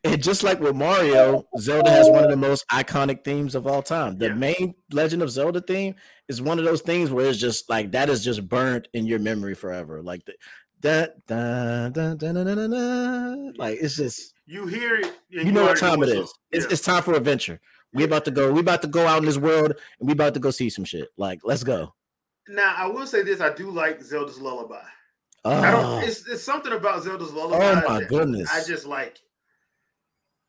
And 0.03 0.23
just 0.23 0.43
like 0.43 0.59
with 0.59 0.75
Mario, 0.75 1.45
Zelda 1.57 1.91
has 1.91 2.09
one 2.09 2.23
of 2.23 2.29
the 2.29 2.37
most 2.37 2.65
iconic 2.69 3.23
themes 3.23 3.53
of 3.53 3.67
all 3.67 3.81
time. 3.81 4.17
The 4.17 4.27
Yeah. 4.27 4.33
main 4.33 4.75
Legend 4.91 5.21
of 5.21 5.29
Zelda 5.29 5.61
theme 5.61 5.95
is 6.27 6.41
one 6.41 6.57
of 6.57 6.65
those 6.65 6.81
things 6.81 7.11
where 7.11 7.27
it's 7.27 7.37
just 7.37 7.69
like 7.69 7.91
that 7.91 8.09
is 8.09 8.23
just 8.23 8.47
burnt 8.47 8.87
in 8.93 9.05
your 9.05 9.19
memory 9.19 9.53
forever. 9.53 10.01
Like 10.01 10.25
the 10.25 10.33
that 10.81 11.25
da, 11.27 11.89
da, 11.89 12.13
da, 12.13 12.31
da, 12.33 12.43
da, 12.43 12.55
da, 12.55 12.67
da. 12.67 13.51
like 13.57 13.77
it's 13.81 13.95
just 13.97 14.33
You 14.45 14.65
hear 14.67 14.95
it, 14.95 15.13
you 15.29 15.51
know 15.51 15.63
what 15.65 15.77
time 15.77 16.01
it 16.03 16.09
is. 16.09 16.19
up. 16.29 16.35
It's, 16.51 16.65
Yeah. 16.65 16.71
it's 16.71 16.81
time 16.81 17.03
for 17.03 17.13
adventure. 17.15 17.59
We 17.93 18.03
about 18.03 18.23
to 18.25 18.31
go. 18.31 18.51
We 18.51 18.59
about 18.59 18.81
to 18.83 18.87
go 18.87 19.07
out 19.07 19.17
in 19.19 19.25
this 19.25 19.37
world 19.37 19.71
and 19.99 20.07
we 20.07 20.13
about 20.13 20.33
to 20.35 20.39
go 20.39 20.51
see 20.51 20.69
some 20.69 20.85
shit. 20.85 21.09
Like 21.17 21.39
let's 21.43 21.63
go. 21.63 21.93
Now 22.47 22.73
I 22.77 22.85
will 22.87 23.07
say 23.07 23.23
this: 23.23 23.41
I 23.41 23.53
do 23.53 23.69
like 23.71 24.01
Zelda's 24.01 24.39
Lullaby. 24.39 24.81
I 25.45 25.71
don't. 25.71 25.85
Oh, 25.85 25.99
It's, 26.05 26.27
it's 26.27 26.43
something 26.43 26.71
about 26.73 27.01
Zelda's 27.03 27.29
oh 27.33 27.47
Lullaby. 27.47 27.81
oh 27.85 27.89
my 27.89 28.03
goodness. 28.03 28.49
I 28.51 28.63
just 28.63 28.85
like. 28.85 29.17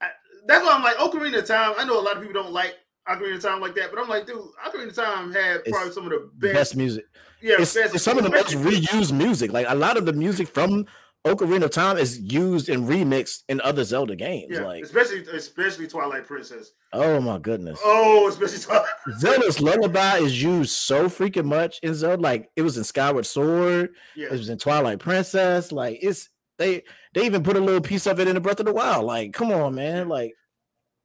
I, 0.00 0.08
that's 0.46 0.64
why 0.64 0.72
I'm 0.74 0.82
like 0.82 0.96
Ocarina 0.96 1.38
of 1.38 1.46
Time. 1.46 1.74
I 1.78 1.84
know 1.84 1.98
a 2.00 2.02
lot 2.02 2.16
of 2.16 2.22
people 2.22 2.42
don't 2.42 2.52
like 2.52 2.74
Ocarina 3.08 3.36
of 3.36 3.42
Time 3.42 3.60
like 3.60 3.74
that, 3.76 3.90
but 3.92 4.00
I'm 4.00 4.08
like, 4.08 4.26
dude, 4.26 4.36
Ocarina 4.66 4.88
of 4.88 4.94
Time 4.94 5.32
had 5.32 5.56
It's 5.64 5.70
probably 5.70 5.92
some 5.92 6.04
of 6.04 6.10
the 6.10 6.30
best, 6.36 6.54
best. 6.54 6.76
music. 6.76 7.04
Yeah, 7.42 7.62
some 7.64 8.18
of 8.18 8.24
the 8.24 8.30
most 8.30 8.54
especially- 8.54 8.80
reused 8.82 9.12
music. 9.12 9.52
Like 9.52 9.66
a 9.68 9.74
lot 9.74 9.96
of 9.96 10.06
the 10.06 10.12
music 10.12 10.48
from 10.48 10.86
Ocarina 11.26 11.64
of 11.64 11.70
Time 11.70 11.98
is 11.98 12.18
used 12.18 12.68
and 12.70 12.88
remixed 12.88 13.42
in 13.50 13.60
other 13.60 13.84
Zelda 13.84 14.16
games. 14.16 14.52
Yeah, 14.52 14.62
Like, 14.62 14.82
especially 14.84 15.20
especially 15.34 15.86
Twilight 15.86 16.26
Princess. 16.26 16.72
oh 16.94 17.20
my 17.20 17.38
goodness. 17.38 17.78
Oh, 17.84 18.26
especially 18.28 18.58
Twilight. 18.58 18.88
Zelda's 19.18 19.60
lullaby 19.60 20.18
is 20.18 20.42
used 20.42 20.72
so 20.72 21.08
freaking 21.08 21.44
much 21.44 21.78
in 21.82 21.94
Zelda. 21.94 22.22
Like 22.22 22.48
it 22.56 22.62
was 22.62 22.78
in 22.78 22.84
Skyward 22.84 23.26
Sword, 23.26 23.90
Yeah, 24.16 24.26
it 24.28 24.32
was 24.32 24.48
in 24.48 24.56
Twilight 24.58 24.98
Princess. 24.98 25.72
Like 25.72 25.98
it's 26.00 26.28
they 26.58 26.84
they 27.14 27.26
even 27.26 27.42
put 27.42 27.56
a 27.56 27.60
little 27.60 27.80
piece 27.82 28.06
of 28.06 28.18
it 28.20 28.28
in 28.28 28.34
the 28.34 28.40
Breath 28.40 28.60
of 28.60 28.66
the 28.66 28.72
Wild. 28.72 29.04
Like, 29.04 29.32
come 29.34 29.50
on, 29.52 29.74
man. 29.74 30.08
Like, 30.08 30.32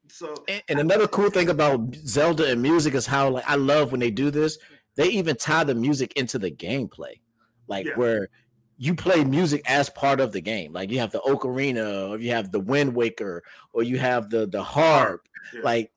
so 0.09 0.33
and, 0.47 0.61
and 0.69 0.79
another 0.79 1.07
cool 1.07 1.29
thing 1.29 1.49
about 1.49 1.93
Zelda 1.95 2.49
and 2.51 2.61
music 2.61 2.93
is 2.93 3.05
how 3.05 3.29
like 3.29 3.49
I 3.49 3.55
love 3.55 3.91
when 3.91 3.99
they 3.99 4.11
do 4.11 4.31
this. 4.31 4.57
They 4.95 5.07
even 5.09 5.35
tie 5.35 5.63
the 5.63 5.75
music 5.75 6.13
into 6.13 6.39
the 6.39 6.51
gameplay, 6.51 7.19
like 7.67 7.85
Yeah. 7.85 7.95
where 7.95 8.29
you 8.77 8.93
play 8.95 9.23
music 9.23 9.61
as 9.69 9.89
part 9.89 10.19
of 10.19 10.31
the 10.31 10.41
game. 10.41 10.73
Like 10.73 10.91
you 10.91 10.99
have 10.99 11.11
the 11.11 11.19
ocarina, 11.19 12.09
or 12.09 12.17
you 12.17 12.31
have 12.31 12.51
the 12.51 12.59
Wind 12.59 12.93
Waker, 12.95 13.43
or 13.73 13.83
you 13.83 13.97
have 13.97 14.29
the 14.29 14.47
the 14.47 14.63
harp. 14.63 15.27
Yeah. 15.53 15.61
Like 15.63 15.91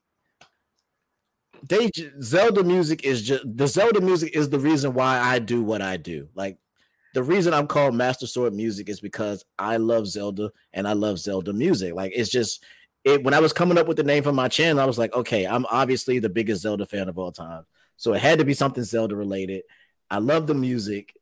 they 1.69 1.91
Zelda 2.23 2.63
music 2.63 3.05
is 3.05 3.23
just 3.23 3.45
the 3.57 3.67
Zelda 3.67 4.01
music 4.01 4.37
is 4.37 4.49
the 4.49 4.61
reason 4.61 4.95
why 4.95 5.19
I 5.19 5.39
do 5.39 5.63
what 5.63 5.83
I 5.83 5.97
do. 5.97 6.29
Like 6.35 6.57
the 7.15 7.23
reason 7.23 7.53
I'm 7.53 7.67
called 7.67 7.95
Master 7.95 8.27
Sword 8.27 8.55
Music 8.55 8.89
is 8.89 9.01
because 9.01 9.45
I 9.59 9.79
love 9.79 10.07
Zelda 10.07 10.53
and 10.73 10.87
I 10.87 10.93
love 10.93 11.19
Zelda 11.19 11.53
music. 11.53 11.95
Like 11.95 12.13
it's 12.15 12.31
just 12.31 12.63
it 13.05 13.25
when 13.25 13.35
I 13.35 13.41
was 13.41 13.53
coming 13.53 13.79
up 13.79 13.89
with 13.89 13.97
the 13.97 14.05
name 14.05 14.23
for 14.23 14.33
my 14.33 14.49
channel, 14.49 14.81
I 14.81 14.87
was 14.87 14.99
like, 14.99 15.15
okay, 15.15 15.47
I'm 15.47 15.67
obviously 15.71 16.19
the 16.21 16.29
biggest 16.29 16.63
Zelda 16.63 16.87
fan 16.87 17.09
of 17.09 17.19
all 17.19 17.33
time. 17.33 17.65
So 17.99 18.15
it 18.15 18.23
had 18.23 18.39
to 18.39 18.45
be 18.45 18.55
something 18.55 18.85
Zelda 18.85 19.15
related. 19.17 19.65
I 20.11 20.19
love 20.19 20.47
the 20.47 20.55
music. 20.55 21.15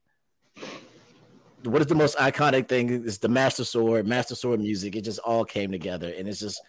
What 1.65 1.81
is 1.81 1.89
the 1.89 1.95
most 1.95 2.17
iconic 2.19 2.69
thing? 2.69 2.91
Is 2.91 3.19
the 3.19 3.29
Master 3.31 3.65
Sword, 3.65 4.07
Master 4.07 4.35
Sword 4.37 4.61
music. 4.61 4.95
It 4.95 5.03
just 5.03 5.19
all 5.21 5.45
came 5.45 5.73
together, 5.73 6.13
and 6.17 6.29
it's 6.29 6.39
just 6.39 6.63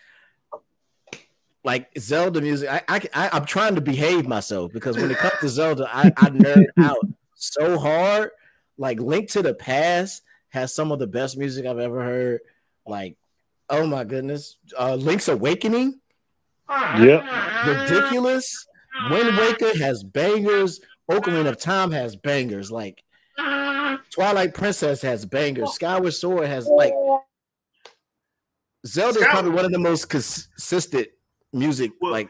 like 1.64 1.90
Zelda 2.00 2.42
music. 2.42 2.70
I, 2.70 2.82
I, 2.88 3.02
I 3.14 3.30
I'm 3.34 3.46
trying 3.46 3.76
to 3.76 3.82
behave 3.82 4.28
myself 4.28 4.72
because 4.72 4.98
when 4.98 5.12
it 5.12 5.18
comes 5.18 5.34
to 5.42 5.50
Zelda, 5.50 5.88
I, 5.94 6.08
I 6.18 6.30
nerd 6.30 6.68
out 6.80 7.06
so 7.36 7.78
hard. 7.78 8.32
Like 8.78 9.00
Link 9.00 9.30
to 9.32 9.42
the 9.42 9.54
Past 9.54 10.24
has 10.50 10.74
some 10.74 10.92
of 10.92 11.00
the 11.00 11.08
best 11.08 11.38
music 11.38 11.66
I've 11.66 11.80
ever 11.80 12.02
heard. 12.02 12.40
Like, 12.86 13.18
oh 13.70 13.86
my 13.86 14.06
goodness, 14.06 14.58
uh, 14.80 14.96
Link's 14.96 15.28
Awakening, 15.28 16.00
Yep. 16.70 17.24
ridiculous. 17.66 18.67
Wind 19.10 19.38
Waker 19.38 19.78
has 19.78 20.04
bangers. 20.04 20.80
Ocarina 21.10 21.48
of 21.48 21.58
Time 21.58 21.92
has 21.92 22.16
bangers. 22.16 22.72
Like 22.72 23.04
Twilight 24.12 24.54
Princess 24.54 25.02
has 25.02 25.26
bangers. 25.26 25.74
Skyward 25.74 26.14
Sword 26.14 26.48
has 26.48 26.66
like 26.68 26.94
Zelda 28.86 29.20
is 29.20 29.26
probably 29.26 29.52
one 29.52 29.66
of 29.66 29.72
the 29.72 29.80
most 29.80 30.10
consistent 30.10 31.08
music. 31.54 31.92
Well, 32.02 32.12
like 32.12 32.30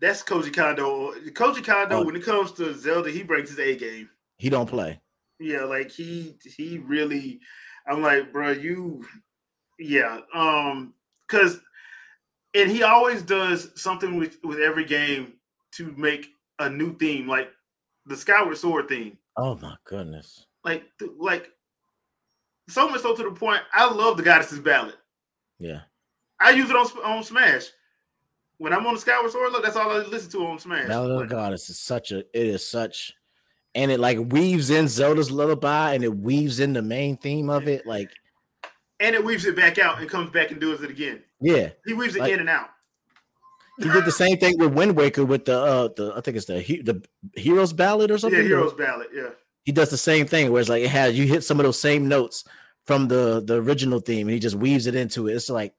that's 0.00 0.22
Koji 0.22 0.54
Kondo. 0.54 1.12
Koji 1.30 1.64
Kondo, 1.64 1.96
Oh. 1.98 2.04
when 2.04 2.16
it 2.16 2.24
comes 2.24 2.52
to 2.52 2.74
Zelda, 2.74 3.10
he 3.10 3.22
brings 3.22 3.48
his 3.50 3.58
A 3.58 3.76
game. 3.76 4.08
he 4.38 4.48
don't 4.48 4.68
play. 4.68 5.00
Yeah, 5.40 5.64
like 5.64 5.90
he 5.90 6.36
he 6.56 6.78
really. 6.78 7.40
I'm 7.88 8.02
like, 8.02 8.32
bro, 8.32 8.50
you. 8.50 9.04
Yeah, 9.78 10.18
um, 10.34 10.92
because, 11.26 11.60
and 12.54 12.68
he 12.70 12.82
always 12.82 13.22
does 13.22 13.70
something 13.80 14.16
with 14.16 14.38
with 14.44 14.58
every 14.58 14.84
game 14.84 15.34
to 15.78 15.94
make 15.96 16.28
a 16.58 16.68
new 16.68 16.94
theme, 16.98 17.26
like 17.26 17.50
the 18.06 18.16
Skyward 18.16 18.56
Sword 18.58 18.88
theme. 18.88 19.16
Oh 19.36 19.54
my 19.56 19.76
goodness. 19.84 20.46
Like, 20.64 20.84
like, 21.18 21.50
so 22.68 22.88
much 22.88 23.00
so 23.00 23.14
to 23.14 23.22
the 23.22 23.30
point. 23.30 23.62
I 23.72 23.90
love 23.90 24.16
the 24.16 24.22
Goddess's 24.22 24.58
Ballad. 24.60 24.94
Yeah. 25.58 25.80
I 26.40 26.50
use 26.50 26.68
it 26.70 26.76
on 26.76 26.86
on 27.04 27.22
Smash. 27.24 27.66
When 28.58 28.72
I'm 28.72 28.86
on 28.86 28.94
the 28.94 29.00
Skyward 29.00 29.30
Sword, 29.30 29.52
look, 29.52 29.62
that's 29.62 29.76
all 29.76 29.90
I 29.90 29.98
listen 29.98 30.30
to 30.32 30.46
on 30.46 30.58
Smash. 30.58 30.88
Ballad 30.88 31.12
of 31.12 31.20
Like, 31.20 31.28
the 31.28 31.34
Goddess 31.34 31.70
is 31.70 31.78
such 31.78 32.12
a 32.12 32.18
it 32.18 32.26
is 32.46 32.68
such 32.68 33.12
and 33.74 33.90
it 33.90 34.00
like 34.00 34.18
weaves 34.18 34.70
in 34.70 34.88
Zelda's 34.88 35.30
lullaby 35.30 35.94
and 35.94 36.02
it 36.02 36.14
weaves 36.16 36.58
in 36.58 36.72
the 36.72 36.82
main 36.82 37.16
theme 37.16 37.48
of 37.50 37.68
it. 37.68 37.86
Like, 37.86 38.10
and 39.00 39.14
it 39.14 39.24
weaves 39.24 39.44
it 39.46 39.54
back 39.54 39.78
out 39.78 40.00
and 40.00 40.10
comes 40.10 40.30
back 40.30 40.50
and 40.50 40.60
does 40.60 40.82
it 40.82 40.90
again. 40.90 41.22
yeah. 41.40 41.70
He 41.86 41.94
weaves 41.94 42.16
it 42.16 42.20
Like- 42.20 42.32
in 42.32 42.40
and 42.40 42.48
out. 42.48 42.70
He 43.78 43.88
did 43.90 44.04
the 44.04 44.12
same 44.12 44.38
thing 44.38 44.58
with 44.58 44.72
Wind 44.72 44.96
Waker 44.96 45.24
with 45.24 45.44
the 45.44 45.58
uh 45.58 45.88
the 45.96 46.12
I 46.16 46.20
think 46.20 46.36
it's 46.36 46.46
the 46.46 46.60
the 46.82 47.02
Heroes 47.40 47.72
Ballad 47.72 48.10
or 48.10 48.18
something. 48.18 48.40
Yeah, 48.40 48.46
Heroes 48.46 48.74
Ballad. 48.74 49.08
Yeah. 49.14 49.30
He 49.64 49.72
does 49.72 49.90
the 49.90 49.98
same 49.98 50.26
thing 50.26 50.50
where 50.50 50.60
it's 50.60 50.68
like 50.68 50.82
it 50.82 50.90
has 50.90 51.16
you 51.16 51.26
hit 51.26 51.44
some 51.44 51.60
of 51.60 51.64
those 51.64 51.80
same 51.80 52.08
notes 52.08 52.44
from 52.84 53.08
the 53.08 53.42
the 53.44 53.60
original 53.60 54.00
theme 54.00 54.26
and 54.26 54.34
he 54.34 54.40
just 54.40 54.56
weaves 54.56 54.86
it 54.86 54.94
into 54.94 55.28
it. 55.28 55.34
It's 55.34 55.50
like 55.50 55.74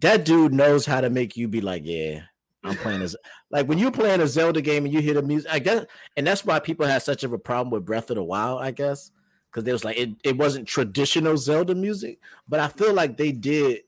that 0.00 0.24
dude 0.24 0.52
knows 0.52 0.84
how 0.84 1.00
to 1.00 1.10
make 1.10 1.36
you 1.36 1.46
be 1.46 1.60
like, 1.60 1.82
yeah, 1.84 2.22
I'm 2.64 2.76
playing 2.76 3.02
as 3.02 3.14
like 3.50 3.68
when 3.68 3.78
you're 3.78 3.92
playing 3.92 4.20
a 4.20 4.26
Zelda 4.26 4.60
game 4.60 4.84
and 4.84 4.92
you 4.92 5.00
hear 5.00 5.14
the 5.14 5.22
music, 5.22 5.50
I 5.52 5.60
guess, 5.60 5.84
and 6.16 6.26
that's 6.26 6.44
why 6.44 6.58
people 6.58 6.86
had 6.86 7.02
such 7.02 7.22
of 7.22 7.32
a 7.32 7.38
problem 7.38 7.70
with 7.70 7.84
Breath 7.84 8.10
of 8.10 8.16
the 8.16 8.22
Wild, 8.24 8.62
I 8.62 8.72
guess, 8.72 9.12
because 9.50 9.68
it 9.68 9.72
was 9.72 9.84
like 9.84 9.96
it, 9.96 10.10
it 10.24 10.36
wasn't 10.36 10.66
traditional 10.66 11.36
Zelda 11.36 11.74
music, 11.74 12.18
but 12.48 12.58
I 12.58 12.68
feel 12.68 12.94
like 12.94 13.16
they 13.16 13.30
did 13.30 13.82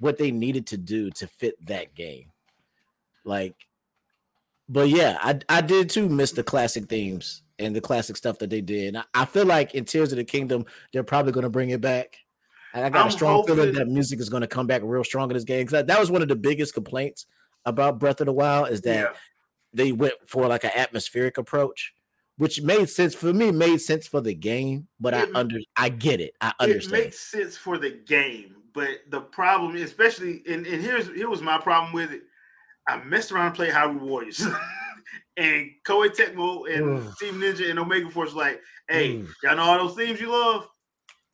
what 0.00 0.18
they 0.18 0.30
needed 0.30 0.66
to 0.68 0.76
do 0.76 1.10
to 1.10 1.26
fit 1.26 1.54
that 1.66 1.94
game. 1.94 2.32
Like, 3.24 3.54
but 4.68 4.88
yeah, 4.88 5.18
I 5.20 5.38
I 5.48 5.60
did 5.60 5.90
too 5.90 6.08
miss 6.08 6.32
the 6.32 6.42
classic 6.42 6.88
themes 6.88 7.42
and 7.58 7.76
the 7.76 7.80
classic 7.80 8.16
stuff 8.16 8.38
that 8.38 8.50
they 8.50 8.60
did. 8.60 8.96
I, 8.96 9.04
I 9.14 9.24
feel 9.26 9.46
like 9.46 9.74
in 9.74 9.84
Tears 9.84 10.12
of 10.12 10.16
the 10.18 10.24
Kingdom, 10.24 10.64
they're 10.92 11.04
probably 11.04 11.32
going 11.32 11.44
to 11.44 11.50
bring 11.50 11.70
it 11.70 11.80
back. 11.80 12.18
And 12.72 12.84
I 12.84 12.90
got 12.90 13.02
I'm 13.02 13.08
a 13.08 13.12
strong 13.12 13.36
hoping... 13.36 13.56
feeling 13.56 13.74
that 13.74 13.88
music 13.88 14.20
is 14.20 14.28
going 14.28 14.42
to 14.42 14.46
come 14.46 14.66
back 14.66 14.82
real 14.84 15.04
strong 15.04 15.30
in 15.30 15.34
this 15.34 15.44
game 15.44 15.60
because 15.60 15.72
that, 15.72 15.86
that, 15.88 16.00
was 16.00 16.10
one 16.10 16.22
of 16.22 16.28
the 16.28 16.36
biggest 16.36 16.72
complaints 16.74 17.26
about 17.64 17.98
Breath 17.98 18.20
of 18.20 18.26
the 18.26 18.32
Wild 18.32 18.70
is 18.70 18.80
that 18.82 19.10
yeah. 19.10 19.16
they 19.74 19.92
went 19.92 20.14
for 20.26 20.46
like 20.46 20.64
an 20.64 20.70
atmospheric 20.74 21.36
approach, 21.36 21.92
which 22.38 22.62
made 22.62 22.88
sense 22.88 23.14
for 23.14 23.32
me. 23.32 23.50
Made 23.50 23.80
sense 23.80 24.06
for 24.06 24.20
the 24.20 24.34
game, 24.34 24.86
but 25.00 25.14
it, 25.14 25.28
I 25.34 25.38
under 25.38 25.58
I 25.76 25.88
get 25.88 26.20
it. 26.20 26.34
I 26.40 26.52
understand. 26.60 27.00
It 27.00 27.04
makes 27.06 27.20
sense 27.20 27.56
for 27.56 27.76
the 27.76 27.90
game, 27.90 28.54
but 28.74 28.88
the 29.08 29.20
problem, 29.20 29.76
especially, 29.76 30.42
and, 30.48 30.66
and 30.66 30.82
here's 30.82 31.08
here 31.08 31.28
was 31.28 31.42
my 31.42 31.58
problem 31.58 31.92
with 31.92 32.12
it. 32.12 32.22
I 32.88 33.02
messed 33.04 33.32
around 33.32 33.46
and 33.46 33.54
played 33.54 33.72
Hyrule 33.72 34.00
Warriors. 34.00 34.40
and 35.36 35.70
Koei 35.86 36.08
Tecmo 36.08 36.72
and 36.72 37.00
mm. 37.00 37.18
Team 37.18 37.40
Ninja 37.40 37.70
and 37.70 37.78
Omega 37.78 38.10
Force 38.10 38.34
like, 38.34 38.60
hey, 38.88 39.16
mm. 39.16 39.28
y'all 39.42 39.56
know 39.56 39.62
all 39.62 39.78
those 39.78 39.96
themes 39.96 40.20
you 40.20 40.30
love? 40.30 40.68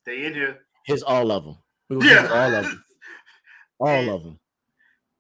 They 0.05 0.25
in 0.25 0.35
here. 0.35 0.61
Here's 0.85 1.03
all 1.03 1.31
of 1.33 1.45
them. 1.45 1.59
Yeah, 1.91 2.29
all 2.33 2.55
of 2.55 2.65
them. 2.65 2.85
All 3.79 3.89
and, 3.89 4.09
of 4.09 4.23
them. 4.23 4.41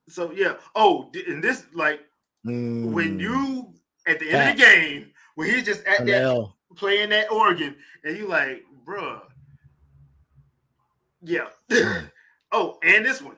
So 0.08 0.32
yeah. 0.32 0.54
Oh, 0.74 1.10
and 1.28 1.44
this 1.44 1.66
like 1.74 2.00
mm. 2.46 2.90
when 2.90 3.20
you 3.20 3.74
at 4.06 4.18
the 4.18 4.30
end 4.30 4.50
of 4.50 4.56
the 4.56 4.62
game 4.62 5.10
when 5.34 5.50
he's 5.50 5.64
just 5.64 5.84
at 5.84 6.06
that 6.06 6.48
playing 6.74 7.10
that 7.10 7.30
organ 7.30 7.76
and 8.02 8.16
you 8.16 8.26
like, 8.26 8.62
bruh. 8.86 9.20
Yeah. 11.22 11.48
oh, 12.52 12.78
and 12.82 13.04
this 13.04 13.22
one. 13.22 13.36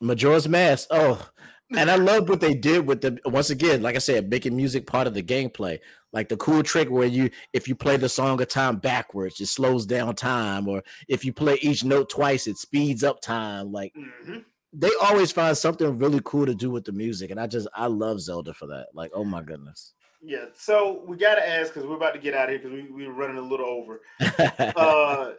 Majora's 0.00 0.48
Mask. 0.48 0.88
Oh, 0.90 1.28
and 1.76 1.90
I 1.90 1.96
love 1.96 2.28
what 2.28 2.40
they 2.40 2.54
did 2.54 2.86
with 2.86 3.00
the 3.00 3.18
once 3.24 3.50
again, 3.50 3.82
like 3.82 3.96
I 3.96 4.00
said, 4.00 4.30
making 4.30 4.56
music 4.56 4.86
part 4.86 5.06
of 5.06 5.14
the 5.14 5.22
gameplay. 5.22 5.78
Like 6.12 6.28
the 6.28 6.36
cool 6.36 6.62
trick 6.62 6.90
where 6.90 7.08
you, 7.08 7.30
if 7.52 7.66
you 7.66 7.74
play 7.74 7.96
the 7.96 8.08
song 8.08 8.40
of 8.40 8.48
time 8.48 8.76
backwards, 8.76 9.40
it 9.40 9.46
slows 9.46 9.84
down 9.84 10.14
time, 10.14 10.68
or 10.68 10.84
if 11.08 11.24
you 11.24 11.32
play 11.32 11.58
each 11.60 11.82
note 11.84 12.08
twice, 12.08 12.46
it 12.46 12.56
speeds 12.56 13.02
up 13.02 13.20
time. 13.20 13.72
Like 13.72 13.92
mm-hmm. 13.94 14.38
they 14.72 14.90
always 15.02 15.32
find 15.32 15.56
something 15.56 15.98
really 15.98 16.20
cool 16.24 16.46
to 16.46 16.54
do 16.54 16.70
with 16.70 16.84
the 16.84 16.92
music, 16.92 17.30
and 17.30 17.40
I 17.40 17.46
just 17.48 17.66
I 17.74 17.86
love 17.86 18.20
Zelda 18.20 18.54
for 18.54 18.66
that. 18.68 18.88
Like, 18.94 19.10
oh 19.12 19.24
my 19.24 19.42
goodness. 19.42 19.94
Yeah, 20.26 20.46
so 20.54 21.04
we 21.06 21.18
got 21.18 21.34
to 21.34 21.46
ask 21.46 21.74
because 21.74 21.86
we're 21.86 21.96
about 21.96 22.14
to 22.14 22.20
get 22.20 22.32
out 22.32 22.44
of 22.44 22.50
here 22.50 22.58
because 22.58 22.72
we, 22.72 22.90
we 22.90 23.06
were 23.06 23.12
running 23.12 23.36
a 23.36 23.42
little 23.42 23.66
over. 23.66 24.00
uh, 24.74 25.32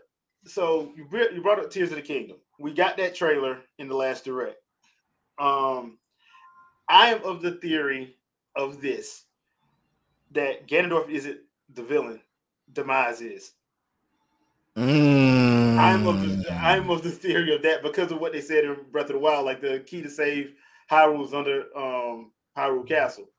so 0.45 0.91
you 0.95 1.07
you 1.34 1.41
brought 1.41 1.59
up 1.59 1.69
Tears 1.69 1.89
of 1.89 1.95
the 1.95 2.01
Kingdom. 2.01 2.38
We 2.59 2.73
got 2.73 2.97
that 2.97 3.15
trailer 3.15 3.59
in 3.80 3.88
the 3.88 3.95
last 3.95 4.26
direct. 4.26 4.57
Um, 5.38 5.97
I 6.88 7.09
am 7.09 7.23
of 7.23 7.41
the 7.41 7.51
theory 7.51 8.15
of 8.55 8.81
this 8.81 9.23
that 10.31 10.67
Ganondorf 10.67 11.09
isn't 11.09 11.39
the 11.73 11.84
villain. 11.84 12.22
Demise 12.73 13.22
is. 13.22 13.51
Mm. 14.77 15.77
I'm 15.77 16.07
of 16.07 16.22
the 16.22 16.53
I'm 16.53 16.89
of 16.89 17.01
the 17.01 17.11
theory 17.11 17.55
of 17.55 17.61
that 17.63 17.81
because 17.81 18.11
of 18.11 18.19
what 18.19 18.34
they 18.34 18.41
said 18.41 18.65
in 18.65 18.77
Breath 18.91 19.07
of 19.07 19.13
the 19.13 19.19
Wild, 19.19 19.45
like 19.45 19.61
the 19.61 19.80
key 19.80 20.01
to 20.01 20.09
save 20.09 20.53
Hyrule 20.91 21.26
is 21.26 21.34
under 21.34 21.65
um 21.77 22.31
Hyrule 22.57 22.88
Castle. 22.88 23.30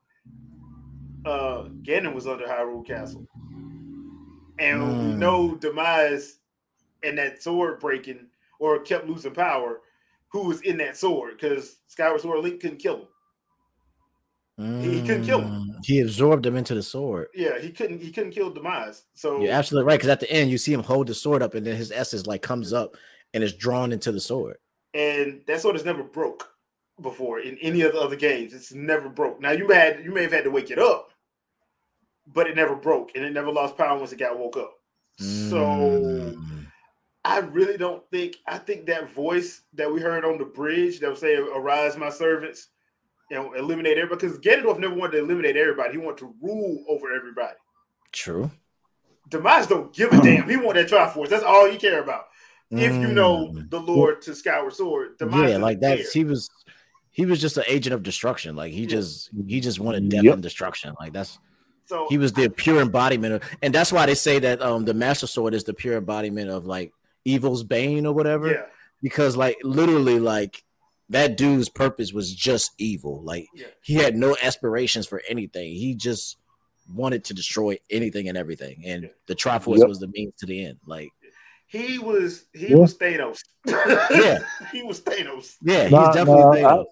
Uh 1.25 1.65
Ganon 1.83 2.13
was 2.13 2.27
under 2.27 2.45
Hyrule 2.45 2.85
Castle. 2.85 3.27
And 4.59 4.81
mm. 4.81 4.97
we 4.97 5.13
know 5.13 5.55
Demise 5.55 6.39
and 7.03 7.17
that 7.17 7.41
sword 7.41 7.79
breaking 7.79 8.27
or 8.59 8.79
kept 8.79 9.07
losing 9.07 9.33
power, 9.33 9.81
who 10.29 10.47
was 10.47 10.61
in 10.61 10.77
that 10.77 10.97
sword, 10.97 11.33
because 11.33 11.77
Skyward 11.87 12.21
Sword 12.21 12.43
Link 12.43 12.61
couldn't 12.61 12.77
kill 12.77 12.97
him. 12.97 13.07
Mm, 14.59 14.81
he, 14.81 15.01
couldn't 15.01 15.25
kill 15.25 15.41
him. 15.41 15.69
Mm, 15.69 15.85
he 15.85 15.99
absorbed 15.99 16.45
him 16.45 16.55
into 16.55 16.73
the 16.73 16.81
sword. 16.81 17.27
Yeah, 17.35 17.59
he 17.59 17.69
couldn't. 17.69 18.01
He 18.01 18.11
couldn't 18.11 18.31
kill 18.31 18.49
Demise. 18.49 19.03
So 19.13 19.39
you're 19.39 19.51
absolutely 19.51 19.87
right. 19.87 19.97
Because 19.97 20.09
at 20.09 20.19
the 20.19 20.31
end, 20.31 20.49
you 20.49 20.57
see 20.57 20.73
him 20.73 20.81
hold 20.81 21.07
the 21.07 21.13
sword 21.13 21.43
up, 21.43 21.53
and 21.53 21.65
then 21.65 21.75
his 21.75 21.91
essence 21.91 22.25
like 22.25 22.41
comes 22.41 22.73
up 22.73 22.95
and 23.33 23.43
is 23.43 23.53
drawn 23.53 23.91
into 23.91 24.11
the 24.11 24.19
sword. 24.19 24.57
And 24.95 25.41
that 25.45 25.61
sword 25.61 25.75
is 25.75 25.85
never 25.85 26.01
broke 26.01 26.49
before 27.01 27.39
in 27.39 27.57
any 27.59 27.81
of 27.81 27.93
the 27.93 27.99
other 27.99 28.15
games. 28.15 28.53
It's 28.53 28.73
never 28.73 29.09
broke. 29.09 29.39
Now 29.39 29.51
you 29.51 29.69
had 29.69 30.03
you 30.03 30.11
may 30.11 30.23
have 30.23 30.31
had 30.31 30.45
to 30.45 30.51
wake 30.51 30.71
it 30.71 30.79
up, 30.79 31.11
but 32.25 32.47
it 32.47 32.55
never 32.55 32.75
broke, 32.75 33.11
and 33.15 33.23
it 33.23 33.33
never 33.33 33.51
lost 33.51 33.77
power 33.77 33.97
once 33.99 34.11
it 34.11 34.17
got 34.17 34.39
woke 34.39 34.57
up. 34.57 34.73
Mm. 35.21 35.49
So 35.51 36.46
I 37.27 37.39
really 37.39 37.77
don't 37.77 38.03
think. 38.09 38.37
I 38.47 38.57
think 38.57 38.85
that 38.87 39.11
voice 39.11 39.61
that 39.73 39.91
we 39.91 40.01
heard 40.01 40.25
on 40.25 40.37
the 40.37 40.45
bridge 40.45 40.99
that 40.99 41.09
was 41.09 41.19
saying, 41.19 41.47
"Arise, 41.53 41.97
my 41.97 42.09
servants." 42.09 42.69
you 43.29 43.37
know, 43.37 43.53
eliminate 43.53 43.97
everybody 43.97 44.27
because 44.27 44.39
Ganondorf 44.39 44.79
never 44.79 44.95
wanted 44.95 45.13
to 45.13 45.23
eliminate 45.23 45.57
everybody. 45.57 45.93
He 45.93 45.97
wanted 45.97 46.19
to 46.19 46.33
rule 46.41 46.83
over 46.87 47.11
everybody. 47.13 47.55
True. 48.11 48.51
Demise 49.29 49.67
don't 49.67 49.93
give 49.93 50.13
a 50.13 50.21
damn. 50.21 50.49
He 50.49 50.55
want 50.55 50.75
that 50.75 50.87
Triforce. 50.87 51.29
That's 51.29 51.43
all 51.43 51.69
he 51.69 51.77
care 51.77 52.01
about. 52.01 52.27
Mm. 52.71 52.81
If 52.81 52.93
you 52.93 53.07
know 53.09 53.49
mm. 53.49 53.69
the 53.69 53.79
Lord 53.79 54.21
to 54.23 54.35
Skyward 54.35 54.73
Sword, 54.73 55.17
Demise 55.17 55.51
yeah, 55.51 55.57
like 55.57 55.81
that. 55.81 55.99
He 55.99 56.23
was 56.23 56.49
he 57.11 57.25
was 57.25 57.41
just 57.41 57.57
an 57.57 57.65
agent 57.67 57.93
of 57.93 58.03
destruction. 58.03 58.55
Like 58.55 58.71
he 58.71 58.81
yeah. 58.81 58.87
just 58.87 59.29
he 59.47 59.59
just 59.59 59.79
wanted 59.79 60.07
death 60.07 60.23
yep. 60.23 60.35
and 60.35 60.43
destruction. 60.43 60.95
Like 60.99 61.11
that's 61.11 61.39
so 61.85 62.07
he 62.09 62.17
was 62.17 62.31
the 62.31 62.49
pure 62.49 62.81
embodiment 62.81 63.35
of, 63.35 63.43
and 63.61 63.73
that's 63.73 63.91
why 63.91 64.05
they 64.05 64.15
say 64.15 64.39
that 64.39 64.61
um 64.61 64.85
the 64.85 64.93
Master 64.93 65.27
Sword 65.27 65.53
is 65.53 65.65
the 65.65 65.73
pure 65.73 65.97
embodiment 65.97 66.49
of 66.49 66.65
like 66.65 66.93
evil's 67.27 67.63
bane 67.63 68.05
or 68.05 68.13
whatever. 68.13 68.51
Yeah. 68.51 68.65
Because 69.01 69.37
like 69.37 69.57
literally 69.63 70.19
like 70.19 70.63
that 71.09 71.37
dude's 71.37 71.69
purpose 71.69 72.13
was 72.13 72.33
just 72.33 72.71
evil. 72.77 73.21
Like 73.21 73.47
yeah. 73.53 73.67
he 73.81 73.95
had 73.95 74.15
no 74.15 74.35
aspirations 74.41 75.07
for 75.07 75.21
anything. 75.29 75.73
He 75.73 75.95
just 75.95 76.37
wanted 76.91 77.23
to 77.25 77.33
destroy 77.33 77.77
anything 77.91 78.29
and 78.29 78.37
everything. 78.37 78.83
And 78.85 79.03
yeah. 79.03 79.09
the 79.27 79.35
Triforce 79.35 79.79
yep. 79.79 79.87
was 79.87 79.99
the 79.99 80.07
means 80.07 80.33
to 80.39 80.45
the 80.45 80.65
end. 80.65 80.79
Like 80.85 81.09
he 81.67 81.99
was 81.99 82.45
he 82.53 82.69
yeah. 82.69 82.75
was 82.77 82.97
Thanos. 82.97 83.41
yeah. 83.65 84.39
he 84.71 84.83
was 84.83 85.01
Thanos. 85.01 85.55
Yeah, 85.61 85.89
nah, 85.89 86.07
he's 86.07 86.15
definitely 86.15 86.61
nah, 86.61 86.77
Thanos. 86.77 86.81
I, 86.81 86.85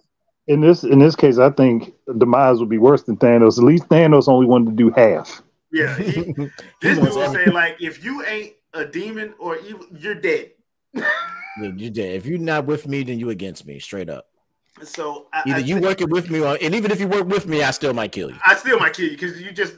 in 0.48 0.60
this 0.60 0.84
in 0.84 0.98
this 0.98 1.16
case, 1.16 1.38
I 1.38 1.50
think 1.50 1.92
demise 2.18 2.60
would 2.60 2.68
be 2.68 2.78
worse 2.78 3.02
than 3.02 3.16
Thanos. 3.16 3.58
At 3.58 3.64
least 3.64 3.88
Thanos 3.88 4.28
only 4.28 4.46
wanted 4.46 4.70
to 4.70 4.76
do 4.76 4.90
half. 4.90 5.42
Yeah, 5.72 5.96
he, 5.96 6.32
this 6.80 6.98
dude 6.98 6.98
was 6.98 7.32
saying 7.32 7.52
like, 7.52 7.76
if 7.80 8.04
you 8.04 8.24
ain't 8.24 8.52
a 8.74 8.84
demon 8.84 9.34
or 9.38 9.56
evil, 9.58 9.86
you're 9.92 10.14
dead 10.14 10.50
you 11.76 11.90
did. 11.90 12.14
If 12.14 12.26
you're 12.26 12.38
not 12.38 12.66
with 12.66 12.86
me, 12.86 13.02
then 13.02 13.18
you 13.18 13.30
against 13.30 13.66
me, 13.66 13.78
straight 13.78 14.08
up. 14.08 14.26
So 14.82 15.26
I, 15.32 15.42
either 15.46 15.56
I, 15.56 15.60
you 15.60 15.80
working 15.80 16.10
with 16.10 16.30
me, 16.30 16.40
or 16.40 16.58
and 16.60 16.74
even 16.74 16.90
if 16.90 17.00
you 17.00 17.08
work 17.08 17.26
with 17.28 17.46
me, 17.46 17.62
I 17.62 17.70
still 17.70 17.94
might 17.94 18.12
kill 18.12 18.30
you. 18.30 18.36
I 18.44 18.54
still 18.54 18.78
might 18.78 18.92
kill 18.92 19.06
you 19.06 19.12
because 19.12 19.40
you 19.40 19.52
just 19.52 19.74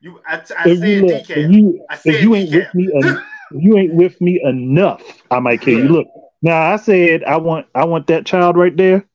you. 0.00 0.20
I, 0.26 0.36
I 0.36 0.74
said 0.74 0.88
you, 0.88 1.02
decaf. 1.02 1.30
If 1.30 1.50
you, 1.50 1.86
I 1.90 1.96
said 1.96 2.14
if 2.14 2.22
you 2.22 2.34
ain't 2.34 2.50
with 2.54 2.74
me, 2.74 2.90
en- 2.94 3.22
you 3.52 3.76
ain't 3.76 3.94
with 3.94 4.20
me 4.20 4.40
enough. 4.42 5.02
I 5.30 5.38
might 5.40 5.60
kill 5.60 5.74
yeah. 5.74 5.84
you. 5.84 5.88
Look, 5.88 6.06
now 6.40 6.72
I 6.72 6.76
said 6.76 7.24
I 7.24 7.36
want 7.36 7.66
I 7.74 7.84
want 7.84 8.06
that 8.06 8.24
child 8.24 8.56
right 8.56 8.74
there 8.74 9.06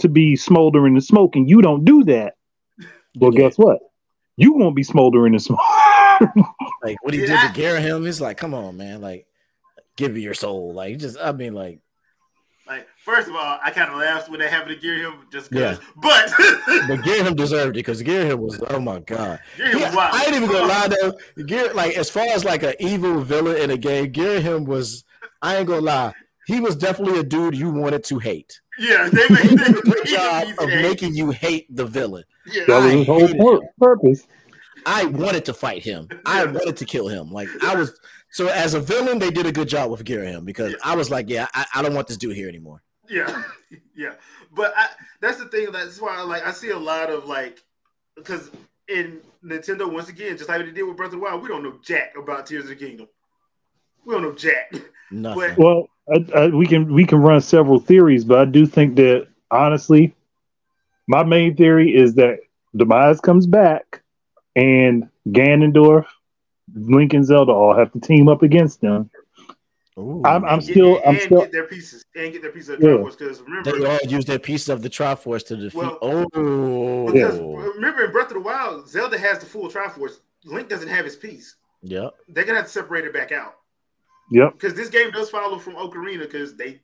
to 0.00 0.08
be 0.08 0.34
smoldering 0.34 0.94
and 0.94 1.04
smoking. 1.04 1.46
You 1.46 1.62
don't 1.62 1.84
do 1.84 2.02
that. 2.04 2.34
Well, 3.16 3.30
guess 3.30 3.56
what? 3.56 3.78
You 4.36 4.54
won't 4.54 4.74
be 4.74 4.82
smoldering 4.82 5.34
and 5.34 5.42
smoking. 5.42 5.64
like 6.82 7.02
what 7.02 7.14
he 7.14 7.20
did, 7.20 7.28
did 7.28 7.54
to 7.54 7.60
Ghirahim, 7.60 8.06
it's 8.06 8.20
like, 8.20 8.36
come 8.36 8.54
on, 8.54 8.76
man. 8.76 9.00
Like 9.00 9.26
give 9.96 10.14
me 10.14 10.20
your 10.20 10.34
soul. 10.34 10.72
Like 10.72 10.98
just 10.98 11.18
I 11.20 11.32
mean 11.32 11.54
like 11.54 11.80
like 12.66 12.86
first 13.04 13.28
of 13.28 13.34
all, 13.34 13.58
I 13.62 13.70
kind 13.70 13.90
of 13.90 13.98
laughed 13.98 14.30
when 14.30 14.38
they 14.38 14.48
happened 14.48 14.80
to 14.80 14.86
Ghirahim 14.86 15.30
just 15.30 15.50
because. 15.50 15.78
Yeah. 15.78 15.84
But 15.96 16.32
but 16.88 17.00
Ghirahim 17.00 17.36
deserved 17.36 17.76
it 17.76 17.80
because 17.80 18.02
Ghirahim 18.02 18.38
was 18.38 18.62
oh 18.70 18.80
my 18.80 19.00
god. 19.00 19.40
Ghirahim 19.56 19.94
was 19.94 20.14
I 20.14 20.24
ain't 20.26 20.36
even 20.36 20.48
gonna 20.48 20.66
lie 20.66 20.88
though. 20.88 21.42
Gear 21.44 21.74
like 21.74 21.96
as 21.96 22.10
far 22.10 22.24
as 22.26 22.44
like 22.44 22.62
an 22.62 22.74
evil 22.78 23.20
villain 23.20 23.56
in 23.56 23.70
a 23.70 23.76
game, 23.76 24.12
Ghirahim 24.12 24.66
was. 24.66 25.04
I 25.42 25.56
ain't 25.56 25.68
gonna 25.68 25.80
lie. 25.80 26.12
He 26.46 26.60
was 26.60 26.76
definitely 26.76 27.18
a 27.20 27.22
dude 27.22 27.56
you 27.56 27.70
wanted 27.70 28.04
to 28.04 28.18
hate. 28.18 28.60
Yeah, 28.78 29.08
they 29.08 29.28
made, 29.28 29.58
they 29.58 29.64
a 29.66 29.72
good 29.72 30.06
job 30.06 30.48
of 30.58 30.68
making 30.68 31.14
you 31.14 31.30
hate 31.30 31.74
the 31.74 31.86
villain. 31.86 32.24
Yeah, 32.46 32.64
that 32.66 32.84
was 32.84 32.92
his 32.92 33.06
whole 33.06 33.62
purpose. 33.78 34.26
I 34.86 35.04
wanted 35.06 35.44
to 35.46 35.54
fight 35.54 35.82
him. 35.82 36.08
I 36.26 36.44
wanted 36.44 36.76
to 36.78 36.84
kill 36.84 37.08
him. 37.08 37.30
Like 37.32 37.48
I 37.62 37.74
was 37.74 37.98
so 38.30 38.48
as 38.48 38.74
a 38.74 38.80
villain, 38.80 39.18
they 39.18 39.30
did 39.30 39.46
a 39.46 39.52
good 39.52 39.68
job 39.68 39.90
with 39.90 40.04
Ghirahim 40.04 40.44
because 40.44 40.74
I 40.84 40.94
was 40.96 41.10
like, 41.10 41.28
yeah, 41.28 41.48
I, 41.54 41.66
I 41.76 41.82
don't 41.82 41.94
want 41.94 42.06
this 42.08 42.16
dude 42.16 42.36
here 42.36 42.48
anymore. 42.48 42.82
Yeah, 43.08 43.42
yeah. 43.96 44.12
But 44.52 44.72
I, 44.76 44.86
that's 45.20 45.38
the 45.38 45.46
thing. 45.46 45.70
That's 45.72 46.00
why, 46.00 46.20
like, 46.22 46.44
I 46.46 46.52
see 46.52 46.70
a 46.70 46.78
lot 46.78 47.10
of 47.10 47.24
like, 47.26 47.62
because 48.16 48.50
in 48.88 49.18
Nintendo, 49.44 49.92
once 49.92 50.08
again, 50.08 50.36
just 50.36 50.48
like 50.48 50.64
they 50.64 50.70
did 50.72 50.82
with 50.82 50.96
Breath 50.96 51.06
of 51.08 51.12
the 51.12 51.18
Wild, 51.18 51.42
we 51.42 51.48
don't 51.48 51.62
know 51.62 51.74
jack 51.82 52.14
about 52.16 52.46
Tears 52.46 52.64
of 52.64 52.70
the 52.70 52.76
Kingdom. 52.76 53.08
We 54.04 54.14
don't 54.14 54.22
know 54.22 54.32
jack. 54.32 54.72
Nothing. 55.10 55.54
But- 55.56 55.58
Well, 55.58 55.88
I, 56.12 56.26
I, 56.40 56.46
we 56.48 56.66
can 56.66 56.92
we 56.92 57.04
can 57.04 57.18
run 57.20 57.40
several 57.40 57.78
theories, 57.78 58.24
but 58.24 58.38
I 58.38 58.44
do 58.44 58.66
think 58.66 58.96
that 58.96 59.28
honestly, 59.50 60.14
my 61.06 61.22
main 61.22 61.56
theory 61.56 61.94
is 61.94 62.14
that 62.14 62.38
Demise 62.76 63.20
comes 63.20 63.46
back, 63.46 64.02
and 64.56 65.08
Ganondorf, 65.28 66.06
Link, 66.74 67.14
and 67.14 67.24
Zelda 67.24 67.52
all 67.52 67.74
have 67.76 67.92
to 67.92 68.00
team 68.00 68.28
up 68.28 68.42
against 68.42 68.80
them. 68.80 69.10
Ooh. 69.98 70.22
I'm, 70.24 70.44
I'm 70.44 70.54
And 70.58 70.62
get- 70.66 70.72
still, 70.72 70.96
I'm 71.04 71.14
and 71.14 71.20
still, 71.20 71.40
get 71.40 71.52
their 71.52 71.66
pieces 71.66 72.04
and 72.14 72.32
get 72.32 72.42
their 72.42 72.52
pieces 72.52 72.70
of 72.70 72.80
the 72.80 72.86
Yeah. 72.88 72.94
Triforce 72.96 73.18
because 73.18 73.40
remember, 73.42 73.78
they 73.78 73.84
all 73.86 73.98
use 74.08 74.24
their 74.24 74.38
pieces 74.38 74.68
of 74.68 74.82
the 74.82 74.88
Triforce 74.88 75.44
to 75.48 75.56
defeat. 75.56 75.76
Well, 75.76 75.98
oh, 76.00 77.12
because 77.12 77.38
remember 77.38 78.04
in 78.04 78.12
Breath 78.12 78.28
of 78.28 78.34
the 78.34 78.40
Wild, 78.40 78.88
Zelda 78.88 79.18
has 79.18 79.38
the 79.40 79.46
full 79.46 79.68
Triforce. 79.68 80.20
Link 80.44 80.68
doesn't 80.68 80.88
have 80.88 81.04
his 81.04 81.16
piece. 81.16 81.56
Yeah, 81.82 82.08
They're 82.28 82.44
gonna 82.44 82.58
have 82.58 82.66
to 82.66 82.72
separate 82.72 83.04
it 83.06 83.12
back 83.14 83.32
out 83.32 83.54
yep, 84.30 84.52
because 84.52 84.74
this 84.74 84.90
game 84.90 85.10
does 85.12 85.30
follow 85.30 85.58
from 85.58 85.74
Ocarina 85.74 86.20
because 86.20 86.54
they 86.56 86.80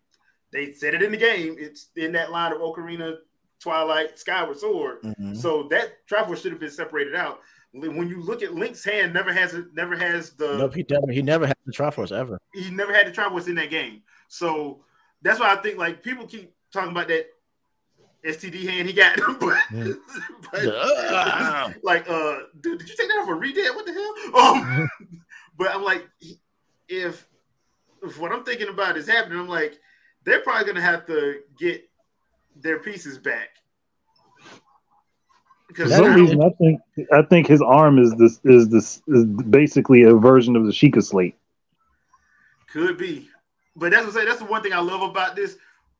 they 0.52 0.72
said 0.72 0.94
it 0.94 1.02
in 1.02 1.10
the 1.10 1.18
game. 1.18 1.56
It's 1.58 1.88
in 1.96 2.12
that 2.12 2.30
line 2.32 2.52
of 2.52 2.58
Ocarina, 2.58 3.16
Twilight, 3.60 4.18
Skyward 4.18 4.58
Sword. 4.58 5.02
Mhm. 5.02 5.36
So 5.36 5.64
that 5.70 6.06
Triforce 6.06 6.42
should 6.42 6.52
have 6.52 6.60
been 6.60 6.70
separated 6.70 7.14
out. 7.14 7.40
When 7.78 8.08
you 8.08 8.22
look 8.22 8.42
at 8.42 8.54
Link's 8.54 8.82
hand, 8.84 9.12
never 9.12 9.32
has 9.32 9.52
it, 9.54 9.66
never 9.74 9.96
has 9.96 10.30
the 10.30 10.56
Nope, 10.58 10.74
he 10.74 10.84
never, 10.88 11.12
he 11.12 11.22
never 11.22 11.46
had 11.46 11.56
the 11.66 11.72
Triforce 11.72 12.10
ever. 12.16 12.38
he 12.54 12.70
never 12.70 12.92
had 12.94 13.06
the 13.06 13.12
Triforce 13.12 13.48
in 13.48 13.54
that 13.56 13.70
game. 13.70 14.02
So 14.28 14.84
that's 15.22 15.38
why 15.40 15.52
I 15.52 15.56
think 15.56 15.76
like 15.78 16.02
people 16.02 16.26
keep 16.26 16.54
talking 16.72 16.90
about 16.92 17.08
that 17.08 17.26
STD 18.24 18.66
hand 18.68 18.88
he 18.88 18.94
got, 18.94 19.16
but, 19.40 19.58
Yeah. 19.72 19.92
but 20.52 20.60
Ah. 20.74 21.72
like 21.82 22.08
uh, 22.08 22.38
dude, 22.60 22.78
did 22.78 22.88
you 22.88 22.96
take 22.96 23.08
that 23.08 23.18
off 23.22 23.28
a 23.28 23.34
redead? 23.34 23.74
What 23.74 23.86
the 23.86 23.92
hell? 23.92 24.42
Um, 24.42 24.88
but 25.58 25.70
I'm 25.74 25.84
like, 25.84 26.08
if 26.88 27.26
if 28.02 28.18
what 28.18 28.32
I'm 28.32 28.44
thinking 28.44 28.68
about 28.68 28.96
is 28.96 29.08
happening, 29.08 29.38
I'm 29.38 29.48
like, 29.48 29.78
they're 30.24 30.40
probably 30.40 30.66
gonna 30.66 30.80
have 30.80 31.06
to 31.06 31.40
get 31.58 31.84
their 32.56 32.78
pieces 32.80 33.18
back. 33.18 33.50
Because 35.76 35.92
For 35.92 36.04
some 36.04 36.14
reason, 36.14 36.42
I 36.42 36.48
think 36.50 36.80
I 37.12 37.22
think 37.22 37.46
his 37.46 37.60
arm 37.60 37.98
is 37.98 38.14
this 38.14 38.40
is 38.44 38.68
this 38.70 39.02
is 39.08 39.24
basically 39.24 40.04
a 40.04 40.14
version 40.14 40.56
of 40.56 40.64
the 40.64 40.72
Sheikah 40.72 41.04
slate. 41.04 41.36
could 42.72 42.96
be, 42.96 43.28
but 43.74 43.90
that's 43.90 44.06
what 44.06 44.16
I 44.16 44.20
say. 44.20 44.24
That's 44.26 44.38
the 44.38 44.46
one 44.46 44.62
thing 44.62 44.72
I 44.72 44.80
love 44.80 45.02
about 45.02 45.36
this. 45.36 45.58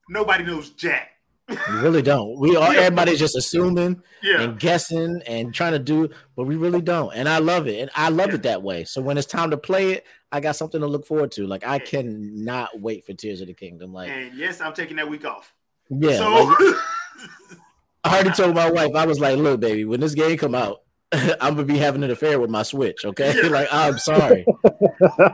Nobody 0.08 0.44
knows 0.44 0.70
Jack. 0.70 1.10
We 1.48 1.56
really 1.74 2.00
don't. 2.00 2.38
We 2.38 2.56
all 2.56 2.64
everybody's 2.64 3.18
just 3.18 3.36
assuming 3.36 4.02
Yeah, 4.22 4.40
and 4.40 4.58
guessing 4.58 5.22
and 5.26 5.52
trying 5.52 5.72
to 5.72 5.78
do, 5.78 6.08
but 6.36 6.44
we 6.44 6.56
really 6.56 6.80
don't. 6.80 7.14
And 7.14 7.28
I 7.28 7.38
love 7.38 7.68
it, 7.68 7.78
and 7.78 7.90
I 7.94 8.08
love 8.08 8.30
it 8.32 8.44
that 8.44 8.62
way. 8.62 8.84
So 8.84 9.02
when 9.02 9.18
it's 9.18 9.26
time 9.26 9.50
to 9.50 9.58
play 9.58 9.92
it, 9.92 10.06
I 10.32 10.40
got 10.40 10.56
something 10.56 10.80
to 10.80 10.86
look 10.86 11.06
forward 11.06 11.32
to. 11.32 11.46
Like 11.46 11.66
I 11.66 11.80
cannot 11.80 12.80
wait 12.80 13.04
for 13.04 13.12
Tears 13.12 13.42
of 13.42 13.48
the 13.48 13.54
Kingdom. 13.54 13.92
Like 13.92 14.08
and 14.08 14.34
yes, 14.34 14.62
I'm 14.62 14.72
taking 14.72 14.96
that 14.96 15.08
week 15.08 15.26
off. 15.26 15.52
yeah, 15.90 16.16
so 16.16 16.32
like, 16.32 16.58
I 18.06 18.14
already 18.14 18.30
told 18.30 18.54
my 18.54 18.70
wife. 18.70 18.94
I 18.94 19.04
was 19.04 19.18
like, 19.20 19.36
look, 19.36 19.60
baby, 19.60 19.84
when 19.84 20.00
this 20.00 20.14
game 20.14 20.36
come 20.38 20.54
out. 20.54 20.82
I'm 21.12 21.54
gonna 21.54 21.64
be 21.64 21.78
having 21.78 22.02
an 22.02 22.10
affair 22.10 22.40
with 22.40 22.50
my 22.50 22.64
Switch, 22.64 23.04
okay? 23.04 23.32
Like, 23.48 23.68
I'm 23.70 23.96
sorry. 23.96 24.44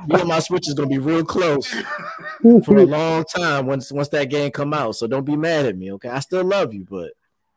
Me 0.06 0.20
and 0.20 0.28
my 0.28 0.38
Switch 0.38 0.68
is 0.68 0.74
gonna 0.74 0.88
be 0.88 0.98
real 0.98 1.24
close 1.24 1.66
for 2.64 2.76
a 2.76 2.84
long 2.86 3.24
time 3.24 3.66
once 3.66 3.90
once 3.90 4.08
that 4.08 4.28
game 4.28 4.50
come 4.50 4.74
out. 4.74 4.96
So 4.96 5.06
don't 5.06 5.24
be 5.24 5.36
mad 5.36 5.64
at 5.64 5.78
me, 5.78 5.90
okay? 5.92 6.10
I 6.10 6.20
still 6.20 6.44
love 6.44 6.74
you, 6.74 6.86
but 6.88 7.12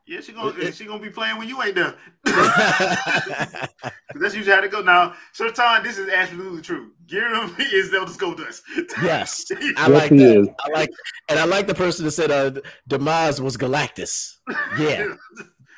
yeah, 0.07 0.21
she 0.21 0.31
gonna 0.33 0.71
she 0.71 0.85
gonna 0.85 1.01
be 1.01 1.09
playing 1.09 1.37
when 1.37 1.47
you 1.47 1.61
ain't 1.61 1.75
done. 1.75 1.95
'Cause 2.25 4.21
that's 4.21 4.35
usually 4.35 4.55
how 4.55 4.63
it 4.63 4.71
go. 4.71 4.81
Now, 4.81 5.13
Sertan, 5.37 5.83
this 5.83 5.97
is 5.97 6.09
absolutely 6.09 6.61
true. 6.61 6.91
Giram 7.07 7.53
is 7.73 7.91
Zelda 7.91 8.11
Goldust. 8.11 8.61
yes, 9.01 9.45
I 9.51 9.55
Yes, 9.61 9.89
like 9.89 10.11
he 10.11 10.17
that. 10.17 10.37
is. 10.41 10.47
I 10.63 10.69
like, 10.71 10.89
and 11.29 11.39
I 11.39 11.45
like 11.45 11.67
the 11.67 11.75
person 11.75 12.05
that 12.05 12.11
said 12.11 12.31
uh, 12.31 12.59
Demise 12.87 13.41
was 13.41 13.57
Galactus. 13.57 14.35
Yeah, 14.77 15.15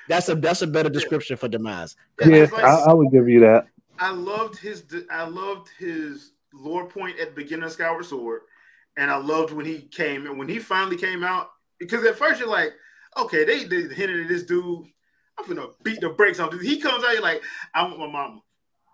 that's 0.08 0.30
a 0.30 0.36
that's 0.36 0.62
a 0.62 0.68
better 0.68 0.90
description 0.90 1.38
for 1.38 1.48
Demise. 1.48 1.96
Yeah, 2.26 2.48
like- 2.52 2.54
I, 2.64 2.76
I 2.90 2.94
would 2.94 3.12
give 3.12 3.28
you 3.30 3.40
that. 3.42 3.66
I 4.00 4.12
loved 4.12 4.58
his 4.58 4.84
I 5.10 5.24
loved 5.28 5.70
his 5.80 6.32
lore 6.54 6.88
point 6.88 7.20
at 7.20 7.30
the 7.30 7.36
beginning 7.42 7.64
of 7.66 7.72
Skyward 7.72 8.06
Sword, 8.06 8.42
and 8.98 9.10
I 9.10 9.18
loved 9.18 9.54
when 9.54 9.66
he 9.66 9.82
came 9.82 10.28
and 10.28 10.38
when 10.38 10.48
he 10.48 10.60
finally 10.60 10.98
came 10.98 11.24
out 11.24 11.50
because 11.80 12.06
at 12.06 12.16
first 12.16 12.40
you're 12.40 12.50
like, 12.50 12.74
okay, 13.20 13.44
they, 13.46 13.64
they 13.66 13.94
hinted 13.94 14.22
at 14.22 14.28
this 14.28 14.44
dude. 14.44 14.86
I'm 15.40 15.48
gonna 15.48 15.68
beat 15.84 16.02
the 16.02 16.10
brakes 16.10 16.40
off. 16.40 16.54
He 16.62 16.80
comes 16.80 17.04
out, 17.04 17.14
you're 17.14 17.22
like, 17.22 17.42
I 17.74 17.84
want 17.84 18.00
my 18.00 18.08
mama. 18.08 18.42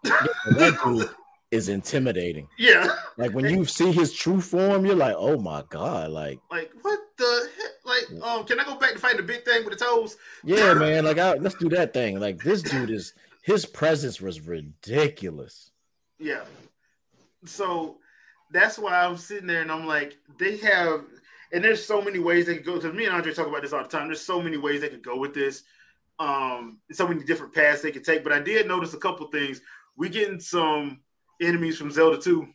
That 0.04 0.80
dude 0.84 1.10
is 1.52 1.70
intimidating. 1.70 2.48
Yeah, 2.58 2.88
Like 3.18 3.32
when 3.32 3.46
you 3.46 3.64
see 3.66 3.92
his 3.92 4.12
true 4.14 4.42
form, 4.42 4.86
you're 4.86 4.96
like, 4.96 5.16
oh 5.18 5.38
my 5.38 5.64
god, 5.70 6.12
like 6.12 6.40
like 6.52 6.72
what 6.82 7.00
the 7.18 7.50
heck? 7.58 7.72
Like, 7.86 8.24
um, 8.24 8.46
can 8.46 8.60
I 8.60 8.64
go 8.64 8.76
back 8.76 8.94
to 8.94 9.00
fight 9.00 9.18
the 9.18 9.24
big 9.24 9.44
thing 9.46 9.64
with 9.66 9.78
the 9.78 9.86
toes? 9.86 10.18
yeah, 10.44 10.74
man. 10.74 11.06
Like 11.06 11.18
I, 11.20 11.36
let's 11.36 11.56
do 11.56 11.70
that 11.70 11.94
thing. 11.94 12.20
Like 12.20 12.42
this 12.44 12.62
dude 12.62 12.90
is 12.90 13.14
his 13.44 13.66
presence 13.66 14.20
was 14.22 14.42
ridiculous. 14.42 15.72
Yeah. 16.20 16.44
So 17.46 17.98
that's 18.52 18.80
why 18.80 19.04
I'm 19.04 19.18
sitting 19.18 19.48
there 19.48 19.62
and 19.62 19.72
I'm 19.72 19.86
like, 19.86 20.18
they 20.40 20.58
have, 20.58 21.02
and 21.54 21.64
there's 21.64 21.86
so 21.86 22.02
many 22.02 22.20
ways 22.20 22.48
they 22.48 22.56
could 22.56 22.66
go. 22.66 22.74
Because 22.76 22.94
me 22.94 23.06
and 23.06 23.14
Andre 23.16 23.34
talk 23.34 23.48
about 23.48 23.62
this 23.62 23.72
all 23.74 23.84
the 23.84 23.88
time. 23.90 24.08
There's 24.08 24.22
so 24.22 24.42
many 24.42 24.58
ways 24.58 24.82
they 24.82 24.90
could 24.90 25.04
go 25.04 25.16
with 25.18 25.34
this. 25.34 25.64
Um, 26.20 26.80
so 26.92 27.08
many 27.08 27.24
different 27.24 27.54
paths 27.54 27.82
they 27.82 27.92
could 27.92 28.04
take. 28.04 28.24
But 28.24 28.34
I 28.34 28.40
did 28.40 28.68
notice 28.68 28.94
a 28.94 28.98
couple 28.98 29.28
things. 29.28 29.62
We 29.96 30.10
getting 30.10 30.40
some 30.40 31.02
enemies 31.42 31.78
from 31.78 31.92
Zelda 31.92 32.18
2 32.20 32.48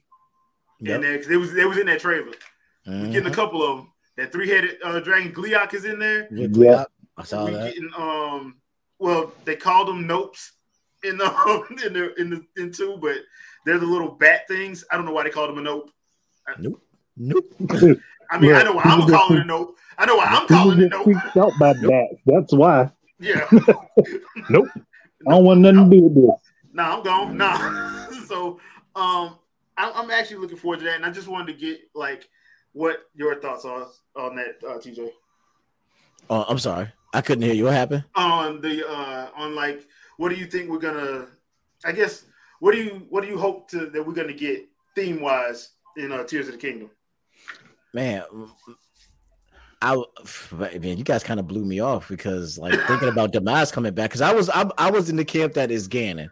in 0.81 1.01
there 1.01 1.13
because 1.17 1.31
it 1.31 1.37
was 1.37 1.57
it 1.57 1.69
was 1.69 1.79
in 1.79 1.87
that 1.87 2.01
trailer. 2.01 2.33
We 2.87 3.09
getting 3.11 3.27
a 3.27 3.31
Mhm. 3.31 3.35
couple 3.35 3.63
of 3.63 3.77
them. 3.79 3.93
That 4.17 4.33
three-headed 4.33 4.79
uh, 4.83 4.99
dragon 5.01 5.33
Gleok 5.33 5.75
is 5.75 5.85
in 5.85 5.99
there. 6.01 6.27
With 6.31 6.41
Yeah. 6.41 6.47
Gleok, 6.49 6.87
I 7.17 7.23
saw 7.25 7.45
we 7.47 7.53
that. 7.53 7.75
getting 7.75 7.91
um, 7.97 8.57
well, 8.99 9.33
they 9.45 9.55
called 9.57 9.89
them 9.89 10.07
nopes 10.09 10.51
in 11.05 11.19
the 11.19 11.27
in 11.87 11.93
the 11.93 12.15
in 12.21 12.31
the 12.31 12.45
in 12.57 12.73
two, 12.73 12.97
but 13.01 13.19
they're 13.65 13.79
the 13.79 13.87
little 13.87 14.11
bat 14.11 14.49
things. 14.49 14.85
I 14.91 14.97
don't 14.97 15.05
know 15.05 15.13
why 15.13 15.23
they 15.25 15.31
called 15.31 15.51
them 15.51 15.59
a 15.59 15.63
Nope. 15.63 15.91
nope. 16.59 16.83
Nope. 17.17 17.45
I 18.31 18.39
mean, 18.39 18.55
I 18.55 18.63
know 18.63 18.73
why 18.73 18.83
I'm 18.85 19.09
calling 19.09 19.39
it 19.39 19.43
a 19.43 19.45
nope. 19.45 19.77
I 19.97 20.07
know 20.07 20.17
why 20.17 20.27
I'm 20.27 20.43
People 20.43 20.57
calling 20.57 20.79
it 20.79 20.83
get 20.83 20.91
nope. 20.91 21.05
freaked 21.05 21.37
out 21.37 21.53
by 21.59 21.73
that. 21.73 22.19
That's 22.27 22.53
why. 22.53 22.91
Yeah. 23.19 23.49
Nope. 24.51 24.69
I 25.27 25.33
don't 25.33 25.45
want 25.45 25.61
nothing 25.61 25.91
to 25.91 25.97
do 25.97 26.03
with 26.05 26.15
this. 26.15 26.31
Nah, 26.73 26.99
I'm 26.99 27.03
gone. 27.03 27.37
Nah. 27.37 28.09
so, 28.27 28.61
um, 28.95 29.37
I, 29.77 29.91
I'm 29.95 30.11
actually 30.11 30.37
looking 30.37 30.57
forward 30.57 30.79
to 30.79 30.85
that, 30.85 30.95
and 30.95 31.05
I 31.05 31.11
just 31.11 31.27
wanted 31.27 31.53
to 31.53 31.59
get 31.59 31.81
like 31.95 32.29
what 32.73 32.99
your 33.15 33.35
thoughts 33.41 33.65
are 33.65 33.89
on 34.15 34.37
that, 34.37 34.59
uh, 34.65 34.79
TJ. 34.79 35.11
Oh, 36.31 36.45
I'm 36.49 36.59
sorry. 36.59 36.89
I 37.13 37.21
couldn't 37.21 37.43
hear 37.43 37.55
you. 37.55 37.65
What 37.65 37.75
happened? 37.75 38.05
On 38.15 38.61
the 38.61 38.89
uh, 38.89 39.31
on 39.35 39.55
like, 39.55 39.87
what 40.19 40.29
do 40.29 40.37
you 40.37 40.47
think 40.47 40.71
we're 40.71 40.79
gonna? 40.79 41.27
I 41.85 41.93
guess 41.93 42.25
what 42.61 42.73
do 42.73 42.83
you 42.83 43.07
what 43.09 43.23
do 43.23 43.29
you 43.29 43.39
hope 43.39 43.69
to 43.71 43.87
that 43.87 44.07
we're 44.07 44.13
gonna 44.13 44.33
get 44.33 44.67
theme 44.95 45.21
wise 45.21 45.71
in 45.97 46.13
uh, 46.13 46.25
Tears 46.25 46.47
of 46.47 46.55
the 46.55 46.59
Kingdom? 46.59 46.91
Man, 47.95 48.23
I 49.81 49.97
man, 50.53 50.99
you 50.99 51.05
guys 51.05 51.23
kind 51.23 51.41
of 51.41 51.47
blew 51.47 51.65
me 51.65 51.81
off 51.81 52.09
because 52.09 52.59
like 52.59 52.79
thinking 52.87 53.09
about 53.09 53.33
Demise 53.33 53.71
coming 53.73 53.95
back 53.95 54.11
because 54.11 54.21
I 54.21 54.33
was 54.33 54.51
I, 54.51 54.69
I 54.77 54.91
was 54.91 55.09
in 55.09 55.17
the 55.17 55.25
camp 55.25 55.55
that 55.55 55.71
is 55.71 55.89
Ganon. 55.89 56.31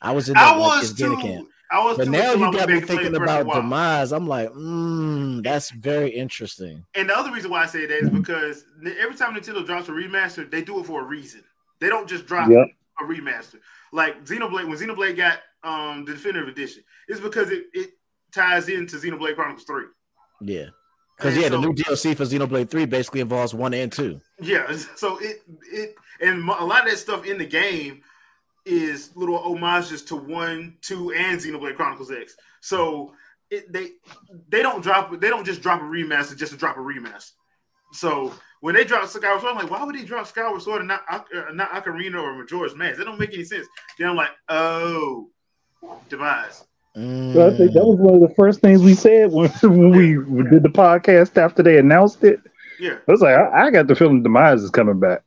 I 0.00 0.12
was 0.12 0.28
in 0.28 0.34
the 0.34 0.40
I 0.40 0.50
like, 0.50 0.58
was 0.58 0.90
is 0.90 0.94
too. 0.94 1.16
Camp. 1.16 1.48
I 1.70 1.82
was 1.82 1.96
But 1.96 2.04
too. 2.04 2.10
now 2.10 2.32
you 2.34 2.52
got 2.52 2.68
me 2.68 2.80
thinking 2.80 3.16
about. 3.16 3.50
Demise. 3.50 4.12
I'm 4.12 4.26
like, 4.26 4.50
mm, 4.50 5.42
that's 5.42 5.70
very 5.70 6.10
interesting. 6.10 6.84
And 6.94 7.08
the 7.08 7.16
other 7.16 7.32
reason 7.32 7.50
why 7.50 7.62
I 7.62 7.66
say 7.66 7.86
that 7.86 7.98
is 7.98 8.10
because 8.10 8.66
every 8.84 9.14
time 9.16 9.34
Nintendo 9.34 9.64
drops 9.64 9.88
a 9.88 9.92
remaster, 9.92 10.50
they 10.50 10.60
do 10.62 10.78
it 10.80 10.84
for 10.86 11.00
a 11.00 11.04
reason. 11.04 11.42
They 11.80 11.88
don't 11.88 12.06
just 12.06 12.26
drop 12.26 12.50
Yep. 12.50 12.66
a 13.00 13.04
remaster. 13.04 13.56
Like 13.92 14.22
Xenoblade, 14.24 14.68
when 14.68 14.76
Xenoblade 14.78 15.16
got 15.16 15.38
um 15.64 16.04
the 16.04 16.12
definitive 16.12 16.48
edition, 16.48 16.82
it's 17.08 17.20
because 17.20 17.50
it, 17.50 17.64
it 17.72 17.90
ties 18.32 18.68
into 18.68 18.96
Xenoblade 18.96 19.34
Chronicles 19.34 19.64
3. 19.64 19.84
Yeah, 20.42 20.66
because 21.16 21.36
yeah, 21.36 21.48
the 21.48 21.58
new 21.58 21.72
DLC 21.72 22.16
for 22.16 22.24
Xenoblade 22.24 22.70
Three 22.70 22.84
basically 22.84 23.20
involves 23.20 23.54
one 23.54 23.74
and 23.74 23.92
two. 23.92 24.20
Yeah, 24.40 24.76
so 24.96 25.18
it 25.18 25.42
it 25.70 25.94
and 26.20 26.48
a 26.48 26.64
lot 26.64 26.84
of 26.84 26.90
that 26.90 26.98
stuff 26.98 27.24
in 27.26 27.38
the 27.38 27.46
game 27.46 28.02
is 28.64 29.10
little 29.16 29.38
homages 29.38 30.02
to 30.02 30.16
one, 30.16 30.76
two, 30.80 31.12
and 31.12 31.40
Xenoblade 31.40 31.76
Chronicles 31.76 32.10
X. 32.10 32.36
So 32.60 33.14
it, 33.50 33.72
they 33.72 33.90
they 34.48 34.62
don't 34.62 34.82
drop 34.82 35.18
they 35.20 35.28
don't 35.28 35.44
just 35.44 35.62
drop 35.62 35.80
a 35.80 35.84
remaster 35.84 36.36
just 36.36 36.52
to 36.52 36.58
drop 36.58 36.76
a 36.76 36.80
remaster. 36.80 37.32
So 37.92 38.32
when 38.60 38.74
they 38.74 38.84
drop 38.84 39.06
Skyward 39.08 39.40
Sword, 39.40 39.56
I'm 39.56 39.62
like, 39.62 39.70
why 39.70 39.84
would 39.84 39.94
they 39.94 40.04
drop 40.04 40.26
Skyward 40.26 40.62
Sword 40.62 40.80
and 40.80 40.88
not 40.88 41.02
uh, 41.10 41.52
not 41.52 41.70
Ocarina 41.72 42.22
or 42.22 42.34
Majora's 42.34 42.74
Mask? 42.74 42.98
That 42.98 43.04
don't 43.04 43.20
make 43.20 43.34
any 43.34 43.44
sense. 43.44 43.66
Then 43.98 44.08
I'm 44.08 44.16
like, 44.16 44.30
oh, 44.48 45.28
demise. 46.08 46.64
So 46.94 47.46
I 47.50 47.56
think 47.56 47.72
that 47.72 47.84
was 47.86 47.98
one 47.98 48.14
of 48.14 48.20
the 48.20 48.34
first 48.36 48.60
things 48.60 48.82
we 48.82 48.94
said 48.94 49.32
when, 49.32 49.48
when 49.62 49.90
we 49.90 50.42
did 50.50 50.62
the 50.62 50.68
podcast 50.68 51.36
after 51.38 51.62
they 51.62 51.78
announced 51.78 52.22
it. 52.22 52.40
Yeah. 52.78 52.98
I 53.08 53.10
was 53.10 53.22
like, 53.22 53.34
I, 53.36 53.66
I 53.66 53.70
got 53.70 53.86
the 53.86 53.94
feeling 53.94 54.22
Demise 54.22 54.62
is 54.62 54.70
coming 54.70 55.00
back. 55.00 55.22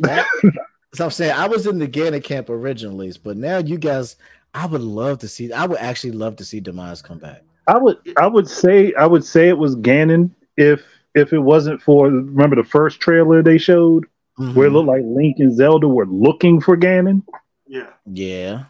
That- 0.00 0.26
so 0.94 1.04
I'm 1.04 1.10
saying 1.10 1.32
I 1.32 1.46
was 1.46 1.66
in 1.66 1.78
the 1.78 1.86
Ganon 1.86 2.24
camp 2.24 2.50
originally, 2.50 3.12
but 3.22 3.36
now 3.36 3.58
you 3.58 3.78
guys, 3.78 4.16
I 4.54 4.66
would 4.66 4.80
love 4.80 5.18
to 5.18 5.28
see. 5.28 5.52
I 5.52 5.66
would 5.66 5.78
actually 5.78 6.12
love 6.12 6.36
to 6.36 6.44
see 6.44 6.58
Demise 6.60 7.02
come 7.02 7.18
back. 7.18 7.42
I 7.68 7.76
would 7.78 7.98
I 8.16 8.26
would 8.26 8.48
say 8.48 8.92
I 8.94 9.06
would 9.06 9.24
say 9.24 9.48
it 9.48 9.58
was 9.58 9.74
Ganon 9.76 10.30
if 10.56 10.82
if 11.14 11.32
it 11.32 11.40
wasn't 11.40 11.82
for 11.82 12.06
remember 12.06 12.56
the 12.56 12.64
first 12.64 13.00
trailer 13.00 13.42
they 13.42 13.58
showed 13.58 14.04
where 14.36 14.66
it 14.66 14.70
Mhm. 14.70 14.72
looked 14.72 14.88
like 14.88 15.02
Link 15.04 15.36
and 15.38 15.54
Zelda 15.54 15.88
were 15.88 16.06
looking 16.06 16.60
for 16.60 16.76
Ganon. 16.76 17.22
Yeah. 17.66 17.88
Yeah, 18.06 18.64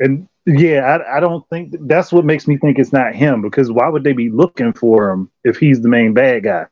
And 0.00 0.28
yeah, 0.46 0.98
I, 1.06 1.16
I 1.16 1.20
don't 1.20 1.48
think 1.48 1.74
that's 1.82 2.12
what 2.12 2.24
makes 2.24 2.46
me 2.48 2.56
think 2.56 2.78
it's 2.78 2.92
not 2.92 3.14
him 3.14 3.42
because 3.42 3.70
why 3.70 3.88
would 3.88 4.04
they 4.04 4.12
be 4.12 4.30
looking 4.30 4.72
for 4.72 5.10
him 5.10 5.30
if 5.44 5.56
he's 5.56 5.80
the 5.80 5.88
main 5.88 6.14
bad 6.14 6.44
guy? 6.44 6.66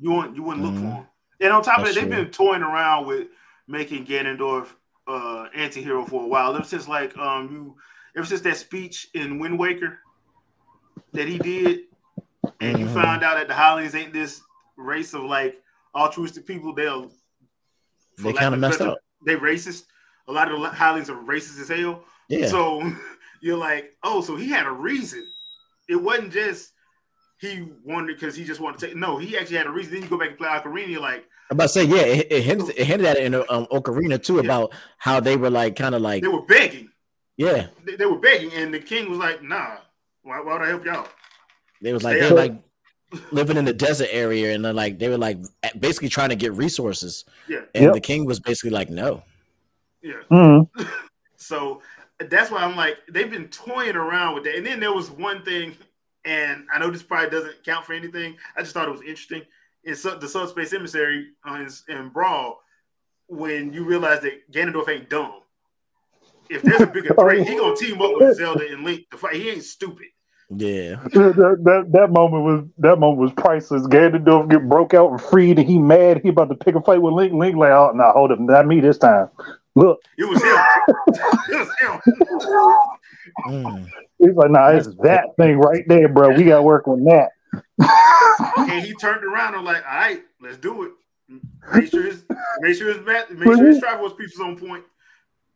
You 0.00 0.12
wouldn't 0.12 0.36
you 0.36 0.42
wouldn't 0.42 0.64
look 0.64 0.74
Mhm. 0.74 0.80
for 0.80 0.96
him. 0.96 1.06
And 1.40 1.52
on 1.52 1.62
top 1.62 1.78
of 1.80 1.84
That's 1.84 1.96
it, 1.96 2.00
they've 2.00 2.10
true. 2.10 2.22
been 2.24 2.30
toying 2.32 2.62
around 2.62 3.06
with 3.06 3.28
making 3.68 4.06
Ganondorf 4.06 4.68
uh 5.06 5.46
anti-hero 5.54 6.04
for 6.04 6.24
a 6.24 6.26
while. 6.26 6.54
Ever 6.54 6.64
since 6.64 6.88
like 6.88 7.16
um 7.18 7.50
you 7.52 7.76
ever 8.16 8.26
since 8.26 8.40
that 8.42 8.56
speech 8.56 9.08
in 9.14 9.38
Wind 9.38 9.58
Waker 9.58 9.98
that 11.12 11.28
he 11.28 11.38
did, 11.38 11.80
and 12.60 12.78
you 12.78 12.86
Mhm. 12.86 12.94
found 12.94 13.22
out 13.22 13.36
that 13.36 13.48
the 13.48 13.54
Hollies 13.54 13.94
ain't 13.94 14.12
this 14.12 14.42
race 14.76 15.14
of 15.14 15.22
like 15.24 15.62
altruistic 15.94 16.46
people, 16.46 16.74
they'll 16.74 17.10
they 18.18 18.32
kind 18.32 18.54
of 18.54 18.60
messed 18.60 18.80
up. 18.80 18.98
They 19.24 19.36
racist. 19.36 19.84
A 20.28 20.32
lot 20.32 20.50
of 20.50 20.60
the 20.60 20.68
Hollies 20.70 21.08
are 21.10 21.16
racist 21.16 21.60
as 21.60 21.68
hell. 21.68 22.02
Yeah, 22.28 22.48
So 22.48 22.92
you're 23.40 23.56
like, 23.56 23.92
oh, 24.02 24.20
so 24.20 24.36
he 24.36 24.48
had 24.48 24.66
a 24.66 24.72
reason. 24.72 25.26
It 25.88 25.96
wasn't 25.96 26.32
just 26.32 26.72
he 27.38 27.68
wanted 27.84 28.06
because 28.18 28.34
he 28.34 28.44
just 28.44 28.60
wanted 28.60 28.78
to 28.80 28.86
take. 28.88 28.96
No, 28.96 29.18
he 29.18 29.36
actually 29.36 29.58
had 29.58 29.66
a 29.66 29.70
reason. 29.70 29.92
Then 29.94 30.02
you 30.02 30.08
go 30.08 30.18
back 30.18 30.30
and 30.30 30.38
play 30.38 30.48
Ocarina. 30.48 30.88
You're 30.88 31.00
like, 31.00 31.24
I'm 31.50 31.56
about 31.56 31.64
to 31.64 31.68
say 31.68 31.84
yeah. 31.84 31.98
It, 31.98 32.26
it 32.32 32.42
hinted 32.42 32.70
it 32.76 32.86
hinted 32.86 33.06
at 33.06 33.16
it 33.18 33.24
in 33.24 33.34
um, 33.34 33.66
Ocarina 33.70 34.22
too 34.22 34.36
Yeah. 34.36 34.40
about 34.42 34.72
how 34.98 35.20
they 35.20 35.36
were 35.36 35.50
like 35.50 35.76
kind 35.76 35.94
of 35.94 36.02
like 36.02 36.22
they 36.22 36.28
were 36.28 36.42
begging. 36.42 36.88
yeah. 37.36 37.66
They, 37.84 37.94
they 37.96 38.06
were 38.06 38.18
begging, 38.18 38.52
and 38.54 38.72
the 38.74 38.80
king 38.80 39.08
was 39.10 39.18
like, 39.18 39.42
nah. 39.42 39.76
Why, 40.22 40.40
why 40.40 40.54
would 40.54 40.62
I 40.62 40.68
help 40.68 40.84
y'all? 40.84 41.06
They 41.80 41.92
was 41.92 42.02
like 42.02 42.14
They 42.18 42.22
they 42.28 42.30
were 42.32 42.40
like 42.40 42.54
living 43.30 43.56
in 43.58 43.64
the 43.64 43.72
desert 43.74 44.08
area, 44.10 44.54
and 44.54 44.64
then 44.64 44.74
like 44.74 44.98
they 44.98 45.08
were 45.08 45.18
like 45.18 45.38
basically 45.78 46.08
trying 46.08 46.30
to 46.30 46.36
get 46.36 46.52
resources, 46.54 47.24
Yeah, 47.48 47.60
and 47.76 47.84
Yep. 47.84 47.92
the 47.94 48.00
king 48.00 48.24
was 48.24 48.40
basically 48.40 48.70
like 48.70 48.90
no. 48.90 49.22
yeah. 50.02 50.14
Mm. 50.32 50.68
So 51.38 51.80
that's 52.18 52.50
why 52.50 52.58
I'm 52.58 52.76
like, 52.76 52.98
they've 53.10 53.30
been 53.30 53.48
toying 53.48 53.96
around 53.96 54.34
with 54.34 54.44
that. 54.44 54.56
And 54.56 54.66
then 54.66 54.80
there 54.80 54.92
was 54.92 55.10
one 55.10 55.42
thing, 55.44 55.76
and 56.24 56.66
I 56.72 56.78
know 56.78 56.90
this 56.90 57.02
probably 57.02 57.30
doesn't 57.30 57.64
count 57.64 57.84
for 57.84 57.92
anything. 57.92 58.36
I 58.56 58.62
just 58.62 58.72
thought 58.72 58.88
it 58.88 58.92
was 58.92 59.02
interesting. 59.02 59.42
In 59.84 59.94
su- 59.94 60.18
the 60.18 60.28
subspace 60.28 60.72
emissary 60.72 61.28
on 61.44 61.68
in 61.88 62.08
Brawl, 62.08 62.60
when 63.28 63.72
you 63.72 63.84
realize 63.84 64.20
that 64.22 64.50
Ganondorf 64.50 64.88
ain't 64.88 65.10
dumb. 65.10 65.40
If 66.48 66.62
there's 66.62 66.80
a 66.80 66.86
bigger 66.86 67.14
threat, 67.14 67.46
he 67.46 67.56
gonna 67.56 67.76
team 67.76 68.00
up 68.00 68.12
with 68.14 68.36
Zelda 68.36 68.66
and 68.70 68.84
Link 68.84 69.10
to 69.10 69.18
fight. 69.18 69.34
He 69.34 69.50
ain't 69.50 69.64
stupid. 69.64 70.06
Yeah, 70.48 70.94
that, 71.12 71.58
that, 71.64 71.88
that 71.90 72.10
moment 72.12 72.44
was 72.44 72.64
that 72.78 73.00
moment 73.00 73.18
was 73.18 73.32
priceless. 73.32 73.86
Ganondorf 73.88 74.48
get 74.48 74.68
broke 74.68 74.94
out 74.94 75.10
and 75.10 75.20
freed, 75.20 75.58
and 75.58 75.68
he 75.68 75.78
mad. 75.78 76.20
He 76.22 76.28
about 76.28 76.50
to 76.50 76.54
pick 76.54 76.76
a 76.76 76.80
fight 76.80 77.02
with 77.02 77.14
Link. 77.14 77.32
Link 77.32 77.56
like, 77.56 77.72
oh, 77.72 77.90
nah, 77.94 78.12
hold 78.12 78.30
up, 78.30 78.38
not 78.38 78.66
me 78.66 78.80
this 78.80 78.98
time. 78.98 79.28
Look, 79.76 80.00
It 80.16 80.24
was 80.24 80.42
him. 80.42 80.56
it 81.50 81.58
was 81.58 81.68
him. 81.78 82.00
Mm. 83.46 83.88
he's 84.18 84.34
like, 84.34 84.50
nah, 84.50 84.68
it's 84.68 84.88
that 85.02 85.36
thing 85.36 85.58
right 85.58 85.84
there, 85.86 86.08
bro. 86.08 86.30
We 86.30 86.44
got 86.44 86.56
to 86.56 86.62
work 86.62 86.88
on 86.88 87.04
that. 87.04 87.30
And 88.56 88.82
he 88.82 88.94
turned 88.94 89.22
around 89.24 89.54
and 89.54 89.64
like, 89.64 89.84
all 89.86 89.96
right, 89.98 90.22
let's 90.40 90.56
do 90.56 90.84
it. 90.84 90.92
Make 91.74 91.90
sure 91.90 92.04
his 92.04 92.24
make 92.60 92.76
sure 92.76 92.88
his 92.88 93.04
bat, 93.04 93.30
make 93.32 93.44
sure 93.44 93.66
his 93.66 93.80
Triforce 93.80 94.16
piece 94.16 94.32
is 94.34 94.40
on 94.40 94.56
point. 94.56 94.84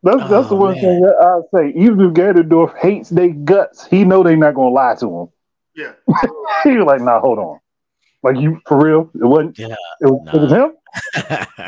That's 0.03 0.29
that's 0.29 0.49
the 0.49 0.55
one 0.55 0.73
man. 0.73 0.81
thing 0.81 1.01
that 1.01 1.15
I 1.21 1.57
say. 1.57 1.69
Even 1.75 2.01
if 2.01 2.13
Ganondorf 2.13 2.77
hates 2.77 3.09
their 3.09 3.29
guts, 3.29 3.85
he 3.85 4.03
know 4.03 4.21
they 4.21 4.35
not 4.35 4.53
gonna 4.53 4.69
lie 4.69 4.95
to 4.99 5.21
him. 5.21 5.27
Yeah. 5.75 5.93
he 6.63 6.75
was 6.77 6.85
like, 6.85 7.01
nah, 7.01 7.21
hold 7.21 7.39
on. 7.39 7.59
Like 8.21 8.37
you 8.37 8.59
for 8.67 8.83
real? 8.83 9.09
It 9.15 9.25
wasn't. 9.25 9.57
Yeah, 9.57 9.75
it 10.01 10.07
was, 10.07 10.27
it 10.33 10.41
was 10.41 10.51
him. 10.51 10.71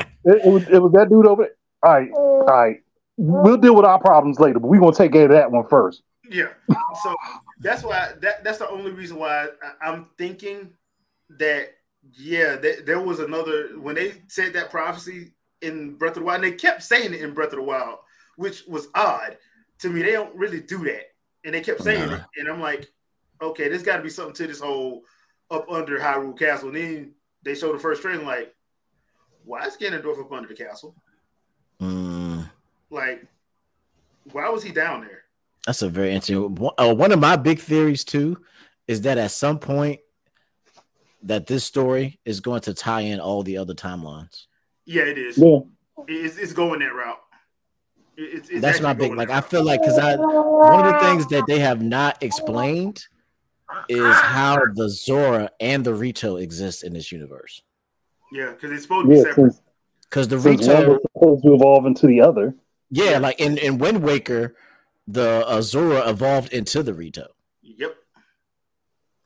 It, 0.26 0.46
it 0.46 0.50
was 0.50 0.64
it 0.70 0.82
was 0.82 0.94
that 0.94 1.10
dude 1.10 1.26
over 1.28 1.44
there. 1.44 1.52
All 1.84 1.94
right, 1.94 2.10
all 2.14 2.46
right. 2.46 2.78
We'll 3.18 3.58
deal 3.58 3.76
with 3.76 3.86
our 3.86 4.00
problems 4.00 4.40
later, 4.40 4.60
but 4.60 4.68
we 4.68 4.80
gonna 4.80 4.96
take 4.96 5.12
care 5.12 5.26
of 5.26 5.32
that 5.32 5.52
one 5.52 5.68
first. 5.68 6.02
Yeah. 6.30 6.50
So 7.04 7.16
that's 7.60 7.84
why 7.84 8.14
that 8.22 8.44
that's 8.44 8.58
the 8.58 8.70
only 8.70 8.92
reason 8.92 9.18
why 9.18 9.48
I, 9.62 9.90
I'm 9.90 10.08
thinking 10.18 10.72
that 11.38 11.76
yeah, 12.18 12.56
that, 12.56 12.86
there 12.86 13.00
was 13.00 13.20
another 13.20 13.80
when 13.80 13.96
they 13.96 14.14
said 14.28 14.54
that 14.54 14.72
prophecy 14.72 15.34
in 15.62 15.96
Breath 15.96 16.18
of 16.18 16.22
the 16.22 16.26
Wild, 16.26 16.44
and 16.44 16.52
they 16.52 16.58
kept 16.58 16.84
saying 16.84 17.14
it 17.14 17.22
in 17.22 17.34
Breath 17.34 17.54
of 17.54 17.58
the 17.58 17.64
Wild, 17.64 18.00
which 18.38 18.64
was 18.68 18.88
odd 18.96 19.38
to 19.80 19.90
me. 19.90 20.02
They 20.02 20.12
don't 20.12 20.36
really 20.36 20.62
do 20.62 20.84
that, 20.86 21.12
and 21.44 21.54
they 21.54 21.62
kept 21.62 21.84
saying 21.84 22.10
Nah. 22.10 22.16
it, 22.16 22.22
and 22.38 22.50
I'm 22.50 22.62
like, 22.62 22.90
okay, 23.42 23.68
there's 23.68 23.84
got 23.84 23.98
to 23.98 24.04
be 24.04 24.10
something 24.10 24.34
to 24.36 24.48
this 24.48 24.60
whole 24.60 25.04
up 25.52 25.70
under 25.70 26.00
Hyrule 26.00 26.38
Castle. 26.38 26.70
And 26.70 26.78
then 26.78 27.14
they 27.44 27.56
show 27.56 27.72
the 27.72 27.80
first 27.80 28.02
trailer, 28.02 28.24
like, 28.24 28.54
why 29.46 29.66
is 29.66 29.78
Ganondorf 29.78 30.20
up 30.20 30.32
under 30.32 30.48
the 30.48 30.56
castle? 30.56 30.96
Mm. 31.82 32.50
Like, 32.90 33.26
why 34.32 34.50
was 34.50 34.64
he 34.64 34.72
down 34.72 35.02
there? 35.02 35.24
That's 35.66 35.82
a 35.82 35.90
very 35.90 36.10
interesting. 36.12 36.56
One, 36.56 36.74
uh, 36.78 36.94
one 36.94 37.12
of 37.12 37.20
my 37.20 37.36
big 37.36 37.60
theories 37.60 38.04
too 38.04 38.38
is 38.88 39.02
that 39.02 39.18
at 39.18 39.32
some 39.32 39.60
point 39.60 40.00
that 41.24 41.48
this 41.48 41.64
story 41.64 42.20
is 42.26 42.40
going 42.42 42.62
to 42.62 42.74
tie 42.74 43.02
in 43.02 43.20
all 43.20 43.44
the 43.44 43.58
other 43.58 43.74
timelines. 43.74 44.46
Yeah, 44.86 45.04
it 45.04 45.18
is. 45.18 45.38
Yeah. 45.38 45.60
It's, 46.08 46.38
it's 46.38 46.52
going 46.54 46.80
that 46.82 46.94
route. 46.94 47.20
It's, 48.18 48.50
it's 48.50 48.62
That's 48.62 48.82
my 48.82 48.94
big 48.94 49.16
like. 49.16 49.30
that 49.30 49.38
I 49.38 49.48
feel 49.48 49.64
like 49.64 49.82
because 49.82 49.98
I 49.98 50.16
one 50.18 50.86
of 50.86 50.94
the 50.94 51.00
things 51.00 51.26
that 51.28 51.46
they 51.48 51.60
have 51.60 51.82
not 51.82 52.22
explained 52.22 53.04
is 53.90 54.16
how 54.16 54.60
the 54.76 54.88
Zora 54.90 55.50
and 55.60 55.84
the 55.84 55.94
Rito 55.96 56.36
exist 56.36 56.84
in 56.84 56.94
this 56.94 57.12
universe. 57.12 57.62
yeah, 58.32 58.52
because 58.52 58.72
it's 58.72 58.84
supposed 58.84 59.06
to 59.08 59.10
be 59.10 59.18
Yeah, 59.18 59.24
separate. 59.24 59.56
Since, 60.14 60.28
Because 60.28 60.28
the 60.28 60.40
since 60.42 60.68
one 60.68 60.78
Rito, 60.78 60.90
was 60.92 61.02
supposed 61.14 61.44
to 61.44 61.54
evolve 61.54 61.86
into 61.86 62.08
the 62.08 62.22
other. 62.22 62.56
yeah, 62.90 63.18
like 63.18 63.40
in 63.40 63.58
in 63.58 63.78
Wind 63.78 64.04
Waker, 64.04 64.56
the 65.08 65.46
uh, 65.48 65.62
Zora 65.62 66.10
evolved 66.10 66.54
into 66.54 66.84
the 66.84 66.94
Rito. 66.94 67.28
Yep. 67.62 67.96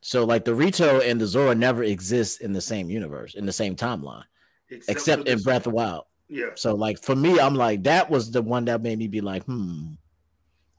So 0.01 0.23
like 0.23 0.45
the 0.45 0.55
Rito 0.55 1.01
and 1.01 1.19
the 1.19 1.27
Zora 1.27 1.55
never 1.55 1.83
exist 1.83 2.41
in 2.41 2.53
the 2.53 2.61
same 2.61 2.89
universe 2.89 3.35
in 3.35 3.45
the 3.45 3.51
same 3.51 3.75
timeline, 3.75 4.23
except 4.69 5.23
for 5.23 5.27
in 5.29 5.41
Breath 5.41 5.67
of 5.67 5.73
Wild. 5.73 6.05
Yeah. 6.29 6.51
So 6.55 6.75
like 6.75 7.01
for 7.01 7.15
me, 7.15 7.39
I'm 7.39 7.55
like 7.55 7.83
that 7.83 8.09
was 8.09 8.31
the 8.31 8.41
one 8.41 8.65
that 8.65 8.81
made 8.81 8.99
me 8.99 9.07
be 9.07 9.21
like, 9.21 9.43
hmm, 9.43 9.93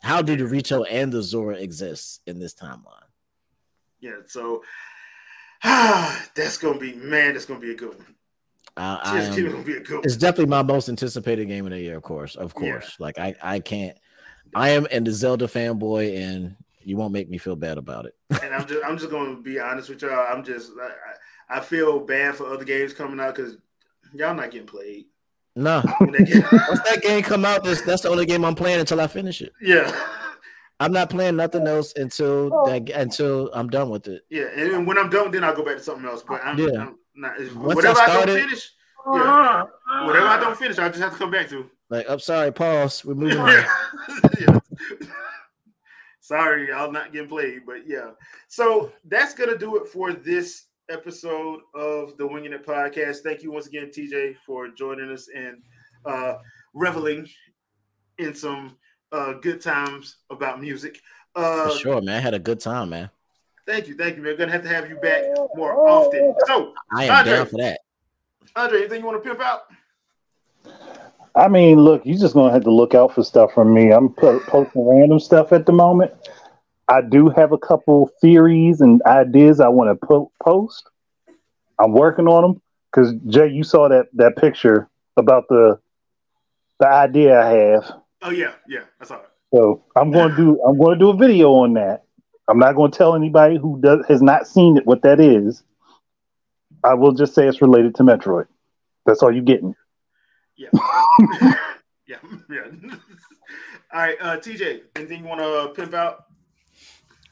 how 0.03 0.23
do 0.23 0.37
the 0.37 0.47
Rito 0.47 0.85
and 0.85 1.13
the 1.13 1.23
Zora 1.23 1.57
exist 1.57 2.23
in 2.27 2.39
this 2.39 2.55
timeline? 2.55 3.09
Yeah. 4.01 4.21
So 4.27 4.63
ah, 5.65 6.27
that's 6.35 6.59
gonna 6.59 6.79
be 6.79 6.95
man. 6.95 7.35
That's 7.35 7.45
gonna 7.45 7.61
be 7.61 7.73
a 7.73 7.77
good 7.77 7.97
one. 7.97 8.15
I, 8.79 9.23
am- 9.23 9.35
gonna 9.53 9.63
be 9.65 9.77
a 9.77 9.81
good 9.81 9.97
one. 9.97 10.05
it's 10.05 10.17
definitely 10.17 10.47
my 10.47 10.63
most 10.63 10.89
anticipated 10.89 11.47
game 11.47 11.67
of 11.67 11.73
the 11.73 11.81
year, 11.81 11.97
of 11.97 12.03
course, 12.03 12.37
of 12.37 12.53
Yeah. 12.57 12.61
course. 12.73 12.97
Like 12.99 13.19
I, 13.19 13.35
I 13.43 13.61
can't. 13.61 13.97
I 14.55 14.71
am 14.71 14.87
and 14.91 15.07
the 15.07 15.13
Zelda 15.13 15.47
fanboy, 15.47 16.17
and 16.17 16.57
you 16.81 16.97
won't 16.97 17.13
make 17.13 17.29
me 17.29 17.37
feel 17.39 17.57
bad 17.57 17.77
about 17.79 18.07
it. 18.07 18.15
and 18.43 18.55
I'm 18.55 18.67
just 18.67 18.85
I'm 18.85 18.97
just 18.99 19.11
gonna 19.11 19.37
be 19.37 19.59
honest 19.61 19.89
with 19.91 20.01
y'all. 20.03 20.27
I'm 20.31 20.43
just 20.45 20.73
I, 21.51 21.59
I 21.59 21.61
feel 21.61 22.01
bad 22.01 22.35
for 22.37 22.47
other 22.47 22.65
games 22.65 22.93
coming 22.95 23.21
out 23.21 23.35
because 23.35 23.57
y'all 24.15 24.35
not 24.35 24.51
getting 24.51 24.67
played. 24.67 25.07
No, 25.57 25.81
When 25.99 26.11
once 26.13 26.81
that 26.89 27.01
game 27.03 27.23
come 27.23 27.45
out, 27.45 27.65
that's 27.65 27.83
that's 27.83 28.03
the 28.03 28.09
only 28.11 28.27
game 28.27 28.45
I'm 28.45 28.55
playing 28.55 28.81
until 28.81 29.01
I 29.01 29.07
finish 29.07 29.43
it. 29.43 29.53
yeah. 29.61 29.93
I'm 30.81 30.93
not 30.93 31.11
playing 31.11 31.35
nothing 31.35 31.67
else 31.67 31.93
until 31.97 32.65
that 32.67 32.89
until 32.91 33.51
I'm 33.53 33.69
done 33.69 33.91
with 33.91 34.07
it. 34.07 34.23
Yeah, 34.31 34.45
and 34.57 34.87
when 34.87 34.97
I'm 34.97 35.11
done, 35.11 35.33
then 35.33 35.43
I'll 35.43 35.53
go 35.57 35.65
back 35.65 35.77
to 35.79 35.83
something 35.83 36.07
else. 36.09 36.23
But 36.23 36.41
I'm, 36.45 36.57
Yeah. 36.57 36.83
I'm 36.83 36.98
not. 37.19 37.41
if- 37.41 37.55
Once 37.55 37.77
whatever 37.77 38.01
I 38.01 38.05
I, 38.05 38.25
don't 38.27 38.37
finish, 38.39 38.71
yeah, 39.13 39.65
whatever 40.07 40.27
I 40.27 40.41
don't 40.41 40.57
finish, 40.59 40.79
I 40.79 40.89
just 40.89 41.01
have 41.01 41.13
to 41.13 41.19
come 41.19 41.31
back 41.31 41.49
to. 41.51 41.69
Like, 41.91 42.07
I'm 42.09 42.19
sorry, 42.21 42.53
pause. 42.53 43.05
We're 43.05 43.15
moving 43.23 43.39
on. 43.39 43.49
yeah. 43.49 43.69
Yeah. 44.41 44.59
Sorry, 46.21 46.69
y'all 46.69 46.93
not 46.93 47.13
getting 47.13 47.29
played, 47.29 47.61
but 47.65 47.87
yeah. 47.89 48.11
So 48.49 48.93
that's 49.07 49.33
gonna 49.35 49.57
do 49.57 49.77
it 49.83 49.89
for 49.89 50.13
this 50.13 50.65
episode 50.91 51.61
of 51.75 52.19
the 52.19 52.27
Winging 52.27 52.53
It 52.53 52.67
podcast. 52.67 53.19
Thank 53.21 53.43
you 53.43 53.51
once 53.51 53.67
again, 53.67 53.87
TJ, 53.91 54.37
for 54.45 54.69
joining 54.69 55.11
us 55.11 55.29
and 55.35 55.63
uh, 56.05 56.35
reveling 56.75 57.27
in 58.19 58.35
some 58.35 58.77
uh, 59.13 59.35
good 59.41 59.63
times 59.63 60.19
about 60.31 60.61
music. 60.61 61.01
Uh, 61.35 61.71
For 61.71 61.79
sure, 61.79 62.03
man. 62.03 62.17
I 62.17 62.21
had 62.21 62.35
a 62.35 62.39
good 62.39 62.61
time, 62.61 62.91
man. 62.91 63.11
Thank 63.69 63.87
you, 63.87 63.95
thank 63.97 64.17
you. 64.17 64.23
We're 64.23 64.35
gonna 64.35 64.51
have 64.51 64.63
to 64.63 64.69
have 64.69 64.89
you 64.89 64.97
back 64.97 65.25
more 65.55 65.87
often. 65.87 66.35
So, 66.47 66.73
I 66.91 67.05
am 67.05 67.19
Andre. 67.19 67.33
down 67.35 67.47
for 67.49 67.59
that. 67.59 67.81
Andre, 68.57 68.79
anything 68.79 69.01
you 69.01 69.07
want 69.07 69.23
to 69.23 69.29
pimp 69.29 69.43
out? 69.43 69.65
I 71.35 71.49
mean, 71.49 71.79
look, 71.79 72.01
you're 72.07 72.19
just 72.19 72.33
gonna 72.33 72.51
have 72.51 72.65
to 72.65 72.71
look 72.71 72.95
out 72.95 73.15
for 73.15 73.23
stuff 73.23 73.53
from 73.53 73.75
me. 73.75 73.93
I'm 73.93 74.09
po- 74.09 74.41
posting 74.41 74.89
random 74.89 75.21
stuff 75.21 75.53
at 75.53 75.67
the 75.67 75.73
moment. 75.73 76.13
I 76.89 77.03
do 77.03 77.29
have 77.29 77.53
a 77.53 77.59
couple 77.59 78.11
theories 78.23 78.81
and 78.81 79.03
ideas 79.03 79.61
I 79.61 79.69
want 79.69 79.91
to 80.01 80.07
po- 80.07 80.33
post. 80.43 80.89
I'm 81.79 81.93
working 81.93 82.27
on 82.27 82.43
them, 82.43 82.63
because 82.91 83.13
Jay, 83.27 83.49
you 83.49 83.65
saw 83.65 83.87
that 83.91 84.07
that 84.15 84.37
picture 84.37 84.89
about 85.19 85.47
the 85.51 85.79
the 86.81 86.89
idea 86.89 87.39
I 87.39 87.51
have. 87.51 87.93
Oh 88.23 88.31
yeah, 88.31 88.53
yeah, 88.67 88.85
I 88.99 89.05
saw 89.05 89.17
it. 89.17 89.29
So 89.53 89.85
I'm 89.95 90.11
going 90.11 90.31
to 90.31 90.37
do 90.37 90.63
I'm 90.63 90.79
going 90.79 90.99
to 90.99 91.05
do 91.05 91.11
a 91.11 91.17
video 91.17 91.53
on 91.53 91.75
that. 91.75 92.05
I'm 92.49 92.59
not 92.59 92.75
going 92.75 92.91
to 92.91 92.97
tell 92.97 93.15
anybody 93.15 93.59
who 93.59 93.79
does 93.81 94.05
has 94.09 94.23
not 94.23 94.49
seen 94.49 94.77
it 94.77 94.87
what 94.87 95.03
that 95.03 95.21
is. 95.21 95.63
I 96.83 96.95
will 96.95 97.13
just 97.13 97.35
say 97.35 97.47
it's 97.47 97.61
related 97.61 97.95
to 97.97 98.03
Metroid. 98.03 98.47
That's 99.05 99.23
all 99.23 99.31
you're 99.31 99.43
getting. 99.43 99.75
Yeah. 100.57 100.69
yeah. 102.07 102.17
Yeah. 102.51 102.63
all 103.93 104.01
right, 104.01 104.17
uh, 104.23 104.39
TJ, 104.39 104.81
anything 104.97 105.21
you 105.21 105.27
want 105.27 105.41
to 105.41 105.73
pimp 105.79 105.93
out? 105.93 106.25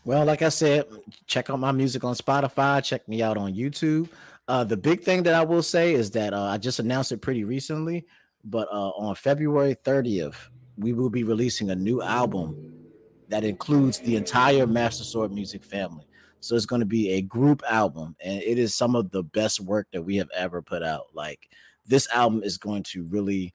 Well, 0.05 0.26
like 0.26 0.43
I 0.43 0.51
said, 0.51 0.84
check 1.26 1.48
out 1.48 1.59
my 1.59 1.72
music 1.72 2.05
on 2.05 2.14
Spotify. 2.14 2.84
Check 2.84 3.09
me 3.09 3.22
out 3.22 3.38
on 3.38 3.55
YouTube. 3.55 4.10
Uh, 4.47 4.62
the 4.62 4.76
big 4.76 5.02
thing 5.02 5.22
that 5.22 5.34
I 5.34 5.43
will 5.43 5.62
say 5.62 5.94
is 5.94 6.10
that 6.10 6.34
uh, 6.34 6.43
I 6.43 6.59
just 6.59 6.78
announced 6.78 7.12
it 7.12 7.22
pretty 7.22 7.44
recently, 7.44 8.05
but 8.44 8.68
uh, 8.70 8.90
on 8.90 9.14
February 9.14 9.74
30th, 9.74 10.36
we 10.76 10.93
will 10.93 11.10
be 11.10 11.24
releasing 11.24 11.70
a 11.70 11.74
new 11.74 12.02
album 12.02 12.76
that 13.28 13.44
includes 13.44 13.98
the 13.98 14.16
entire 14.16 14.66
Master 14.66 15.05
Sword 15.05 15.32
music 15.32 15.65
family. 15.65 16.07
So 16.40 16.55
it's 16.55 16.66
going 16.66 16.81
to 16.81 16.86
be 16.86 17.11
a 17.11 17.23
group 17.23 17.62
album, 17.69 18.15
and 18.23 18.40
it 18.43 18.59
is 18.59 18.74
some 18.74 18.94
of 18.94 19.11
the 19.11 19.23
best 19.23 19.61
work 19.61 19.89
that 19.93 20.03
we 20.03 20.16
have 20.16 20.31
ever 20.35 20.62
put 20.62 20.82
out. 20.82 21.07
Like 21.15 21.48
this 21.86 22.09
album 22.12 22.43
is 22.43 22.59
going 22.59 22.82
to 22.85 23.05
really 23.05 23.55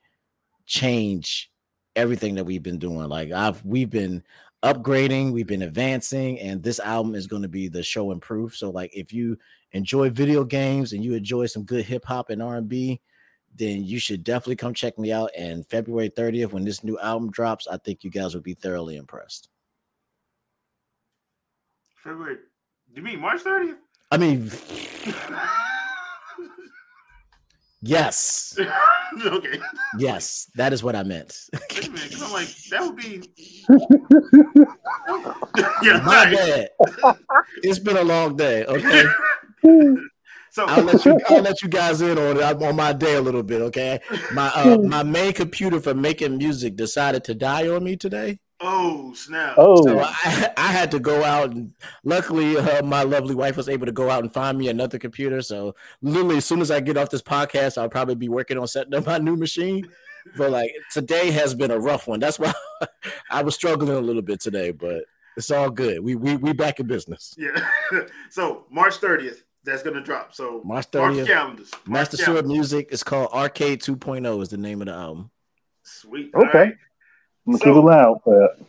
change 0.66 1.52
everything 1.96 2.36
that 2.36 2.44
we've 2.44 2.64
been 2.64 2.80
doing. 2.80 3.08
Like 3.08 3.32
I've 3.32 3.64
we've 3.66 3.90
been 3.90 4.24
upgrading, 4.64 5.32
we've 5.32 5.48
been 5.48 5.64
advancing, 5.64 6.40
and 6.40 6.62
this 6.62 6.80
album 6.80 7.16
is 7.16 7.28
going 7.28 7.42
to 7.42 7.48
be 7.48 7.68
the 7.68 7.84
show 7.84 8.12
and 8.12 8.22
proof. 8.22 8.56
So, 8.56 8.70
like, 8.70 8.96
if 8.96 9.12
you 9.12 9.38
enjoy 9.72 10.10
video 10.10 10.44
games 10.44 10.94
and 10.94 11.04
you 11.04 11.14
enjoy 11.16 11.48
some 11.48 11.64
good 11.64 11.86
hip 11.86 12.06
hop 12.06 12.30
and 12.30 12.42
R 12.42 12.58
and 12.58 12.70
B, 12.70 13.02
then 13.56 13.84
you 13.84 14.00
should 14.00 14.24
definitely 14.24 14.56
come 14.56 14.74
check 14.74 14.98
me 14.98 15.12
out. 15.12 15.32
And 15.38 15.68
February 15.68 16.10
30th, 16.10 16.52
when 16.52 16.64
this 16.64 16.84
new 16.84 17.00
album 17.00 17.32
drops, 17.32 17.68
I 17.68 17.78
think 17.78 18.04
you 18.04 18.10
guys 18.10 18.34
will 18.34 18.42
be 18.42 18.54
thoroughly 18.54 18.98
impressed. 18.98 19.50
February? 22.04 22.38
You 22.94 23.02
mean 23.02 23.20
March 23.20 23.44
30th? 23.44 23.78
I 24.12 24.18
mean. 24.18 24.52
Yes. 27.82 28.58
okay. 29.26 29.60
Yes, 29.98 30.52
that 30.56 30.74
is 30.74 30.84
what 30.84 30.96
I 30.96 31.04
meant. 31.04 31.36
Wait 31.54 31.88
a 31.88 31.92
minute, 31.92 32.22
I'm 32.22 32.32
like, 32.32 32.48
that 32.70 32.82
would 32.82 32.96
be. 32.96 33.34
yeah, 35.84 36.02
my 36.06 36.32
bad. 36.32 36.70
it's 37.64 37.80
been 37.80 37.98
a 37.98 38.04
long 38.04 38.36
day. 38.36 38.66
Okay. 38.66 39.06
So 40.54 40.66
I'll 40.66 40.84
let 40.84 41.06
you 41.06 41.18
I'll 41.30 41.42
let 41.42 41.62
you 41.62 41.70
guys 41.70 42.02
in 42.02 42.18
on 42.18 42.36
it 42.36 42.44
on 42.44 42.76
my 42.76 42.92
day 42.92 43.16
a 43.16 43.22
little 43.22 43.42
bit. 43.42 43.62
Okay. 43.62 44.02
My 44.34 44.52
uh, 44.54 44.80
my 44.80 45.02
main 45.02 45.32
computer 45.32 45.80
for 45.80 45.94
making 45.94 46.38
music 46.38 46.76
decided 46.76 47.24
to 47.24 47.34
die 47.34 47.70
on 47.70 47.86
me 47.86 47.96
today. 47.96 48.38
Oh 48.64 49.14
snap! 49.14 49.56
Oh, 49.58 49.84
so 49.84 50.00
I, 50.00 50.54
I 50.56 50.68
had 50.68 50.92
to 50.92 51.00
go 51.00 51.24
out, 51.24 51.52
and 51.52 51.74
luckily, 52.04 52.58
uh, 52.58 52.84
my 52.84 53.04
lovely 53.04 53.34
wife 53.34 53.58
was 53.58 53.68
able 53.68 53.86
to 53.86 53.92
go 53.92 54.10
out 54.10 54.24
and 54.24 54.32
find 54.32 54.58
me 54.58 54.70
another 54.70 55.00
computer. 55.00 55.42
So 55.42 55.76
literally, 56.02 56.38
as 56.38 56.46
soon 56.46 56.62
as 56.62 56.70
I 56.70 56.80
get 56.80 56.98
off 56.98 57.10
this 57.10 57.22
podcast, 57.22 57.78
I'll 57.78 57.90
probably 57.90 58.16
be 58.16 58.30
working 58.30 58.58
on 58.58 58.68
setting 58.68 58.94
up 58.94 59.08
my 59.08 59.18
new 59.18 59.36
machine. 59.36 59.88
But 60.38 60.52
like 60.52 60.72
today 60.92 61.32
has 61.32 61.56
been 61.56 61.72
a 61.72 61.80
rough 61.80 62.08
one. 62.08 62.20
That's 62.20 62.38
why 62.38 62.54
I 63.32 63.42
was 63.42 63.56
struggling 63.56 63.98
a 63.98 64.02
little 64.02 64.22
bit 64.22 64.40
today, 64.40 64.72
but 64.72 65.06
it's 65.36 65.50
all 65.50 65.70
good. 65.70 66.04
We 66.04 66.16
we 66.16 66.36
we 66.36 66.54
back 66.54 66.80
in 66.80 66.88
business. 66.88 67.36
Yeah. 67.38 67.68
so 68.30 68.66
March 68.70 68.98
thirtieth, 68.98 69.44
that's 69.64 69.82
gonna 69.82 70.02
drop. 70.02 70.34
So 70.36 70.62
March 70.64 70.86
thirtieth, 70.86 71.28
calendars. 71.28 71.72
Master 71.88 72.18
Sword 72.18 72.46
Music 72.46 72.90
is 72.92 73.04
called 73.04 73.30
Arcade 73.34 73.82
2.0 73.82 74.42
is 74.42 74.50
the 74.50 74.58
name 74.58 74.82
of 74.82 74.88
the 74.88 74.94
album. 74.94 75.32
Sweet. 75.84 76.32
Okay. 76.36 76.74
I'm 77.46 77.54
gonna 77.54 77.64
so, 77.64 77.74
keep 77.74 77.84
an 77.84 77.90
eye 77.90 78.02
out 78.02 78.24
for 78.24 78.40
that. 78.40 78.66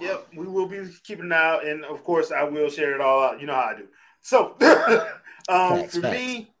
Yep, 0.00 0.28
we 0.36 0.46
will 0.46 0.66
be 0.66 0.84
keeping 1.04 1.26
an 1.26 1.32
eye 1.32 1.36
out, 1.36 1.66
and 1.66 1.84
of 1.84 2.02
course, 2.04 2.32
I 2.32 2.44
will 2.44 2.70
share 2.70 2.94
it 2.94 3.00
all 3.00 3.22
out. 3.22 3.40
You 3.40 3.46
know 3.46 3.54
how 3.54 3.72
I 3.74 3.76
do. 3.76 3.88
So, 4.20 4.56
um, 4.60 5.78
facts, 5.78 5.96
for 5.96 6.02
facts. 6.02 6.16
me, 6.16 6.52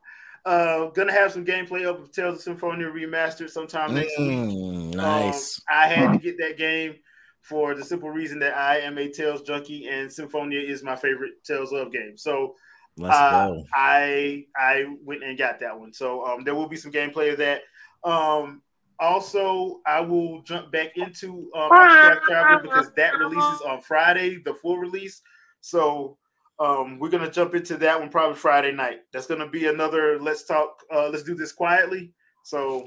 uh, 0.44 0.86
gonna 0.86 1.12
have 1.12 1.32
some 1.32 1.44
gameplay 1.44 1.86
up 1.86 2.00
of 2.00 2.12
Tales 2.12 2.36
of 2.36 2.42
Symphonia 2.42 2.86
remastered 2.86 3.50
sometime 3.50 3.94
next 3.94 4.16
mm, 4.18 4.86
week. 4.86 4.94
Nice. 4.96 5.58
Um, 5.58 5.76
I 5.76 5.86
had 5.88 6.12
to 6.12 6.18
get 6.18 6.36
that 6.38 6.56
game 6.56 6.96
for 7.40 7.74
the 7.74 7.84
simple 7.84 8.10
reason 8.10 8.38
that 8.40 8.56
I 8.56 8.78
am 8.78 8.98
a 8.98 9.08
Tales 9.08 9.42
junkie, 9.42 9.88
and 9.88 10.12
Symphonia 10.12 10.60
is 10.60 10.82
my 10.82 10.96
favorite 10.96 11.44
Tales 11.44 11.72
of 11.72 11.92
game. 11.92 12.16
So. 12.16 12.56
Uh, 13.02 13.54
I 13.72 14.44
I 14.54 14.84
went 15.02 15.24
and 15.24 15.38
got 15.38 15.60
that 15.60 15.80
one. 15.80 15.94
So 15.94 16.26
um, 16.26 16.44
there 16.44 16.54
will 16.54 16.68
be 16.68 16.76
some 16.76 16.92
gameplay 16.92 17.32
of 17.32 17.38
that. 17.38 17.62
Um, 18.04 18.60
also, 19.02 19.80
I 19.84 20.00
will 20.00 20.42
jump 20.42 20.70
back 20.70 20.96
into 20.96 21.50
um, 21.56 21.68
Traveler 21.68 22.60
because 22.62 22.92
that 22.96 23.18
releases 23.18 23.60
on 23.62 23.82
Friday, 23.82 24.40
the 24.44 24.54
full 24.54 24.78
release. 24.78 25.20
So 25.60 26.16
um, 26.60 26.98
we're 27.00 27.10
gonna 27.10 27.30
jump 27.30 27.54
into 27.54 27.76
that 27.78 27.98
one 27.98 28.10
probably 28.10 28.36
Friday 28.36 28.70
night. 28.70 29.00
That's 29.12 29.26
gonna 29.26 29.48
be 29.48 29.66
another 29.66 30.20
let's 30.20 30.44
talk. 30.44 30.82
Uh, 30.94 31.08
let's 31.08 31.24
do 31.24 31.34
this 31.34 31.50
quietly. 31.50 32.12
So 32.44 32.86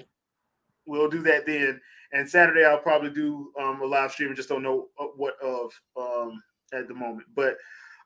we'll 0.88 1.10
do 1.10 1.22
that 1.24 1.46
then. 1.46 1.82
And 2.14 2.30
Saturday 2.30 2.64
I'll 2.64 2.80
probably 2.80 3.10
do 3.10 3.52
um, 3.62 3.82
a 3.82 3.86
live 3.86 4.12
stream. 4.12 4.30
And 4.30 4.38
just 4.38 4.50
don't 4.50 4.64
know 4.64 4.88
uh, 4.98 5.08
what 5.18 5.36
of 5.44 5.72
um, 6.00 6.42
at 6.74 6.88
the 6.88 6.94
moment, 6.94 7.28
but 7.36 7.58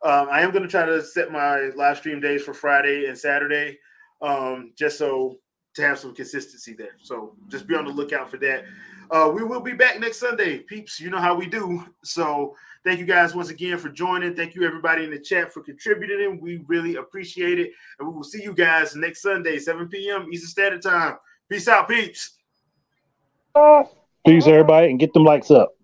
um, 0.04 0.30
I 0.32 0.42
am 0.42 0.52
gonna 0.52 0.68
try 0.68 0.86
to 0.86 1.04
set 1.04 1.32
my 1.32 1.70
live 1.76 1.98
stream 1.98 2.20
days 2.20 2.42
for 2.42 2.56
Friday 2.56 3.06
and 3.06 3.18
Saturday, 3.18 3.78
um, 4.24 4.74
just 4.76 4.98
so 4.98 5.38
to 5.80 5.88
have 5.88 6.00
some 6.00 6.14
consistency 6.14 6.74
there. 6.74 6.96
So 7.02 7.36
just 7.48 7.68
be 7.68 7.76
on 7.76 7.86
the 7.86 7.92
lookout 7.92 8.30
for 8.30 8.38
that. 8.38 8.66
Uh, 9.12 9.32
we 9.34 9.44
will 9.44 9.62
be 9.62 9.74
back 9.74 10.00
next 10.00 10.20
Sunday, 10.20 10.60
peeps. 10.60 11.00
You 11.00 11.10
know 11.10 11.18
how 11.18 11.34
we 11.34 11.48
do. 11.48 11.84
So 12.04 12.56
thank 12.84 13.00
you 13.00 13.06
guys 13.06 13.34
once 13.34 13.50
again 13.50 13.78
for 13.80 13.90
joining. 13.90 14.36
Thank 14.36 14.54
you 14.54 14.64
everybody 14.64 15.04
in 15.04 15.10
the 15.10 15.20
chat 15.20 15.52
for 15.52 15.62
contributing. 15.62 16.40
We 16.40 16.64
really 16.68 16.98
appreciate 16.98 17.60
it. 17.60 17.72
And 17.98 18.08
we 18.08 18.14
will 18.14 18.24
see 18.24 18.44
you 18.44 18.54
guys 18.54 18.96
next 18.96 19.22
Sunday, 19.22 19.58
7 19.58 19.88
p.m. 19.88 20.28
Eastern 20.32 20.50
Standard 20.50 20.82
Time. 20.84 21.18
Peace 21.50 21.68
out, 21.68 21.88
peeps. 21.88 22.38
Peace, 24.26 24.46
everybody, 24.46 24.92
and 24.92 25.00
get 25.00 25.14
them 25.14 25.24
likes 25.24 25.50
up. 25.50 25.76